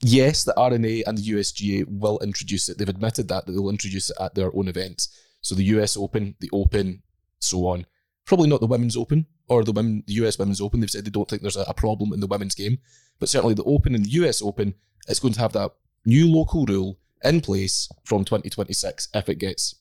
Yes, 0.02 0.44
the 0.44 0.58
R&A 0.58 1.04
and 1.04 1.18
the 1.18 1.32
USGA 1.32 1.86
will 1.88 2.20
introduce 2.20 2.70
it. 2.70 2.78
They've 2.78 2.88
admitted 2.90 3.28
that, 3.28 3.46
that 3.46 3.52
they'll 3.52 3.70
introduce 3.70 4.10
it 4.10 4.18
at 4.20 4.36
their 4.36 4.56
own 4.56 4.68
events. 4.68 5.10
So 5.42 5.56
the 5.56 5.64
US 5.64 5.98
Open, 5.98 6.36
the 6.40 6.50
Open, 6.54 7.02
so 7.40 7.68
on. 7.68 7.86
Probably 8.26 8.50
not 8.50 8.60
the 8.60 8.68
Women's 8.68 8.98
Open 8.98 9.26
or 9.48 9.64
the 9.64 9.72
women, 9.72 10.04
the 10.08 10.14
US 10.26 10.38
Women's 10.38 10.62
Open. 10.62 10.80
They've 10.80 10.90
said 10.90 11.06
they 11.06 11.10
don't 11.10 11.30
think 11.30 11.42
there's 11.42 11.58
a, 11.58 11.66
a 11.68 11.74
problem 11.74 12.14
in 12.14 12.20
the 12.20 12.28
women's 12.28 12.56
game, 12.56 12.80
but 13.20 13.30
certainly 13.30 13.56
the 13.56 13.64
Open 13.64 13.96
and 13.96 14.06
the 14.06 14.12
US 14.12 14.42
Open, 14.42 14.76
it's 15.08 15.20
going 15.20 15.34
to 15.34 15.40
have 15.40 15.54
that 15.54 15.72
new 16.06 16.32
local 16.32 16.66
rule 16.66 17.00
in 17.24 17.42
place 17.42 17.90
from 18.04 18.24
2026 18.24 19.10
if 19.14 19.30
it 19.30 19.36
gets 19.36 19.76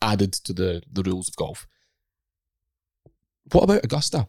added 0.00 0.32
to 0.32 0.52
the, 0.52 0.82
the 0.90 1.02
rules 1.02 1.28
of 1.28 1.36
golf. 1.36 1.66
What 3.52 3.64
about 3.64 3.84
Augusta? 3.84 4.28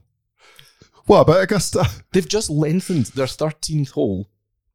What 1.06 1.22
about 1.22 1.44
Augusta? 1.44 1.86
They've 2.12 2.28
just 2.28 2.50
lengthened 2.50 3.08
their 3.08 3.26
13th 3.26 3.92
hole, 3.92 4.30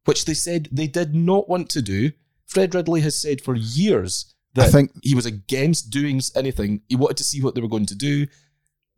which 0.07 0.25
they 0.25 0.33
said 0.33 0.69
they 0.71 0.87
did 0.87 1.13
not 1.13 1.49
want 1.49 1.69
to 1.71 1.81
do. 1.81 2.11
Fred 2.45 2.73
Ridley 2.73 3.01
has 3.01 3.19
said 3.21 3.41
for 3.41 3.55
years 3.55 4.33
that 4.53 4.67
I 4.67 4.69
think 4.69 4.91
he 5.03 5.15
was 5.15 5.25
against 5.25 5.89
doing 5.89 6.21
anything. 6.35 6.81
He 6.87 6.95
wanted 6.95 7.17
to 7.17 7.23
see 7.25 7.41
what 7.41 7.55
they 7.55 7.61
were 7.61 7.67
going 7.67 7.85
to 7.87 7.95
do. 7.95 8.25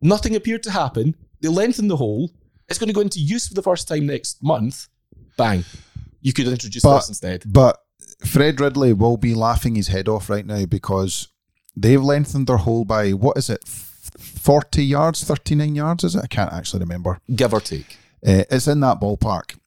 Nothing 0.01 0.35
appeared 0.35 0.63
to 0.63 0.71
happen. 0.71 1.15
They 1.41 1.49
lengthened 1.49 1.89
the 1.89 1.97
hole. 1.97 2.29
It's 2.69 2.77
going 2.77 2.89
to 2.89 2.93
go 2.93 3.01
into 3.01 3.19
use 3.19 3.47
for 3.47 3.55
the 3.55 3.63
first 3.63 3.87
time 3.87 4.05
next 4.05 4.43
month. 4.43 4.87
Bang. 5.35 5.65
You 6.21 6.31
could 6.31 6.47
introduce 6.47 6.83
But- 6.83 6.97
this 6.99 7.09
instead. 7.09 7.43
But 7.47 7.77
Fred 8.25 8.59
Ridley 8.59 8.93
will 8.93 9.17
be 9.17 9.33
laughing 9.33 9.75
his 9.75 9.87
head 9.87 10.07
off 10.07 10.29
right 10.29 10.45
now 10.45 10.65
because 10.65 11.27
they've 11.75 12.01
lengthened 12.01 12.47
their 12.47 12.57
hole 12.57 12.85
by 12.85 13.11
what 13.13 13.37
is 13.37 13.49
it, 13.49 13.65
forty 13.67 14.83
yards, 14.85 15.23
thirty 15.23 15.55
nine 15.55 15.75
yards? 15.75 16.03
Is 16.03 16.15
it? 16.15 16.23
I 16.23 16.27
can't 16.27 16.53
actually 16.53 16.81
remember. 16.81 17.19
Give 17.35 17.53
or 17.53 17.61
take. 17.61 17.97
Uh, 18.25 18.43
it's 18.51 18.67
in 18.67 18.81
that 18.81 18.99
ballpark, 18.99 19.57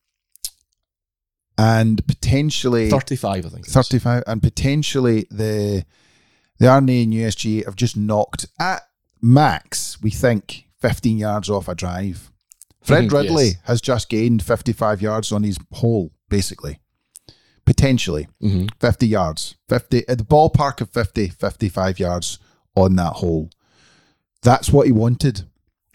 and 1.62 2.04
potentially 2.06 2.90
35, 2.90 3.46
I 3.46 3.48
think. 3.48 3.66
it 3.66 3.68
is. 3.68 3.72
thirty 3.74 3.98
five, 3.98 4.24
and 4.26 4.42
potentially 4.42 5.26
the 5.30 5.84
the 6.58 6.68
R&A 6.68 6.78
and 6.80 7.12
USG 7.12 7.64
have 7.64 7.76
just 7.76 7.96
knocked 7.96 8.46
at 8.58 8.82
max. 9.20 10.00
We 10.02 10.10
think 10.10 10.66
fifteen 10.80 11.18
yards 11.18 11.48
off 11.48 11.68
a 11.68 11.74
drive. 11.74 12.30
Fred 12.82 13.12
Ridley 13.12 13.44
yes. 13.44 13.56
has 13.64 13.80
just 13.80 14.08
gained 14.08 14.42
fifty 14.42 14.72
five 14.72 15.00
yards 15.00 15.30
on 15.30 15.42
his 15.44 15.58
hole, 15.72 16.10
basically. 16.28 16.78
Potentially. 17.64 18.26
Mhm. 18.42 18.68
50 18.80 19.06
yards, 19.06 19.54
50 19.68 20.08
at 20.08 20.18
the 20.18 20.24
ballpark 20.24 20.80
of 20.80 20.90
50, 20.90 21.28
55 21.28 22.00
yards 22.00 22.40
on 22.74 22.96
that 22.96 23.14
hole. 23.14 23.50
That's 24.42 24.70
what 24.70 24.86
he 24.86 24.92
wanted. 24.92 25.44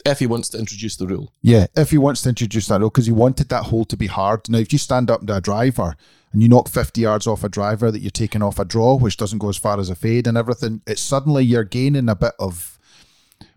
If 0.08 0.20
he 0.20 0.28
wants 0.28 0.50
to 0.50 0.58
introduce 0.58 0.96
the 0.96 1.06
rule. 1.08 1.32
Yeah, 1.42 1.68
if 1.76 1.92
he 1.92 1.98
wants 1.98 2.22
to 2.24 2.30
introduce 2.30 2.68
that 2.68 2.80
rule, 2.80 2.90
because 2.90 3.06
he 3.06 3.12
wanted 3.12 3.50
that 3.50 3.64
hole 3.66 3.86
to 3.86 3.98
be 3.98 4.08
hard. 4.08 4.50
Now, 4.50 4.58
if 4.60 4.72
you 4.72 4.80
stand 4.80 5.12
up 5.12 5.26
to 5.28 5.36
a 5.36 5.42
driver 5.42 5.96
and 6.32 6.42
you 6.42 6.48
knock 6.50 6.70
50 6.70 7.02
yards 7.02 7.28
off 7.28 7.44
a 7.44 7.50
driver 7.50 7.92
that 7.92 8.00
you're 8.00 8.12
taking 8.12 8.42
off 8.42 8.58
a 8.60 8.66
draw, 8.66 8.96
which 8.96 9.18
doesn't 9.18 9.40
go 9.40 9.50
as 9.50 9.58
far 9.58 9.80
as 9.80 9.90
a 9.90 9.96
fade 9.96 10.26
and 10.28 10.38
everything, 10.38 10.82
it's 10.88 11.02
suddenly 11.02 11.44
you're 11.44 11.64
gaining 11.64 12.10
a 12.10 12.16
bit 12.16 12.34
of 12.40 12.80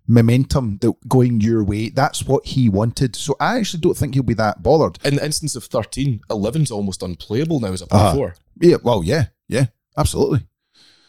momentum 0.07 0.79
that 0.79 0.93
going 1.09 1.41
your 1.41 1.63
way. 1.63 1.89
That's 1.89 2.25
what 2.25 2.45
he 2.47 2.69
wanted. 2.69 3.15
So 3.15 3.37
I 3.39 3.59
actually 3.59 3.81
don't 3.81 3.97
think 3.97 4.15
he'll 4.15 4.23
be 4.25 4.35
that 4.35 4.63
bothered. 4.63 4.99
In 5.05 5.17
the 5.17 5.25
instance 5.25 5.55
of 5.57 5.65
13, 5.65 6.21
11's 6.31 6.71
almost 6.71 7.03
unplayable 7.03 7.61
now 7.61 7.73
as 7.73 7.83
a 7.83 7.87
par 7.87 8.07
Uh-huh. 8.09 8.17
4. 8.17 8.35
Yeah, 8.61 8.77
well, 8.83 9.03
yeah, 9.05 9.27
yeah, 9.49 9.67
absolutely. 9.97 10.47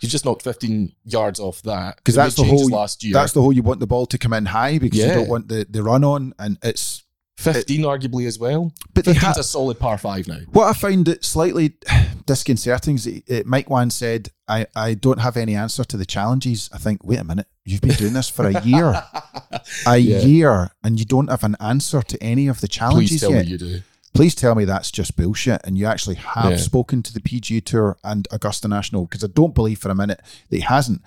You 0.01 0.09
just 0.09 0.25
knocked 0.25 0.41
15 0.43 0.93
yards 1.05 1.39
off 1.39 1.61
that. 1.63 1.97
because 1.97 2.15
that's 2.15 2.35
the 2.35 2.43
whole 2.43 2.67
last 2.69 3.03
year. 3.03 3.13
That's 3.13 3.33
the 3.33 3.41
whole. 3.41 3.53
You 3.53 3.61
want 3.63 3.79
the 3.79 3.87
ball 3.87 4.05
to 4.07 4.17
come 4.17 4.33
in 4.33 4.45
high 4.47 4.77
because 4.79 4.99
you 4.99 5.05
don't 5.07 5.29
want 5.29 5.47
the, 5.47 5.65
the 5.69 5.83
run 5.83 6.03
on, 6.03 6.33
and 6.39 6.57
it's. 6.63 7.03
15 7.37 7.81
arguably 7.81 8.27
as 8.27 8.37
well. 8.37 8.71
But 8.93 9.05
they 9.05 9.13
15's 9.13 9.21
ha- 9.23 9.33
a 9.39 9.43
solid 9.43 9.79
par 9.79 9.97
5 9.97 10.27
now. 10.27 10.37
what 10.51 10.67
I 10.67 10.73
find 10.73 11.07
it 11.07 11.25
slightly 11.25 11.73
disconcerting 12.27 12.95
is 12.95 13.05
that, 13.05 13.23
uh, 13.31 13.43
Mike 13.47 13.67
Whan 13.69 13.89
said, 13.89 14.29
I, 14.47 14.67
"I 14.75 14.93
don't 14.93 15.19
have 15.19 15.37
any 15.37 15.55
answer 15.55 15.83
to 15.83 15.97
the 15.97 16.05
challenges." 16.05 16.69
I 16.71 16.77
think, 16.77 17.03
wait 17.03 17.17
a 17.19 17.23
minute, 17.23 17.47
you've 17.65 17.81
been 17.81 17.95
doing 17.95 18.13
this 18.13 18.29
for 18.29 18.45
a 18.47 18.61
year, 18.61 19.03
a 19.87 19.97
Yeah. 19.97 20.19
year, 20.19 20.71
and 20.83 20.99
you 20.99 21.05
don't 21.05 21.29
have 21.29 21.43
an 21.43 21.55
answer 21.59 22.01
to 22.03 22.21
any 22.23 22.47
of 22.47 22.61
the 22.61 22.67
Please 22.67 22.75
challenges 22.77 23.21
tell 23.21 23.31
yet. 23.31 23.45
me 23.45 23.51
you 23.51 23.57
do. 23.57 23.81
Please 24.13 24.35
tell 24.35 24.55
me 24.55 24.65
that's 24.65 24.91
just 24.91 25.15
bullshit, 25.15 25.61
and 25.63 25.77
you 25.77 25.85
actually 25.85 26.15
have 26.15 26.51
Yeah. 26.51 26.57
spoken 26.57 27.01
to 27.03 27.13
the 27.13 27.21
PGA 27.21 27.61
Tour 27.61 27.97
and 28.03 28.27
Augusta 28.31 28.67
National 28.67 29.05
because 29.05 29.23
I 29.23 29.27
don't 29.27 29.55
believe 29.55 29.79
for 29.79 29.89
a 29.89 29.95
minute 29.95 30.21
that 30.49 30.55
he 30.55 30.61
hasn't. 30.61 31.01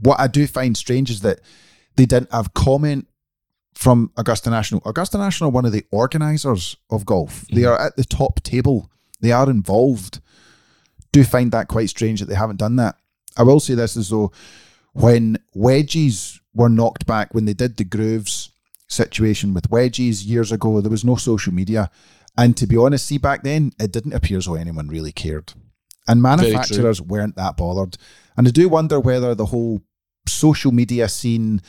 What 0.00 0.18
I 0.20 0.26
do 0.26 0.46
find 0.46 0.76
strange 0.76 1.10
is 1.10 1.20
that 1.20 1.40
they 1.96 2.06
didn't 2.06 2.32
have 2.32 2.54
comment 2.54 3.06
from 3.74 4.10
Augusta 4.16 4.50
National. 4.50 4.82
Augusta 4.84 5.16
National 5.18 5.48
are 5.50 5.52
one 5.52 5.64
of 5.64 5.70
the 5.72 5.84
organisers 5.92 6.76
of 6.90 7.06
golf. 7.06 7.46
They 7.52 7.62
Mm-hmm. 7.62 7.70
are 7.70 7.80
at 7.80 7.96
the 7.96 8.04
top 8.04 8.42
table. 8.42 8.90
They 9.20 9.30
are 9.32 9.48
involved. 9.48 10.20
Do 11.12 11.22
find 11.24 11.52
that 11.52 11.68
quite 11.68 11.88
strange 11.88 12.20
that 12.20 12.26
they 12.26 12.34
haven't 12.34 12.58
done 12.58 12.76
that. 12.76 12.96
I 13.36 13.44
will 13.44 13.60
say 13.60 13.74
this 13.74 13.96
as 13.96 14.08
though 14.10 14.32
when 14.92 15.38
wedges 15.54 16.40
were 16.52 16.68
knocked 16.68 17.06
back, 17.06 17.32
when 17.32 17.44
they 17.44 17.54
did 17.54 17.76
the 17.76 17.84
grooves 17.84 18.50
situation 18.88 19.54
with 19.54 19.70
wedges 19.70 20.26
years 20.26 20.50
ago, 20.50 20.80
there 20.80 20.90
was 20.90 21.04
no 21.04 21.16
social 21.16 21.52
media. 21.52 21.90
And 22.36 22.56
to 22.56 22.66
be 22.66 22.76
honest, 22.76 23.06
see 23.06 23.18
back 23.18 23.42
then, 23.42 23.72
it 23.78 23.92
didn't 23.92 24.14
appear 24.14 24.38
as 24.38 24.46
though 24.46 24.54
anyone 24.54 24.88
really 24.88 25.12
cared. 25.12 25.52
And 26.06 26.22
manufacturers 26.22 27.02
weren't 27.02 27.36
that 27.36 27.56
bothered. 27.56 27.98
And 28.36 28.48
I 28.48 28.50
do 28.50 28.68
wonder 28.68 28.98
whether 28.98 29.34
the 29.34 29.46
whole 29.46 29.82
social 30.26 30.72
media 30.72 31.08
scene 31.08 31.60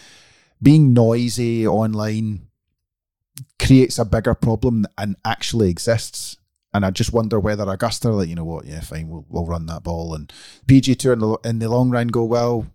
being 0.62 0.94
noisy 0.94 1.68
online 1.68 2.48
creates 3.58 3.98
a 3.98 4.06
bigger 4.06 4.34
problem 4.34 4.86
and 4.98 5.16
actually 5.26 5.70
exists. 5.70 6.38
And 6.74 6.86
I 6.86 6.92
just 6.92 7.12
wonder 7.12 7.40
whether 7.40 7.68
Augusta, 7.70 8.10
like, 8.10 8.30
you 8.30 8.36
know 8.36 8.46
what, 8.46 8.66
yeah, 8.66 8.82
fine, 8.82 9.10
we'll, 9.10 9.26
we'll 9.28 9.46
run 9.46 9.66
that 9.66 9.84
ball. 9.84 10.14
And 10.14 10.32
PG 10.68 10.96
Tour 10.96 11.14
in 11.14 11.20
the, 11.20 11.38
in 11.44 11.60
the 11.60 11.70
long 11.70 11.90
run 11.90 12.08
go, 12.10 12.24
well, 12.24 12.68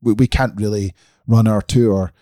we, 0.00 0.12
we 0.12 0.26
can't 0.26 0.54
really 0.56 0.94
run 1.26 1.48
our 1.48 1.60
tour 1.60 2.12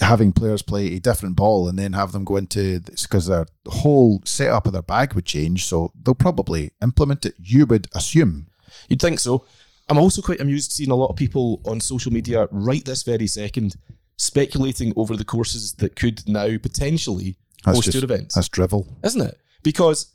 having 0.00 0.32
players 0.32 0.62
play 0.62 0.94
a 0.94 1.00
different 1.00 1.36
ball 1.36 1.68
and 1.68 1.78
then 1.78 1.92
have 1.94 2.12
them 2.12 2.24
go 2.24 2.36
into 2.36 2.80
because 2.80 3.26
their 3.26 3.46
whole 3.66 4.20
setup 4.24 4.66
of 4.66 4.72
their 4.72 4.82
bag 4.82 5.14
would 5.14 5.24
change. 5.24 5.64
So 5.64 5.92
they'll 6.02 6.14
probably 6.14 6.70
implement 6.82 7.26
it. 7.26 7.34
You 7.38 7.66
would 7.66 7.88
assume. 7.94 8.48
You'd 8.88 9.00
think 9.00 9.18
so. 9.18 9.44
I'm 9.88 9.98
also 9.98 10.20
quite 10.22 10.40
amused 10.40 10.72
seeing 10.72 10.90
a 10.90 10.94
lot 10.94 11.08
of 11.08 11.16
people 11.16 11.62
on 11.64 11.80
social 11.80 12.12
media 12.12 12.46
right 12.50 12.84
this 12.84 13.02
very 13.02 13.26
second 13.26 13.76
speculating 14.18 14.92
over 14.96 15.16
the 15.16 15.24
courses 15.24 15.74
that 15.74 15.96
could 15.96 16.28
now 16.28 16.58
potentially 16.58 17.36
That's 17.64 17.78
host 17.78 17.84
just- 17.86 17.94
tour 17.98 18.04
events, 18.04 18.34
That's 18.34 18.48
drivel. 18.48 18.98
isn't 19.02 19.20
it? 19.22 19.38
Because 19.62 20.12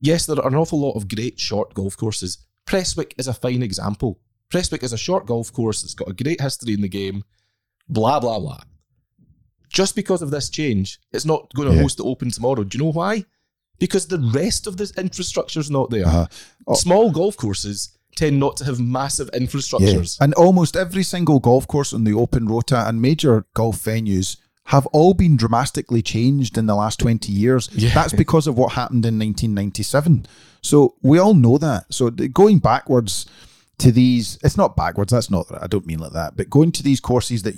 yes, 0.00 0.26
there 0.26 0.36
are 0.38 0.46
an 0.48 0.54
awful 0.54 0.80
lot 0.80 0.92
of 0.92 1.08
great 1.08 1.40
short 1.40 1.74
golf 1.74 1.96
courses. 1.96 2.38
Prestwick 2.66 3.14
is 3.18 3.26
a 3.26 3.34
fine 3.34 3.62
example. 3.62 4.20
Prestwick 4.50 4.82
is 4.82 4.92
a 4.92 4.98
short 4.98 5.26
golf 5.26 5.52
course 5.52 5.82
that's 5.82 5.94
got 5.94 6.08
a 6.08 6.12
great 6.12 6.40
history 6.40 6.74
in 6.74 6.80
the 6.82 6.88
game. 6.88 7.24
Blah 7.88 8.20
blah 8.20 8.38
blah. 8.38 8.60
Just 9.68 9.94
because 9.94 10.22
of 10.22 10.30
this 10.30 10.48
change, 10.48 10.98
it's 11.12 11.24
not 11.24 11.52
going 11.54 11.68
to 11.68 11.74
Yeah. 11.74 11.82
host 11.82 11.98
the 11.98 12.04
Open 12.04 12.30
tomorrow. 12.30 12.64
Do 12.64 12.76
you 12.78 12.84
know 12.84 12.92
why? 12.92 13.24
Because 13.78 14.06
the 14.06 14.18
rest 14.32 14.66
of 14.66 14.76
the 14.76 14.90
infrastructure 14.96 15.60
is 15.60 15.70
not 15.70 15.90
there. 15.90 16.06
Uh-huh. 16.06 16.26
Oh. 16.66 16.74
Small 16.74 17.10
golf 17.10 17.36
courses 17.36 17.90
tend 18.16 18.40
not 18.40 18.56
to 18.56 18.64
have 18.64 18.80
massive 18.80 19.30
Yeah. 19.32 19.40
infrastructures. 19.40 20.16
And 20.20 20.34
almost 20.34 20.76
every 20.76 21.04
single 21.04 21.38
golf 21.38 21.68
course 21.68 21.92
on 21.92 22.04
the 22.04 22.12
open 22.14 22.46
rota 22.46 22.88
and 22.88 23.00
major 23.00 23.46
golf 23.54 23.84
venues 23.84 24.36
have 24.64 24.86
all 24.86 25.14
been 25.14 25.36
dramatically 25.36 26.02
changed 26.02 26.58
in 26.58 26.66
the 26.66 26.74
last 26.74 26.98
20 26.98 27.32
years. 27.32 27.70
Yeah. 27.72 27.94
That's 27.94 28.12
because 28.12 28.46
of 28.46 28.58
what 28.58 28.72
happened 28.72 29.06
in 29.06 29.18
1997. 29.18 30.26
So 30.62 30.96
we 31.02 31.18
all 31.18 31.34
know 31.34 31.56
that. 31.58 31.84
So 31.90 32.10
going 32.10 32.58
backwards 32.58 33.26
to 33.78 33.92
these, 33.92 34.38
it's 34.42 34.56
not 34.56 34.76
backwards, 34.76 35.12
that's 35.12 35.30
not, 35.30 35.46
I 35.62 35.68
don't 35.68 35.86
mean 35.86 36.00
like 36.00 36.12
that, 36.12 36.36
but 36.36 36.50
going 36.50 36.72
to 36.72 36.82
these 36.82 37.00
courses 37.00 37.44
that 37.44 37.54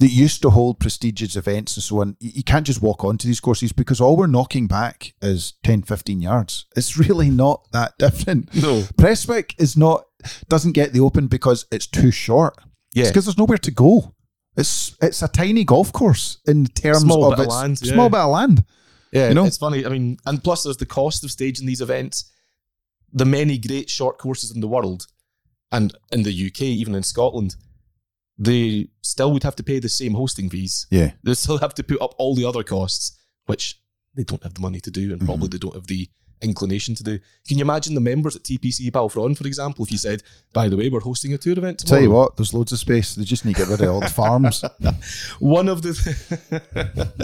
that 0.00 0.10
used 0.10 0.40
to 0.40 0.50
hold 0.50 0.80
prestigious 0.80 1.36
events 1.36 1.76
and 1.76 1.84
so 1.84 2.00
on, 2.00 2.16
you, 2.20 2.42
can't 2.42 2.66
just 2.66 2.80
walk 2.80 3.04
onto 3.04 3.28
these 3.28 3.38
courses 3.38 3.70
because 3.70 4.00
all 4.00 4.16
we're 4.16 4.26
knocking 4.26 4.66
back 4.66 5.12
is 5.20 5.52
10, 5.62 5.82
15 5.82 6.22
yards. 6.22 6.64
It's 6.74 6.96
really 6.96 7.28
not 7.28 7.70
that 7.72 7.98
different. 7.98 8.52
No. 8.54 8.82
Prestwick 8.96 9.54
is 9.58 9.76
not 9.76 10.04
doesn't 10.48 10.72
get 10.72 10.92
the 10.92 11.00
open 11.00 11.26
because 11.26 11.66
it's 11.70 11.86
too 11.86 12.10
short. 12.10 12.56
Yeah. 12.94 13.02
It's 13.02 13.10
because 13.10 13.26
there's 13.26 13.38
nowhere 13.38 13.58
to 13.58 13.70
go. 13.70 14.14
It's 14.56 14.96
it's 15.02 15.22
a 15.22 15.28
tiny 15.28 15.64
golf 15.64 15.92
course 15.92 16.38
in 16.46 16.66
terms 16.66 17.00
Small 17.02 17.26
of 17.26 17.32
bit 17.32 17.40
of 17.40 17.44
its 17.44 17.54
land, 17.54 17.78
small 17.78 18.06
yeah. 18.06 18.08
bit 18.08 18.20
of 18.20 18.30
land. 18.30 18.64
Yeah, 19.12 19.28
You 19.28 19.34
know? 19.34 19.44
it's 19.44 19.58
funny. 19.58 19.84
I 19.84 19.90
mean, 19.90 20.16
and 20.24 20.42
plus 20.42 20.62
there's 20.62 20.76
the 20.78 20.86
cost 20.86 21.24
of 21.24 21.30
staging 21.30 21.66
these 21.66 21.80
events. 21.80 22.32
The 23.12 23.24
many 23.24 23.58
great 23.58 23.90
short 23.90 24.18
courses 24.18 24.50
in 24.52 24.60
the 24.60 24.68
world, 24.68 25.06
and 25.72 25.92
in 26.12 26.22
the 26.22 26.46
UK, 26.46 26.62
even 26.62 26.94
in 26.94 27.02
Scotland, 27.02 27.56
they 28.42 28.88
still 29.02 29.32
would 29.32 29.42
have 29.44 29.54
to 29.56 29.62
pay 29.62 29.78
the 29.80 29.88
same 29.88 30.14
hosting 30.14 30.48
fees. 30.48 30.86
Yeah. 30.90 31.12
They 31.22 31.34
still 31.34 31.58
have 31.58 31.74
to 31.74 31.82
put 31.84 32.00
up 32.00 32.14
all 32.18 32.34
the 32.34 32.44
other 32.46 32.62
costs, 32.64 33.16
which 33.46 33.78
they 34.16 34.24
don't 34.24 34.42
have 34.42 34.54
the 34.54 34.60
money 34.60 34.80
to 34.80 34.90
do, 34.90 35.12
and 35.12 35.20
probably 35.20 35.48
Mm-hmm. 35.48 35.52
they 35.52 35.58
don't 35.58 35.74
have 35.74 35.86
the 35.86 36.08
inclination 36.42 36.94
to 36.94 37.04
do. 37.04 37.18
Can 37.46 37.58
you 37.58 37.64
imagine 37.64 37.94
the 37.94 38.00
members 38.00 38.34
at 38.34 38.42
TPC 38.44 38.90
Balfron, 38.90 39.36
for 39.36 39.46
example, 39.46 39.84
if 39.84 39.92
you 39.92 39.98
said, 39.98 40.22
"By 40.54 40.70
the 40.70 40.76
way, 40.78 40.88
we're 40.88 41.00
hosting 41.00 41.34
a 41.34 41.38
tour 41.38 41.52
event 41.58 41.80
tomorrow"? 41.80 42.00
Tell 42.00 42.08
you 42.08 42.14
what, 42.16 42.36
there's 42.38 42.54
loads 42.54 42.72
of 42.72 42.78
space. 42.78 43.14
They 43.14 43.24
just 43.24 43.44
need 43.44 43.56
to 43.56 43.66
get 43.66 43.68
rid 43.68 43.82
of 43.82 43.90
all 43.92 44.00
the 44.00 44.08
farms. 44.08 44.64
One 45.38 45.68
of 45.68 45.82
the 45.82 45.92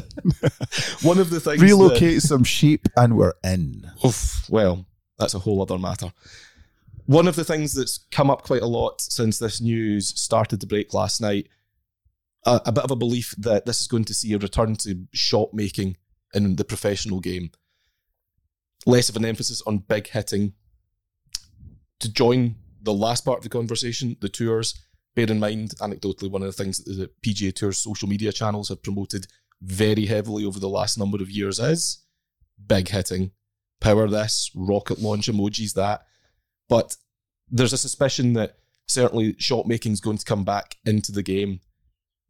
one 1.03 1.19
of 1.19 1.31
the 1.31 1.41
things 1.41 1.61
that- 1.61 1.67
Relocate 1.67 2.23
some 2.23 2.45
sheep 2.45 2.89
and 2.97 3.17
we're 3.17 3.33
in. 3.43 3.91
Oof, 4.05 4.47
well, 4.51 4.87
that's 5.19 5.35
a 5.35 5.39
whole 5.39 5.63
other 5.63 5.79
matter. 5.79 6.13
One 7.07 7.29
of 7.29 7.37
the 7.37 7.45
things 7.45 7.75
that's 7.75 7.99
come 8.11 8.31
up 8.31 8.43
quite 8.43 8.63
a 8.63 8.67
lot 8.67 9.01
since 9.01 9.39
this 9.39 9.61
news 9.61 10.09
started 10.21 10.61
to 10.61 10.67
break 10.67 10.93
last 10.93 11.21
night, 11.21 11.49
a, 12.45 12.61
a 12.67 12.73
bit 12.73 12.85
of 12.85 12.91
a 12.91 12.97
belief 12.97 13.35
that 13.39 13.65
this 13.65 13.81
is 13.81 13.87
going 13.87 14.05
to 14.07 14.15
see 14.15 14.33
a 14.33 14.39
return 14.39 14.77
to 14.77 15.07
shot 15.13 15.55
making 15.55 15.97
in 16.35 16.57
the 16.57 16.65
professional 16.65 17.21
game. 17.21 17.51
Less 18.87 19.09
of 19.09 19.17
an 19.17 19.25
emphasis 19.25 19.63
on 19.67 19.79
big 19.79 20.09
hitting. 20.09 20.55
To 22.01 22.13
join 22.13 22.57
the 22.83 22.93
last 22.93 23.25
part 23.25 23.39
of 23.39 23.43
the 23.45 23.49
conversation, 23.49 24.17
the 24.21 24.29
tours, 24.29 24.75
bear 25.15 25.31
in 25.31 25.41
mind, 25.41 25.75
anecdotally, 25.81 26.31
one 26.31 26.43
of 26.43 26.49
the 26.49 26.65
things 26.65 26.79
that 26.79 26.93
the 26.93 27.11
PGA 27.25 27.55
Tour's 27.55 27.79
social 27.79 28.09
media 28.09 28.33
channels 28.33 28.69
have 28.69 28.83
promoted 28.83 29.27
very 29.63 30.07
heavily 30.07 30.45
over 30.45 30.61
the 30.61 30.69
last 30.69 30.99
number 30.99 31.23
of 31.23 31.31
years 31.31 31.59
is 31.59 32.05
big 32.67 32.89
hitting 32.89 33.31
power 33.81 34.09
this, 34.09 34.51
rocket 34.55 34.99
launch 34.99 35.27
emojis 35.29 35.75
that. 35.75 36.03
But 36.69 36.97
there's 37.51 37.73
a 37.73 37.79
suspicion 37.79 38.33
that 38.35 38.57
certainly 38.87 39.37
shot 39.39 39.67
making 39.67 39.93
is 39.93 40.01
going 40.01 40.19
to 40.19 40.25
come 40.25 40.45
back 40.45 40.77
into 40.85 41.13
the 41.13 41.23
game. 41.23 41.61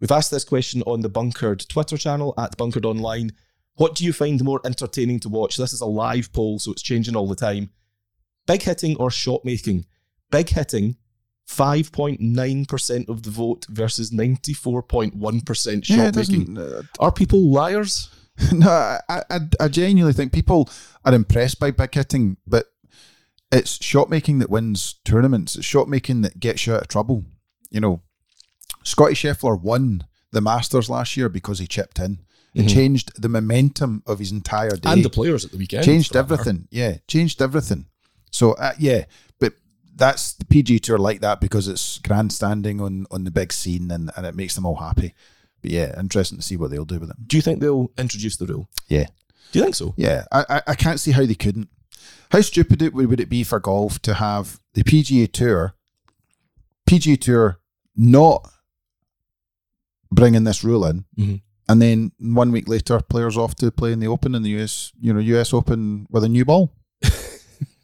We've 0.01 0.11
asked 0.11 0.31
this 0.31 0.45
question 0.45 0.83
on 0.83 1.01
the 1.01 1.09
Bunkered 1.09 1.67
Twitter 1.69 1.97
channel 1.97 2.35
at 2.37 2.57
Bunkered 2.57 2.85
Online. 2.85 3.33
What 3.77 3.95
do 3.95 4.05
you 4.05 4.13
find 4.13 4.43
more 4.43 4.61
entertaining 4.65 5.21
to 5.21 5.29
watch? 5.29 5.57
This 5.57 5.73
is 5.73 5.81
a 5.81 5.87
live 5.87 6.33
poll, 6.33 6.59
so 6.59 6.73
it's 6.73 6.83
changing 6.83 7.17
all 7.17 7.29
the 7.29 7.35
time. 7.35 7.71
Big 8.47 8.63
hitting 8.63 8.97
or 8.97 9.11
shot 9.11 9.45
making? 9.45 9.87
Big 10.31 10.49
hitting, 10.51 10.97
5.9% 11.49 13.09
of 13.09 13.23
the 13.23 13.31
vote 13.31 13.67
versus 13.69 14.11
94.1% 14.11 15.85
shot 15.85 15.97
Yeah, 15.97 16.11
making. 16.15 16.59
Uh, 16.59 16.83
Are 17.01 17.13
people 17.13 17.51
liars? 17.51 18.11
no, 18.53 18.69
I, 18.69 19.01
I, 19.09 19.39
I 19.61 19.69
genuinely 19.69 20.13
think 20.13 20.33
people 20.33 20.69
are 21.05 21.15
impressed 21.15 21.59
by 21.59 21.71
big 21.71 21.95
hitting, 21.95 22.37
but 22.47 22.67
it's 23.53 23.83
shot 23.85 24.11
making 24.11 24.39
that 24.41 24.51
wins 24.51 24.97
tournaments. 25.05 25.57
It's 25.57 25.65
shot 25.67 25.89
making 25.89 26.23
that 26.23 26.41
gets 26.41 26.67
you 26.67 26.75
out 26.75 26.83
of 26.83 26.89
trouble. 26.89 27.25
You 27.71 27.81
know, 27.81 28.03
Scottie 28.83 29.15
Scheffler 29.15 29.61
won 29.61 30.05
the 30.33 30.41
Masters 30.41 30.91
last 30.91 31.17
year 31.17 31.29
because 31.29 31.59
he 31.59 31.67
chipped 31.67 31.99
in. 31.99 32.21
It 32.55 32.65
Mhm. 32.67 32.71
changed 32.73 33.13
the 33.21 33.29
momentum 33.29 34.03
of 34.07 34.19
his 34.19 34.33
entire 34.33 34.77
day. 34.77 34.91
And 34.91 35.05
the 35.05 35.11
players 35.11 35.45
at 35.45 35.51
the 35.53 35.59
weekend. 35.59 35.85
changed 35.85 36.17
everything. 36.17 36.69
Yeah, 36.71 36.99
changed 37.07 37.43
everything. 37.43 37.87
So 38.31 38.53
uh, 38.55 38.73
yeah, 38.79 39.05
but 39.39 39.55
that's 39.95 40.33
the 40.33 40.45
PG 40.47 40.81
Tour 40.81 40.99
like 40.99 41.21
that 41.21 41.41
because 41.41 41.69
it's 41.69 41.99
grandstanding 41.99 42.81
on 42.81 43.07
on 43.11 43.25
the 43.25 43.31
big 43.31 43.53
scene 43.53 43.91
and, 43.91 44.11
and 44.17 44.25
it 44.27 44.35
makes 44.35 44.55
them 44.55 44.65
all 44.67 44.77
happy. 44.77 45.15
But 45.63 45.71
yeah, 45.71 45.99
interesting 45.99 46.39
to 46.39 46.43
see 46.45 46.57
what 46.57 46.71
they'll 46.71 46.85
do 46.85 46.99
with 46.99 47.11
it. 47.11 47.17
Do 47.29 47.37
you 47.37 47.43
think 47.43 47.61
they'll 47.61 47.91
introduce 47.99 48.37
the 48.37 48.47
rule? 48.47 48.69
Yeah. 48.89 49.07
Do 49.53 49.59
you 49.59 49.63
think 49.65 49.75
so? 49.75 49.95
Yeah, 49.97 50.25
I, 50.33 50.45
I, 50.49 50.63
I 50.69 50.75
can't 50.75 50.99
see 51.01 51.13
how 51.13 51.25
they 51.27 51.35
couldn't. 51.35 51.69
How 52.31 52.41
stupid 52.41 52.83
it 52.83 52.93
would, 52.95 53.07
would 53.09 53.21
it 53.21 53.29
be 53.29 53.45
for 53.45 53.61
golf 53.61 54.01
to 54.03 54.15
have 54.15 54.61
the 54.75 54.83
PGA 54.83 55.31
Tour, 55.33 55.75
PGA 56.89 57.21
Tour 57.21 57.59
not 57.97 58.49
bringing 60.11 60.45
this 60.45 60.63
rule 60.65 60.85
in, 60.87 61.05
Mhm. 61.19 61.43
and 61.69 61.83
then 61.83 62.13
one 62.19 62.53
week 62.53 62.69
later, 62.69 63.01
players 63.01 63.37
off 63.37 63.55
to 63.57 63.71
play 63.71 63.93
in 63.93 64.01
the 64.01 64.07
Open 64.07 64.35
in 64.35 64.43
the 64.43 64.51
US, 64.51 64.93
you 65.01 65.13
know, 65.13 65.21
US 65.21 65.53
Open 65.53 66.07
with 66.11 66.25
a 66.25 66.29
new 66.29 66.45
ball. 66.45 66.73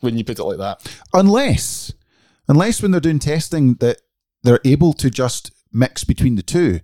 When 0.01 0.19
you 0.19 0.25
put 0.25 0.39
it 0.39 0.45
like 0.45 0.59
that. 0.59 0.81
Unless, 1.15 1.93
unless 2.49 2.83
when 2.83 2.91
they're 2.91 3.01
doing 3.01 3.21
testing 3.21 3.75
that 3.77 3.99
they're 4.43 4.61
able 4.65 4.93
to 4.95 5.09
just 5.11 5.53
mix 5.73 6.03
between 6.05 6.35
the 6.35 6.43
two, 6.43 6.81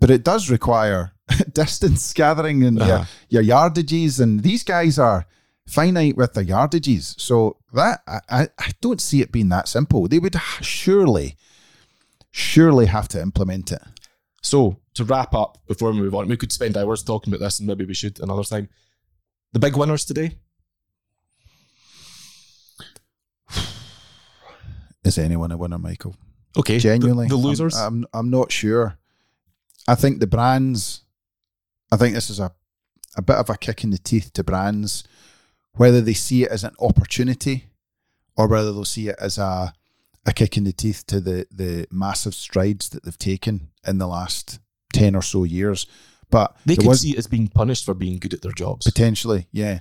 but 0.00 0.08
it 0.10 0.22
does 0.24 0.48
require 0.50 1.14
distance 1.52 2.12
gathering 2.12 2.62
and 2.62 2.80
Uh-huh. 2.80 3.04
your, 3.28 3.42
your 3.42 3.56
yardages, 3.56 4.20
and 4.20 4.42
these 4.44 4.62
guys 4.62 4.98
are 5.00 5.26
finite 5.66 6.16
with 6.16 6.34
their 6.34 6.44
yardages. 6.44 7.18
So 7.20 7.56
that 7.72 8.02
I, 8.06 8.48
I, 8.58 8.72
don't 8.80 9.00
see 9.00 9.20
it 9.22 9.32
being 9.32 9.48
that 9.48 9.68
simple. 9.68 10.06
They 10.08 10.18
would 10.18 10.36
surely, 10.60 11.36
surely 12.30 12.86
have 12.86 13.08
to 13.08 13.20
implement 13.20 13.72
it. 13.72 13.82
So 14.42 14.78
to 14.94 15.04
wrap 15.04 15.34
up 15.34 15.58
before 15.66 15.90
we 15.90 15.98
move 15.98 16.14
on, 16.14 16.28
we 16.28 16.36
could 16.36 16.52
spend 16.52 16.76
hours 16.76 17.02
talking 17.02 17.32
about 17.32 17.42
this 17.44 17.58
and 17.58 17.66
maybe 17.66 17.84
we 17.84 17.94
should 17.94 18.20
another 18.20 18.44
time. 18.44 18.68
The 19.52 19.58
big 19.58 19.76
winners 19.76 20.04
today? 20.04 20.36
Is 25.04 25.16
anyone 25.18 25.52
a 25.52 25.56
winner, 25.56 25.78
Michael? 25.78 26.16
Okay. 26.56 26.78
Genuinely, 26.78 27.26
The, 27.28 27.36
the 27.36 27.40
I'm- 27.40 27.48
losers? 27.48 27.76
I'm, 27.76 28.06
I'm 28.12 28.30
not 28.30 28.52
sure. 28.52 28.98
I 29.86 29.94
think 29.94 30.20
the 30.20 30.26
brands. 30.26 31.02
I 31.92 31.96
think 31.96 32.14
this 32.14 32.30
is 32.30 32.40
a 32.40 32.52
a 33.16 33.22
bit 33.22 33.36
of 33.36 33.50
a 33.50 33.56
kick 33.56 33.84
in 33.84 33.90
the 33.90 33.98
teeth 33.98 34.32
to 34.32 34.44
brands, 34.44 35.04
whether 35.76 36.00
they 36.00 36.14
see 36.14 36.44
it 36.44 36.50
as 36.50 36.64
an 36.64 36.74
opportunity, 36.80 37.66
or 38.36 38.48
whether 38.48 38.72
they'll 38.72 38.84
see 38.84 39.08
it 39.08 39.16
as 39.20 39.38
a 39.38 39.72
a 40.26 40.32
kick 40.32 40.56
in 40.56 40.64
the 40.64 40.72
teeth 40.72 41.04
to 41.06 41.20
the 41.20 41.46
the 41.50 41.86
massive 41.90 42.34
strides 42.34 42.88
that 42.90 43.04
they've 43.04 43.18
taken 43.18 43.68
in 43.86 43.98
the 43.98 44.06
last 44.06 44.58
ten 44.92 45.14
or 45.14 45.22
so 45.22 45.44
years. 45.44 45.86
But 46.30 46.56
they 46.64 46.76
could 46.76 46.86
was- 46.86 47.00
see 47.02 47.10
it 47.12 47.18
as 47.18 47.26
being 47.26 47.48
punished 47.48 47.84
for 47.84 47.94
being 47.94 48.18
good 48.18 48.34
at 48.34 48.42
their 48.42 48.52
jobs. 48.52 48.86
Potentially, 48.86 49.46
yeah. 49.52 49.80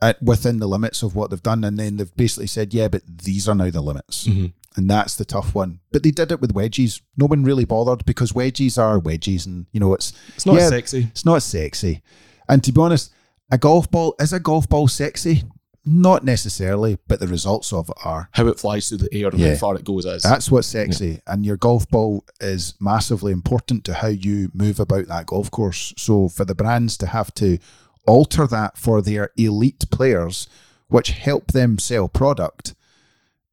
At, 0.00 0.20
within 0.20 0.58
the 0.58 0.66
limits 0.66 1.04
of 1.04 1.14
what 1.14 1.30
they've 1.30 1.40
done. 1.42 1.62
And 1.62 1.78
then 1.78 1.96
they've 1.96 2.16
basically 2.16 2.48
said, 2.48 2.74
yeah, 2.74 2.88
but 2.88 3.02
these 3.06 3.48
are 3.48 3.54
now 3.54 3.70
the 3.70 3.80
limits. 3.80 4.26
Mhm. 4.26 4.52
And 4.74 4.90
that's 4.90 5.14
the 5.14 5.24
tough 5.24 5.54
one. 5.54 5.78
But 5.92 6.02
they 6.02 6.10
did 6.10 6.32
it 6.32 6.40
with 6.40 6.50
wedges. 6.52 7.00
No 7.16 7.26
one 7.26 7.44
really 7.44 7.64
bothered 7.64 8.04
because 8.04 8.34
wedges 8.34 8.78
are 8.78 8.98
wedges. 8.98 9.46
And, 9.46 9.66
you 9.70 9.78
know, 9.78 9.94
it's, 9.94 10.12
It's 10.34 10.44
not 10.44 10.56
yeah, 10.56 10.70
sexy. 10.70 11.06
It's 11.12 11.24
not 11.24 11.40
sexy. 11.44 12.02
And 12.48 12.64
to 12.64 12.72
be 12.72 12.80
honest, 12.80 13.12
a 13.52 13.58
golf 13.58 13.88
ball, 13.90 14.16
is 14.18 14.32
a 14.32 14.40
golf 14.40 14.68
ball 14.68 14.88
sexy? 14.88 15.44
Not 15.84 16.24
necessarily, 16.24 16.98
but 17.08 17.20
the 17.20 17.26
results 17.26 17.72
of 17.72 17.88
it 17.88 17.96
are. 18.04 18.28
How 18.32 18.46
it 18.46 18.58
flies 18.58 18.88
through 18.88 18.98
the 18.98 19.12
air 19.12 19.28
and 19.28 19.38
Yeah. 19.38 19.50
how 19.50 19.56
far 19.56 19.76
it 19.76 19.84
goes 19.84 20.06
is. 20.06 20.22
That's 20.22 20.50
what's 20.50 20.68
sexy. 20.68 21.20
And 21.26 21.44
your 21.44 21.56
golf 21.56 21.88
ball 21.88 22.24
is 22.40 22.74
massively 22.80 23.32
important 23.32 23.84
to 23.84 23.94
how 23.94 24.08
you 24.08 24.50
move 24.54 24.80
about 24.80 25.08
that 25.08 25.26
golf 25.26 25.50
course. 25.50 25.92
So 25.98 26.28
for 26.28 26.44
the 26.44 26.54
brands 26.54 26.96
to 26.98 27.06
have 27.08 27.34
to 27.34 27.58
alter 28.06 28.46
that 28.46 28.78
for 28.78 29.02
their 29.02 29.30
elite 29.36 29.84
players, 29.90 30.46
which 30.88 31.10
help 31.10 31.48
them 31.52 31.78
sell 31.78 32.08
product, 32.08 32.74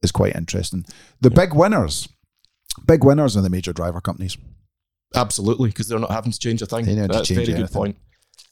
is 0.03 0.11
quite 0.11 0.35
interesting. 0.35 0.85
The 1.19 1.31
big 1.31 1.53
winners, 1.53 2.07
big 2.85 3.03
winners 3.03 3.35
are 3.35 3.41
the 3.41 3.49
major 3.49 3.73
driver 3.73 4.01
companies. 4.01 4.37
Absolutely, 5.15 5.69
because 5.69 5.87
they're 5.87 5.99
not 5.99 6.11
having 6.11 6.31
to 6.31 6.39
change 6.39 6.61
a 6.61 6.67
thing. 6.67 6.85
They 6.85 6.93
don't 6.95 7.11
have 7.11 7.11
to 7.11 7.17
That's 7.17 7.31
a 7.31 7.33
very 7.33 7.63
good 7.63 7.71
point. 7.71 7.97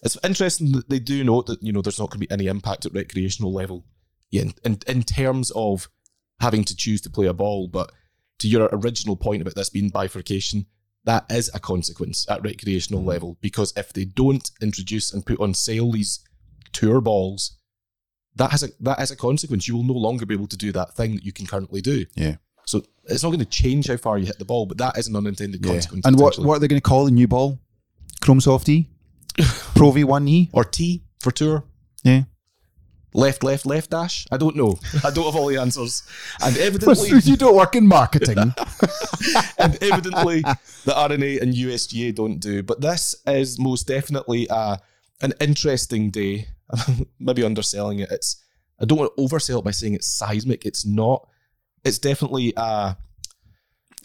It's 0.04 0.18
interesting 0.24 0.72
that 0.74 0.90
they 0.90 1.00
do 1.00 1.24
note 1.24 1.48
that 1.48 1.62
you 1.64 1.74
know 1.74 1.82
there's 1.82 2.00
not 2.00 2.10
going 2.10 2.22
to 2.22 2.28
be 2.28 2.32
any 2.32 2.48
impact 2.48 2.86
at 2.86 2.94
recreational 2.94 3.54
level, 3.54 3.86
in, 4.32 4.54
in 4.64 4.80
in 4.88 5.04
terms 5.04 5.52
of 5.56 5.90
having 6.40 6.64
to 6.66 6.76
choose 6.76 7.02
to 7.02 7.10
play 7.10 7.26
a 7.26 7.34
ball. 7.34 7.68
But 7.68 7.92
to 8.40 8.48
your 8.48 8.70
original 8.72 9.16
point 9.16 9.42
about 9.42 9.56
this 9.56 9.70
being 9.70 9.90
bifurcation, 9.90 10.68
that 11.06 11.26
is 11.32 11.50
a 11.54 11.60
consequence 11.60 12.28
at 12.30 12.44
recreational 12.44 13.00
Mm-hmm. 13.02 13.10
level 13.10 13.38
because 13.42 13.74
if 13.76 13.92
they 13.94 14.06
don't 14.06 14.52
introduce 14.62 15.12
and 15.12 15.26
put 15.26 15.40
on 15.40 15.54
sale 15.54 15.92
these 15.92 16.20
tour 16.74 17.02
balls, 17.02 17.58
that 18.36 18.52
has 18.52 18.62
a 18.62 18.70
that 18.82 19.00
has 19.00 19.10
a 19.10 19.16
consequence. 19.16 19.68
You 19.68 19.76
will 19.78 19.84
no 19.84 19.94
longer 19.94 20.26
be 20.28 20.36
able 20.36 20.48
to 20.48 20.58
do 20.58 20.72
that 20.74 20.94
thing 20.94 21.16
that 21.16 21.26
you 21.26 21.34
can 21.34 21.48
currently 21.48 21.82
do. 21.82 22.06
Yeah. 22.16 22.36
So 22.66 22.84
it's 23.06 23.24
not 23.24 23.30
going 23.30 23.40
to 23.40 23.46
change 23.46 23.88
how 23.88 23.96
far 23.98 24.18
you 24.18 24.26
hit 24.26 24.38
the 24.38 24.46
ball, 24.46 24.66
but 24.66 24.78
that 24.78 24.98
is 24.98 25.08
an 25.08 25.16
unintended 25.16 25.64
consequence. 25.64 26.06
And 26.06 26.20
what, 26.20 26.38
what 26.38 26.58
are 26.58 26.60
they 26.60 26.68
going 26.68 26.82
to 26.82 26.88
call 26.88 27.06
the 27.06 27.12
new 27.12 27.28
ball? 27.28 27.60
Chrome 28.22 28.42
Soft 28.42 28.68
E? 28.68 28.90
Pro 29.76 29.92
V1E? 29.92 30.50
or 30.54 30.64
T 30.64 31.04
for 31.20 31.32
tour. 31.32 31.64
Yeah. 32.04 32.24
Left, 33.14 33.42
left, 33.44 33.66
left 33.66 33.90
dash. 33.92 34.28
I 34.32 34.38
don't 34.38 34.56
know. 34.56 34.78
I 35.04 35.10
don't 35.10 35.26
have 35.26 35.36
all 35.36 35.48
the 35.48 35.58
answers. 35.58 36.04
And 36.44 36.56
evidently, 36.58 37.10
you 37.24 37.36
don't 37.36 37.56
work 37.56 37.76
in 37.76 37.88
marketing. 37.88 38.38
and 39.58 39.82
evidently, 39.82 40.42
the 40.86 40.94
R&A 40.96 41.40
and 41.40 41.54
USGA 41.54 42.14
don't 42.14 42.40
do. 42.40 42.62
But 42.62 42.82
this 42.82 43.16
is 43.26 43.60
most 43.60 43.88
definitely 43.88 44.48
uh, 44.50 44.78
an 45.22 45.34
interesting 45.40 46.12
day. 46.12 46.50
Maybe 47.20 47.44
underselling 47.44 48.00
it. 48.00 48.12
It's. 48.12 48.44
I 48.80 48.86
don't 48.86 49.00
want 49.00 49.12
to 49.18 49.24
oversell 49.24 49.60
it 49.60 49.66
by 49.66 49.72
saying 49.72 49.96
it's 49.96 50.06
seismic. 50.06 50.66
It's 50.66 50.86
not. 50.86 51.28
It's 51.84 51.98
definitely. 51.98 52.54
Uh, 52.56 52.94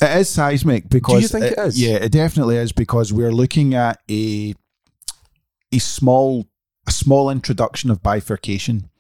It 0.01 0.17
is 0.17 0.31
seismic 0.31 0.89
because 0.89 1.17
Do 1.17 1.21
you 1.23 1.29
think 1.29 1.45
it 1.53 1.59
is? 1.59 1.79
Yeah, 1.83 1.97
it 1.97 2.13
definitely 2.13 2.57
is 2.57 2.73
because 2.73 3.13
we're 3.13 3.33
looking 3.33 3.75
at 3.75 4.01
a 4.11 4.55
a 5.73 5.79
small 5.79 6.49
a 6.87 6.91
small 6.91 7.31
introduction 7.31 7.91
of 7.91 8.03
bifurcation, 8.03 8.91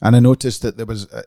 and 0.00 0.16
I 0.16 0.20
noticed 0.20 0.62
that 0.62 0.76
there 0.76 0.86
was 0.86 1.10
uh, 1.12 1.22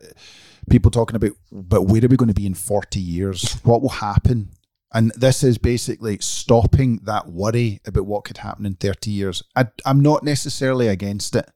people 0.68 0.90
talking 0.90 1.16
about, 1.16 1.32
but 1.50 1.82
where 1.82 2.04
are 2.04 2.08
we 2.08 2.16
going 2.16 2.28
to 2.28 2.34
be 2.34 2.46
in 2.46 2.54
forty 2.54 3.00
years? 3.00 3.54
What 3.64 3.82
will 3.82 3.88
happen? 3.88 4.50
And 4.92 5.10
this 5.16 5.42
is 5.42 5.58
basically 5.58 6.18
stopping 6.20 7.00
that 7.04 7.28
worry 7.28 7.80
about 7.86 8.06
what 8.06 8.24
could 8.24 8.38
happen 8.38 8.66
in 8.66 8.74
thirty 8.74 9.10
years. 9.10 9.42
I, 9.54 9.66
I'm 9.84 10.00
not 10.00 10.22
necessarily 10.22 10.88
against 10.88 11.34
it. 11.34 11.50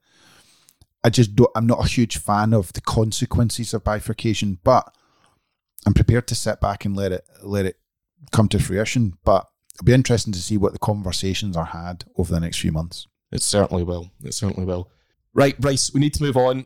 I 1.03 1.09
just 1.09 1.35
don't. 1.35 1.49
I'm 1.55 1.67
not 1.67 1.83
a 1.83 1.87
huge 1.87 2.17
fan 2.17 2.53
of 2.53 2.73
the 2.73 2.81
consequences 2.81 3.73
of 3.73 3.83
bifurcation, 3.83 4.59
but 4.63 4.93
I'm 5.85 5.93
prepared 5.93 6.27
to 6.27 6.35
sit 6.35 6.59
back 6.59 6.85
and 6.85 6.95
let 6.95 7.11
it 7.11 7.25
let 7.41 7.65
it 7.65 7.79
come 8.31 8.47
to 8.49 8.59
fruition. 8.59 9.13
But 9.23 9.47
it'll 9.75 9.85
be 9.85 9.93
interesting 9.93 10.33
to 10.33 10.41
see 10.41 10.57
what 10.57 10.73
the 10.73 10.79
conversations 10.79 11.57
are 11.57 11.65
had 11.65 12.05
over 12.17 12.31
the 12.31 12.39
next 12.39 12.59
few 12.59 12.71
months. 12.71 13.07
It 13.31 13.41
certainly 13.41 13.83
will. 13.83 14.11
It 14.23 14.33
certainly 14.33 14.65
will. 14.65 14.89
Right, 15.33 15.59
Bryce, 15.59 15.91
we 15.93 15.99
need 15.99 16.13
to 16.15 16.23
move 16.23 16.37
on 16.37 16.65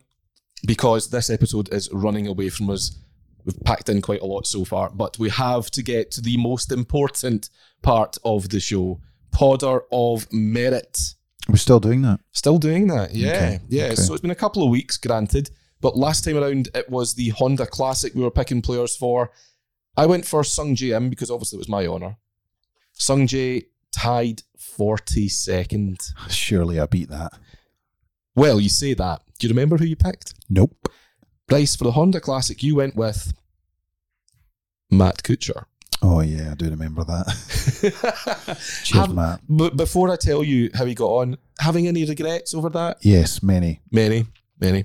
because 0.66 1.10
this 1.10 1.30
episode 1.30 1.72
is 1.72 1.88
running 1.92 2.26
away 2.26 2.48
from 2.48 2.70
us. 2.70 2.98
We've 3.44 3.58
packed 3.64 3.88
in 3.88 4.02
quite 4.02 4.22
a 4.22 4.26
lot 4.26 4.46
so 4.46 4.64
far, 4.64 4.90
but 4.90 5.18
we 5.18 5.30
have 5.30 5.70
to 5.72 5.82
get 5.82 6.10
to 6.12 6.20
the 6.20 6.36
most 6.36 6.72
important 6.72 7.48
part 7.82 8.18
of 8.24 8.48
the 8.48 8.58
show 8.58 9.00
Podder 9.30 9.82
of 9.92 10.26
Merit. 10.32 10.98
We're 11.48 11.56
still 11.56 11.78
doing 11.78 12.02
that. 12.02 12.18
Still 12.32 12.58
doing 12.58 12.88
that, 12.88 13.14
yeah. 13.14 13.28
Okay, 13.30 13.60
Yeah, 13.68 13.84
okay. 13.84 13.94
so 13.94 14.14
it's 14.14 14.22
been 14.22 14.32
a 14.32 14.34
couple 14.34 14.64
of 14.64 14.70
weeks, 14.70 14.96
granted, 14.96 15.50
but 15.80 15.96
last 15.96 16.24
time 16.24 16.38
around 16.38 16.70
it 16.74 16.90
was 16.90 17.14
the 17.14 17.28
Honda 17.28 17.66
Classic 17.66 18.12
we 18.14 18.22
were 18.22 18.30
picking 18.32 18.62
players 18.62 18.96
for. 18.96 19.30
I 19.96 20.06
went 20.06 20.26
for 20.26 20.42
Sung 20.42 20.74
Jae 20.74 20.96
Im 20.96 21.08
because 21.08 21.30
obviously 21.30 21.58
it 21.58 21.60
was 21.60 21.68
my 21.68 21.86
honour. 21.86 22.16
Sung 22.94 23.28
Jae 23.28 23.66
tied 23.92 24.42
42nd. 24.78 26.12
Surely 26.30 26.80
I 26.80 26.86
beat 26.86 27.08
that. 27.10 27.32
Well, 28.34 28.60
you 28.60 28.68
say 28.68 28.94
that. 28.94 29.22
Do 29.38 29.46
you 29.46 29.50
remember 29.52 29.76
who 29.78 29.84
you 29.86 29.96
picked? 29.96 30.34
Nope. 30.48 30.88
Bryce, 31.48 31.76
for 31.76 31.84
the 31.84 31.92
Honda 31.92 32.20
Classic, 32.20 32.62
you 32.62 32.74
went 32.76 32.96
with 32.96 33.32
Matt 34.90 35.22
Kuchar. 35.22 35.64
Oh 36.02 36.20
yeah, 36.20 36.52
I 36.52 36.54
do 36.54 36.68
remember 36.68 37.04
that. 37.04 38.58
Cheers, 38.84 39.08
Matt. 39.08 39.40
But 39.48 39.76
before 39.76 40.10
I 40.10 40.16
tell 40.16 40.44
you 40.44 40.70
how 40.74 40.84
he 40.84 40.94
got 40.94 41.08
on, 41.08 41.38
having 41.58 41.88
any 41.88 42.04
regrets 42.04 42.52
over 42.54 42.68
that? 42.70 42.98
Yes, 43.00 43.42
many. 43.42 43.80
Many, 43.90 44.26
many. 44.60 44.84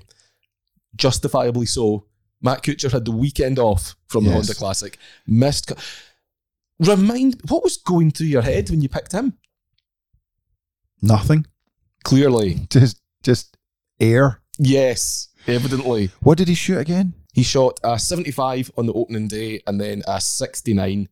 Justifiably 0.96 1.66
so. 1.66 2.06
Matt 2.40 2.62
Kuchar 2.62 2.90
had 2.90 3.04
the 3.04 3.12
weekend 3.12 3.58
off 3.58 3.94
from 4.08 4.24
the 4.24 4.32
Honda 4.32 4.54
Classic. 4.54 4.98
Missed. 5.26 5.68
cu- 5.68 5.74
Remind 6.80 7.40
what 7.48 7.62
was 7.62 7.76
going 7.76 8.10
through 8.10 8.26
your 8.26 8.42
head 8.42 8.68
when 8.70 8.80
you 8.80 8.88
picked 8.88 9.12
him? 9.12 9.34
Nothing. 11.02 11.46
Clearly, 12.04 12.66
Just 12.70 13.00
just 13.22 13.56
air. 14.00 14.40
yes, 14.58 15.28
evidently. 15.46 16.10
What 16.20 16.38
did 16.38 16.48
he 16.48 16.54
shoot 16.54 16.78
again? 16.78 17.14
He 17.34 17.42
shot 17.42 17.78
a 17.84 17.98
75 17.98 18.70
on 18.76 18.86
the 18.86 18.92
opening 18.92 19.28
day 19.28 19.62
and 19.66 19.80
then 19.80 20.02
a 20.06 20.20
69. 20.20 21.08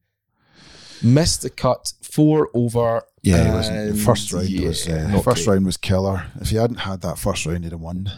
Missed 1.03 1.43
the 1.43 1.51
cut, 1.51 1.93
four 2.03 2.51
over. 2.53 3.03
Yeah, 3.23 3.53
it 3.53 3.55
was, 3.93 4.05
first 4.05 4.33
round 4.33 4.49
yeah, 4.51 4.69
was 4.69 4.87
uh, 4.87 5.21
first 5.25 5.45
great. 5.47 5.55
round 5.55 5.67
was 5.67 5.77
killer. 5.79 6.27
If 6.41 6.51
he 6.51 6.57
hadn't 6.57 6.79
had 6.81 7.01
that 7.03 7.19
first 7.19 7.47
round, 7.47 7.65
he'd 7.65 7.73
have 7.73 7.81
won. 7.81 8.11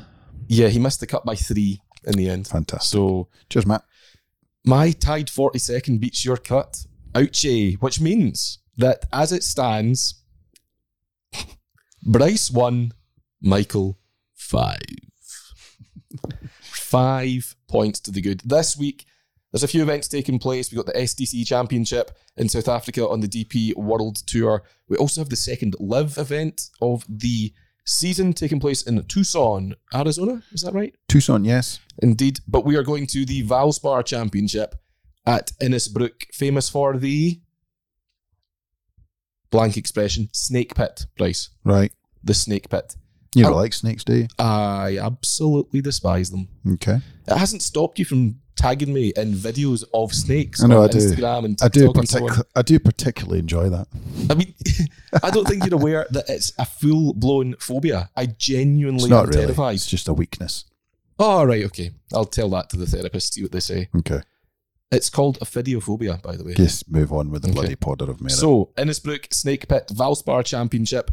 Yeah, 0.49 0.69
he 0.69 0.79
missed 0.81 0.99
the 1.01 1.07
cut 1.07 1.25
by 1.25 1.37
three 1.37 1.81
in 2.05 2.15
the 2.15 2.29
end. 2.29 2.49
Fantastic. 2.49 2.91
So 2.91 3.29
Cheers, 3.51 3.67
Matt. 3.67 3.85
my 4.65 4.91
tied 4.91 5.29
42nd 5.29 6.01
beats 6.01 6.25
your 6.25 6.37
cut. 6.39 6.85
Ouchie, 7.13 7.77
which 7.81 8.01
means 8.01 8.59
that 8.79 9.05
as 9.13 9.33
it 9.33 9.45
stands, 9.45 10.22
Bryce 12.03 12.51
one, 12.51 12.93
Michael 13.41 13.99
five. 14.35 14.81
five 16.61 17.55
points 17.69 18.01
to 18.01 18.11
the 18.11 18.21
good. 18.21 18.41
This 18.45 18.77
week, 18.77 19.07
there's 19.53 19.63
a 19.63 19.69
few 19.69 19.83
events 19.83 20.09
taking 20.09 20.39
place. 20.39 20.71
We've 20.71 20.85
got 20.85 20.93
the 20.93 20.99
SDC 20.99 21.47
Championship 21.47 22.11
in 22.37 22.49
South 22.49 22.69
Africa 22.69 23.07
on 23.09 23.21
the 23.21 23.29
DP 23.29 23.77
World 23.77 24.17
Tour. 24.27 24.63
We 24.89 24.97
also 24.97 25.21
have 25.21 25.29
the 25.29 25.37
second 25.37 25.77
LIV 25.79 26.19
event 26.19 26.71
of 26.81 27.05
the 27.09 27.53
season 27.85 28.33
taking 28.33 28.61
place 28.61 28.83
in 28.83 29.03
Tucson, 29.05 29.75
Arizona. 29.95 30.43
Is 30.53 30.63
that 30.63 30.75
right? 30.75 30.95
Tucson, 31.09 31.45
yes. 31.45 31.81
Indeed. 32.03 32.41
But 32.49 32.65
we 32.65 32.77
are 32.77 32.83
going 32.83 33.07
to 33.09 33.25
the 33.25 33.45
Valspar 33.45 34.05
Championship 34.05 34.75
at 35.27 35.53
Innisbrook, 35.61 36.33
famous 36.33 36.69
for 36.69 36.97
the 36.97 37.42
blank 39.53 39.77
expression 39.77 40.29
snake 40.33 40.75
pit 40.75 41.07
Bryce. 41.17 41.51
Right. 41.65 41.93
The 42.25 42.35
snake 42.35 42.69
pit. 42.69 42.97
You 43.35 43.45
don't 43.45 43.53
Oh. 43.55 43.57
like 43.57 43.73
snakes, 43.73 44.03
do 44.05 44.15
you? 44.17 44.29
I 44.39 44.99
absolutely 45.01 45.81
despise 45.81 46.31
them. 46.31 46.49
Okay. 46.75 46.99
It 47.29 47.37
hasn't 47.39 47.63
stopped 47.63 47.99
you 47.99 48.05
from 48.05 48.41
tagging 48.57 48.93
me 48.93 49.13
in 49.17 49.33
videos 49.33 49.83
of 49.95 50.13
snakes 50.13 50.63
I 50.63 50.67
know, 50.67 50.83
on 50.83 50.89
I 50.91 50.93
do. 50.93 50.99
Instagram 50.99 51.45
and 51.47 51.59
I 51.63 51.69
do, 51.69 51.81
TikTok 51.81 51.97
and 51.97 52.09
so. 52.09 52.29
I 52.55 52.61
do 52.63 52.79
particularly 52.79 53.39
enjoy 53.39 53.71
that. 53.71 53.87
I 54.29 54.35
mean, 54.35 54.53
I 55.23 55.31
don't 55.31 55.49
think 55.49 55.65
you're 55.65 55.75
aware 55.81 56.07
that 56.11 56.29
it's 56.29 56.53
a 56.59 56.67
full 56.67 57.15
blown 57.15 57.55
phobia. 57.59 58.11
I 58.15 58.27
genuinely 58.27 59.05
It's 59.05 59.09
not 59.11 59.25
am 59.25 59.31
really. 59.31 59.41
terrified. 59.47 59.75
It's 59.77 59.87
just 59.87 60.09
a 60.09 60.13
weakness. 60.13 60.67
Oh, 61.19 61.45
right, 61.45 61.65
okay. 61.65 61.93
I'll 62.13 62.27
tell 62.27 62.51
that 62.51 62.69
to 62.71 62.77
the 62.77 62.87
therapist, 62.87 63.33
see 63.33 63.43
what 63.43 63.53
they 63.53 63.61
say. 63.61 63.89
Okay. 63.97 64.21
It's 64.93 65.09
called 65.11 65.39
ophidiophobia, 65.41 66.21
by 66.23 66.37
the 66.37 66.45
way. 66.45 66.55
Just 66.55 66.91
move 66.91 67.13
on 67.13 67.31
with 67.31 67.43
the 67.43 67.49
Okay. 67.49 67.55
bloody 67.55 67.77
podder 67.77 68.09
of 68.11 68.21
merit. 68.21 68.33
So, 68.33 68.71
Innisbrook 68.77 69.33
Snake 69.33 69.67
Pit 69.69 69.89
Valspar 69.93 70.45
Championship. 70.45 71.11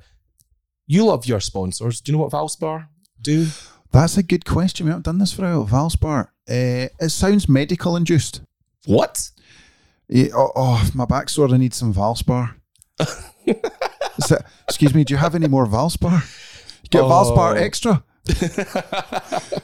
You 0.86 1.06
love 1.06 1.26
your 1.26 1.40
sponsors. 1.40 2.02
Do 2.02 2.12
you 2.12 2.18
know 2.18 2.24
what 2.24 2.32
Valspar 2.34 2.88
do? 3.22 3.48
That's 3.92 4.18
a 4.18 4.24
good 4.24 4.44
question. 4.46 4.86
We 4.86 4.92
haven't 4.92 5.06
done 5.06 5.18
this 5.20 5.32
for 5.32 5.46
a 5.50 5.62
while. 5.62 5.68
Valspar. 5.90 6.26
Uh, 6.50 6.90
it 7.00 7.10
sounds 7.10 7.48
medical 7.48 7.96
induced. 7.96 8.42
What? 8.86 9.30
Yeah, 10.08 10.28
oh, 10.36 10.52
oh, 10.56 10.90
my 10.94 11.06
back's 11.06 11.34
sore. 11.34 11.54
I 11.54 11.58
need 11.58 11.74
some 11.74 11.94
Valspar. 11.94 12.56
That- 14.28 14.46
excuse 14.68 14.94
me, 14.94 15.04
do 15.06 15.14
you 15.14 15.18
have 15.18 15.34
any 15.36 15.48
more 15.48 15.66
Valspar? 15.66 16.22
Get 16.90 17.02
Oh. 17.04 17.08
Valspar 17.10 17.56
extra. 17.56 18.04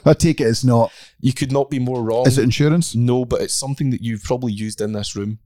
I 0.04 0.14
take 0.14 0.40
it 0.40 0.46
it's 0.48 0.64
not. 0.64 0.92
You 1.20 1.32
could 1.32 1.52
not 1.52 1.70
be 1.70 1.78
more 1.78 2.02
wrong. 2.02 2.26
Is 2.26 2.38
it 2.38 2.44
insurance? 2.44 2.94
No, 2.94 3.24
but 3.24 3.40
it's 3.42 3.54
something 3.54 3.90
that 3.90 4.02
you've 4.02 4.22
probably 4.22 4.52
used 4.52 4.80
in 4.80 4.92
this 4.92 5.14
room. 5.16 5.38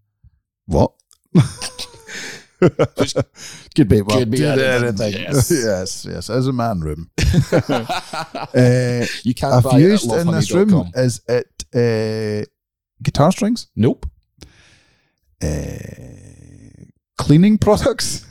What? 0.67 0.93
Which 2.97 3.15
Could 3.75 3.89
be, 3.89 4.03
well, 4.03 4.19
Could 4.19 4.31
be 4.31 4.45
anything, 4.45 4.85
anything. 4.85 5.13
yes. 5.23 5.51
yes, 5.65 6.07
yes. 6.09 6.31
As 6.31 6.47
a 6.47 6.53
man 6.53 6.81
room. 6.81 7.11
uh, 7.53 9.07
you 9.23 9.35
can't 9.35 9.55
I've 9.55 9.63
buy 9.65 9.71
it 9.79 9.83
at 9.85 9.91
used 9.91 10.13
in 10.13 10.27
this 10.31 10.53
room. 10.53 10.69
lovehoney.com. 10.71 10.93
Is 10.97 11.21
it 11.29 11.65
uh, 11.75 12.45
guitar 13.03 13.33
strings? 13.33 13.69
Nope. 13.77 14.07
Uh, 15.43 15.79
cleaning 17.17 17.57
products? 17.59 18.27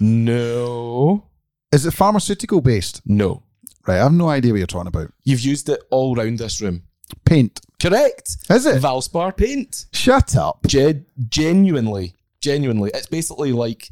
No. 0.00 1.24
Is 1.72 1.86
it 1.86 1.92
pharmaceutical 1.92 2.60
based? 2.60 3.00
No. 3.06 3.42
Right, 3.86 3.98
I 3.98 4.02
have 4.04 4.12
no 4.12 4.28
idea 4.28 4.52
what 4.52 4.58
you're 4.58 4.66
talking 4.66 4.86
about. 4.88 5.12
You've 5.24 5.40
used 5.40 5.68
it 5.68 5.82
all 5.90 6.14
round 6.14 6.38
this 6.38 6.60
room. 6.60 6.82
Paint. 7.24 7.60
Correct. 7.80 8.36
Is 8.48 8.64
it? 8.66 8.80
Valspar 8.82 9.36
paint. 9.36 9.86
Shut 9.92 10.36
up. 10.36 10.66
Gen- 10.66 11.04
genuinely. 11.28 12.14
Genuinely. 12.40 12.90
It's 12.94 13.06
basically 13.08 13.52
like 13.52 13.88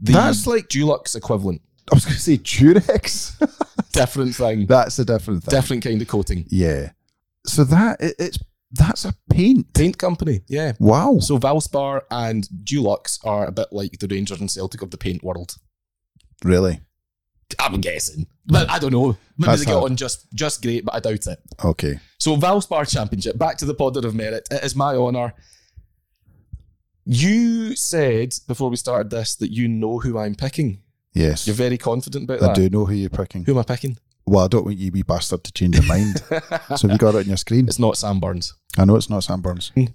the 0.00 0.12
That's 0.12 0.46
like- 0.46 0.68
Dulux 0.68 1.16
equivalent. 1.16 1.62
I 1.90 1.94
was 1.96 2.04
going 2.04 2.14
to 2.14 2.20
say 2.20 2.36
Durex. 2.38 3.36
Different 3.92 4.34
thing. 4.36 4.66
That's 4.66 4.98
a 4.98 5.04
different 5.04 5.42
thing. 5.44 5.50
Different 5.60 5.82
kind 5.84 6.00
of 6.00 6.08
coating. 6.08 6.46
yeah. 6.48 6.92
So 7.46 7.64
that 7.64 8.00
it, 8.00 8.14
it's 8.20 8.38
that's 8.70 9.04
a 9.04 9.12
paint. 9.28 9.74
Paint 9.74 9.98
company. 9.98 10.42
Yeah. 10.46 10.72
Wow. 10.78 11.18
So 11.18 11.38
Valspar 11.38 12.02
and 12.10 12.48
Dulux 12.64 13.18
are 13.26 13.46
a 13.46 13.52
bit 13.52 13.66
like 13.72 13.98
the 13.98 14.06
Rangers 14.06 14.40
and 14.40 14.50
Celtic 14.50 14.80
of 14.80 14.90
the 14.92 14.96
paint 14.96 15.22
world. 15.24 15.56
Really? 16.44 16.80
I'm 17.58 17.80
guessing. 17.80 18.26
But 18.46 18.70
I 18.70 18.78
don't 18.78 18.92
know. 18.92 19.16
Maybe 19.38 19.46
That's 19.50 19.60
they 19.60 19.66
get 19.66 19.74
how- 19.74 19.84
on 19.84 19.96
just 19.96 20.32
just 20.34 20.62
great, 20.62 20.84
but 20.84 20.94
I 20.94 21.00
doubt 21.00 21.26
it. 21.26 21.38
Okay. 21.64 21.98
So 22.18 22.36
Valspar 22.36 22.88
Championship, 22.90 23.38
back 23.38 23.56
to 23.58 23.64
the 23.64 23.74
Podder 23.74 24.04
of 24.04 24.14
Merit. 24.14 24.46
It 24.50 24.62
is 24.64 24.74
my 24.76 24.94
honour. 24.94 25.34
You 27.04 27.74
said 27.74 28.34
before 28.46 28.70
we 28.70 28.76
started 28.76 29.10
this 29.10 29.34
that 29.36 29.50
you 29.50 29.66
know 29.68 29.98
who 29.98 30.18
I'm 30.18 30.34
picking. 30.34 30.80
Yes. 31.14 31.46
You're 31.46 31.56
very 31.56 31.76
confident 31.78 32.24
about 32.24 32.40
that? 32.40 32.50
I 32.50 32.54
that. 32.54 32.70
do 32.70 32.70
know 32.70 32.86
who 32.86 32.94
you're 32.94 33.10
picking. 33.10 33.44
Who 33.44 33.52
am 33.52 33.58
I 33.58 33.64
picking? 33.64 33.98
Well, 34.24 34.44
I 34.44 34.48
don't 34.48 34.64
want 34.64 34.78
you 34.78 34.92
wee 34.92 35.02
bastard 35.02 35.42
to 35.44 35.52
change 35.52 35.74
your 35.76 35.84
mind. 35.86 36.18
so 36.76 36.86
have 36.88 36.92
you 36.92 36.98
got 36.98 37.14
it 37.16 37.18
on 37.24 37.24
your 37.26 37.36
screen? 37.36 37.66
It's 37.66 37.78
not 37.80 37.96
Sam 37.96 38.20
Burns. 38.20 38.54
I 38.78 38.84
know 38.84 38.94
it's 38.96 39.10
not 39.10 39.24
Sam 39.24 39.40
Burns. 39.40 39.72
Hmm. 39.74 39.86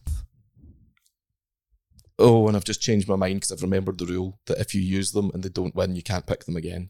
Oh, 2.19 2.47
and 2.47 2.57
I've 2.57 2.63
just 2.65 2.81
changed 2.81 3.07
my 3.07 3.15
mind 3.15 3.35
because 3.35 3.51
I've 3.51 3.61
remembered 3.61 3.99
the 3.99 4.05
rule 4.05 4.39
that 4.47 4.59
if 4.59 4.73
you 4.73 4.81
use 4.81 5.11
them 5.11 5.31
and 5.33 5.43
they 5.43 5.49
don't 5.49 5.75
win, 5.75 5.95
you 5.95 6.03
can't 6.03 6.25
pick 6.25 6.45
them 6.45 6.57
again. 6.57 6.89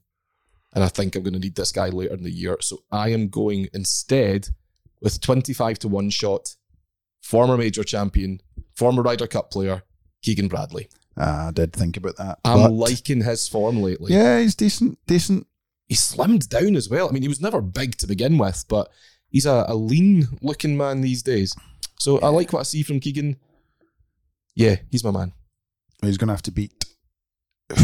And 0.78 0.84
I 0.84 0.90
think 0.90 1.16
I'm 1.16 1.24
going 1.24 1.34
to 1.34 1.40
need 1.40 1.56
this 1.56 1.72
guy 1.72 1.90
later 1.90 2.14
in 2.14 2.22
the 2.22 2.30
year. 2.30 2.56
So 2.62 2.84
I 2.92 3.10
am 3.10 3.30
going 3.30 3.68
instead 3.74 4.50
with 5.02 5.20
25 5.20 5.80
to 5.80 5.88
1 5.88 6.12
shot, 6.12 6.56
former 7.20 7.58
major 7.58 7.84
champion, 7.84 8.42
former 8.76 9.02
Ryder 9.02 9.26
Cup 9.26 9.50
player, 9.50 9.82
Keegan 10.22 10.50
Bradley. 10.50 10.88
Ah, 11.18 11.48
I 11.48 11.52
did 11.52 11.74
think 11.74 11.98
about 11.98 12.18
that. 12.18 12.38
I'm 12.46 12.74
liking 12.74 13.24
his 13.24 13.48
form 13.48 13.82
lately. 13.82 14.14
Yeah, 14.14 14.40
he's 14.40 14.54
decent. 14.54 15.00
Decent. 15.08 15.48
He's 15.88 16.14
slimmed 16.16 16.48
down 16.48 16.76
as 16.76 16.88
well. 16.92 17.10
I 17.10 17.12
mean, 17.12 17.24
he 17.24 17.28
was 17.28 17.42
never 17.42 17.60
big 17.60 17.98
to 17.98 18.06
begin 18.06 18.38
with, 18.38 18.64
but 18.70 18.92
he's 19.30 19.48
a, 19.48 19.66
a 19.68 19.74
lean 19.74 20.28
looking 20.44 20.78
man 20.78 21.02
these 21.02 21.24
days. 21.24 21.56
So 21.98 22.20
I 22.20 22.28
like 22.28 22.54
what 22.54 22.60
I 22.60 22.64
see 22.64 22.84
from 22.84 23.00
Keegan. 23.00 23.38
Yeah, 24.54 24.76
he's 24.92 25.04
my 25.04 25.10
man. 25.10 25.34
He's 26.04 26.20
going 26.20 26.28
to 26.28 26.34
have 26.34 26.44
to 26.44 26.52
beat 26.52 26.77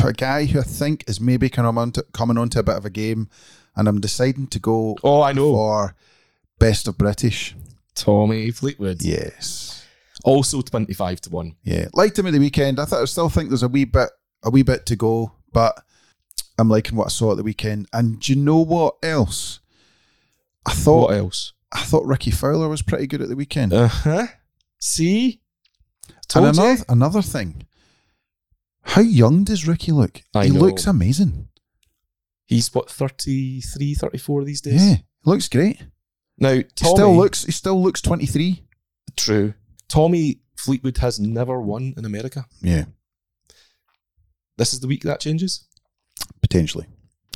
a 0.03 0.13
guy 0.13 0.45
who 0.45 0.59
I 0.59 0.63
think 0.63 1.03
is 1.07 1.19
maybe 1.19 1.49
coming 1.49 1.77
on 1.77 1.91
to, 1.93 2.03
coming 2.13 2.37
on 2.37 2.49
to 2.49 2.59
a 2.59 2.63
bit 2.63 2.75
of 2.77 2.85
a 2.85 2.89
game, 2.89 3.29
and 3.75 3.87
I'm 3.87 3.99
deciding 3.99 4.47
to 4.47 4.59
go 4.59 4.95
Oh, 5.03 5.21
I 5.21 5.33
know. 5.33 5.53
for 5.53 5.95
best 6.59 6.87
of 6.87 6.97
British. 6.97 7.55
Tommy 7.95 8.49
Fleetwood. 8.51 9.01
Yes. 9.01 9.85
Also 10.23 10.61
25 10.61 11.21
to 11.21 11.29
1. 11.29 11.55
Yeah, 11.63 11.87
liked 11.93 12.17
him 12.17 12.27
at 12.27 12.33
the 12.33 12.39
weekend. 12.39 12.79
I 12.79 12.85
thought 12.85 13.01
I 13.01 13.05
still 13.05 13.29
think 13.29 13.49
there's 13.49 13.63
a 13.63 13.67
wee 13.67 13.85
bit, 13.85 14.09
a 14.43 14.49
wee 14.49 14.63
bit 14.63 14.85
to 14.87 14.95
go, 14.95 15.33
but 15.51 15.83
I'm 16.57 16.69
liking 16.69 16.95
what 16.97 17.05
I 17.05 17.09
saw 17.09 17.31
at 17.31 17.37
the 17.37 17.43
weekend. 17.43 17.87
And 17.91 18.19
do 18.19 18.33
you 18.33 18.39
know 18.39 18.59
what 18.59 18.95
else? 19.03 19.59
I 20.65 20.71
thought 20.73 21.09
What 21.09 21.17
else? 21.17 21.53
I 21.73 21.81
thought 21.81 22.05
Rickie 22.05 22.31
Fowler 22.31 22.69
was 22.69 22.81
pretty 22.83 23.07
good 23.07 23.21
at 23.21 23.27
the 23.29 23.35
weekend. 23.35 23.73
Uh 23.73 23.87
huh. 23.87 24.27
See? 24.79 25.41
and 26.07 26.15
Told 26.29 26.55
you. 26.55 26.61
another 26.63 26.83
another 26.89 27.21
thing, 27.21 27.65
how 28.83 29.01
young 29.01 29.43
does 29.43 29.67
Rickie 29.67 29.91
look? 29.91 30.21
I 30.35 30.45
he 30.45 30.51
know. 30.51 30.59
looks 30.61 30.85
amazing. 30.87 31.47
He's 32.45 32.73
what, 32.73 32.89
33, 32.89 33.93
34 33.95 34.43
these 34.43 34.61
days? 34.61 34.73
Yeah, 34.85 34.95
he 34.97 35.03
looks 35.25 35.47
great. 35.47 35.81
Now, 36.37 36.53
He 36.55 36.63
still 36.75 37.15
looks 37.15 37.45
he 37.45 37.51
still 37.51 37.81
looks 37.81 38.01
23. 38.01 38.63
True. 39.15 39.53
Tommy 39.87 40.41
Fleetwood 40.57 40.97
has 40.97 41.19
never 41.19 41.61
won 41.61 41.93
in 41.97 42.05
America. 42.05 42.45
Yeah, 42.61 42.85
This 44.57 44.73
is 44.73 44.79
the 44.79 44.87
week 44.87 45.03
that 45.03 45.19
changes? 45.19 45.65
potentially. 46.41 46.85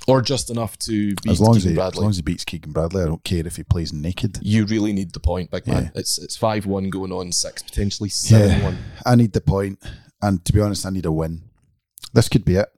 Or 0.07 0.21
just 0.21 0.49
enough 0.49 0.77
to 0.79 1.13
beat 1.15 1.31
as 1.31 1.41
long 1.41 1.55
as, 1.57 1.63
Keegan 1.63 1.75
he, 1.77 1.81
as 1.81 1.95
long 1.95 2.09
as 2.09 2.15
he 2.17 2.21
beats 2.21 2.45
Keegan 2.45 2.71
Bradley, 2.71 3.03
I 3.03 3.07
don't 3.07 3.23
care 3.23 3.45
if 3.45 3.55
he 3.57 3.63
plays 3.63 3.91
naked. 3.91 4.39
you 4.41 4.65
really 4.65 4.93
need 4.93 5.11
the 5.13 5.19
point, 5.19 5.51
big 5.51 5.67
man. 5.67 5.83
Yeah. 5.93 5.99
It's 5.99 6.17
it's 6.17 6.37
five 6.37 6.65
one 6.65 6.89
going 6.89 7.11
on 7.11 7.31
six, 7.31 7.61
potentially 7.63 8.09
seven 8.09 8.63
one. 8.63 8.77
I 9.05 9.15
need 9.15 9.33
the 9.33 9.41
point, 9.41 9.79
and 10.21 10.43
to 10.45 10.53
be 10.53 10.61
honest, 10.61 10.85
I 10.85 10.89
need 10.89 11.05
a 11.05 11.11
win. 11.11 11.43
This 12.13 12.29
could 12.29 12.45
be 12.45 12.55
it. 12.55 12.69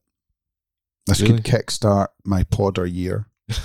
This 1.06 1.22
Really? 1.22 1.42
could 1.42 1.46
kickstart 1.46 2.08
my 2.24 2.44
podder 2.44 2.86
year. 2.92 3.28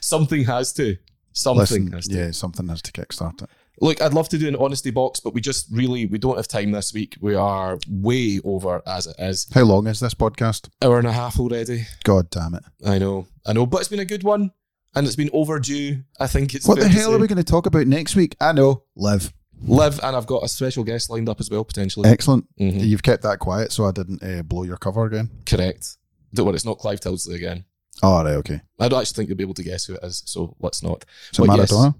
Something 0.00 0.44
has 0.44 0.72
to. 0.74 0.96
Something 1.32 1.60
Listen, 1.60 1.92
has 1.92 2.08
to. 2.08 2.14
yeah, 2.14 2.30
something 2.30 2.68
has 2.68 2.82
to 2.82 2.92
kickstart 2.92 3.42
it. 3.42 3.48
Look, 3.80 4.02
I'd 4.02 4.12
love 4.12 4.28
to 4.28 4.38
do 4.38 4.46
an 4.48 4.56
honesty 4.56 4.90
box, 4.90 5.18
but 5.18 5.32
we 5.32 5.40
just 5.40 5.66
really 5.72 6.04
we 6.04 6.18
don't 6.18 6.36
have 6.36 6.46
time 6.46 6.72
this 6.72 6.92
week. 6.92 7.16
We 7.22 7.34
are 7.34 7.78
way 7.88 8.38
over 8.44 8.82
as 8.86 9.06
it 9.06 9.16
is. 9.18 9.46
How 9.54 9.62
long 9.62 9.86
is 9.86 9.98
this 10.00 10.12
podcast? 10.12 10.68
Hour 10.82 10.98
and 10.98 11.06
a 11.08 11.12
half 11.12 11.40
already. 11.40 11.86
God 12.04 12.28
damn 12.28 12.54
it! 12.54 12.64
I 12.84 12.98
know, 12.98 13.28
I 13.46 13.54
know, 13.54 13.64
but 13.64 13.78
it's 13.80 13.88
been 13.88 13.98
a 14.00 14.04
good 14.04 14.24
one, 14.24 14.50
and 14.94 15.06
it's 15.06 15.16
been 15.16 15.30
overdue. 15.32 16.02
I 16.20 16.26
think 16.26 16.54
it's 16.54 16.68
What 16.68 16.80
the 16.80 16.88
hell 16.88 17.14
are 17.14 17.18
we 17.18 17.26
going 17.28 17.38
to 17.38 17.44
talk 17.44 17.64
about 17.64 17.86
next 17.86 18.14
week? 18.14 18.36
I 18.38 18.52
know, 18.52 18.82
live. 18.94 19.32
Live, 19.64 20.00
and 20.02 20.16
I've 20.16 20.26
got 20.26 20.42
a 20.44 20.48
special 20.48 20.82
guest 20.84 21.08
lined 21.10 21.28
up 21.28 21.40
as 21.40 21.48
well 21.50 21.64
potentially. 21.64 22.08
Excellent. 22.08 22.46
Mhm. 22.58 22.84
You've 22.86 23.02
kept 23.02 23.22
that 23.22 23.38
quiet, 23.38 23.72
so 23.72 23.84
I 23.86 23.92
didn't 23.92 24.22
uh, 24.22 24.42
blow 24.42 24.64
your 24.64 24.76
cover 24.76 25.04
again. 25.06 25.30
Correct. 25.46 25.96
Don't 26.34 26.46
worry, 26.46 26.54
it's 26.56 26.64
not 26.64 26.78
Clive 26.78 27.00
Tyldesley 27.00 27.34
again. 27.36 27.64
Oh, 28.02 28.24
right, 28.24 28.34
okay. 28.36 28.60
I 28.80 28.88
don't 28.88 29.00
actually 29.00 29.14
think 29.16 29.28
you'll 29.28 29.36
be 29.38 29.44
able 29.44 29.54
to 29.54 29.62
guess 29.62 29.84
who 29.84 29.94
it 29.94 30.00
is, 30.02 30.22
so 30.26 30.56
let's 30.60 30.82
not. 30.82 31.04
So 31.32 31.46
But 31.46 31.56
yes. 31.58 31.70
Maradona, 31.72 31.94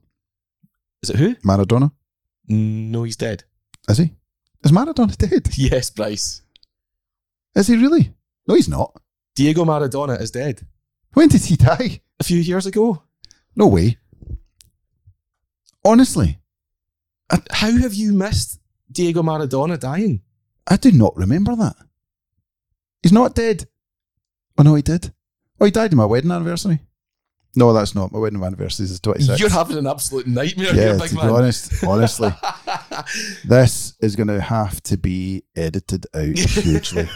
Is 1.03 1.11
it 1.11 1.17
who? 1.17 1.35
Maradona, 1.37 1.93
No, 2.49 3.03
he's 3.05 3.17
dead. 3.17 3.45
is 3.89 3.99
he? 3.99 4.15
Is 4.65 4.73
Maradona 4.73 5.17
dead? 5.17 5.49
Yes, 5.57 5.91
Bryce. 5.91 6.43
Is 7.55 7.67
he 7.69 7.77
really? 7.77 8.15
No, 8.49 8.55
he's 8.55 8.69
not. 8.69 9.01
Diego 9.37 9.65
Maradona 9.65 10.21
is 10.21 10.31
dead. 10.31 10.67
When 11.15 11.29
did 11.29 11.43
he 11.45 11.57
die? 11.57 12.01
A 12.19 12.25
few 12.25 12.39
years 12.39 12.67
ago. 12.67 13.03
No 13.55 13.67
way. 13.67 13.99
Honestly, 15.85 16.39
How 17.51 17.71
have 17.71 17.95
you 17.95 18.13
missed 18.13 18.61
Diego 18.91 19.23
Maradona 19.23 19.79
dying? 19.79 20.23
I 20.67 20.77
do 20.77 20.93
not 20.93 21.17
remember 21.17 21.57
that. 21.57 21.77
He's 23.03 23.13
not 23.13 23.35
dead. 23.35 23.67
Oh 24.59 24.63
no, 24.63 24.75
he 24.75 24.83
did. 24.83 25.13
Oh, 25.61 25.65
he 25.65 25.71
died 25.71 25.93
on 25.93 25.97
my 25.97 26.07
wedding 26.07 26.31
anniversary. 26.31 26.81
No, 27.55 27.75
that's 27.75 27.95
not. 27.95 28.13
My 28.13 28.19
wedding 28.19 28.43
anniversary 28.43 28.85
is 28.85 28.99
26. 28.99 29.39
You're 29.39 29.51
having 29.51 29.77
an 29.77 29.87
absolute 29.87 30.27
nightmare 30.27 30.69
yeah, 30.69 30.73
here, 30.73 30.95
to 30.95 31.01
big 31.01 31.11
be 31.11 31.17
man. 31.17 31.29
honest, 31.29 31.85
honestly, 31.85 32.31
this 33.45 33.95
is 34.01 34.17
going 34.17 34.29
to 34.29 34.41
have 34.41 34.83
to 34.85 34.97
be 34.97 35.45
edited 35.55 36.07
out 36.15 36.39
hugely. 36.39 37.07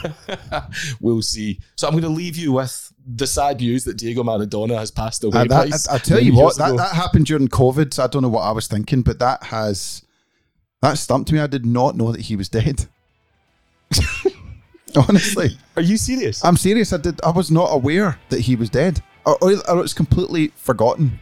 we'll 1.00 1.22
see. 1.22 1.58
So 1.76 1.88
I'm 1.88 1.94
going 1.94 2.02
to 2.02 2.10
leave 2.10 2.36
you 2.36 2.52
with 2.52 2.92
the 3.06 3.26
sad 3.26 3.60
news 3.60 3.84
that 3.84 3.96
Diego 3.96 4.22
Maradona 4.22 4.76
has 4.76 4.90
passed 4.90 5.24
away. 5.24 5.40
And 5.40 5.50
that, 5.50 5.88
I, 5.90 5.94
I 5.94 5.98
tell 5.98 6.20
you 6.20 6.34
what, 6.34 6.58
that, 6.58 6.76
that 6.76 6.94
happened 6.94 7.26
during 7.26 7.48
COVID, 7.48 7.94
so 7.94 8.04
I 8.04 8.06
don't 8.06 8.20
know 8.20 8.28
what 8.28 8.42
I 8.42 8.52
was 8.52 8.66
thinking, 8.66 9.00
but 9.00 9.18
that 9.20 9.42
has 9.44 10.02
that 10.82 10.98
stumped 10.98 11.32
me. 11.32 11.38
I 11.40 11.46
did 11.46 11.64
not 11.66 11.96
know 11.96 12.12
that 12.12 12.22
he 12.22 12.36
was 12.36 12.48
dead. 12.48 12.86
Honestly, 14.96 15.50
Are 15.76 15.82
you 15.82 15.96
serious? 15.98 16.44
I'm 16.44 16.56
serious. 16.56 16.92
I 16.92 16.96
did. 16.98 17.20
I 17.22 17.30
was 17.30 17.50
not 17.50 17.66
aware 17.66 18.18
that 18.30 18.40
he 18.40 18.56
was 18.56 18.70
dead, 18.70 19.02
or, 19.26 19.36
or, 19.42 19.52
or 19.68 19.82
it's 19.82 19.92
completely 19.92 20.48
forgotten 20.56 21.20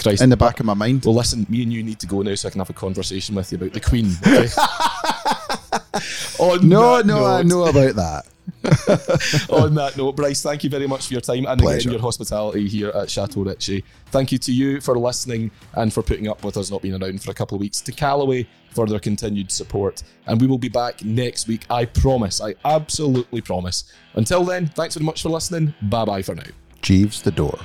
Christ. 0.00 0.22
in 0.22 0.30
the 0.30 0.36
back 0.36 0.60
of 0.60 0.66
my 0.66 0.74
mind. 0.74 1.04
Well, 1.04 1.14
listen, 1.16 1.44
me 1.48 1.62
and 1.64 1.72
you 1.72 1.82
need 1.82 1.98
to 2.00 2.06
go 2.06 2.22
now 2.22 2.34
so 2.36 2.46
I 2.48 2.50
can 2.52 2.60
have 2.60 2.70
a 2.70 2.74
conversation 2.74 3.34
with 3.34 3.50
you 3.50 3.58
about 3.58 3.72
the 3.72 3.80
Queen. 3.80 4.12
Okay? 4.24 4.46
on 6.38 6.68
No, 6.68 6.98
that 6.98 7.06
no, 7.06 7.24
I 7.26 7.42
know 7.42 7.64
about 7.64 7.96
that. 7.96 8.26
On 9.50 9.74
that 9.74 9.94
note, 9.96 10.16
Bryce, 10.16 10.42
thank 10.42 10.64
you 10.64 10.70
very 10.70 10.86
much 10.86 11.06
for 11.06 11.14
your 11.14 11.20
time 11.20 11.46
and 11.46 11.60
Pleasure. 11.60 11.78
again 11.78 11.92
your 11.92 12.00
hospitality 12.00 12.68
here 12.68 12.90
at 12.90 13.10
Chateau 13.10 13.42
Ritchie. 13.42 13.84
Thank 14.06 14.32
you 14.32 14.38
to 14.38 14.52
you 14.52 14.80
for 14.80 14.98
listening 14.98 15.50
and 15.74 15.92
for 15.92 16.02
putting 16.02 16.28
up 16.28 16.44
with 16.44 16.56
us 16.56 16.70
not 16.70 16.82
being 16.82 17.00
around 17.00 17.22
for 17.22 17.30
a 17.30 17.34
couple 17.34 17.56
of 17.56 17.60
weeks. 17.60 17.80
To 17.82 17.92
Callaway 17.92 18.46
for 18.70 18.86
their 18.86 19.00
continued 19.00 19.50
support. 19.50 20.02
And 20.26 20.40
we 20.40 20.46
will 20.46 20.58
be 20.58 20.68
back 20.68 21.04
next 21.04 21.48
week. 21.48 21.66
I 21.70 21.84
promise. 21.84 22.40
I 22.40 22.54
absolutely 22.64 23.40
promise. 23.40 23.92
Until 24.14 24.44
then, 24.44 24.66
thanks 24.66 24.94
very 24.94 25.06
much 25.06 25.22
for 25.22 25.28
listening. 25.28 25.74
Bye 25.82 26.04
bye 26.04 26.22
for 26.22 26.34
now. 26.34 26.44
Jeeves 26.82 27.22
the 27.22 27.30
door. 27.30 27.58